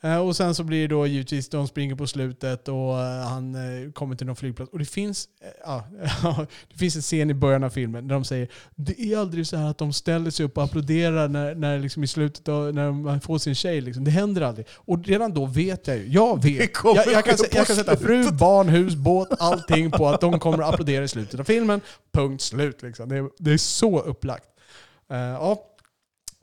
Eh, 0.00 0.18
och 0.18 0.36
sen 0.36 0.54
så 0.54 0.64
blir 0.64 0.88
det 0.88 0.94
då 0.94 1.06
givetvis, 1.06 1.48
de 1.48 1.68
springer 1.68 1.94
på 1.94 2.06
slutet 2.06 2.68
och 2.68 3.00
eh, 3.00 3.26
han 3.28 3.54
eh, 3.54 3.92
kommer 3.92 4.16
till 4.16 4.26
någon 4.26 4.36
flygplats. 4.36 4.72
Och 4.72 4.78
det 4.78 4.84
finns, 4.84 5.28
ja, 5.64 5.84
det 6.68 6.78
finns 6.78 6.96
en 6.96 7.02
scen 7.02 7.30
i 7.30 7.34
början 7.34 7.64
av 7.64 7.70
filmen 7.70 8.08
där 8.08 8.14
de 8.14 8.24
säger 8.24 8.48
det 8.74 9.00
är 9.00 9.18
aldrig 9.18 9.46
så 9.46 9.56
här 9.56 9.70
att 9.70 9.78
de 9.78 9.92
ställer 9.92 10.30
sig 10.30 10.46
upp 10.46 10.58
och 10.58 10.64
applåderar 10.64 11.28
när, 11.28 11.54
när 11.54 11.78
liksom 11.78 12.04
i 12.04 12.06
slutet 12.06 12.48
av, 12.48 12.74
när 12.74 12.92
man 12.92 13.20
får 13.20 13.38
sin 13.38 13.54
tjej. 13.54 13.80
Liksom. 13.80 14.04
Det 14.04 14.10
händer 14.10 14.42
aldrig. 14.42 14.66
Och 14.74 15.04
redan 15.04 15.34
då 15.34 15.46
vet 15.46 15.86
jag 15.86 15.96
ju, 15.96 16.08
jag 16.08 16.42
vet. 16.42 16.70
Jag, 16.84 16.96
jag, 16.96 17.24
kan, 17.24 17.36
jag 17.52 17.66
kan 17.66 17.76
sätta 17.76 17.96
fru, 17.96 18.30
barn, 18.30 18.68
hus, 18.68 18.94
båt, 18.94 19.28
allting 19.38 19.90
på 19.90 20.08
att 20.08 20.20
de 20.20 20.38
kommer 20.38 20.64
att 20.64 20.74
applådera 20.74 21.04
i 21.04 21.08
slutet 21.08 21.40
av 21.40 21.44
filmen. 21.44 21.80
Punkt 22.12 22.42
slut. 22.42 22.82
Liksom. 22.82 23.08
Det, 23.08 23.16
är, 23.16 23.28
det 23.38 23.52
är 23.52 23.58
så 23.58 24.00
upplagt. 24.00 24.48
Eh, 25.10 25.18
ja. 25.18 25.64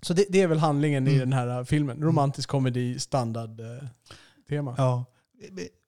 Så 0.05 0.13
det, 0.13 0.25
det 0.29 0.41
är 0.41 0.47
väl 0.47 0.57
handlingen 0.59 1.07
i 1.07 1.15
Mm. 1.15 1.19
den 1.29 1.33
här 1.39 1.63
filmen. 1.63 2.01
Romantisk 2.03 2.49
komedi, 2.49 2.99
standard 2.99 3.59
uh, 3.59 3.67
tema. 4.49 4.75
Ja. 4.77 5.05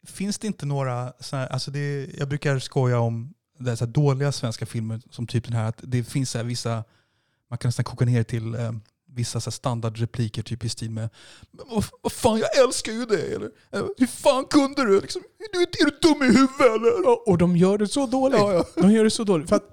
Finns 0.07 0.39
det 0.39 0.47
inte 0.47 0.65
några, 0.65 1.13
så 1.20 1.36
här, 1.36 1.47
alltså 1.47 1.72
det, 1.72 2.09
jag 2.18 2.28
brukar 2.28 2.59
skoja 2.59 2.99
om 2.99 3.34
det 3.59 3.80
här, 3.80 3.88
dåliga 3.88 4.32
svenska 4.32 4.65
filmer 4.65 5.01
som 5.09 5.28
typ 5.28 5.43
den 5.43 5.53
här, 5.53 5.70
att 5.70 5.80
det 5.84 6.03
finns 6.03 6.32
så 6.32 6.43
vissa, 6.43 6.84
man 7.49 7.57
kan 7.57 7.68
nästan 7.70 7.86
koka 7.86 8.05
ner 8.05 8.24
till 8.24 8.55
eh, 8.55 8.72
vissa 9.09 9.39
så 9.41 9.51
standardrepliker 9.51 10.41
typ 10.41 10.63
i 10.65 10.70
stil 10.70 10.91
med 10.91 11.09
"Men 11.51 11.65
vad, 12.01 12.11
fan 12.11 12.39
jag 12.39 12.63
älskar 12.65 12.91
ju 12.91 13.05
dig 13.05 13.34
eller 13.36 13.51
eh, 13.72 13.84
hur 13.97 14.07
fan 14.07 14.45
kunde 14.45 14.86
du? 14.86 15.01
Liksom, 15.01 15.22
du, 15.53 15.61
är 15.61 15.86
du 15.86 15.97
dum 16.01 16.22
i 16.24 16.26
huvudet 16.26 16.59
eller? 16.76 17.07
Och, 17.07 17.28
och 17.28 17.38
de 17.38 17.57
gör 17.57 17.78
det 17.78 17.88
så 17.88 18.05
dåligt. 18.05 18.39
Ja, 18.39 18.53
ja. 18.53 18.65
De 18.82 18.91
gör 18.91 19.03
det 19.03 19.09
så 19.11 19.24
dåligt. 19.24 19.49
För 19.49 19.55
att, 19.55 19.70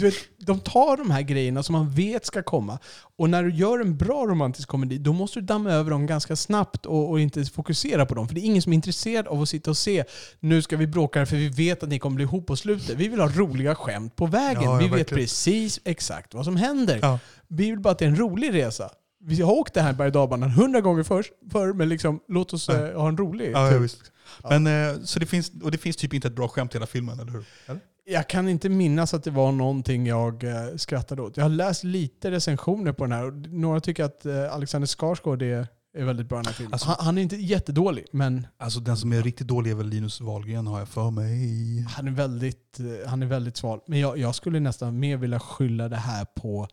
du 0.00 0.10
vet, 0.10 0.14
de 0.38 0.60
tar 0.60 0.96
de 0.96 1.10
här 1.10 1.22
grejerna 1.22 1.62
som 1.62 1.72
man 1.72 1.90
vet 1.90 2.26
ska 2.26 2.42
komma. 2.42 2.78
Och 3.16 3.30
när 3.30 3.42
du 3.42 3.50
gör 3.54 3.80
en 3.80 3.96
bra 3.96 4.26
romantisk 4.26 4.68
komedi, 4.68 4.98
då 4.98 5.12
måste 5.12 5.40
du 5.40 5.46
damma 5.46 5.70
över 5.70 5.90
dem 5.90 6.06
ganska 6.06 6.36
snabbt 6.36 6.86
och, 6.86 7.10
och 7.10 7.20
inte 7.20 7.44
fokusera 7.44 8.06
på 8.06 8.14
dem. 8.14 8.28
För 8.28 8.34
det 8.34 8.40
är 8.40 8.44
ingen 8.44 8.62
som 8.62 8.72
är 8.72 8.74
intresserad 8.74 9.26
av 9.28 9.42
att 9.42 9.48
sitta 9.48 9.70
och 9.70 9.76
se, 9.76 10.04
nu 10.40 10.62
ska 10.62 10.76
vi 10.76 10.86
bråka 10.86 11.26
för 11.26 11.36
vi 11.36 11.48
vet 11.48 11.82
att 11.82 11.88
ni 11.88 11.98
kommer 11.98 12.14
bli 12.14 12.24
ihop 12.24 12.46
på 12.46 12.56
slutet. 12.56 12.96
Vi 12.96 13.08
vill 13.08 13.20
ha 13.20 13.28
roliga 13.28 13.74
skämt 13.74 14.16
på 14.16 14.26
vägen. 14.26 14.62
Ja, 14.62 14.76
vi 14.76 14.84
vet 14.88 14.92
verkligen. 14.92 15.18
precis 15.22 15.80
exakt 15.84 16.34
vad 16.34 16.44
som 16.44 16.56
händer. 16.56 16.98
Ja. 17.02 17.18
Vi 17.48 17.70
vill 17.70 17.80
bara 17.80 17.90
att 17.90 17.98
det 17.98 18.04
är 18.04 18.08
en 18.08 18.18
rolig 18.18 18.54
resa. 18.54 18.90
Vi 19.24 19.42
har 19.42 19.52
åkt 19.52 19.74
den 19.74 19.84
här 19.84 19.92
berg 19.92 20.16
och 20.16 20.50
hundra 20.50 20.80
gånger 20.80 21.02
förr, 21.02 21.24
förr, 21.52 21.72
men 21.72 21.88
liksom, 21.88 22.20
låt 22.28 22.52
oss 22.52 22.68
Ja. 22.68 22.86
eh, 22.88 23.00
ha 23.00 23.08
en 23.08 23.16
rolig 23.16 23.50
Ja, 23.54 23.78
visst. 23.78 24.12
Men, 24.50 24.66
eh, 24.66 24.96
så 25.04 25.18
det 25.18 25.26
finns, 25.26 25.52
och 25.62 25.70
det 25.70 25.78
finns 25.78 25.96
typ 25.96 26.14
inte 26.14 26.28
ett 26.28 26.34
bra 26.34 26.48
skämt 26.48 26.74
i 26.74 26.76
hela 26.76 26.86
filmen, 26.86 27.20
eller 27.20 27.32
hur? 27.32 27.44
Eller? 27.66 27.80
Jag 28.04 28.28
kan 28.28 28.48
inte 28.48 28.68
minnas 28.68 29.14
att 29.14 29.24
det 29.24 29.30
var 29.30 29.52
någonting 29.52 30.06
jag 30.06 30.44
eh, 30.44 30.76
skrattade 30.76 31.22
åt. 31.22 31.36
Jag 31.36 31.44
har 31.44 31.48
läst 31.50 31.84
lite 31.84 32.30
recensioner 32.30 32.92
på 32.92 33.04
den 33.04 33.12
här 33.12 33.24
och 33.26 33.32
några 33.34 33.80
tycker 33.80 34.04
att 34.04 34.26
eh, 34.26 34.52
Alexander 34.54 34.86
Skarsgård 34.86 35.42
är, 35.42 35.66
är 35.96 36.04
väldigt 36.04 36.28
bra 36.28 36.38
i 36.38 36.42
den 36.42 36.46
här 36.46 36.52
filmen. 36.52 36.72
Alltså- 36.72 36.88
han, 36.88 36.96
han 37.00 37.18
är 37.18 37.22
inte 37.22 37.36
jättedålig, 37.36 38.04
men 38.12 38.46
Alltså 38.58 38.80
den 38.80 38.96
som 38.96 39.12
är 39.12 39.22
riktigt 39.22 39.46
dålig 39.46 39.70
är 39.70 39.74
väl 39.74 39.86
Linus 39.88 40.20
Wahlgren 40.20 40.66
har 40.66 40.78
jag 40.78 40.88
för 40.88 41.10
mig. 41.10 41.84
han 41.88 42.06
är 42.08 42.12
väldigt, 42.12 42.80
eh, 42.80 43.08
han 43.10 43.22
är 43.22 43.26
väldigt 43.26 43.56
sval. 43.56 43.80
Men 43.86 44.00
jag, 44.00 44.18
jag 44.18 44.34
skulle 44.34 44.60
nästan 44.60 44.98
mer 44.98 45.16
vilja 45.16 45.40
skylla 45.40 45.88
det 45.88 45.96
här 45.96 46.24
på 46.24 46.68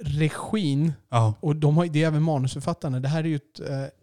regin. 0.00 0.92
Ja, 1.08 1.34
Och 1.40 1.56
de 1.56 1.76
har, 1.76 1.86
det 1.86 2.02
är 2.02 2.06
även 2.06 2.22
manusförfattarna. 2.22 3.00
Det 3.00 3.08
här 3.08 3.24
är 3.24 3.28
ju 3.28 3.36
ett, 3.36 3.60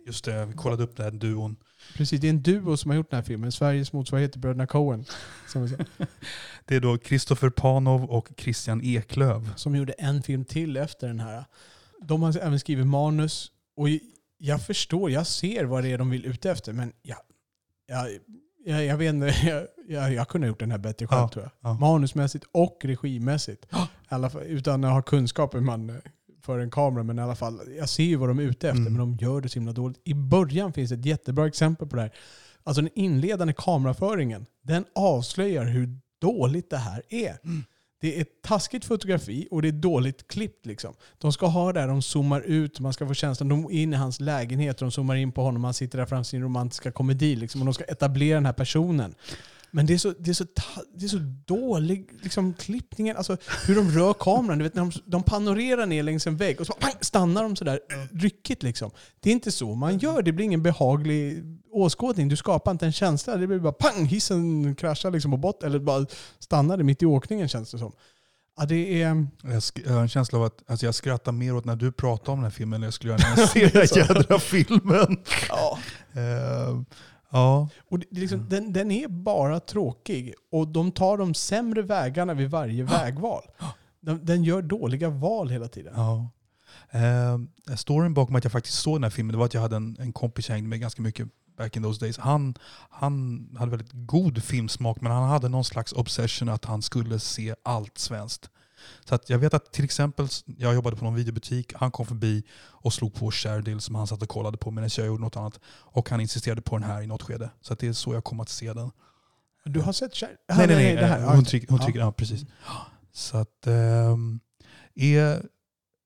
just 0.07 0.25
det. 0.25 0.45
Vi 0.45 0.53
kollade 0.53 0.83
upp 0.83 0.95
den 0.97 1.03
här 1.03 1.11
duon. 1.11 1.55
Precis, 1.93 2.21
det 2.21 2.27
är 2.27 2.29
en 2.29 2.41
duo 2.43 2.77
som 2.77 2.91
har 2.91 2.95
gjort 2.97 3.09
den 3.09 3.17
här 3.17 3.23
filmen. 3.23 3.51
Sveriges 3.51 3.93
motsvarighet 3.93 4.31
till 4.31 4.41
Bröderna 4.41 4.67
Coen. 4.67 5.05
Det 6.65 6.75
är 6.75 6.79
då 6.79 6.97
Kristoffer 6.97 7.49
Panov 7.49 8.03
och 8.03 8.29
Christian 8.37 8.81
Eklöv. 8.83 9.53
som 9.55 9.75
gjorde 9.75 9.93
en 9.93 10.23
film 10.23 10.45
till 10.45 10.77
efter 10.77 11.07
den 11.07 11.19
här. 11.19 11.45
De 12.01 12.21
har 12.23 12.37
även 12.37 12.59
skrivit 12.59 12.87
manus. 12.87 13.51
Och 13.77 13.87
jag 14.37 14.65
förstår, 14.65 15.11
jag 15.11 15.27
ser 15.27 15.65
vad 15.65 15.83
det 15.83 15.91
är 15.91 15.97
de 15.97 16.09
vill 16.09 16.25
ute 16.25 16.51
efter. 16.51 16.73
Men 16.73 16.91
jag, 17.01 17.17
jag, 17.87 18.07
jag, 18.65 18.85
jag 18.85 18.97
vet 18.97 19.13
inte, 19.13 19.27
jag, 19.27 19.67
jag, 19.87 20.13
jag 20.13 20.27
kunde 20.27 20.47
ha 20.47 20.49
gjort 20.49 20.59
den 20.59 20.71
här 20.71 20.77
bättre 20.77 21.07
själv 21.07 21.21
Ja, 21.21 21.27
tror 21.29 21.43
jag. 21.43 21.51
ja. 21.71 21.73
Manusmässigt 21.79 22.45
och 22.51 22.77
regimässigt. 22.81 23.65
Alla 24.07 24.31
utan 24.41 24.83
att 24.83 24.91
ha 24.91 25.01
kunskap 25.01 25.55
hur 25.55 25.59
man 25.61 26.01
för 26.45 26.59
en 26.59 26.71
kamera. 26.71 27.03
Men 27.03 27.19
i 27.19 27.21
alla 27.21 27.35
fall, 27.35 27.59
jag 27.77 27.89
ser 27.89 28.03
ju 28.03 28.15
vad 28.15 28.29
de 28.29 28.39
är 28.39 28.43
ute 28.43 28.69
efter. 28.69 28.81
Mm. 28.81 28.93
Men 28.93 28.99
de 28.99 29.25
gör 29.25 29.41
det 29.41 29.49
så 29.49 29.59
himla 29.59 29.73
dåligt. 29.73 30.01
I 30.03 30.13
början 30.13 30.73
finns 30.73 30.91
ett 30.91 31.05
jättebra 31.05 31.47
exempel 31.47 31.87
på 31.87 31.95
det 31.95 32.01
här. 32.01 32.13
Alltså 32.63 32.81
den 32.81 32.91
inledande 32.95 33.53
kameraföringen. 33.57 34.45
Den 34.63 34.85
avslöjar 34.95 35.65
hur 35.65 35.99
dåligt 36.21 36.69
det 36.69 36.77
här 36.77 37.03
är. 37.09 37.37
Det 38.01 38.19
är 38.19 38.25
taskigt 38.43 38.85
fotografi 38.85 39.47
och 39.51 39.61
det 39.61 39.67
är 39.67 39.71
dåligt 39.71 40.27
klippt. 40.27 40.65
Liksom. 40.65 40.93
De 41.17 41.33
ska 41.33 41.45
ha 41.45 41.73
det 41.73 41.79
här, 41.79 41.87
de 41.87 42.01
zoomar 42.01 42.41
ut, 42.41 42.79
man 42.79 42.93
ska 42.93 43.07
få 43.07 43.13
känslan, 43.13 43.49
de 43.49 43.65
är 43.65 43.71
inne 43.71 43.95
i 43.95 43.99
hans 43.99 44.19
lägenhet, 44.19 44.77
de 44.77 44.91
zoomar 44.91 45.15
in 45.15 45.31
på 45.31 45.41
honom, 45.43 45.63
han 45.63 45.73
sitter 45.73 45.97
där 45.97 46.05
framför 46.05 46.23
sin 46.29 46.43
romantiska 46.43 46.91
komedi. 46.91 47.35
Liksom, 47.35 47.61
och 47.61 47.65
de 47.65 47.73
ska 47.73 47.83
etablera 47.83 48.37
den 48.37 48.45
här 48.45 48.53
personen. 48.53 49.15
Men 49.75 49.85
det 49.85 49.93
är 49.93 49.97
så, 49.97 50.13
det 50.19 50.29
är 50.29 50.33
så, 50.33 50.45
det 50.93 51.05
är 51.05 51.09
så 51.09 51.19
dålig 51.45 52.09
liksom, 52.21 52.53
klippningen, 52.53 53.17
alltså 53.17 53.37
hur 53.67 53.75
de 53.75 53.91
rör 53.91 54.13
kameran. 54.13 54.57
Du 54.57 54.63
vet, 54.63 54.75
när 54.75 54.81
de, 54.81 54.91
de 55.05 55.23
panorerar 55.23 55.85
ner 55.85 56.03
längs 56.03 56.27
en 56.27 56.37
vägg 56.37 56.59
och 56.59 56.67
så 56.67 56.73
pang, 56.73 56.93
stannar 57.01 57.43
de 57.43 57.55
sådär 57.55 57.79
ryckigt. 58.11 58.63
Liksom. 58.63 58.91
Det 59.19 59.29
är 59.29 59.33
inte 59.33 59.51
så 59.51 59.75
man 59.75 59.97
gör, 59.97 60.21
det 60.21 60.31
blir 60.31 60.45
ingen 60.45 60.63
behaglig 60.63 61.43
åskådning. 61.71 62.29
Du 62.29 62.35
skapar 62.35 62.71
inte 62.71 62.85
en 62.85 62.91
känsla, 62.91 63.37
det 63.37 63.47
blir 63.47 63.59
bara 63.59 63.73
pang, 63.73 64.05
hissen 64.05 64.75
kraschar 64.75 65.11
liksom 65.11 65.31
på 65.31 65.37
botten, 65.37 65.69
eller 65.69 65.79
bara 65.79 66.05
stannade 66.39 66.83
mitt 66.83 67.01
i 67.01 67.05
åkningen 67.05 67.47
känns 67.47 67.71
det 67.71 67.77
som. 67.77 67.91
Ja, 68.57 68.65
det 68.65 69.01
är... 69.01 69.27
Jag, 69.85 69.93
har 69.93 70.01
en 70.01 70.09
känsla 70.09 70.39
av 70.39 70.45
att 70.45 70.63
alltså 70.67 70.85
jag 70.85 70.95
skrattar 70.95 71.31
mer 71.31 71.55
åt 71.55 71.65
när 71.65 71.75
du 71.75 71.91
pratar 71.91 72.33
om 72.33 72.39
den 72.39 72.43
här 72.43 72.51
filmen 72.51 72.81
än 72.81 72.83
jag 72.83 72.93
skulle 72.93 73.13
göra 73.13 73.29
när 73.29 73.41
jag 73.41 73.49
ser 73.49 73.69
den 73.69 74.07
här 74.07 74.15
jädra 74.15 74.39
filmen. 74.39 75.17
Ja. 75.49 75.79
Eh, 76.13 76.81
ja, 77.35 77.69
Och 77.89 77.99
det, 77.99 78.05
liksom, 78.09 78.49
den, 78.49 78.73
den 78.73 78.91
är 78.91 79.07
bara 79.07 79.59
tråkig. 79.59 80.33
Och 80.51 80.67
de 80.67 80.91
tar 80.91 81.17
de 81.17 81.33
sämre 81.33 81.81
vägarna 81.81 82.33
vid 82.33 82.49
varje 82.49 82.83
vägval. 82.83 83.43
Den, 83.99 84.25
den 84.25 84.43
gör 84.43 84.61
dåliga 84.61 85.09
val 85.09 85.49
hela 85.49 85.67
tiden. 85.67 85.93
ja. 85.95 86.29
Eh, 86.89 87.75
storyn 87.75 88.13
bakom 88.13 88.35
att 88.35 88.43
jag 88.43 88.51
faktiskt 88.51 88.79
såg 88.79 88.95
den 88.95 89.03
här 89.03 89.09
filmen 89.09 89.31
det 89.31 89.37
var 89.37 89.45
att 89.45 89.53
jag 89.53 89.61
hade 89.61 89.75
en, 89.75 89.97
en 89.99 90.13
kompis 90.13 90.49
jag 90.49 90.55
hängde 90.55 90.69
med 90.69 90.79
ganska 90.79 91.01
mycket 91.01 91.27
back 91.57 91.75
in 91.77 91.83
those 91.83 91.99
days. 91.99 92.17
Han, 92.17 92.55
han 92.89 93.47
hade 93.57 93.71
väldigt 93.71 93.91
god 93.93 94.43
filmsmak 94.43 95.01
men 95.01 95.11
han 95.11 95.29
hade 95.29 95.49
någon 95.49 95.65
slags 95.65 95.93
obsession 95.93 96.49
att 96.49 96.65
han 96.65 96.81
skulle 96.81 97.19
se 97.19 97.55
allt 97.63 97.97
svenskt. 97.97 98.49
Så 99.05 99.15
att 99.15 99.29
jag 99.29 99.37
vet 99.39 99.53
att 99.53 99.71
till 99.71 99.85
exempel, 99.85 100.27
jag 100.45 100.73
jobbade 100.75 100.95
på 100.95 101.03
någon 101.05 101.15
videobutik, 101.15 101.73
han 101.75 101.91
kom 101.91 102.05
förbi 102.05 102.43
och 102.57 102.93
slog 102.93 103.13
på 103.13 103.31
Sherdale 103.31 103.81
som 103.81 103.95
han 103.95 104.07
satt 104.07 104.21
och 104.21 104.29
kollade 104.29 104.57
på 104.57 104.71
medan 104.71 104.89
jag 104.97 105.07
gjorde 105.07 105.21
något 105.21 105.35
annat. 105.37 105.59
Och 105.67 106.09
han 106.09 106.21
insisterade 106.21 106.61
på 106.61 106.77
den 106.77 106.89
här 106.89 107.01
i 107.01 107.07
något 107.07 107.21
skede. 107.21 107.49
Så 107.61 107.73
att 107.73 107.79
det 107.79 107.87
är 107.87 107.93
så 107.93 108.13
jag 108.13 108.23
kom 108.23 108.39
att 108.39 108.49
se 108.49 108.73
den. 108.73 108.91
Du 109.65 109.81
har 109.81 109.93
sett 109.93 110.13
Cher- 110.13 110.27
Nej, 110.49 110.67
nej, 110.67 110.75
nej. 110.75 110.95
det 110.95 111.05
här. 111.05 111.25
Hon, 111.25 111.39
Ja, 111.39 111.45
tycker, 111.45 111.67
hon 111.69 111.77
ja. 111.81 111.85
tycker, 111.87 111.99
ja 111.99 112.11
precis. 112.11 112.45
Så 113.13 113.37
att, 113.37 113.67
ehm, 113.67 114.39
är, 114.95 115.45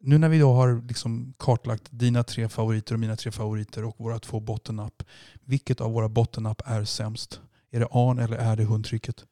nu 0.01 0.17
när 0.17 0.29
vi 0.29 0.39
då 0.39 0.53
har 0.53 0.81
liksom 0.87 1.33
kartlagt 1.37 1.83
dina 1.89 2.23
tre 2.23 2.49
favoriter 2.49 2.93
och 2.93 2.99
mina 2.99 3.15
tre 3.15 3.31
favoriter 3.31 3.83
och 3.85 3.95
våra 3.97 4.19
två 4.19 4.39
bottennapp. 4.39 5.03
Vilket 5.45 5.81
av 5.81 5.91
våra 5.91 6.09
bottennapp 6.09 6.61
är 6.65 6.83
sämst? 6.85 7.39
Är 7.71 7.79
det 7.79 7.87
Arn 7.91 8.19
eller 8.19 8.37
är 8.37 8.55
det 8.55 8.63
hundtrycket? 8.63 9.25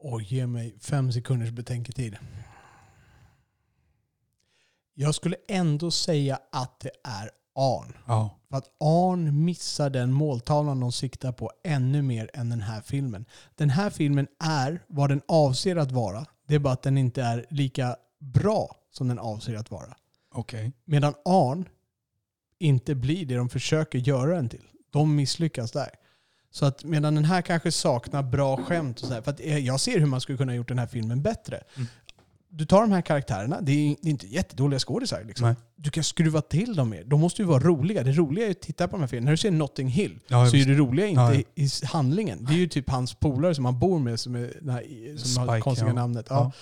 Och 0.00 0.22
ge 0.22 0.46
mig 0.46 0.76
fem 0.80 1.12
sekunders 1.12 1.50
betänketid. 1.50 2.16
Jag 4.98 5.14
skulle 5.14 5.36
ändå 5.48 5.90
säga 5.90 6.38
att 6.52 6.80
det 6.80 6.90
är 7.04 7.30
Arn. 7.54 7.92
Ja. 8.06 8.30
För 8.50 8.56
att 8.56 8.70
Arn 8.80 9.44
missar 9.44 9.90
den 9.90 10.12
måltavlan 10.12 10.80
de 10.80 10.92
siktar 10.92 11.32
på 11.32 11.52
ännu 11.64 12.02
mer 12.02 12.30
än 12.34 12.50
den 12.50 12.60
här 12.60 12.80
filmen. 12.80 13.24
Den 13.54 13.70
här 13.70 13.90
filmen 13.90 14.26
är 14.44 14.84
vad 14.86 15.10
den 15.10 15.22
avser 15.28 15.76
att 15.76 15.92
vara. 15.92 16.26
Det 16.48 16.54
är 16.54 16.58
bara 16.58 16.72
att 16.72 16.82
den 16.82 16.98
inte 16.98 17.22
är 17.22 17.46
lika 17.50 17.96
bra 18.18 18.76
som 18.90 19.08
den 19.08 19.18
avser 19.18 19.54
att 19.54 19.70
vara. 19.70 19.96
Okej. 20.34 20.72
Medan 20.84 21.14
Arn 21.24 21.68
inte 22.58 22.94
blir 22.94 23.26
det 23.26 23.36
de 23.36 23.48
försöker 23.48 23.98
göra 23.98 24.34
den 24.34 24.48
till. 24.48 24.64
De 24.90 25.16
misslyckas 25.16 25.72
där. 25.72 25.90
Så 26.50 26.66
att 26.66 26.84
medan 26.84 27.14
den 27.14 27.24
här 27.24 27.42
kanske 27.42 27.72
saknar 27.72 28.22
bra 28.22 28.56
skämt 28.56 29.00
och 29.00 29.06
sådär. 29.06 29.22
För 29.22 29.30
att 29.30 29.40
eh, 29.40 29.58
jag 29.58 29.80
ser 29.80 30.00
hur 30.00 30.06
man 30.06 30.20
skulle 30.20 30.38
kunna 30.38 30.54
gjort 30.54 30.68
den 30.68 30.78
här 30.78 30.86
filmen 30.86 31.22
bättre. 31.22 31.62
Mm. 31.76 31.88
Du 32.56 32.66
tar 32.66 32.80
de 32.80 32.92
här 32.92 33.00
karaktärerna, 33.00 33.60
det 33.60 33.72
är, 33.72 33.96
det 34.02 34.08
är 34.08 34.10
inte 34.10 34.26
jättedåliga 34.26 34.78
skådisar. 34.78 35.24
Liksom. 35.24 35.54
Du 35.76 35.90
kan 35.90 36.04
skruva 36.04 36.40
till 36.40 36.74
dem 36.74 36.88
mer. 36.90 37.04
De 37.04 37.20
måste 37.20 37.42
ju 37.42 37.48
vara 37.48 37.58
roliga. 37.58 38.02
Det 38.02 38.12
roliga 38.12 38.46
är 38.46 38.50
att 38.50 38.60
titta 38.60 38.88
på 38.88 38.96
de 38.96 39.00
här 39.00 39.08
filmerna. 39.08 39.24
När 39.24 39.32
du 39.32 39.36
ser 39.36 39.50
Notting 39.50 39.88
Hill 39.88 40.18
Ja, 40.26 40.46
så 40.46 40.56
är 40.56 40.64
det 40.64 40.74
roliga 40.74 41.06
inte 41.06 41.20
Ja, 41.20 41.34
ja. 41.34 41.42
i, 41.54 41.68
handlingen. 41.84 42.44
Det 42.44 42.52
är 42.52 42.58
ju 42.58 42.68
typ 42.68 42.90
hans 42.90 43.14
polare 43.14 43.54
som 43.54 43.64
han 43.64 43.78
bor 43.78 43.98
med 43.98 44.20
som, 44.20 44.34
är 44.34 44.52
den 44.60 44.70
här, 44.70 45.16
som 45.16 45.42
har 45.42 45.54
Spike, 45.54 45.60
konstiga 45.60 45.92
namnet. 45.92 46.26
Ja. 46.30 46.52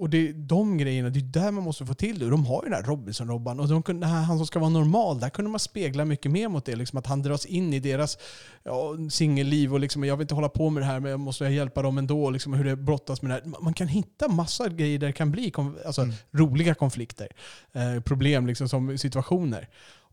Och 0.00 0.10
det 0.10 0.28
är 0.28 0.32
de 0.32 0.78
grejerna, 0.78 1.10
det 1.10 1.18
är 1.18 1.22
där 1.22 1.50
man 1.50 1.64
måste 1.64 1.86
få 1.86 1.94
till 1.94 2.18
det. 2.18 2.30
De 2.30 2.46
har 2.46 2.62
ju 2.64 2.70
den 2.70 2.84
här 2.84 2.90
Robinson-Robban 2.90 3.60
och 3.60 3.68
de 3.68 3.82
kunde, 3.82 4.06
han 4.06 4.36
som 4.38 4.46
ska 4.46 4.58
vara 4.58 4.70
normal, 4.70 5.20
där 5.20 5.30
kunde 5.30 5.50
man 5.50 5.60
spegla 5.60 6.04
mycket 6.04 6.32
mer 6.32 6.48
mot 6.48 6.64
det. 6.64 6.76
Liksom 6.76 6.98
att 6.98 7.06
han 7.06 7.22
dras 7.22 7.46
in 7.46 7.72
i 7.74 7.80
deras 7.80 8.18
ja, 8.62 8.96
singelliv 9.10 9.72
och 9.74 9.80
liksom, 9.80 10.04
jag 10.04 10.16
vill 10.16 10.24
inte 10.24 10.34
hålla 10.34 10.48
på 10.48 10.70
med 10.70 10.82
det 10.82 10.86
här 10.86 11.00
men 11.00 11.10
jag 11.10 11.20
måste 11.20 11.44
hjälpa 11.44 11.82
dem 11.82 11.98
ändå. 11.98 12.30
Liksom, 12.30 12.52
hur 12.52 12.64
det 12.64 12.76
brottas 12.76 13.22
med 13.22 13.30
det 13.30 13.34
här. 13.34 13.62
Man 13.62 13.74
kan 13.74 13.88
hitta 13.88 14.28
massa 14.28 14.68
grejer 14.68 14.98
där 14.98 15.06
det 15.06 15.12
kan 15.12 15.30
bli 15.30 15.52
alltså, 15.86 16.02
Mm. 16.02 16.14
roliga 16.30 16.74
konflikter. 16.74 17.28
Eh, 17.72 18.00
problem 18.00 18.46
liksom, 18.46 18.68
som 18.68 18.98
situationer. 18.98 19.68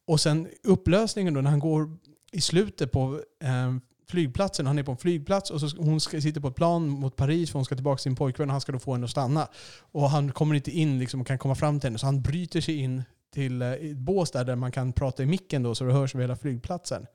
Och 0.05 0.19
sen 0.21 0.47
upplösningen 0.63 1.33
då 1.33 1.41
när 1.41 1.49
han 1.49 1.59
går 1.59 1.97
i 2.31 2.41
slutet 2.41 2.91
på 2.91 3.21
eh, 3.43 3.75
flygplatsen. 4.09 4.67
Han 4.67 4.79
är 4.79 4.83
på 4.83 4.91
en 4.91 4.97
flygplats 4.97 5.51
och 5.51 5.61
så 5.61 5.77
hon 5.77 5.99
ska, 5.99 6.21
sitter 6.21 6.41
på 6.41 6.47
ett 6.47 6.55
plan 6.55 6.87
mot 6.87 7.15
Paris 7.15 7.51
för 7.51 7.59
hon 7.59 7.65
ska 7.65 7.75
tillbaka 7.75 7.97
till 7.97 8.03
sin 8.03 8.15
pojkvän 8.15 8.49
och 8.49 8.51
han 8.51 8.61
ska 8.61 8.71
då 8.71 8.79
få 8.79 8.93
henne 8.93 9.05
att 9.05 9.11
stanna. 9.11 9.47
Och 9.79 10.09
han 10.09 10.31
kommer 10.31 10.55
inte 10.55 10.71
in 10.71 10.99
liksom, 10.99 11.21
och 11.21 11.27
kan 11.27 11.37
komma 11.37 11.55
fram 11.55 11.79
till 11.79 11.87
henne 11.87 11.99
så 11.99 12.05
han 12.05 12.21
bryter 12.21 12.61
sig 12.61 12.75
in 12.75 13.03
till 13.33 13.61
eh, 13.61 13.71
ett 13.71 13.97
bås 13.97 14.31
där, 14.31 14.45
där 14.45 14.55
man 14.55 14.71
kan 14.71 14.93
prata 14.93 15.23
i 15.23 15.25
micken 15.25 15.63
då 15.63 15.75
så 15.75 15.83
det 15.83 15.93
hörs 15.93 16.15
över 16.15 16.23
hela 16.23 16.35
flygplatsen. 16.35 17.05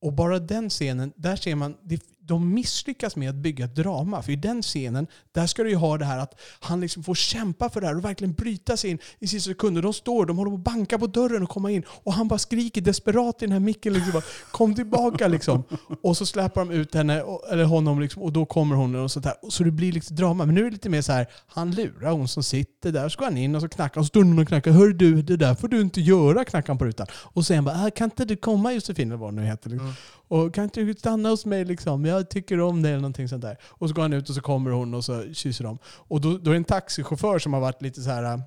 Och 0.00 0.12
bara 0.12 0.38
den 0.38 0.70
scenen, 0.70 1.12
där 1.16 1.36
ser 1.36 1.54
man, 1.54 1.76
det, 1.82 2.02
de 2.28 2.54
misslyckas 2.54 3.16
med 3.16 3.30
att 3.30 3.36
bygga 3.36 3.64
ett 3.64 3.74
drama. 3.74 4.22
För 4.22 4.32
i 4.32 4.36
den 4.36 4.62
scenen, 4.62 5.06
där 5.32 5.46
ska 5.46 5.62
du 5.62 5.70
ju 5.70 5.76
ha 5.76 5.98
det 5.98 6.04
här 6.04 6.18
att 6.18 6.40
han 6.60 6.80
liksom 6.80 7.02
får 7.02 7.14
kämpa 7.14 7.70
för 7.70 7.80
det 7.80 7.86
här 7.86 7.96
och 7.96 8.04
verkligen 8.04 8.32
bryta 8.32 8.76
sig 8.76 8.90
in 8.90 8.98
i 9.18 9.26
sista 9.26 9.50
sekunden. 9.50 9.82
De 9.82 9.92
står, 9.92 10.26
de 10.26 10.38
håller 10.38 10.50
på 10.50 10.56
att 10.56 10.64
banka 10.64 10.98
på 10.98 11.06
dörren 11.06 11.42
och 11.42 11.48
komma 11.48 11.70
in. 11.70 11.82
Och 11.88 12.12
han 12.12 12.28
bara 12.28 12.38
skriker 12.38 12.80
desperat 12.80 13.42
i 13.42 13.46
den 13.46 13.52
här 13.52 13.60
micken 13.60 13.92
liksom 13.92 14.12
bara, 14.12 14.22
Kom 14.50 14.74
tillbaka 14.74 15.28
liksom. 15.28 15.64
Och 16.02 16.16
så 16.16 16.26
släpar 16.26 16.64
de 16.64 16.70
ut 16.70 16.94
henne, 16.94 17.22
eller 17.50 17.64
honom 17.64 18.00
liksom, 18.00 18.22
och 18.22 18.32
då 18.32 18.46
kommer 18.46 18.76
hon 18.76 18.94
och 18.94 19.10
sånt 19.10 19.24
där. 19.24 19.34
Så 19.50 19.64
det 19.64 19.70
blir 19.70 19.92
lite 19.92 20.14
drama. 20.14 20.46
Men 20.46 20.54
nu 20.54 20.60
är 20.60 20.64
det 20.64 20.70
lite 20.70 20.88
mer 20.88 21.02
så 21.02 21.12
här, 21.12 21.26
han 21.46 21.70
lurar 21.70 22.10
hon 22.10 22.28
som 22.28 22.42
sitter 22.42 22.92
där. 22.92 23.08
Så 23.08 23.18
går 23.18 23.24
han 23.24 23.36
in 23.36 23.54
och 23.54 23.62
så 23.62 23.68
knackar 23.68 24.00
och 24.00 24.06
så 24.06 24.08
står 24.08 24.22
hon 24.22 24.38
och 24.38 24.48
knackar. 24.48 24.70
Hör 24.70 24.88
du, 24.88 25.22
det 25.22 25.36
där 25.36 25.54
får 25.54 25.68
du 25.68 25.80
inte 25.80 26.00
göra, 26.00 26.44
knackar 26.44 26.68
han 26.68 26.78
på 26.78 26.84
rutan. 26.84 27.06
Och 27.12 27.46
sen 27.46 27.64
bara, 27.64 27.86
ah, 27.86 27.90
kan 27.90 28.04
inte 28.04 28.24
du 28.24 28.36
komma 28.36 28.72
Josefin, 28.72 29.08
eller 29.08 29.18
vad 29.18 29.28
hon 29.28 29.36
nu 29.36 29.46
heter. 29.46 29.70
Liksom. 29.70 29.86
Mm. 29.86 29.96
Och 30.28 30.54
kan 30.54 30.64
inte 30.64 30.80
du 30.80 30.94
stanna 30.94 31.28
hos 31.28 31.46
mig 31.46 31.64
liksom? 31.64 32.04
Jag 32.04 32.30
tycker 32.30 32.60
om 32.60 32.82
dig 32.82 32.92
eller 32.92 33.00
någonting 33.00 33.28
sånt 33.28 33.42
där. 33.42 33.56
Och 33.62 33.88
så 33.88 33.94
går 33.94 34.02
han 34.02 34.12
ut 34.12 34.28
och 34.28 34.34
så 34.34 34.40
kommer 34.40 34.70
hon 34.70 34.94
och 34.94 35.04
så 35.04 35.34
kysser 35.34 35.64
de. 35.64 35.78
Och 35.84 36.20
då, 36.20 36.38
då 36.38 36.50
är 36.50 36.54
det 36.54 36.56
en 36.56 36.64
taxichaufför 36.64 37.38
som 37.38 37.52
har 37.52 37.60
varit 37.60 37.82
lite 37.82 38.00
så 38.00 38.10
här 38.10 38.24
äh, 38.24 38.40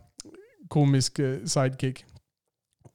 komisk 0.67 1.19
eh, 1.19 1.43
sidekick. 1.45 2.05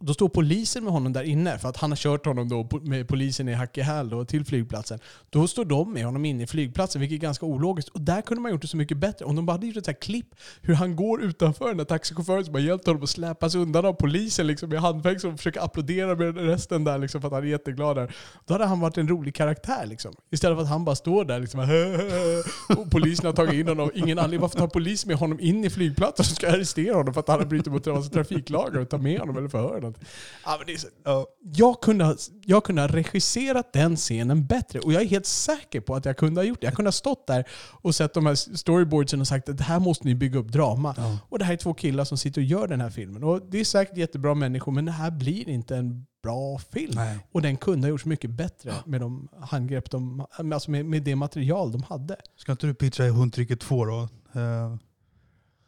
Då 0.01 0.14
står 0.14 0.28
polisen 0.28 0.85
med 0.85 0.93
honom 0.93 1.12
där 1.12 1.23
inne 1.23 1.59
för 1.59 1.68
att 1.68 1.77
han 1.77 1.90
har 1.90 1.97
kört 1.97 2.27
honom 2.27 2.48
då 2.48 2.68
med 2.82 3.09
polisen 3.09 3.48
i 3.48 3.52
hack 3.52 3.78
i 3.78 3.81
häl 3.81 4.09
då 4.09 4.24
till 4.24 4.44
flygplatsen. 4.44 4.98
Då 5.31 5.48
står 5.48 5.64
de 5.64 5.93
med 5.93 6.05
honom 6.05 6.24
inne 6.24 6.43
i 6.43 6.47
flygplatsen, 6.47 7.01
vilket 7.01 7.16
är 7.16 7.23
ganska 7.23 7.47
ologiskt. 7.47 7.89
Och 7.89 8.01
där 8.01 8.23
kunde 8.23 8.40
man 8.40 8.52
gjort 8.52 8.62
det 8.62 8.68
så 8.68 8.77
mycket 8.77 8.97
bättre. 8.97 9.24
Om 9.24 9.36
de 9.36 9.47
bara 9.47 9.52
hade 9.52 9.66
gjort 9.66 9.77
ett 9.77 9.85
så 9.85 9.90
här 9.90 9.98
klipp 10.01 10.35
hur 10.60 10.74
han 10.74 10.97
går 10.97 11.23
utanför 11.23 11.68
den 11.68 11.77
där 11.77 11.85
taxichauffören 11.85 12.44
som 12.44 12.55
har 12.55 12.60
hjälpt 12.60 12.86
honom 12.86 13.02
att 13.02 13.10
släpas 13.10 13.55
undan 13.55 13.86
av 13.86 13.93
polisen 13.93 14.47
liksom, 14.47 14.73
i 14.73 14.77
handfängsel 14.77 15.31
och 15.31 15.36
försöker 15.36 15.60
applådera 15.60 16.14
med 16.14 16.36
resten 16.36 16.85
där 16.85 16.98
liksom, 16.98 17.20
för 17.20 17.28
att 17.28 17.35
han 17.35 17.43
är 17.43 17.47
jätteglad 17.47 17.97
där. 17.97 18.14
Då 18.47 18.55
hade 18.55 18.64
han 18.64 18.81
varit 18.81 18.98
en 18.98 19.09
rolig 19.09 19.35
karaktär. 19.35 19.86
Liksom. 19.86 20.14
Istället 20.31 20.56
för 20.56 20.62
att 20.62 20.70
han 20.70 20.85
bara 20.85 20.97
står 20.97 21.24
där 21.24 21.40
liksom, 21.40 21.60
och 22.78 22.90
polisen 22.90 23.27
har 23.27 23.32
tagit 23.32 23.55
in 23.55 23.68
honom. 23.68 23.90
Ingen 23.94 24.18
anledning. 24.18 24.40
Varför 24.40 24.59
tar 24.59 24.68
polisen 24.68 25.09
med 25.09 25.16
honom 25.16 25.40
in 25.40 25.64
i 25.64 25.70
flygplatsen 25.70 26.23
och 26.23 26.27
ska 26.27 26.48
arrestera 26.48 26.97
honom 26.97 27.14
för 27.14 27.20
att 27.20 27.28
han 27.28 27.39
har 27.39 27.47
brutit 27.47 27.73
mot 27.73 28.12
trafiklagar 28.12 28.81
och 28.81 28.89
ta 28.89 28.98
med 28.98 29.20
honom 29.20 29.36
eller 29.36 29.48
förhöra 29.48 29.85
något. 29.86 30.00
Ja, 30.44 30.56
men 30.58 30.66
det 30.66 30.72
är 30.72 30.78
så, 30.78 31.26
jag, 31.40 31.80
kunde 31.80 32.04
ha, 32.04 32.16
jag 32.44 32.64
kunde 32.64 32.82
ha 32.82 32.88
regisserat 32.88 33.72
den 33.72 33.96
scenen 33.96 34.46
bättre 34.46 34.80
och 34.80 34.92
jag 34.92 35.02
är 35.02 35.06
helt 35.06 35.26
säker 35.26 35.80
på 35.80 35.94
att 35.94 36.04
jag 36.04 36.16
kunde 36.16 36.40
ha 36.40 36.46
gjort 36.46 36.60
det. 36.60 36.66
Jag 36.66 36.74
kunde 36.74 36.86
ha 36.86 36.92
stått 36.92 37.26
där 37.26 37.44
och 37.82 37.94
sett 37.94 38.14
de 38.14 38.26
här 38.26 38.34
storyboardsen 38.34 39.20
och 39.20 39.26
sagt 39.26 39.48
att 39.48 39.58
det 39.58 39.64
här 39.64 39.80
måste 39.80 40.06
ni 40.06 40.14
bygga 40.14 40.38
upp 40.38 40.48
drama. 40.48 40.94
Ja. 40.96 41.18
Och 41.28 41.38
det 41.38 41.44
här 41.44 41.52
är 41.52 41.56
två 41.56 41.74
killar 41.74 42.04
som 42.04 42.18
sitter 42.18 42.40
och 42.40 42.44
gör 42.44 42.68
den 42.68 42.80
här 42.80 42.90
filmen. 42.90 43.24
Och 43.24 43.42
det 43.50 43.60
är 43.60 43.64
säkert 43.64 43.96
jättebra 43.96 44.34
människor 44.34 44.72
men 44.72 44.84
det 44.84 44.92
här 44.92 45.10
blir 45.10 45.48
inte 45.48 45.76
en 45.76 46.06
bra 46.22 46.58
film. 46.58 46.92
Nej. 46.94 47.18
Och 47.32 47.42
den 47.42 47.56
kunde 47.56 47.86
ha 47.86 47.90
gjorts 47.90 48.04
mycket 48.04 48.30
bättre 48.30 48.74
med 48.84 49.00
de 49.00 49.28
handgrepp 49.40 49.90
de, 49.90 50.26
alltså 50.52 50.70
med, 50.70 50.86
med 50.86 51.02
det 51.02 51.16
material 51.16 51.72
de 51.72 51.82
hade. 51.82 52.16
Ska 52.36 52.52
inte 52.52 52.66
du 52.66 52.74
pitcha 52.74 53.02
Hundtricket 53.02 53.60
2 53.60 53.84
då? 53.84 54.08
Eh, 54.32 54.76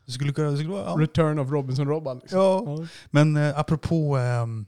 det 0.09 0.13
skulle 0.13 0.33
kunna... 0.33 0.51
Det 0.51 0.57
skulle 0.57 0.71
vara, 0.73 0.85
ja. 0.85 0.97
Return 0.99 1.39
of 1.39 1.49
Robinson-Robban. 1.51 2.19
Liksom. 2.19 2.39
Ja. 2.39 2.87
Men 3.11 3.37
eh, 3.37 3.59
apropå 3.59 4.17
ehm, 4.17 4.67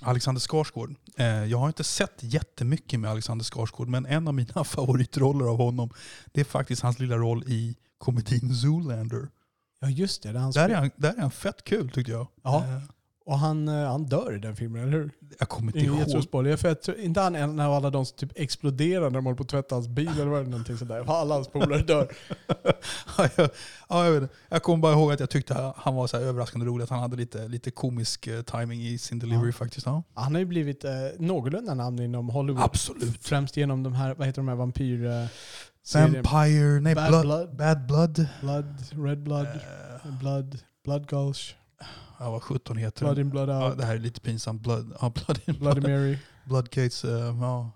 Alexander 0.00 0.40
Skarsgård. 0.40 0.94
Eh, 1.16 1.44
jag 1.44 1.58
har 1.58 1.66
inte 1.66 1.84
sett 1.84 2.14
jättemycket 2.20 3.00
med 3.00 3.10
Alexander 3.10 3.44
Skarsgård, 3.44 3.88
men 3.88 4.06
en 4.06 4.28
av 4.28 4.34
mina 4.34 4.64
favoritroller 4.64 5.46
av 5.46 5.56
honom, 5.56 5.90
det 6.32 6.40
är 6.40 6.44
faktiskt 6.44 6.82
hans 6.82 6.98
lilla 6.98 7.16
roll 7.16 7.44
i 7.46 7.76
komedin 7.98 8.54
Zoolander. 8.54 9.28
ja, 9.80 9.88
just 9.88 10.22
det. 10.22 10.32
Där 10.32 10.68
är, 10.68 10.74
han, 10.74 10.90
där 10.96 11.14
är 11.14 11.20
han 11.20 11.30
fett 11.30 11.64
kul 11.64 11.90
tyckte 11.90 12.12
jag. 12.12 12.26
Ja. 12.42 12.64
Eh, 12.64 12.82
Och 13.24 13.38
han, 13.38 13.68
eh, 13.68 13.74
han 13.74 14.04
dör 14.04 14.36
i 14.36 14.38
den 14.38 14.56
filmen, 14.56 14.82
eller 14.82 14.92
hur? 14.92 15.10
jag 15.38 15.48
kommer 15.48 15.76
inte 15.76 15.86
ihåg. 15.86 15.98
jättestor 15.98 16.56
För 16.56 16.68
jag 16.68 16.82
tror, 16.82 16.98
inte 16.98 17.20
han 17.20 17.36
en 17.36 17.60
av 17.60 17.72
alla 17.72 17.90
de 17.90 18.06
som 18.06 18.16
typ 18.16 18.32
exploderar 18.34 19.02
när 19.02 19.10
de 19.10 19.24
håller 19.24 19.36
på 19.36 19.42
att 19.42 19.48
tvätta 19.48 19.74
hans 19.74 19.88
bil 19.88 20.08
eller 20.08 20.24
vad 20.26 20.44
det 20.44 20.50
någonting 20.50 20.76
sådär. 20.76 21.04
Alla 21.06 21.34
hans 21.34 21.48
polare 21.48 21.82
dör. 21.82 22.12
ja, 23.18 23.28
jag, 23.36 23.50
ja, 23.88 24.04
jag, 24.04 24.20
vet 24.20 24.30
jag 24.48 24.62
kommer 24.62 24.78
bara 24.78 24.92
ihåg 24.92 25.12
att 25.12 25.20
jag 25.20 25.30
tyckte 25.30 25.72
han 25.76 25.94
var 25.94 26.06
så 26.06 26.16
överraskande 26.16 26.66
rolig, 26.66 26.84
att 26.84 26.90
han 26.90 27.00
hade 27.00 27.16
lite, 27.16 27.48
lite 27.48 27.70
komisk 27.70 28.26
eh, 28.26 28.42
timing 28.42 28.82
i 28.82 28.98
sin 28.98 29.18
delivery 29.18 29.48
Ja. 29.48 29.52
faktiskt. 29.52 29.86
Ja. 29.86 30.02
Han 30.14 30.34
har 30.34 30.38
ju 30.38 30.46
blivit 30.46 30.84
eh, 30.84 30.90
någorlunda 31.18 31.74
namn 31.74 32.02
inom 32.02 32.28
Hollywood. 32.28 32.64
Absolut. 32.64 33.24
Främst 33.24 33.56
genom 33.56 33.82
de 33.82 33.92
här, 33.94 34.14
vad 34.14 34.26
heter 34.26 34.40
de 34.42 34.48
här 34.48 34.56
vampyr... 34.56 35.06
Eh? 35.06 35.26
Vampire, 35.94 36.80
nej, 36.80 36.94
Bad 36.94 37.08
blood, 37.08 37.22
Blood. 37.22 37.56
Bad 37.56 37.86
Blood. 37.86 38.26
Blood, 38.40 39.06
Red 39.06 39.22
Blood, 39.22 39.46
Eh, 39.46 40.18
Blood, 40.20 40.58
Blood 40.84 41.06
Gulch, 41.08 41.56
ja, 42.18 42.30
vad 42.30 42.42
17 42.42 42.76
heter 42.76 43.00
Blood 43.04 43.18
in 43.18 43.30
Blood 43.30 43.48
Ja, 43.48 43.68
Out, 43.68 43.78
det 43.78 43.84
här 43.84 43.94
är 43.94 43.98
lite 43.98 44.20
pinsamt. 44.20 44.62
Blood, 44.62 44.92
ja, 45.00 45.10
blood 45.10 45.40
in 45.46 45.54
Bloody 45.58 45.80
Blood. 45.80 45.90
Mary. 45.92 46.18
Bloodgates, 46.44 47.04
eh, 47.04 47.10
ja. 47.40 47.70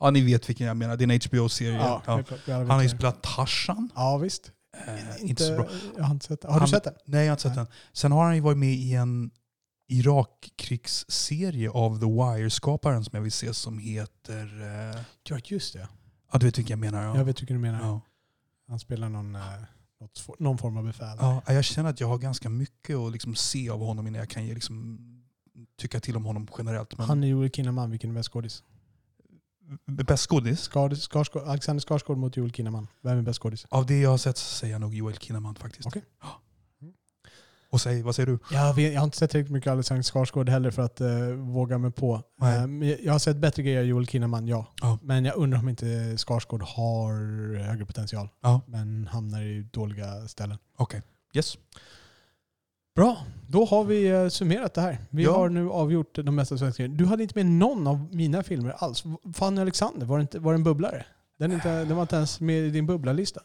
ja. 0.00 0.10
ni 0.10 0.20
vet 0.24 0.48
vilken 0.48 0.66
jag 0.66 0.76
menar. 0.76 0.96
Det 0.96 1.04
är 1.04 1.10
en 1.12 1.20
HBO-serie. 1.30 1.76
Ja, 1.76 2.02
Ja, 2.06 2.22
Han 2.56 2.70
har 2.70 2.82
ju 2.82 2.88
spelat 2.88 3.22
Tarzan. 3.22 3.90
Ja, 3.94 4.16
visst. 4.18 4.52
Eh, 4.86 5.30
inte 5.30 5.42
så 5.44 5.54
bra. 5.56 5.66
Jag 5.96 6.04
har 6.04 6.10
inte 6.14 6.26
sett. 6.26 6.44
Har 6.44 6.50
Han- 6.52 6.60
du 6.60 6.66
sett 6.68 6.84
den? 6.84 6.94
Nej, 7.04 7.20
jag 7.20 7.26
har 7.30 7.32
inte 7.34 7.42
sett 7.42 7.56
Nej. 7.56 7.64
den. 7.64 7.74
Sen 7.92 8.12
har 8.12 8.24
han 8.24 8.34
ju 8.34 8.40
varit 8.40 8.58
med 8.58 8.72
i 8.74 8.94
en 8.94 9.30
Irakkrigsserie 9.88 11.70
av 11.70 11.98
The 12.00 12.06
Wire-skaparen 12.06 13.04
som 13.04 13.10
jag 13.16 13.22
vill 13.22 13.32
se 13.32 13.54
som 13.54 13.78
heter... 13.78 14.62
Eh, 14.94 15.00
Ja, 15.28 15.38
just 15.44 15.72
det. 15.72 15.88
ja, 16.32 16.38
du 16.38 16.46
vet 16.46 16.58
vilken 16.58 16.80
jag 16.82 16.92
menar? 16.92 17.04
Ja. 17.04 17.16
Jag 17.16 17.24
vet 17.24 17.40
vilken 17.40 17.56
du 17.56 17.60
menar. 17.62 17.80
Ja. 17.80 18.00
Han 18.68 18.78
spelar 18.78 19.08
någon, 19.08 19.34
eh, 19.34 19.40
något, 20.06 20.40
någon 20.40 20.58
form 20.58 20.76
av 20.76 20.84
befäl. 20.84 21.16
Ja, 21.20 21.42
jag 21.46 21.64
känner 21.64 21.90
att 21.90 22.00
jag 22.00 22.08
har 22.08 22.18
ganska 22.18 22.48
mycket 22.48 22.96
att 22.96 23.12
liksom 23.12 23.34
se 23.34 23.70
av 23.70 23.80
honom 23.80 24.06
innan 24.06 24.18
jag 24.18 24.28
kan 24.28 24.46
ge 24.46 24.54
liksom, 24.54 24.98
tycka 25.78 26.00
till 26.00 26.16
om 26.16 26.24
honom 26.24 26.48
generellt. 26.58 26.98
Men 26.98 27.06
Han 27.06 27.24
är 27.24 27.28
Joel 27.28 27.50
Kinnaman, 27.50 27.90
vilken 27.90 28.10
är 28.10 28.14
bäst 28.14 28.32
skådis? 28.32 28.62
Bäst 29.86 30.30
skådis? 30.30 30.70
Alexander 31.46 31.80
Skarsgård 31.80 32.18
mot 32.18 32.36
Joel 32.36 32.52
Kinnaman. 32.52 32.88
Vem 33.00 33.18
är 33.18 33.22
bäst 33.22 33.42
skådis? 33.42 33.66
Av 33.68 33.86
det 33.86 34.00
jag 34.00 34.10
har 34.10 34.18
sett 34.18 34.36
så 34.36 34.54
säger 34.54 34.74
jag 34.74 34.80
nog 34.80 34.94
Joel 34.94 35.18
Kinnaman 35.18 35.54
faktiskt. 35.54 35.86
Okej. 35.86 36.02
Och 37.70 37.80
säg, 37.80 38.02
vad 38.02 38.14
säger 38.14 38.26
du? 38.26 38.38
Jag, 38.52 38.74
vet, 38.74 38.92
jag 38.92 39.00
har 39.00 39.04
inte 39.04 39.16
sett 39.16 39.30
tillräckligt 39.30 39.52
mycket 39.52 39.72
Alexander 39.72 40.02
Skarsgård 40.02 40.48
heller 40.48 40.70
för 40.70 40.82
att 40.82 41.00
eh, 41.00 41.28
våga 41.28 41.78
mig 41.78 41.90
på. 41.92 42.22
Eh, 42.42 42.90
jag 43.04 43.12
har 43.12 43.18
sett 43.18 43.36
bättre 43.36 43.62
grejer 43.62 43.78
av 43.78 43.84
Joel 43.84 44.06
Kinnaman, 44.06 44.46
ja. 44.46 44.66
Ja. 44.82 44.98
Men 45.02 45.24
jag 45.24 45.36
undrar 45.36 45.58
om 45.58 45.68
inte 45.68 46.14
Skarsgård 46.16 46.62
har 46.62 47.12
högre 47.58 47.86
potential. 47.86 48.28
Ja. 48.42 48.60
Men 48.66 49.06
hamnar 49.12 49.42
i 49.42 49.62
dåliga 49.72 50.28
ställen. 50.28 50.58
Okej. 50.76 51.02
Yes. 51.34 51.58
Bra, 52.94 53.16
då 53.48 53.64
har 53.64 53.84
vi 53.84 54.06
eh, 54.08 54.28
summerat 54.28 54.74
det 54.74 54.80
här. 54.80 54.98
Vi 55.10 55.24
Ja. 55.24 55.36
har 55.36 55.48
nu 55.48 55.70
avgjort 55.70 56.14
de 56.14 56.34
mesta 56.34 56.58
svenska 56.58 56.82
grejerna. 56.82 56.98
Du 56.98 57.06
hade 57.06 57.22
inte 57.22 57.38
med 57.38 57.46
någon 57.46 57.86
av 57.86 58.08
mina 58.14 58.42
filmer 58.42 58.70
alls. 58.78 59.04
Fanny 59.34 59.60
Alexander, 59.60 60.06
var 60.06 60.18
det, 60.18 60.22
inte, 60.22 60.38
var 60.38 60.52
det 60.52 60.56
en 60.56 60.64
bubblare? 60.64 61.06
Den, 61.38 61.52
inte, 61.52 61.84
den 61.84 61.96
var 61.96 62.02
inte 62.02 62.16
ens 62.16 62.40
med 62.40 62.56
i 62.66 62.70
din 62.70 62.86
bubblarlista. 62.86 63.40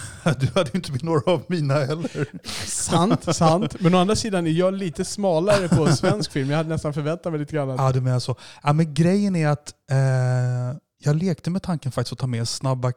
Du 0.40 0.46
hade 0.54 0.70
ju 0.72 0.76
inte 0.76 0.92
med 0.92 1.04
några 1.04 1.32
av 1.32 1.42
mina 1.46 1.74
heller. 1.74 2.26
Sant, 2.66 3.36
sant. 3.36 3.80
Men 3.80 3.94
å 3.94 3.98
andra 3.98 4.16
sidan 4.16 4.46
är 4.46 4.50
jag 4.50 4.74
lite 4.74 5.04
smalare 5.04 5.68
på 5.68 5.86
svensk 5.86 6.32
film. 6.32 6.50
Jag 6.50 6.56
hade 6.56 6.68
nästan 6.68 6.94
förväntat 6.94 7.32
mig 7.32 7.40
lite 7.40 7.52
grann. 7.54 7.68
Ja, 7.68 7.92
du 7.92 8.00
menar 8.00 8.18
så. 8.18 8.36
Ja, 8.62 8.72
men 8.72 8.94
grejen 8.94 9.36
är 9.36 9.48
att 9.48 9.74
eh, 9.90 10.78
jag 10.98 11.16
lekte 11.16 11.50
med 11.50 11.62
tanken 11.62 11.92
faktiskt 11.92 12.12
att 12.12 12.18
ta 12.18 12.26
med 12.26 12.48
Snabba 12.48 12.92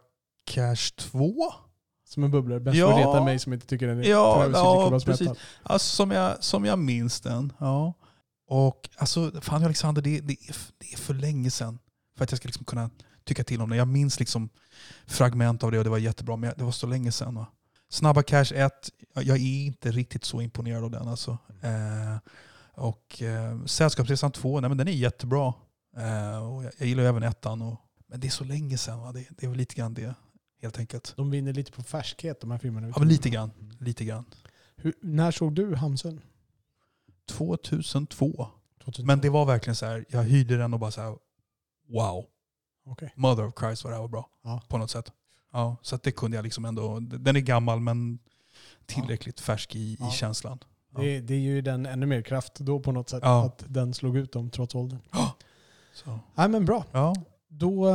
Cash 0.52 0.92
2. 0.98 1.34
Som 2.08 2.24
en 2.24 2.32
bubblare. 2.32 2.60
Bäst 2.60 2.78
Ja. 2.78 2.92
att 2.94 2.98
reta 3.00 3.24
mig 3.24 3.40
som 3.40 3.54
inte 3.54 3.68
tycker 3.68 3.88
den 3.88 4.00
är 4.00 4.04
Ja, 4.04 4.50
ja, 4.54 5.00
precis. 5.06 5.30
Alltså, 5.64 5.96
som, 5.96 6.12
jag, 6.12 6.44
som 6.44 6.66
jag 6.66 6.80
minns 6.80 7.22
den. 7.22 7.54
Ja. 7.60 7.94
Och 8.50 8.90
alltså, 8.98 9.32
Fanny 9.42 9.66
Alexander, 9.66 10.02
det, 10.02 10.20
det, 10.20 10.34
är, 10.34 10.56
det 10.78 10.94
är 10.94 10.98
för 10.98 11.14
länge 11.14 11.52
sedan 11.52 11.80
för 12.18 12.24
att 12.24 12.32
jag 12.32 12.38
ska 12.38 12.48
liksom 12.48 12.66
kunna 12.66 12.90
tycka 13.26 13.44
till 13.44 13.62
om 13.62 13.70
det. 13.70 13.76
Jag 13.76 13.88
minns 13.88 14.20
liksom 14.20 14.50
fragment 15.06 15.64
av 15.64 15.72
det 15.72 15.78
och 15.78 15.84
det 15.84 15.90
var 15.90 15.98
jättebra, 15.98 16.36
men 16.36 16.54
det 16.58 16.64
var 16.64 16.72
så 16.72 16.88
länge 16.88 17.12
sedan. 17.12 17.36
Va? 17.36 17.48
Snabba 17.90 18.24
Cash 18.24 18.52
1, 18.54 18.92
jag 19.14 19.24
jag 19.24 19.38
är 19.38 19.66
inte 19.66 19.92
riktigt 19.92 20.24
så 20.24 20.42
imponerad 20.42 20.84
av 20.84 20.92
den. 20.92 21.08
Alltså. 21.08 21.38
Eh, 21.62 22.18
och 22.74 23.22
eh, 23.22 23.66
Sällskapsresan 23.66 24.32
2, 24.32 24.60
nej, 24.60 24.70
men 24.70 24.78
den 24.78 24.88
är 24.88 24.92
jättebra. 24.92 25.54
Eh, 25.98 26.48
och 26.48 26.64
jag, 26.64 26.72
jag 26.78 26.88
gillar 26.88 27.04
även 27.04 27.24
ettan. 27.24 27.62
Och, 27.62 27.82
men 28.08 28.20
det 28.20 28.28
är 28.28 28.32
så 28.32 28.44
länge 28.44 28.78
sedan. 28.78 29.00
Va? 29.00 29.12
Det, 29.12 29.26
det 29.30 29.46
är 29.46 29.50
väl 29.50 29.58
lite 29.58 29.76
grann 29.76 29.94
det, 29.94 30.16
helt 30.62 30.80
enkelt. 30.80 31.14
De 31.18 31.32
vinner 31.32 31.54
lite 31.54 31.72
på 31.72 31.84
färskhet 31.84 32.42
de 32.42 32.52
här 32.52 32.58
filmerna. 32.58 32.88
Ja, 32.88 32.96
men 33.00 33.08
lite 33.08 33.30
grann. 33.30 33.52
Lite 33.80 34.06
grann. 34.06 34.26
Hur, 34.76 34.94
när 35.02 35.32
såg 35.32 35.56
du 35.56 35.76
Hamsun? 35.76 36.22
2002. 37.32 38.48
2002. 38.84 39.08
Men 39.08 39.20
det 39.20 39.30
var 39.30 39.46
verkligen 39.46 39.76
så 39.76 39.86
här, 39.86 40.06
jag 40.10 40.24
hyrde 40.24 40.58
den 40.58 40.74
och 40.74 40.80
bara 40.80 40.92
så 40.92 41.02
här, 41.02 41.18
wow. 41.90 42.26
Okej. 42.86 43.14
Mother 43.16 43.48
of 43.48 43.54
Christ 43.60 43.84
vad 43.84 43.94
det 43.94 43.96
här 43.96 44.02
var 44.02 44.10
bra. 44.10 44.30
Ja. 44.44 44.62
På 44.68 44.78
något 44.78 44.92
sätt. 44.92 45.12
Ja, 45.54 45.78
så 45.82 45.98
det 46.04 46.12
kunde 46.12 46.38
jag 46.38 46.44
liksom 46.44 46.66
ändå, 46.66 47.00
den 47.00 47.36
är 47.36 47.40
gammal 47.40 47.80
men 47.80 48.20
tillräckligt 48.86 49.40
färsk 49.40 49.76
i, 49.76 49.98
Ja. 50.00 50.08
i 50.10 50.12
känslan. 50.12 50.60
Ja. 50.96 51.02
Det, 51.02 51.20
det 51.20 51.34
är 51.34 51.40
ju 51.40 51.62
den 51.62 51.86
ännu 51.86 52.06
mer 52.06 52.22
kraft 52.22 52.60
då 52.60 52.80
på 52.80 52.92
något 52.92 53.10
sätt. 53.10 53.20
Ja. 53.24 53.46
Att 53.46 53.64
den 53.68 53.94
slog 53.94 54.18
ut 54.18 54.32
dem 54.32 54.50
trots 54.50 54.76
åldern. 54.76 55.00
Så. 55.94 56.20
Nej 56.36 56.50
men 56.50 56.66
bra. 56.66 56.86
Ja. 56.92 57.16
Då, 57.48 57.92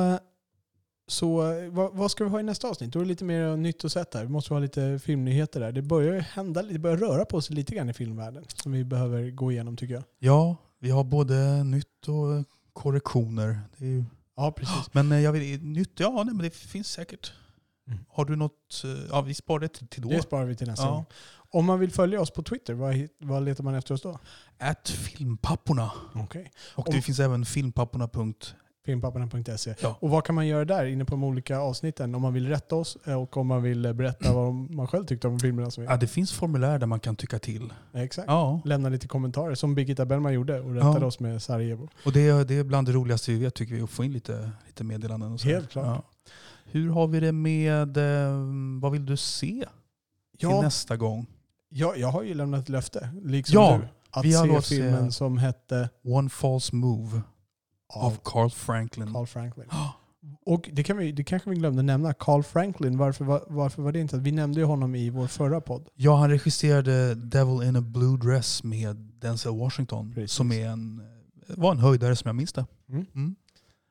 så 1.09 1.37
vad, 1.71 1.95
vad 1.95 2.11
ska 2.11 2.25
vi 2.25 2.31
ha 2.31 2.41
i 2.41 2.43
nästa 2.43 2.69
avsnitt? 2.69 2.93
Då 2.93 2.99
är 2.99 3.03
det 3.03 3.09
lite 3.09 3.25
mer 3.25 3.57
nytt 3.57 3.85
och 3.85 3.93
sett 3.93 4.15
här. 4.15 4.23
Vi 4.23 4.29
måste 4.29 4.55
ha 4.55 4.59
lite 4.61 4.99
filmnyheter 4.99 5.61
där. 5.61 5.73
Det 5.73 5.83
börjar 5.83 6.21
hända, 6.21 6.63
det 6.63 6.79
börjar 6.79 6.97
röra 6.97 7.25
på 7.25 7.41
sig 7.41 7.57
lite 7.57 7.75
grann 7.75 7.91
i 7.91 7.93
filmvärlden. 7.93 8.45
Som 8.55 8.73
vi 8.73 8.85
behöver 8.85 9.31
gå 9.31 9.53
igenom 9.53 9.77
tycker 9.77 9.95
jag. 9.95 10.05
ja, 10.19 10.57
vi 10.79 10.91
har 10.91 11.05
både 11.05 11.65
nytt 11.65 12.09
och 12.09 12.47
korrektioner. 12.73 13.61
Det 13.77 13.85
är 13.85 13.89
ju, 13.89 14.05
Ja, 14.41 14.53
precis. 14.53 14.95
Men 14.95 15.13
eh, 15.13 15.21
jag 15.21 15.33
vill, 15.33 15.63
nytt, 15.63 16.01
ja 16.01 16.11
nej, 16.11 16.35
men 16.35 16.39
det 16.45 16.55
finns 16.55 16.89
säkert. 16.93 17.33
Mm. 17.87 17.99
Har 18.09 18.25
du 18.25 18.37
något, 18.37 18.83
eh, 18.85 18.91
ja 19.11 19.21
vi 19.21 19.35
sparar 19.35 19.61
det 19.61 19.69
till, 19.69 19.87
till 19.87 20.03
då. 20.03 20.09
Det 20.09 20.23
sparar 20.23 20.45
vi 20.45 20.57
till 20.57 20.67
nästa 20.69 20.85
Ja. 20.87 20.91
gång. 20.91 21.05
Om 21.53 21.65
man 21.67 21.81
vill 21.81 21.91
följa 21.91 22.21
oss 22.21 22.31
på 22.31 22.43
Twitter, 22.43 22.75
vad, 22.75 23.09
vad 23.19 23.45
letar 23.45 23.65
man 23.65 23.75
efter 23.75 23.95
oss 23.95 24.03
då? 24.03 24.19
Ät 24.59 24.89
filmpapporna. 24.89 25.91
Okej. 26.15 26.51
Och 26.75 26.89
Om- 26.89 26.95
det 26.95 27.03
finns 27.03 27.21
även 27.21 27.45
filmpapporna. 27.45 28.09
Filmpapparna.se. 28.91 29.75
Ja. 29.83 29.97
Och 30.01 30.11
vad 30.11 30.25
kan 30.25 30.35
man 30.35 30.47
göra 30.47 30.65
där 30.65 30.85
inne 30.85 31.05
på 31.05 31.11
de 31.11 31.25
olika 31.25 31.59
avsnitten? 31.59 32.15
Om 32.15 32.23
man 32.23 32.33
vill 32.35 32.49
rätta 32.49 32.77
oss 32.77 32.99
eh, 33.07 33.15
och 33.23 33.37
om 33.37 33.47
man 33.47 33.63
vill 33.63 33.85
eh, 33.87 33.93
berätta 33.93 34.33
vad 34.33 34.55
man 34.55 34.87
själv 34.87 35.05
tyckte 35.05 35.29
om 35.29 35.39
filmerna 35.41 35.71
som 35.71 35.85
Ja, 35.85 35.97
det 35.97 36.07
finns 36.07 36.33
formulär 36.33 36.79
där 36.79 36.87
man 36.87 37.01
kan 37.01 37.17
tycka 37.17 37.39
till. 37.39 37.73
Exakt. 37.93 38.29
Ja, 38.29 38.61
Lämna 38.65 38.89
lite 38.89 39.09
kommentarer 39.09 39.55
som 39.55 39.75
Birgitta 39.75 40.07
Bellman 40.07 40.33
gjorde 40.33 40.61
och 40.61 40.75
rättade 40.75 41.01
Ja. 41.01 41.07
oss 41.07 41.21
med 41.21 41.43
Sarajevo. 41.43 41.89
och 42.05 42.13
det, 42.13 42.29
är- 42.29 42.45
det 42.45 42.55
är 42.59 42.65
bland 42.65 42.89
det 42.89 42.93
roligaste 42.93 43.31
vi 43.33 43.39
vet 43.39 43.55
tycker 43.55 43.75
vi, 43.75 43.83
att 43.83 43.91
få 43.91 44.05
in 44.05 44.13
lite, 44.13 44.51
lite 44.67 44.85
meddelanden. 44.85 45.33
Och 45.33 45.41
så. 45.41 45.49
Helt 45.49 45.71
klart. 45.71 45.87
Ja. 45.87 46.03
Hur 46.65 46.91
har 46.91 47.07
vi 47.07 47.21
det 47.21 47.33
med, 47.33 47.97
eh, 47.97 48.33
vad 48.81 48.93
vill 48.93 49.07
du 49.07 49.17
se 49.17 49.47
till 49.47 49.67
Ja, 50.39 50.63
nästa 50.63 50.97
gång? 50.97 51.27
jag, 51.69 51.99
jag 51.99 52.09
har 52.09 52.23
ju 52.23 52.35
lämnat 52.35 52.61
ett 52.63 52.69
löfte, 52.69 53.09
liksom 53.23 53.55
Ja, 53.63 53.79
du. 53.83 53.89
Att 54.13 54.25
vi 54.25 54.33
har 54.35 54.43
se 54.45 54.49
lovat 54.49 54.65
se- 54.65 54.75
filmen 54.77 55.13
som 55.13 55.39
hette 55.39 55.89
One 56.05 56.29
False 56.31 56.75
Move 56.77 57.21
av 57.95 58.19
Carl 58.25 58.51
Franklin. 58.51 59.13
Carl 59.13 59.27
Franklin. 59.27 59.67
Och 60.47 60.71
det, 60.73 60.83
kan 60.83 60.97
vi, 60.97 61.13
det 61.13 61.25
kanske 61.25 61.51
vi 61.51 61.57
glömde 61.57 61.83
nämna. 61.83 62.13
Carl 62.15 62.43
Franklin, 62.43 62.99
varför, 62.99 63.25
var- 63.25 63.45
varför 63.49 63.83
var 63.83 63.93
det 63.93 63.99
inte? 64.01 64.19
Vi 64.19 64.33
nämnde 64.33 64.61
ju 64.61 64.67
honom 64.67 64.95
i 64.95 65.11
vår 65.11 65.27
förra 65.27 65.61
podd. 65.61 65.89
Ja, 65.95 66.17
han 66.17 66.31
regisserade 66.31 67.15
Devil 67.15 67.63
in 67.69 67.77
a 67.77 67.81
Blue 67.81 68.17
Dress 68.19 68.63
med 68.65 68.97
Denzel 68.97 69.57
Washington. 69.59 70.13
Precis. 70.15 70.33
Som 70.33 70.53
är 70.53 70.67
en, 70.69 71.03
var 71.49 71.71
en 71.73 71.79
höjdare 71.79 72.17
som 72.17 72.29
jag 72.29 72.37
minns 72.37 72.53
det. 72.53 72.67
Mm. 72.89 73.07
Mm. 73.15 73.35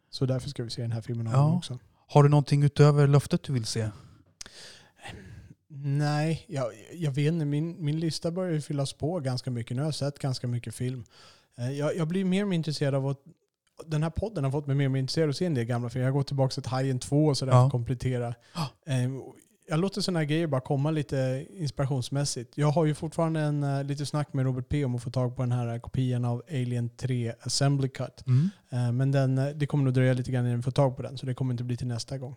Så 0.09 0.25
därför 0.25 0.49
ska 0.49 0.63
vi 0.63 0.69
se 0.69 0.81
den 0.81 0.91
här 0.91 1.01
filmen 1.01 1.27
Ja. 1.33 1.55
också. 1.57 1.79
Har 2.07 2.23
du 2.23 2.29
någonting 2.29 2.63
utöver 2.63 3.07
löftet 3.07 3.43
du 3.43 3.53
vill 3.53 3.65
se? 3.65 3.89
Nej, 5.71 6.45
jag, 6.47 6.65
jag 6.93 7.11
vet 7.11 7.33
inte. 7.33 7.45
Min, 7.45 7.85
min 7.85 7.99
lista 7.99 8.31
börjar 8.31 8.51
ju 8.53 8.61
fyllas 8.61 8.93
på 8.93 9.19
ganska 9.19 9.51
mycket. 9.51 9.75
Nu 9.77 9.81
har 9.81 9.87
jag 9.87 9.95
sett 9.95 10.19
ganska 10.19 10.47
mycket 10.47 10.75
film. 10.75 11.03
Eh, 11.57 11.71
Jag, 11.71 11.95
jag 11.95 12.07
blir 12.07 12.25
mer 12.25 12.41
och 12.43 12.47
mer 12.49 12.55
intresserad 12.55 12.95
av 12.95 13.07
att 13.07 13.19
den 13.87 14.03
här 14.03 14.09
podden 14.09 14.43
har 14.43 14.51
fått 14.51 14.67
mig 14.67 14.75
mer 14.75 14.85
och 14.85 14.91
mer 14.91 14.99
intresserad 14.99 15.25
av 15.25 15.29
att 15.29 15.35
se 15.35 15.45
en 15.45 15.53
del 15.53 15.65
gamla 15.65 15.89
filmer. 15.89 16.05
Jag 16.07 16.13
går 16.13 16.23
tillbaka 16.23 16.61
till 16.61 16.71
Hajen 16.71 16.99
2 16.99 17.25
och 17.25 17.37
sådär 17.37 17.51
Ja. 17.53 17.59
för 17.59 17.65
att 17.65 17.71
komplettera. 17.71 18.27
Eh, 18.85 18.95
Jag 19.71 19.79
låter 19.79 20.01
sådana 20.01 20.19
här 20.19 20.25
grejer 20.25 20.47
bara 20.47 20.61
komma 20.61 20.91
lite 20.91 21.45
inspirationsmässigt. 21.53 22.57
Jag 22.57 22.67
har 22.71 22.85
ju 22.85 22.93
fortfarande 22.93 23.39
en, 23.39 23.63
eh, 23.63 23.83
lite 23.83 24.05
snack 24.05 24.33
med 24.33 24.45
Robert 24.45 24.69
P 24.69 24.85
om 24.85 24.95
att 24.95 25.03
få 25.03 25.09
tag 25.11 25.35
på 25.35 25.41
den 25.41 25.51
här 25.51 25.73
eh, 25.73 25.79
kopian 25.79 26.25
av 26.25 26.43
Alien 26.49 26.89
3 26.89 27.33
Assembly 27.41 27.89
Cut. 27.89 28.23
Mm. 28.27 28.49
Eh, 28.71 28.91
Men 28.91 29.11
den, 29.11 29.37
eh, 29.37 29.47
det 29.47 29.67
kommer 29.67 29.83
nog 29.83 29.93
dröja 29.93 30.13
lite 30.13 30.31
grann 30.31 30.45
innan 30.45 30.57
vi 30.57 30.63
får 30.63 30.71
tag 30.71 30.95
på 30.97 31.01
den, 31.01 31.17
så 31.17 31.25
det 31.25 31.33
kommer 31.33 31.53
inte 31.53 31.63
bli 31.63 31.77
till 31.77 31.87
nästa 31.87 32.17
gång. 32.17 32.35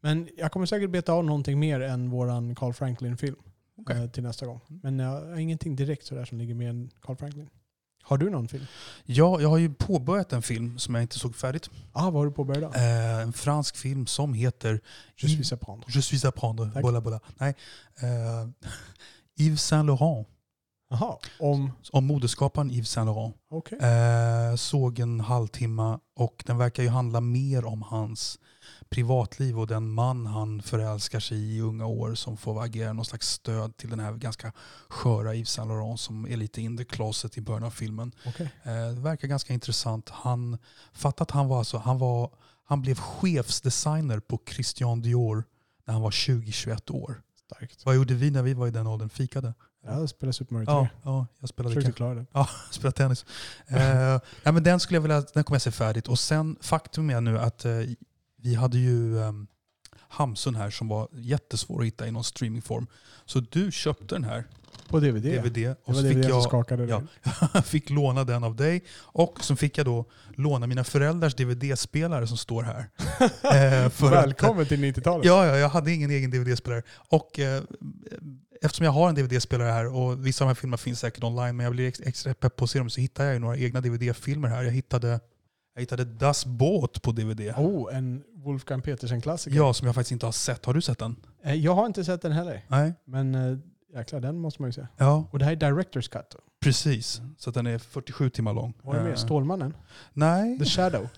Men 0.00 0.28
jag 0.36 0.52
kommer 0.52 0.66
säkert 0.66 0.90
beta 0.90 1.12
av 1.12 1.24
någonting 1.24 1.58
mer 1.58 1.80
än 1.80 2.10
våran 2.10 2.54
Carl 2.54 2.72
Franklin-film 2.72 3.36
eh, 3.90 4.06
till 4.06 4.22
nästa 4.22 4.46
gång. 4.46 4.60
Men 4.68 4.98
jag 4.98 5.08
har 5.10 5.36
ingenting 5.38 5.76
direkt 5.76 6.06
sådär 6.06 6.24
som 6.24 6.38
ligger 6.38 6.54
mer 6.54 6.68
än 6.70 6.90
Carl 7.02 7.16
Franklin. 7.16 7.48
Har 8.08 8.18
du 8.18 8.30
någon 8.30 8.48
film? 8.48 8.66
Ja, 9.04 9.40
jag 9.40 9.48
har 9.48 9.58
ju 9.58 9.74
påbörjat 9.74 10.32
en 10.32 10.42
film 10.42 10.78
som 10.78 10.94
jag 10.94 11.04
inte 11.04 11.18
såg 11.18 11.36
färdigt. 11.36 11.70
Ah, 11.92 12.04
vad 12.04 12.14
har 12.14 12.26
du 12.26 12.32
påbörjat 12.32 12.72
då? 12.72 12.78
Eh, 12.78 13.20
en 13.20 13.32
fransk 13.32 13.76
film 13.76 14.06
som 14.06 14.34
heter 14.34 14.80
Je 15.16 15.28
suis 15.28 15.52
à 15.52 15.56
prendre. 15.56 15.84
Je 15.88 16.00
suis 16.02 16.24
à 16.24 16.30
prendre. 16.30 16.82
Bola, 16.82 17.00
bola. 17.00 17.20
Nej. 17.38 17.54
Eh, 18.00 18.48
Yves 19.46 19.62
Saint 19.62 19.86
Laurent. 19.86 20.26
Jaha, 20.90 21.16
om... 21.40 21.72
Om 21.92 22.06
modeskaparen 22.06 22.70
Yves 22.70 22.90
Saint 22.90 23.06
Laurent. 23.06 23.36
Okej. 23.50 23.78
Eh, 23.78 24.56
såg 24.56 24.98
en 24.98 25.20
halvtimme 25.20 25.98
och 26.16 26.42
den 26.46 26.58
verkar 26.58 26.82
ju 26.82 26.88
handla 26.88 27.20
mer 27.20 27.64
om 27.64 27.82
hans 27.82 28.38
privatliv 28.88 29.58
och 29.58 29.66
den 29.66 29.90
man 29.90 30.26
han 30.26 30.62
förälskar 30.62 31.20
sig 31.20 31.38
i 31.38 31.56
i 31.56 31.60
unga 31.60 31.86
år 31.86 32.14
som 32.14 32.36
får 32.36 32.62
agera 32.64 32.92
någon 32.92 33.04
slags 33.04 33.28
stöd 33.28 33.76
till 33.76 33.90
den 33.90 34.00
här 34.00 34.12
ganska 34.12 34.52
sköra 34.88 35.34
Yves 35.34 35.50
Saint 35.50 35.68
Laurent 35.68 36.00
som 36.00 36.26
är 36.26 36.36
lite 36.36 36.62
in 36.62 36.76
the 36.76 36.84
closet 36.84 37.38
i 37.38 37.40
början 37.40 37.64
av 37.64 37.70
filmen. 37.70 38.12
okej. 38.26 38.50
Eh, 38.62 38.94
det 38.94 39.00
verkar 39.00 39.28
ganska 39.28 39.52
intressant. 39.52 40.08
Han 40.08 40.58
fattade 40.92 41.22
att 41.22 41.30
han 41.30 41.48
var, 41.48 41.58
alltså, 41.58 41.78
han 41.78 41.98
var 41.98 42.30
han 42.64 42.82
blev 42.82 42.94
chefsdesigner 42.94 44.20
på 44.20 44.40
Christian 44.46 45.02
Dior 45.02 45.44
när 45.84 45.92
han 45.94 46.02
var 46.02 46.10
20-21 46.10 46.90
år. 46.90 47.22
Starkt. 47.44 47.86
Vad 47.86 47.94
gjorde 47.94 48.14
vi 48.14 48.30
när 48.30 48.42
vi 48.42 48.54
var 48.54 48.66
i 48.68 48.70
den 48.70 48.86
åldern? 48.86 49.08
Fikade? 49.08 49.54
Jag 49.84 50.08
spelar 50.08 50.32
Super 50.32 50.54
Mario 50.54 50.66
3. 50.66 50.74
Ja, 50.74 50.88
ja 51.02 51.26
jag 51.40 51.48
spelade 51.48 51.74
Försökte 51.74 51.96
klara 51.96 52.14
det. 52.14 52.26
spela 52.70 52.92
tennis. 52.92 53.26
Eh, 53.66 53.78
nej, 54.44 54.54
men 54.54 54.62
den 54.62 54.80
skulle 54.80 54.96
jag 54.96 55.02
vilja, 55.02 55.20
den 55.20 55.44
kommer 55.44 55.54
jag 55.54 55.62
se 55.62 55.70
färdigt. 55.70 56.08
Och 56.08 56.18
sen 56.18 56.56
faktum 56.60 57.10
är 57.10 57.20
nu 57.20 57.38
att 57.38 57.64
eh, 57.64 57.72
vi 58.36 58.54
hade 58.54 58.78
ju 58.78 59.14
um, 59.14 59.46
Hamsun 60.08 60.54
här 60.54 60.70
som 60.70 60.88
var 60.88 61.08
jättesvår 61.12 61.80
att 61.80 61.86
hitta 61.86 62.06
i 62.06 62.10
någon 62.10 62.24
streamingform. 62.24 62.86
Så 63.24 63.40
du 63.40 63.72
köpte 63.72 64.14
den 64.14 64.24
här 64.24 64.44
På 64.88 65.00
DVD. 65.00 65.22
DVD 65.22 65.54
Det 65.54 65.70
och 65.84 65.94
var 65.94 65.94
så 65.94 66.00
DVD 66.02 66.14
fick 66.14 66.24
som 66.24 66.30
jag, 66.32 66.42
skakade. 66.42 66.84
ja. 66.84 67.02
Ja. 67.22 67.48
jag 67.54 67.64
fick 67.64 67.90
låna 67.90 68.24
den 68.24 68.44
av 68.44 68.56
dig. 68.56 68.84
Och 69.00 69.44
så 69.44 69.56
fick 69.56 69.78
jag 69.78 69.86
då 69.86 70.04
låna 70.36 70.66
mina 70.66 70.84
föräldrars 70.84 71.34
DVD-spelare 71.34 72.26
som 72.26 72.36
står 72.36 72.62
här. 72.62 72.88
Eh, 73.84 73.88
för 73.90 74.06
att- 74.12 74.24
Välkommen 74.24 74.66
till 74.66 74.84
90-talet. 74.84 75.26
Ja, 75.26 75.46
ja, 75.46 75.56
jag 75.56 75.68
hade 75.68 75.92
ingen 75.92 76.10
egen 76.10 76.30
DVD-spelare. 76.30 76.82
Och 77.08 77.38
eh, 77.38 77.62
eftersom 78.62 78.84
jag 78.84 78.92
har 78.92 79.08
en 79.08 79.14
DVD-spelare 79.14 79.70
här 79.70 79.86
och 79.94 80.26
vissa 80.26 80.44
av 80.44 80.46
de 80.46 80.50
här 80.50 80.54
filmerna 80.54 80.76
finns 80.76 81.00
säkert 81.00 81.24
online 81.24 81.56
men 81.56 81.64
jag 81.64 81.72
blir 81.72 81.88
ex- 81.88 82.00
extra 82.00 82.34
pepp 82.34 82.56
på 82.56 82.64
att 82.64 82.70
se 82.70 82.78
dem 82.78 82.90
så 82.90 83.00
hittade 83.00 83.28
jag 83.28 83.34
ju 83.34 83.40
några 83.40 83.56
egna 83.56 83.80
DVD-filmer 83.80 84.48
här. 84.48 84.62
Jag 84.62 84.70
hittade, 84.72 85.20
jag 85.74 85.80
hittade 85.82 86.04
Das 86.04 86.46
Boot 86.46 87.02
på 87.02 87.12
DVD. 87.12 87.40
Oh, 87.56 87.96
en 87.96 88.22
Wolfgang 88.34 88.82
Petersen-klassiker. 88.82 89.56
Ja, 89.56 89.74
som 89.74 89.86
jag 89.86 89.94
faktiskt 89.94 90.12
inte 90.12 90.26
har 90.26 90.32
sett. 90.32 90.64
Har 90.64 90.74
du 90.74 90.80
sett 90.82 90.98
den? 90.98 91.16
Eh, 91.44 91.54
Jag 91.54 91.74
har 91.74 91.86
inte 91.86 92.04
sett 92.04 92.22
den 92.22 92.32
heller. 92.32 92.64
Nej. 92.68 92.92
Men 93.04 93.34
eh, 93.34 93.58
jäklar, 93.94 94.20
den 94.20 94.38
måste 94.38 94.62
man 94.62 94.68
ju 94.68 94.72
se. 94.72 94.86
Ja, 94.96 95.28
Och 95.30 95.38
det 95.38 95.44
här 95.44 95.52
är 95.52 95.56
Director's 95.56 96.10
Cut. 96.10 96.36
precis. 96.60 97.20
Så 97.38 97.50
att 97.50 97.54
den 97.54 97.66
är 97.66 97.78
47 97.78 98.30
timmar 98.30 98.54
lång. 98.54 98.74
Vad 98.82 98.94
är 98.96 98.98
det 99.00 99.04
Eh, 99.04 99.10
med? 99.10 99.18
Stålmannen? 99.18 99.74
Nej. 100.12 100.58
The 100.58 100.64
Shadow? 100.64 101.08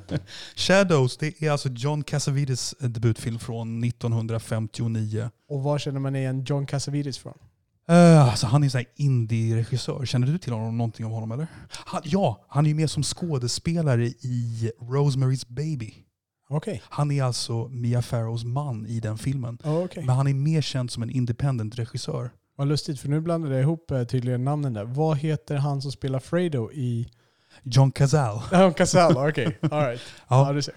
Shadows, 0.56 1.16
det 1.16 1.42
är 1.42 1.50
alltså 1.50 1.68
John 1.68 2.02
Cassavetes 2.02 2.74
debutfilm 2.78 3.38
från 3.38 3.84
1959. 3.84 5.30
Och 5.48 5.62
var 5.62 5.78
känner 5.78 6.00
man 6.00 6.16
igen 6.16 6.44
John 6.48 6.66
Cassavetes 6.66 7.18
från? 7.18 7.38
Uh, 7.90 8.28
alltså 8.30 8.46
han 8.46 8.62
är 8.62 8.66
en 8.66 8.70
sån 8.70 8.84
indie-regissör. 8.96 10.04
Känner 10.06 10.26
du 10.26 10.38
till 10.38 10.52
honom, 10.52 10.78
någonting 10.78 11.06
om 11.06 11.12
honom 11.12 11.32
eller? 11.32 11.46
Han, 11.70 12.02
ja, 12.04 12.44
han 12.48 12.64
är 12.66 12.68
ju 12.68 12.74
med 12.74 12.90
som 12.90 13.02
skådespelare 13.02 14.06
i 14.06 14.70
Rosemary's 14.80 15.44
Baby. 15.48 15.94
Okej. 16.48 16.82
Han 16.88 17.10
är 17.10 17.22
alltså 17.22 17.68
Mia 17.68 18.02
Farrows 18.02 18.44
man 18.44 18.86
i 18.86 19.00
den 19.00 19.18
filmen. 19.18 19.58
Okej. 19.64 20.04
Men 20.06 20.16
han 20.16 20.26
är 20.26 20.34
mer 20.34 20.60
känd 20.60 20.90
som 20.90 21.02
en 21.02 21.10
independent 21.10 21.78
regissör. 21.78 22.30
Vad 22.56 22.68
lustigt, 22.68 23.00
för 23.00 23.08
nu 23.08 23.20
blandade 23.20 23.54
jag 23.54 23.62
ihop 23.62 23.90
eh, 23.90 24.04
tydligen 24.04 24.44
namnen 24.44 24.72
där. 24.72 24.84
Vad 24.84 25.16
heter 25.18 25.56
han 25.56 25.82
som 25.82 25.92
spelar 25.92 26.18
Fredo 26.18 26.70
i... 26.72 27.08
John 27.62 27.92
Cazale. 27.92 28.40
John 28.62 28.74
Cazale, 28.74 29.28
okej. 29.28 29.58
All 29.70 29.80
right. 29.86 30.00
ja. 30.28 30.46
Ja, 30.46 30.52
du 30.52 30.62
ser. 30.62 30.74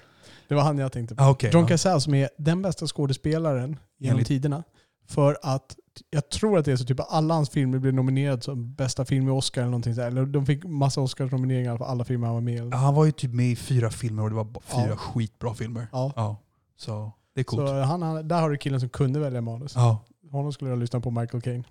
Det 0.47 0.55
var 0.55 0.61
han 0.63 0.77
jag 0.77 0.91
tänkte 0.91 1.15
på. 1.15 1.23
ah, 1.23 1.29
okej. 1.29 1.49
John 1.53 1.61
ja. 1.63 1.67
Cazale 1.67 2.01
som 2.01 2.13
är 2.13 2.29
den 2.37 2.61
bästa 2.61 2.87
skådespelaren 2.87 3.79
genom 3.97 4.11
Enligt- 4.15 4.27
tiderna. 4.27 4.63
För 5.09 5.37
att 5.41 5.75
jag 6.09 6.29
tror 6.29 6.57
att 6.59 6.65
det 6.65 6.71
är 6.71 6.75
så 6.75 6.85
typ 6.85 6.99
alla 7.09 7.33
hans 7.33 7.49
filmer 7.49 7.79
blev 7.79 7.93
nominerade 7.93 8.41
som 8.41 8.73
bästa 8.73 9.05
film 9.05 9.27
i 9.27 9.31
Oscar 9.31 9.61
eller 9.61 9.71
någonting 9.71 9.95
sådär. 9.95 10.25
De 10.25 10.45
fick 10.45 10.65
massa 10.65 11.01
Oscars-nomineringar 11.01 11.77
för 11.77 11.85
alla 11.85 12.03
filmer 12.05 12.27
han 12.27 12.33
var 12.33 12.41
med 12.41 12.67
i. 12.67 12.69
Han 12.75 12.93
var 12.95 13.05
ju 13.05 13.11
typ 13.11 13.33
med 13.33 13.45
i 13.51 13.55
fyra 13.55 13.89
filmer 13.89 14.23
och 14.23 14.29
det 14.29 14.35
var 14.35 14.47
fyra 14.65 14.87
Ja. 14.89 14.95
skitbra 14.95 15.53
filmer. 15.53 15.87
Ja. 15.91 16.13
Ja, 16.15 16.37
så 16.77 17.11
det 17.35 17.41
är 17.41 17.43
coolt. 17.43 17.67
Så 17.67 17.81
han, 17.81 18.01
han, 18.01 18.27
där 18.27 18.41
har 18.41 18.49
du 18.49 18.57
killen 18.57 18.79
som 18.79 18.89
kunde 18.89 19.19
välja 19.19 19.41
manus. 19.41 19.73
Ja, 19.75 20.05
Honom 20.31 20.53
skulle 20.53 20.69
jag 20.69 20.79
lyssna 20.79 20.99
på 20.99 21.11
Michael 21.11 21.41
Caine. 21.41 21.63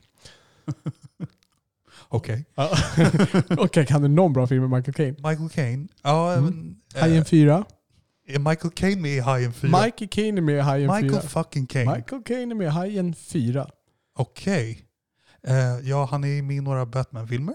okej. 2.09 2.45
Okej, 3.59 3.87
kan 3.87 4.03
du 4.03 4.09
någon 4.09 4.33
bra 4.33 4.47
film 4.47 4.61
med 4.63 4.71
Michael 4.79 4.95
Caine? 4.95 5.15
Michael 5.31 5.49
Caine. 5.49 5.89
Ja, 6.03 6.33
Mm. 6.35 6.77
eh, 6.95 7.01
Hajen 7.01 7.25
4. 7.25 7.65
Är 8.29 8.39
Michael 8.39 8.71
Caine 8.71 9.03
med 9.03 9.11
i 9.11 9.21
Hajen 9.21 9.53
4? 9.53 9.83
Michael 9.85 10.09
Caine 10.09 10.39
är 10.39 10.43
med 10.43 10.57
i 10.57 10.61
Hajen 10.61 10.91
4. 10.91 11.01
Michael 11.01 11.29
fucking 11.29 11.67
Caine. 11.67 11.93
Michael 11.93 12.23
Caine 12.23 12.51
är 12.51 12.55
med 12.55 12.67
i 12.67 12.71
Hajen 12.71 13.15
4. 13.15 13.71
Okej. 14.17 14.85
Eh, 15.47 15.89
ja, 15.89 16.09
han 16.11 16.25
är 16.25 16.43
med 16.43 16.57
i 16.57 16.61
några 16.61 16.87
Batman-filmer. 16.87 17.55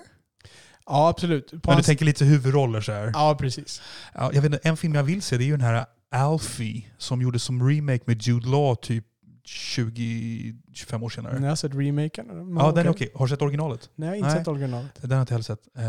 Ja, 0.85 1.09
absolut. 1.09 1.51
På 1.51 1.69
Men 1.69 1.77
du 1.77 1.83
tänker 1.83 2.05
lite 2.05 2.25
huvudroller 2.25 2.81
så 2.81 2.91
här. 2.91 3.11
Ja, 3.13 3.37
precis. 3.39 3.81
Ja, 4.13 4.31
jag 4.33 4.41
vet 4.41 4.53
inte, 4.53 4.69
en 4.69 4.77
film 4.77 4.95
jag 4.95 5.03
vill 5.03 5.21
se 5.21 5.37
det 5.37 5.43
är 5.43 5.45
ju 5.45 5.51
den 5.51 5.61
här 5.61 5.85
Alfie 6.11 6.85
som 6.97 7.21
gjordes 7.21 7.43
som 7.43 7.69
remake 7.69 8.03
med 8.05 8.21
Jude 8.21 8.49
Law 8.49 8.75
typ 8.75 9.05
20-25 9.45 11.03
år 11.03 11.09
senare. 11.09 11.39
Jag 11.41 11.49
har 11.49 11.55
sett 11.55 11.75
remaken. 11.75 12.55
Ja, 12.59 12.71
den 12.71 12.85
är 12.85 12.91
okej. 12.91 13.11
Har 13.15 13.25
du 13.25 13.29
sett 13.29 13.41
originalet? 13.41 13.89
Nej, 13.95 14.07
jag 14.07 14.11
har 14.11 14.17
inte 14.17 14.29
Nej. 14.29 14.37
sett 14.37 14.47
originalet. 14.47 15.01
Den 15.01 15.11
har 15.11 15.17
jag 15.17 15.23
inte 15.23 15.33
heller 15.33 15.43
sett. 15.43 15.67
Eh, 15.77 15.83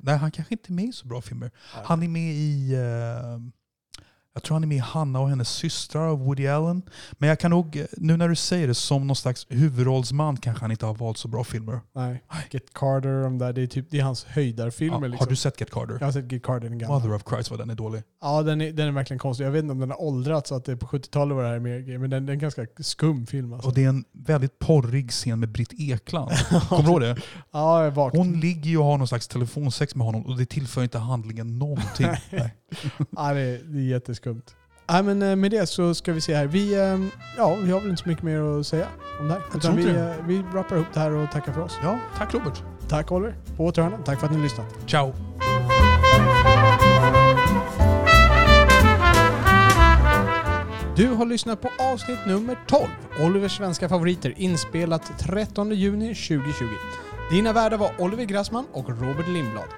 nej, 0.00 0.16
han 0.16 0.30
kanske 0.30 0.54
inte 0.54 0.72
är 0.72 0.74
med 0.74 0.84
i 0.84 0.92
så 0.92 1.06
bra 1.06 1.20
filmer. 1.22 1.50
Han 1.84 2.02
är 2.02 2.08
med 2.08 2.32
i... 2.34 2.76
Uh, 2.76 3.61
Jag 4.34 4.42
tror 4.42 4.54
han 4.54 4.62
är 4.62 4.66
med 4.66 4.76
i 4.76 4.80
Hanna 4.80 5.20
och 5.20 5.28
hennes 5.28 5.48
systrar 5.48 6.06
av 6.08 6.18
Woody 6.24 6.46
Allen. 6.46 6.82
Men 7.12 7.28
jag 7.28 7.40
kan 7.40 7.50
nog, 7.50 7.86
nu 7.96 8.16
när 8.16 8.28
du 8.28 8.36
säger 8.36 8.68
det, 8.68 8.74
som 8.74 9.06
någon 9.06 9.16
slags 9.16 9.46
huvudrollsman 9.48 10.36
kanske 10.36 10.64
han 10.64 10.70
inte 10.70 10.86
har 10.86 10.94
valt 10.94 11.18
så 11.18 11.28
bra 11.28 11.44
filmer. 11.44 11.80
Nej. 11.94 12.22
Get 12.50 12.74
Carter, 12.74 13.22
de 13.22 13.38
där, 13.38 13.52
det, 13.52 13.62
är 13.62 13.66
typ, 13.66 13.86
det 13.90 13.98
är 13.98 14.02
hans 14.02 14.24
höjdarfilmer. 14.24 15.00
Ja, 15.00 15.06
liksom. 15.06 15.26
Har 15.26 15.30
du 15.30 15.36
sett 15.36 15.60
Get 15.60 15.70
Carter? 15.70 15.96
Jag 16.00 16.06
har 16.06 16.12
sett 16.12 16.32
Get 16.32 16.42
Carter, 16.42 16.68
den 16.68 16.78
gamla. 16.78 16.98
Mother 16.98 17.14
of 17.14 17.22
Christ 17.28 17.50
vad 17.50 17.60
den 17.60 17.70
är 17.70 17.74
dålig. 17.74 18.02
Ja, 18.20 18.42
den 18.42 18.60
är, 18.60 18.72
den 18.72 18.88
är 18.88 18.92
verkligen 18.92 19.18
konstig. 19.18 19.44
Jag 19.44 19.50
vet 19.50 19.62
inte 19.62 19.72
om 19.72 19.80
den 19.80 19.90
har 19.90 20.02
åldrats 20.02 20.48
så 20.48 20.54
att 20.54 20.64
det 20.64 20.76
på 20.76 20.86
70-talet 20.86 21.36
var 21.36 21.42
det 21.42 21.48
här 21.48 21.58
mer 21.58 21.78
grej, 21.78 21.98
men 21.98 22.10
den, 22.10 22.22
den 22.22 22.28
är 22.28 22.32
en 22.32 22.38
ganska 22.38 22.66
skum 22.78 23.26
film 23.26 23.52
alltså. 23.52 23.68
Och 23.68 23.74
det 23.74 23.84
är 23.84 23.88
en 23.88 24.04
väldigt 24.12 24.58
porrig 24.58 25.10
scen 25.10 25.40
med 25.40 25.48
Britt 25.48 25.72
Ekland. 25.80 26.30
Kommer 26.68 26.82
du 26.82 26.90
ihåg 26.90 27.00
det? 27.00 27.16
Ja, 27.52 27.84
jag 27.84 27.98
är. 27.98 28.16
Hon 28.16 28.40
ligger 28.40 28.70
ju 28.70 28.78
och 28.78 28.84
har 28.84 28.98
någon 28.98 29.08
slags 29.08 29.28
telefonsex 29.28 29.94
med 29.94 30.06
honom 30.06 30.26
och 30.26 30.36
det 30.36 30.46
tillför 30.46 30.82
inte 30.82 30.98
handlingen 30.98 31.58
någonting. 31.58 32.06
Nej. 32.30 32.54
Ja, 33.10 33.32
det, 33.34 33.40
är, 33.40 33.60
det 33.64 33.78
är 33.78 33.82
jätteskumt. 33.82 34.21
Nej, 34.90 35.02
men 35.02 35.22
eh, 35.22 35.36
med 35.36 35.50
det 35.50 35.66
så 35.66 35.94
ska 35.94 36.12
vi 36.12 36.20
se 36.20 36.34
här. 36.34 36.46
Vi, 36.46 36.74
eh, 36.74 36.98
ja, 37.36 37.54
vi 37.54 37.70
har 37.70 37.80
väl 37.80 37.90
inte 37.90 38.02
så 38.02 38.08
mycket 38.08 38.24
mer 38.24 38.60
att 38.60 38.66
säga 38.66 38.86
om 39.20 39.28
det 39.28 39.34
här. 39.34 39.42
Utan 39.54 39.76
vi, 39.76 39.84
det. 39.84 40.10
eh, 40.10 40.26
vi 40.26 40.42
wrappar 40.42 40.76
ihop 40.76 40.86
det 40.94 41.00
här 41.00 41.10
och 41.10 41.30
tackar 41.30 41.52
för 41.52 41.60
oss. 41.60 41.78
Ja, 41.82 41.98
tack 42.18 42.34
Robert. 42.34 42.62
Tack 42.88 43.12
Oliver. 43.12 43.34
På 43.56 43.64
återhörande. 43.64 43.98
Tack 44.04 44.18
för 44.20 44.26
att 44.26 44.32
ni 44.32 44.38
har 44.38 44.44
lyssnat. 44.44 44.66
Ciao. 44.86 45.12
Du 50.96 51.08
har 51.08 51.26
lyssnat 51.26 51.60
på 51.60 51.68
avsnitt 51.92 52.18
nummer 52.26 52.58
12, 52.66 52.82
Olivers 53.20 53.56
svenska 53.56 53.88
favoriter, 53.88 54.34
inspelat 54.36 55.18
13 55.18 55.70
juni 55.70 56.14
2020. 56.14 56.64
Dina 57.30 57.52
värdar 57.52 57.78
var 57.78 57.90
Oliver 57.98 58.24
Grassman 58.24 58.66
och 58.72 58.88
Robert 58.88 59.28
Lindblad. 59.28 59.68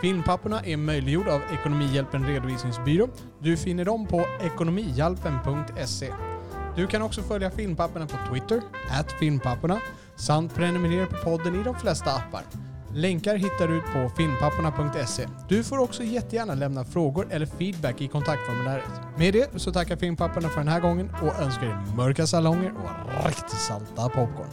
Filmpapporna 0.00 0.60
är 0.60 0.76
möjliggjorda 0.76 1.34
av 1.34 1.40
Ekonomihjälpen 1.52 2.26
Redovisningsbyrå. 2.26 3.08
Du 3.44 3.56
finner 3.56 3.84
dem 3.84 4.06
på 4.06 4.26
ekonomihjälpen.se. 4.40 6.12
Du 6.76 6.86
kan 6.86 7.02
också 7.02 7.22
följa 7.22 7.50
Filmpapporna 7.50 8.06
på 8.06 8.16
Twitter, 8.30 8.60
filmpapporna, 9.20 9.80
samt 10.16 10.54
prenumerera 10.54 11.06
på 11.06 11.16
podden 11.16 11.60
i 11.60 11.64
de 11.64 11.74
flesta 11.74 12.10
appar. 12.10 12.42
Länkar 12.94 13.36
hittar 13.36 13.68
du 13.68 13.80
på 13.80 14.10
filmpapporna.se. 14.16 15.28
Du 15.48 15.64
får 15.64 15.78
också 15.78 16.02
jättegärna 16.02 16.54
lämna 16.54 16.84
frågor 16.84 17.26
eller 17.30 17.46
feedback 17.46 18.00
i 18.00 18.08
kontaktformuläret. 18.08 18.90
Med 19.16 19.32
det 19.32 19.60
så 19.60 19.72
tackar 19.72 19.96
Filmpapporna 19.96 20.48
för 20.48 20.58
den 20.58 20.68
här 20.68 20.80
gången 20.80 21.10
och 21.22 21.42
önskar 21.42 21.66
er 21.66 21.96
mörka 21.96 22.26
salonger 22.26 22.72
och 22.72 23.26
riktigt 23.26 23.50
salta 23.50 24.08
popcorn. 24.08 24.48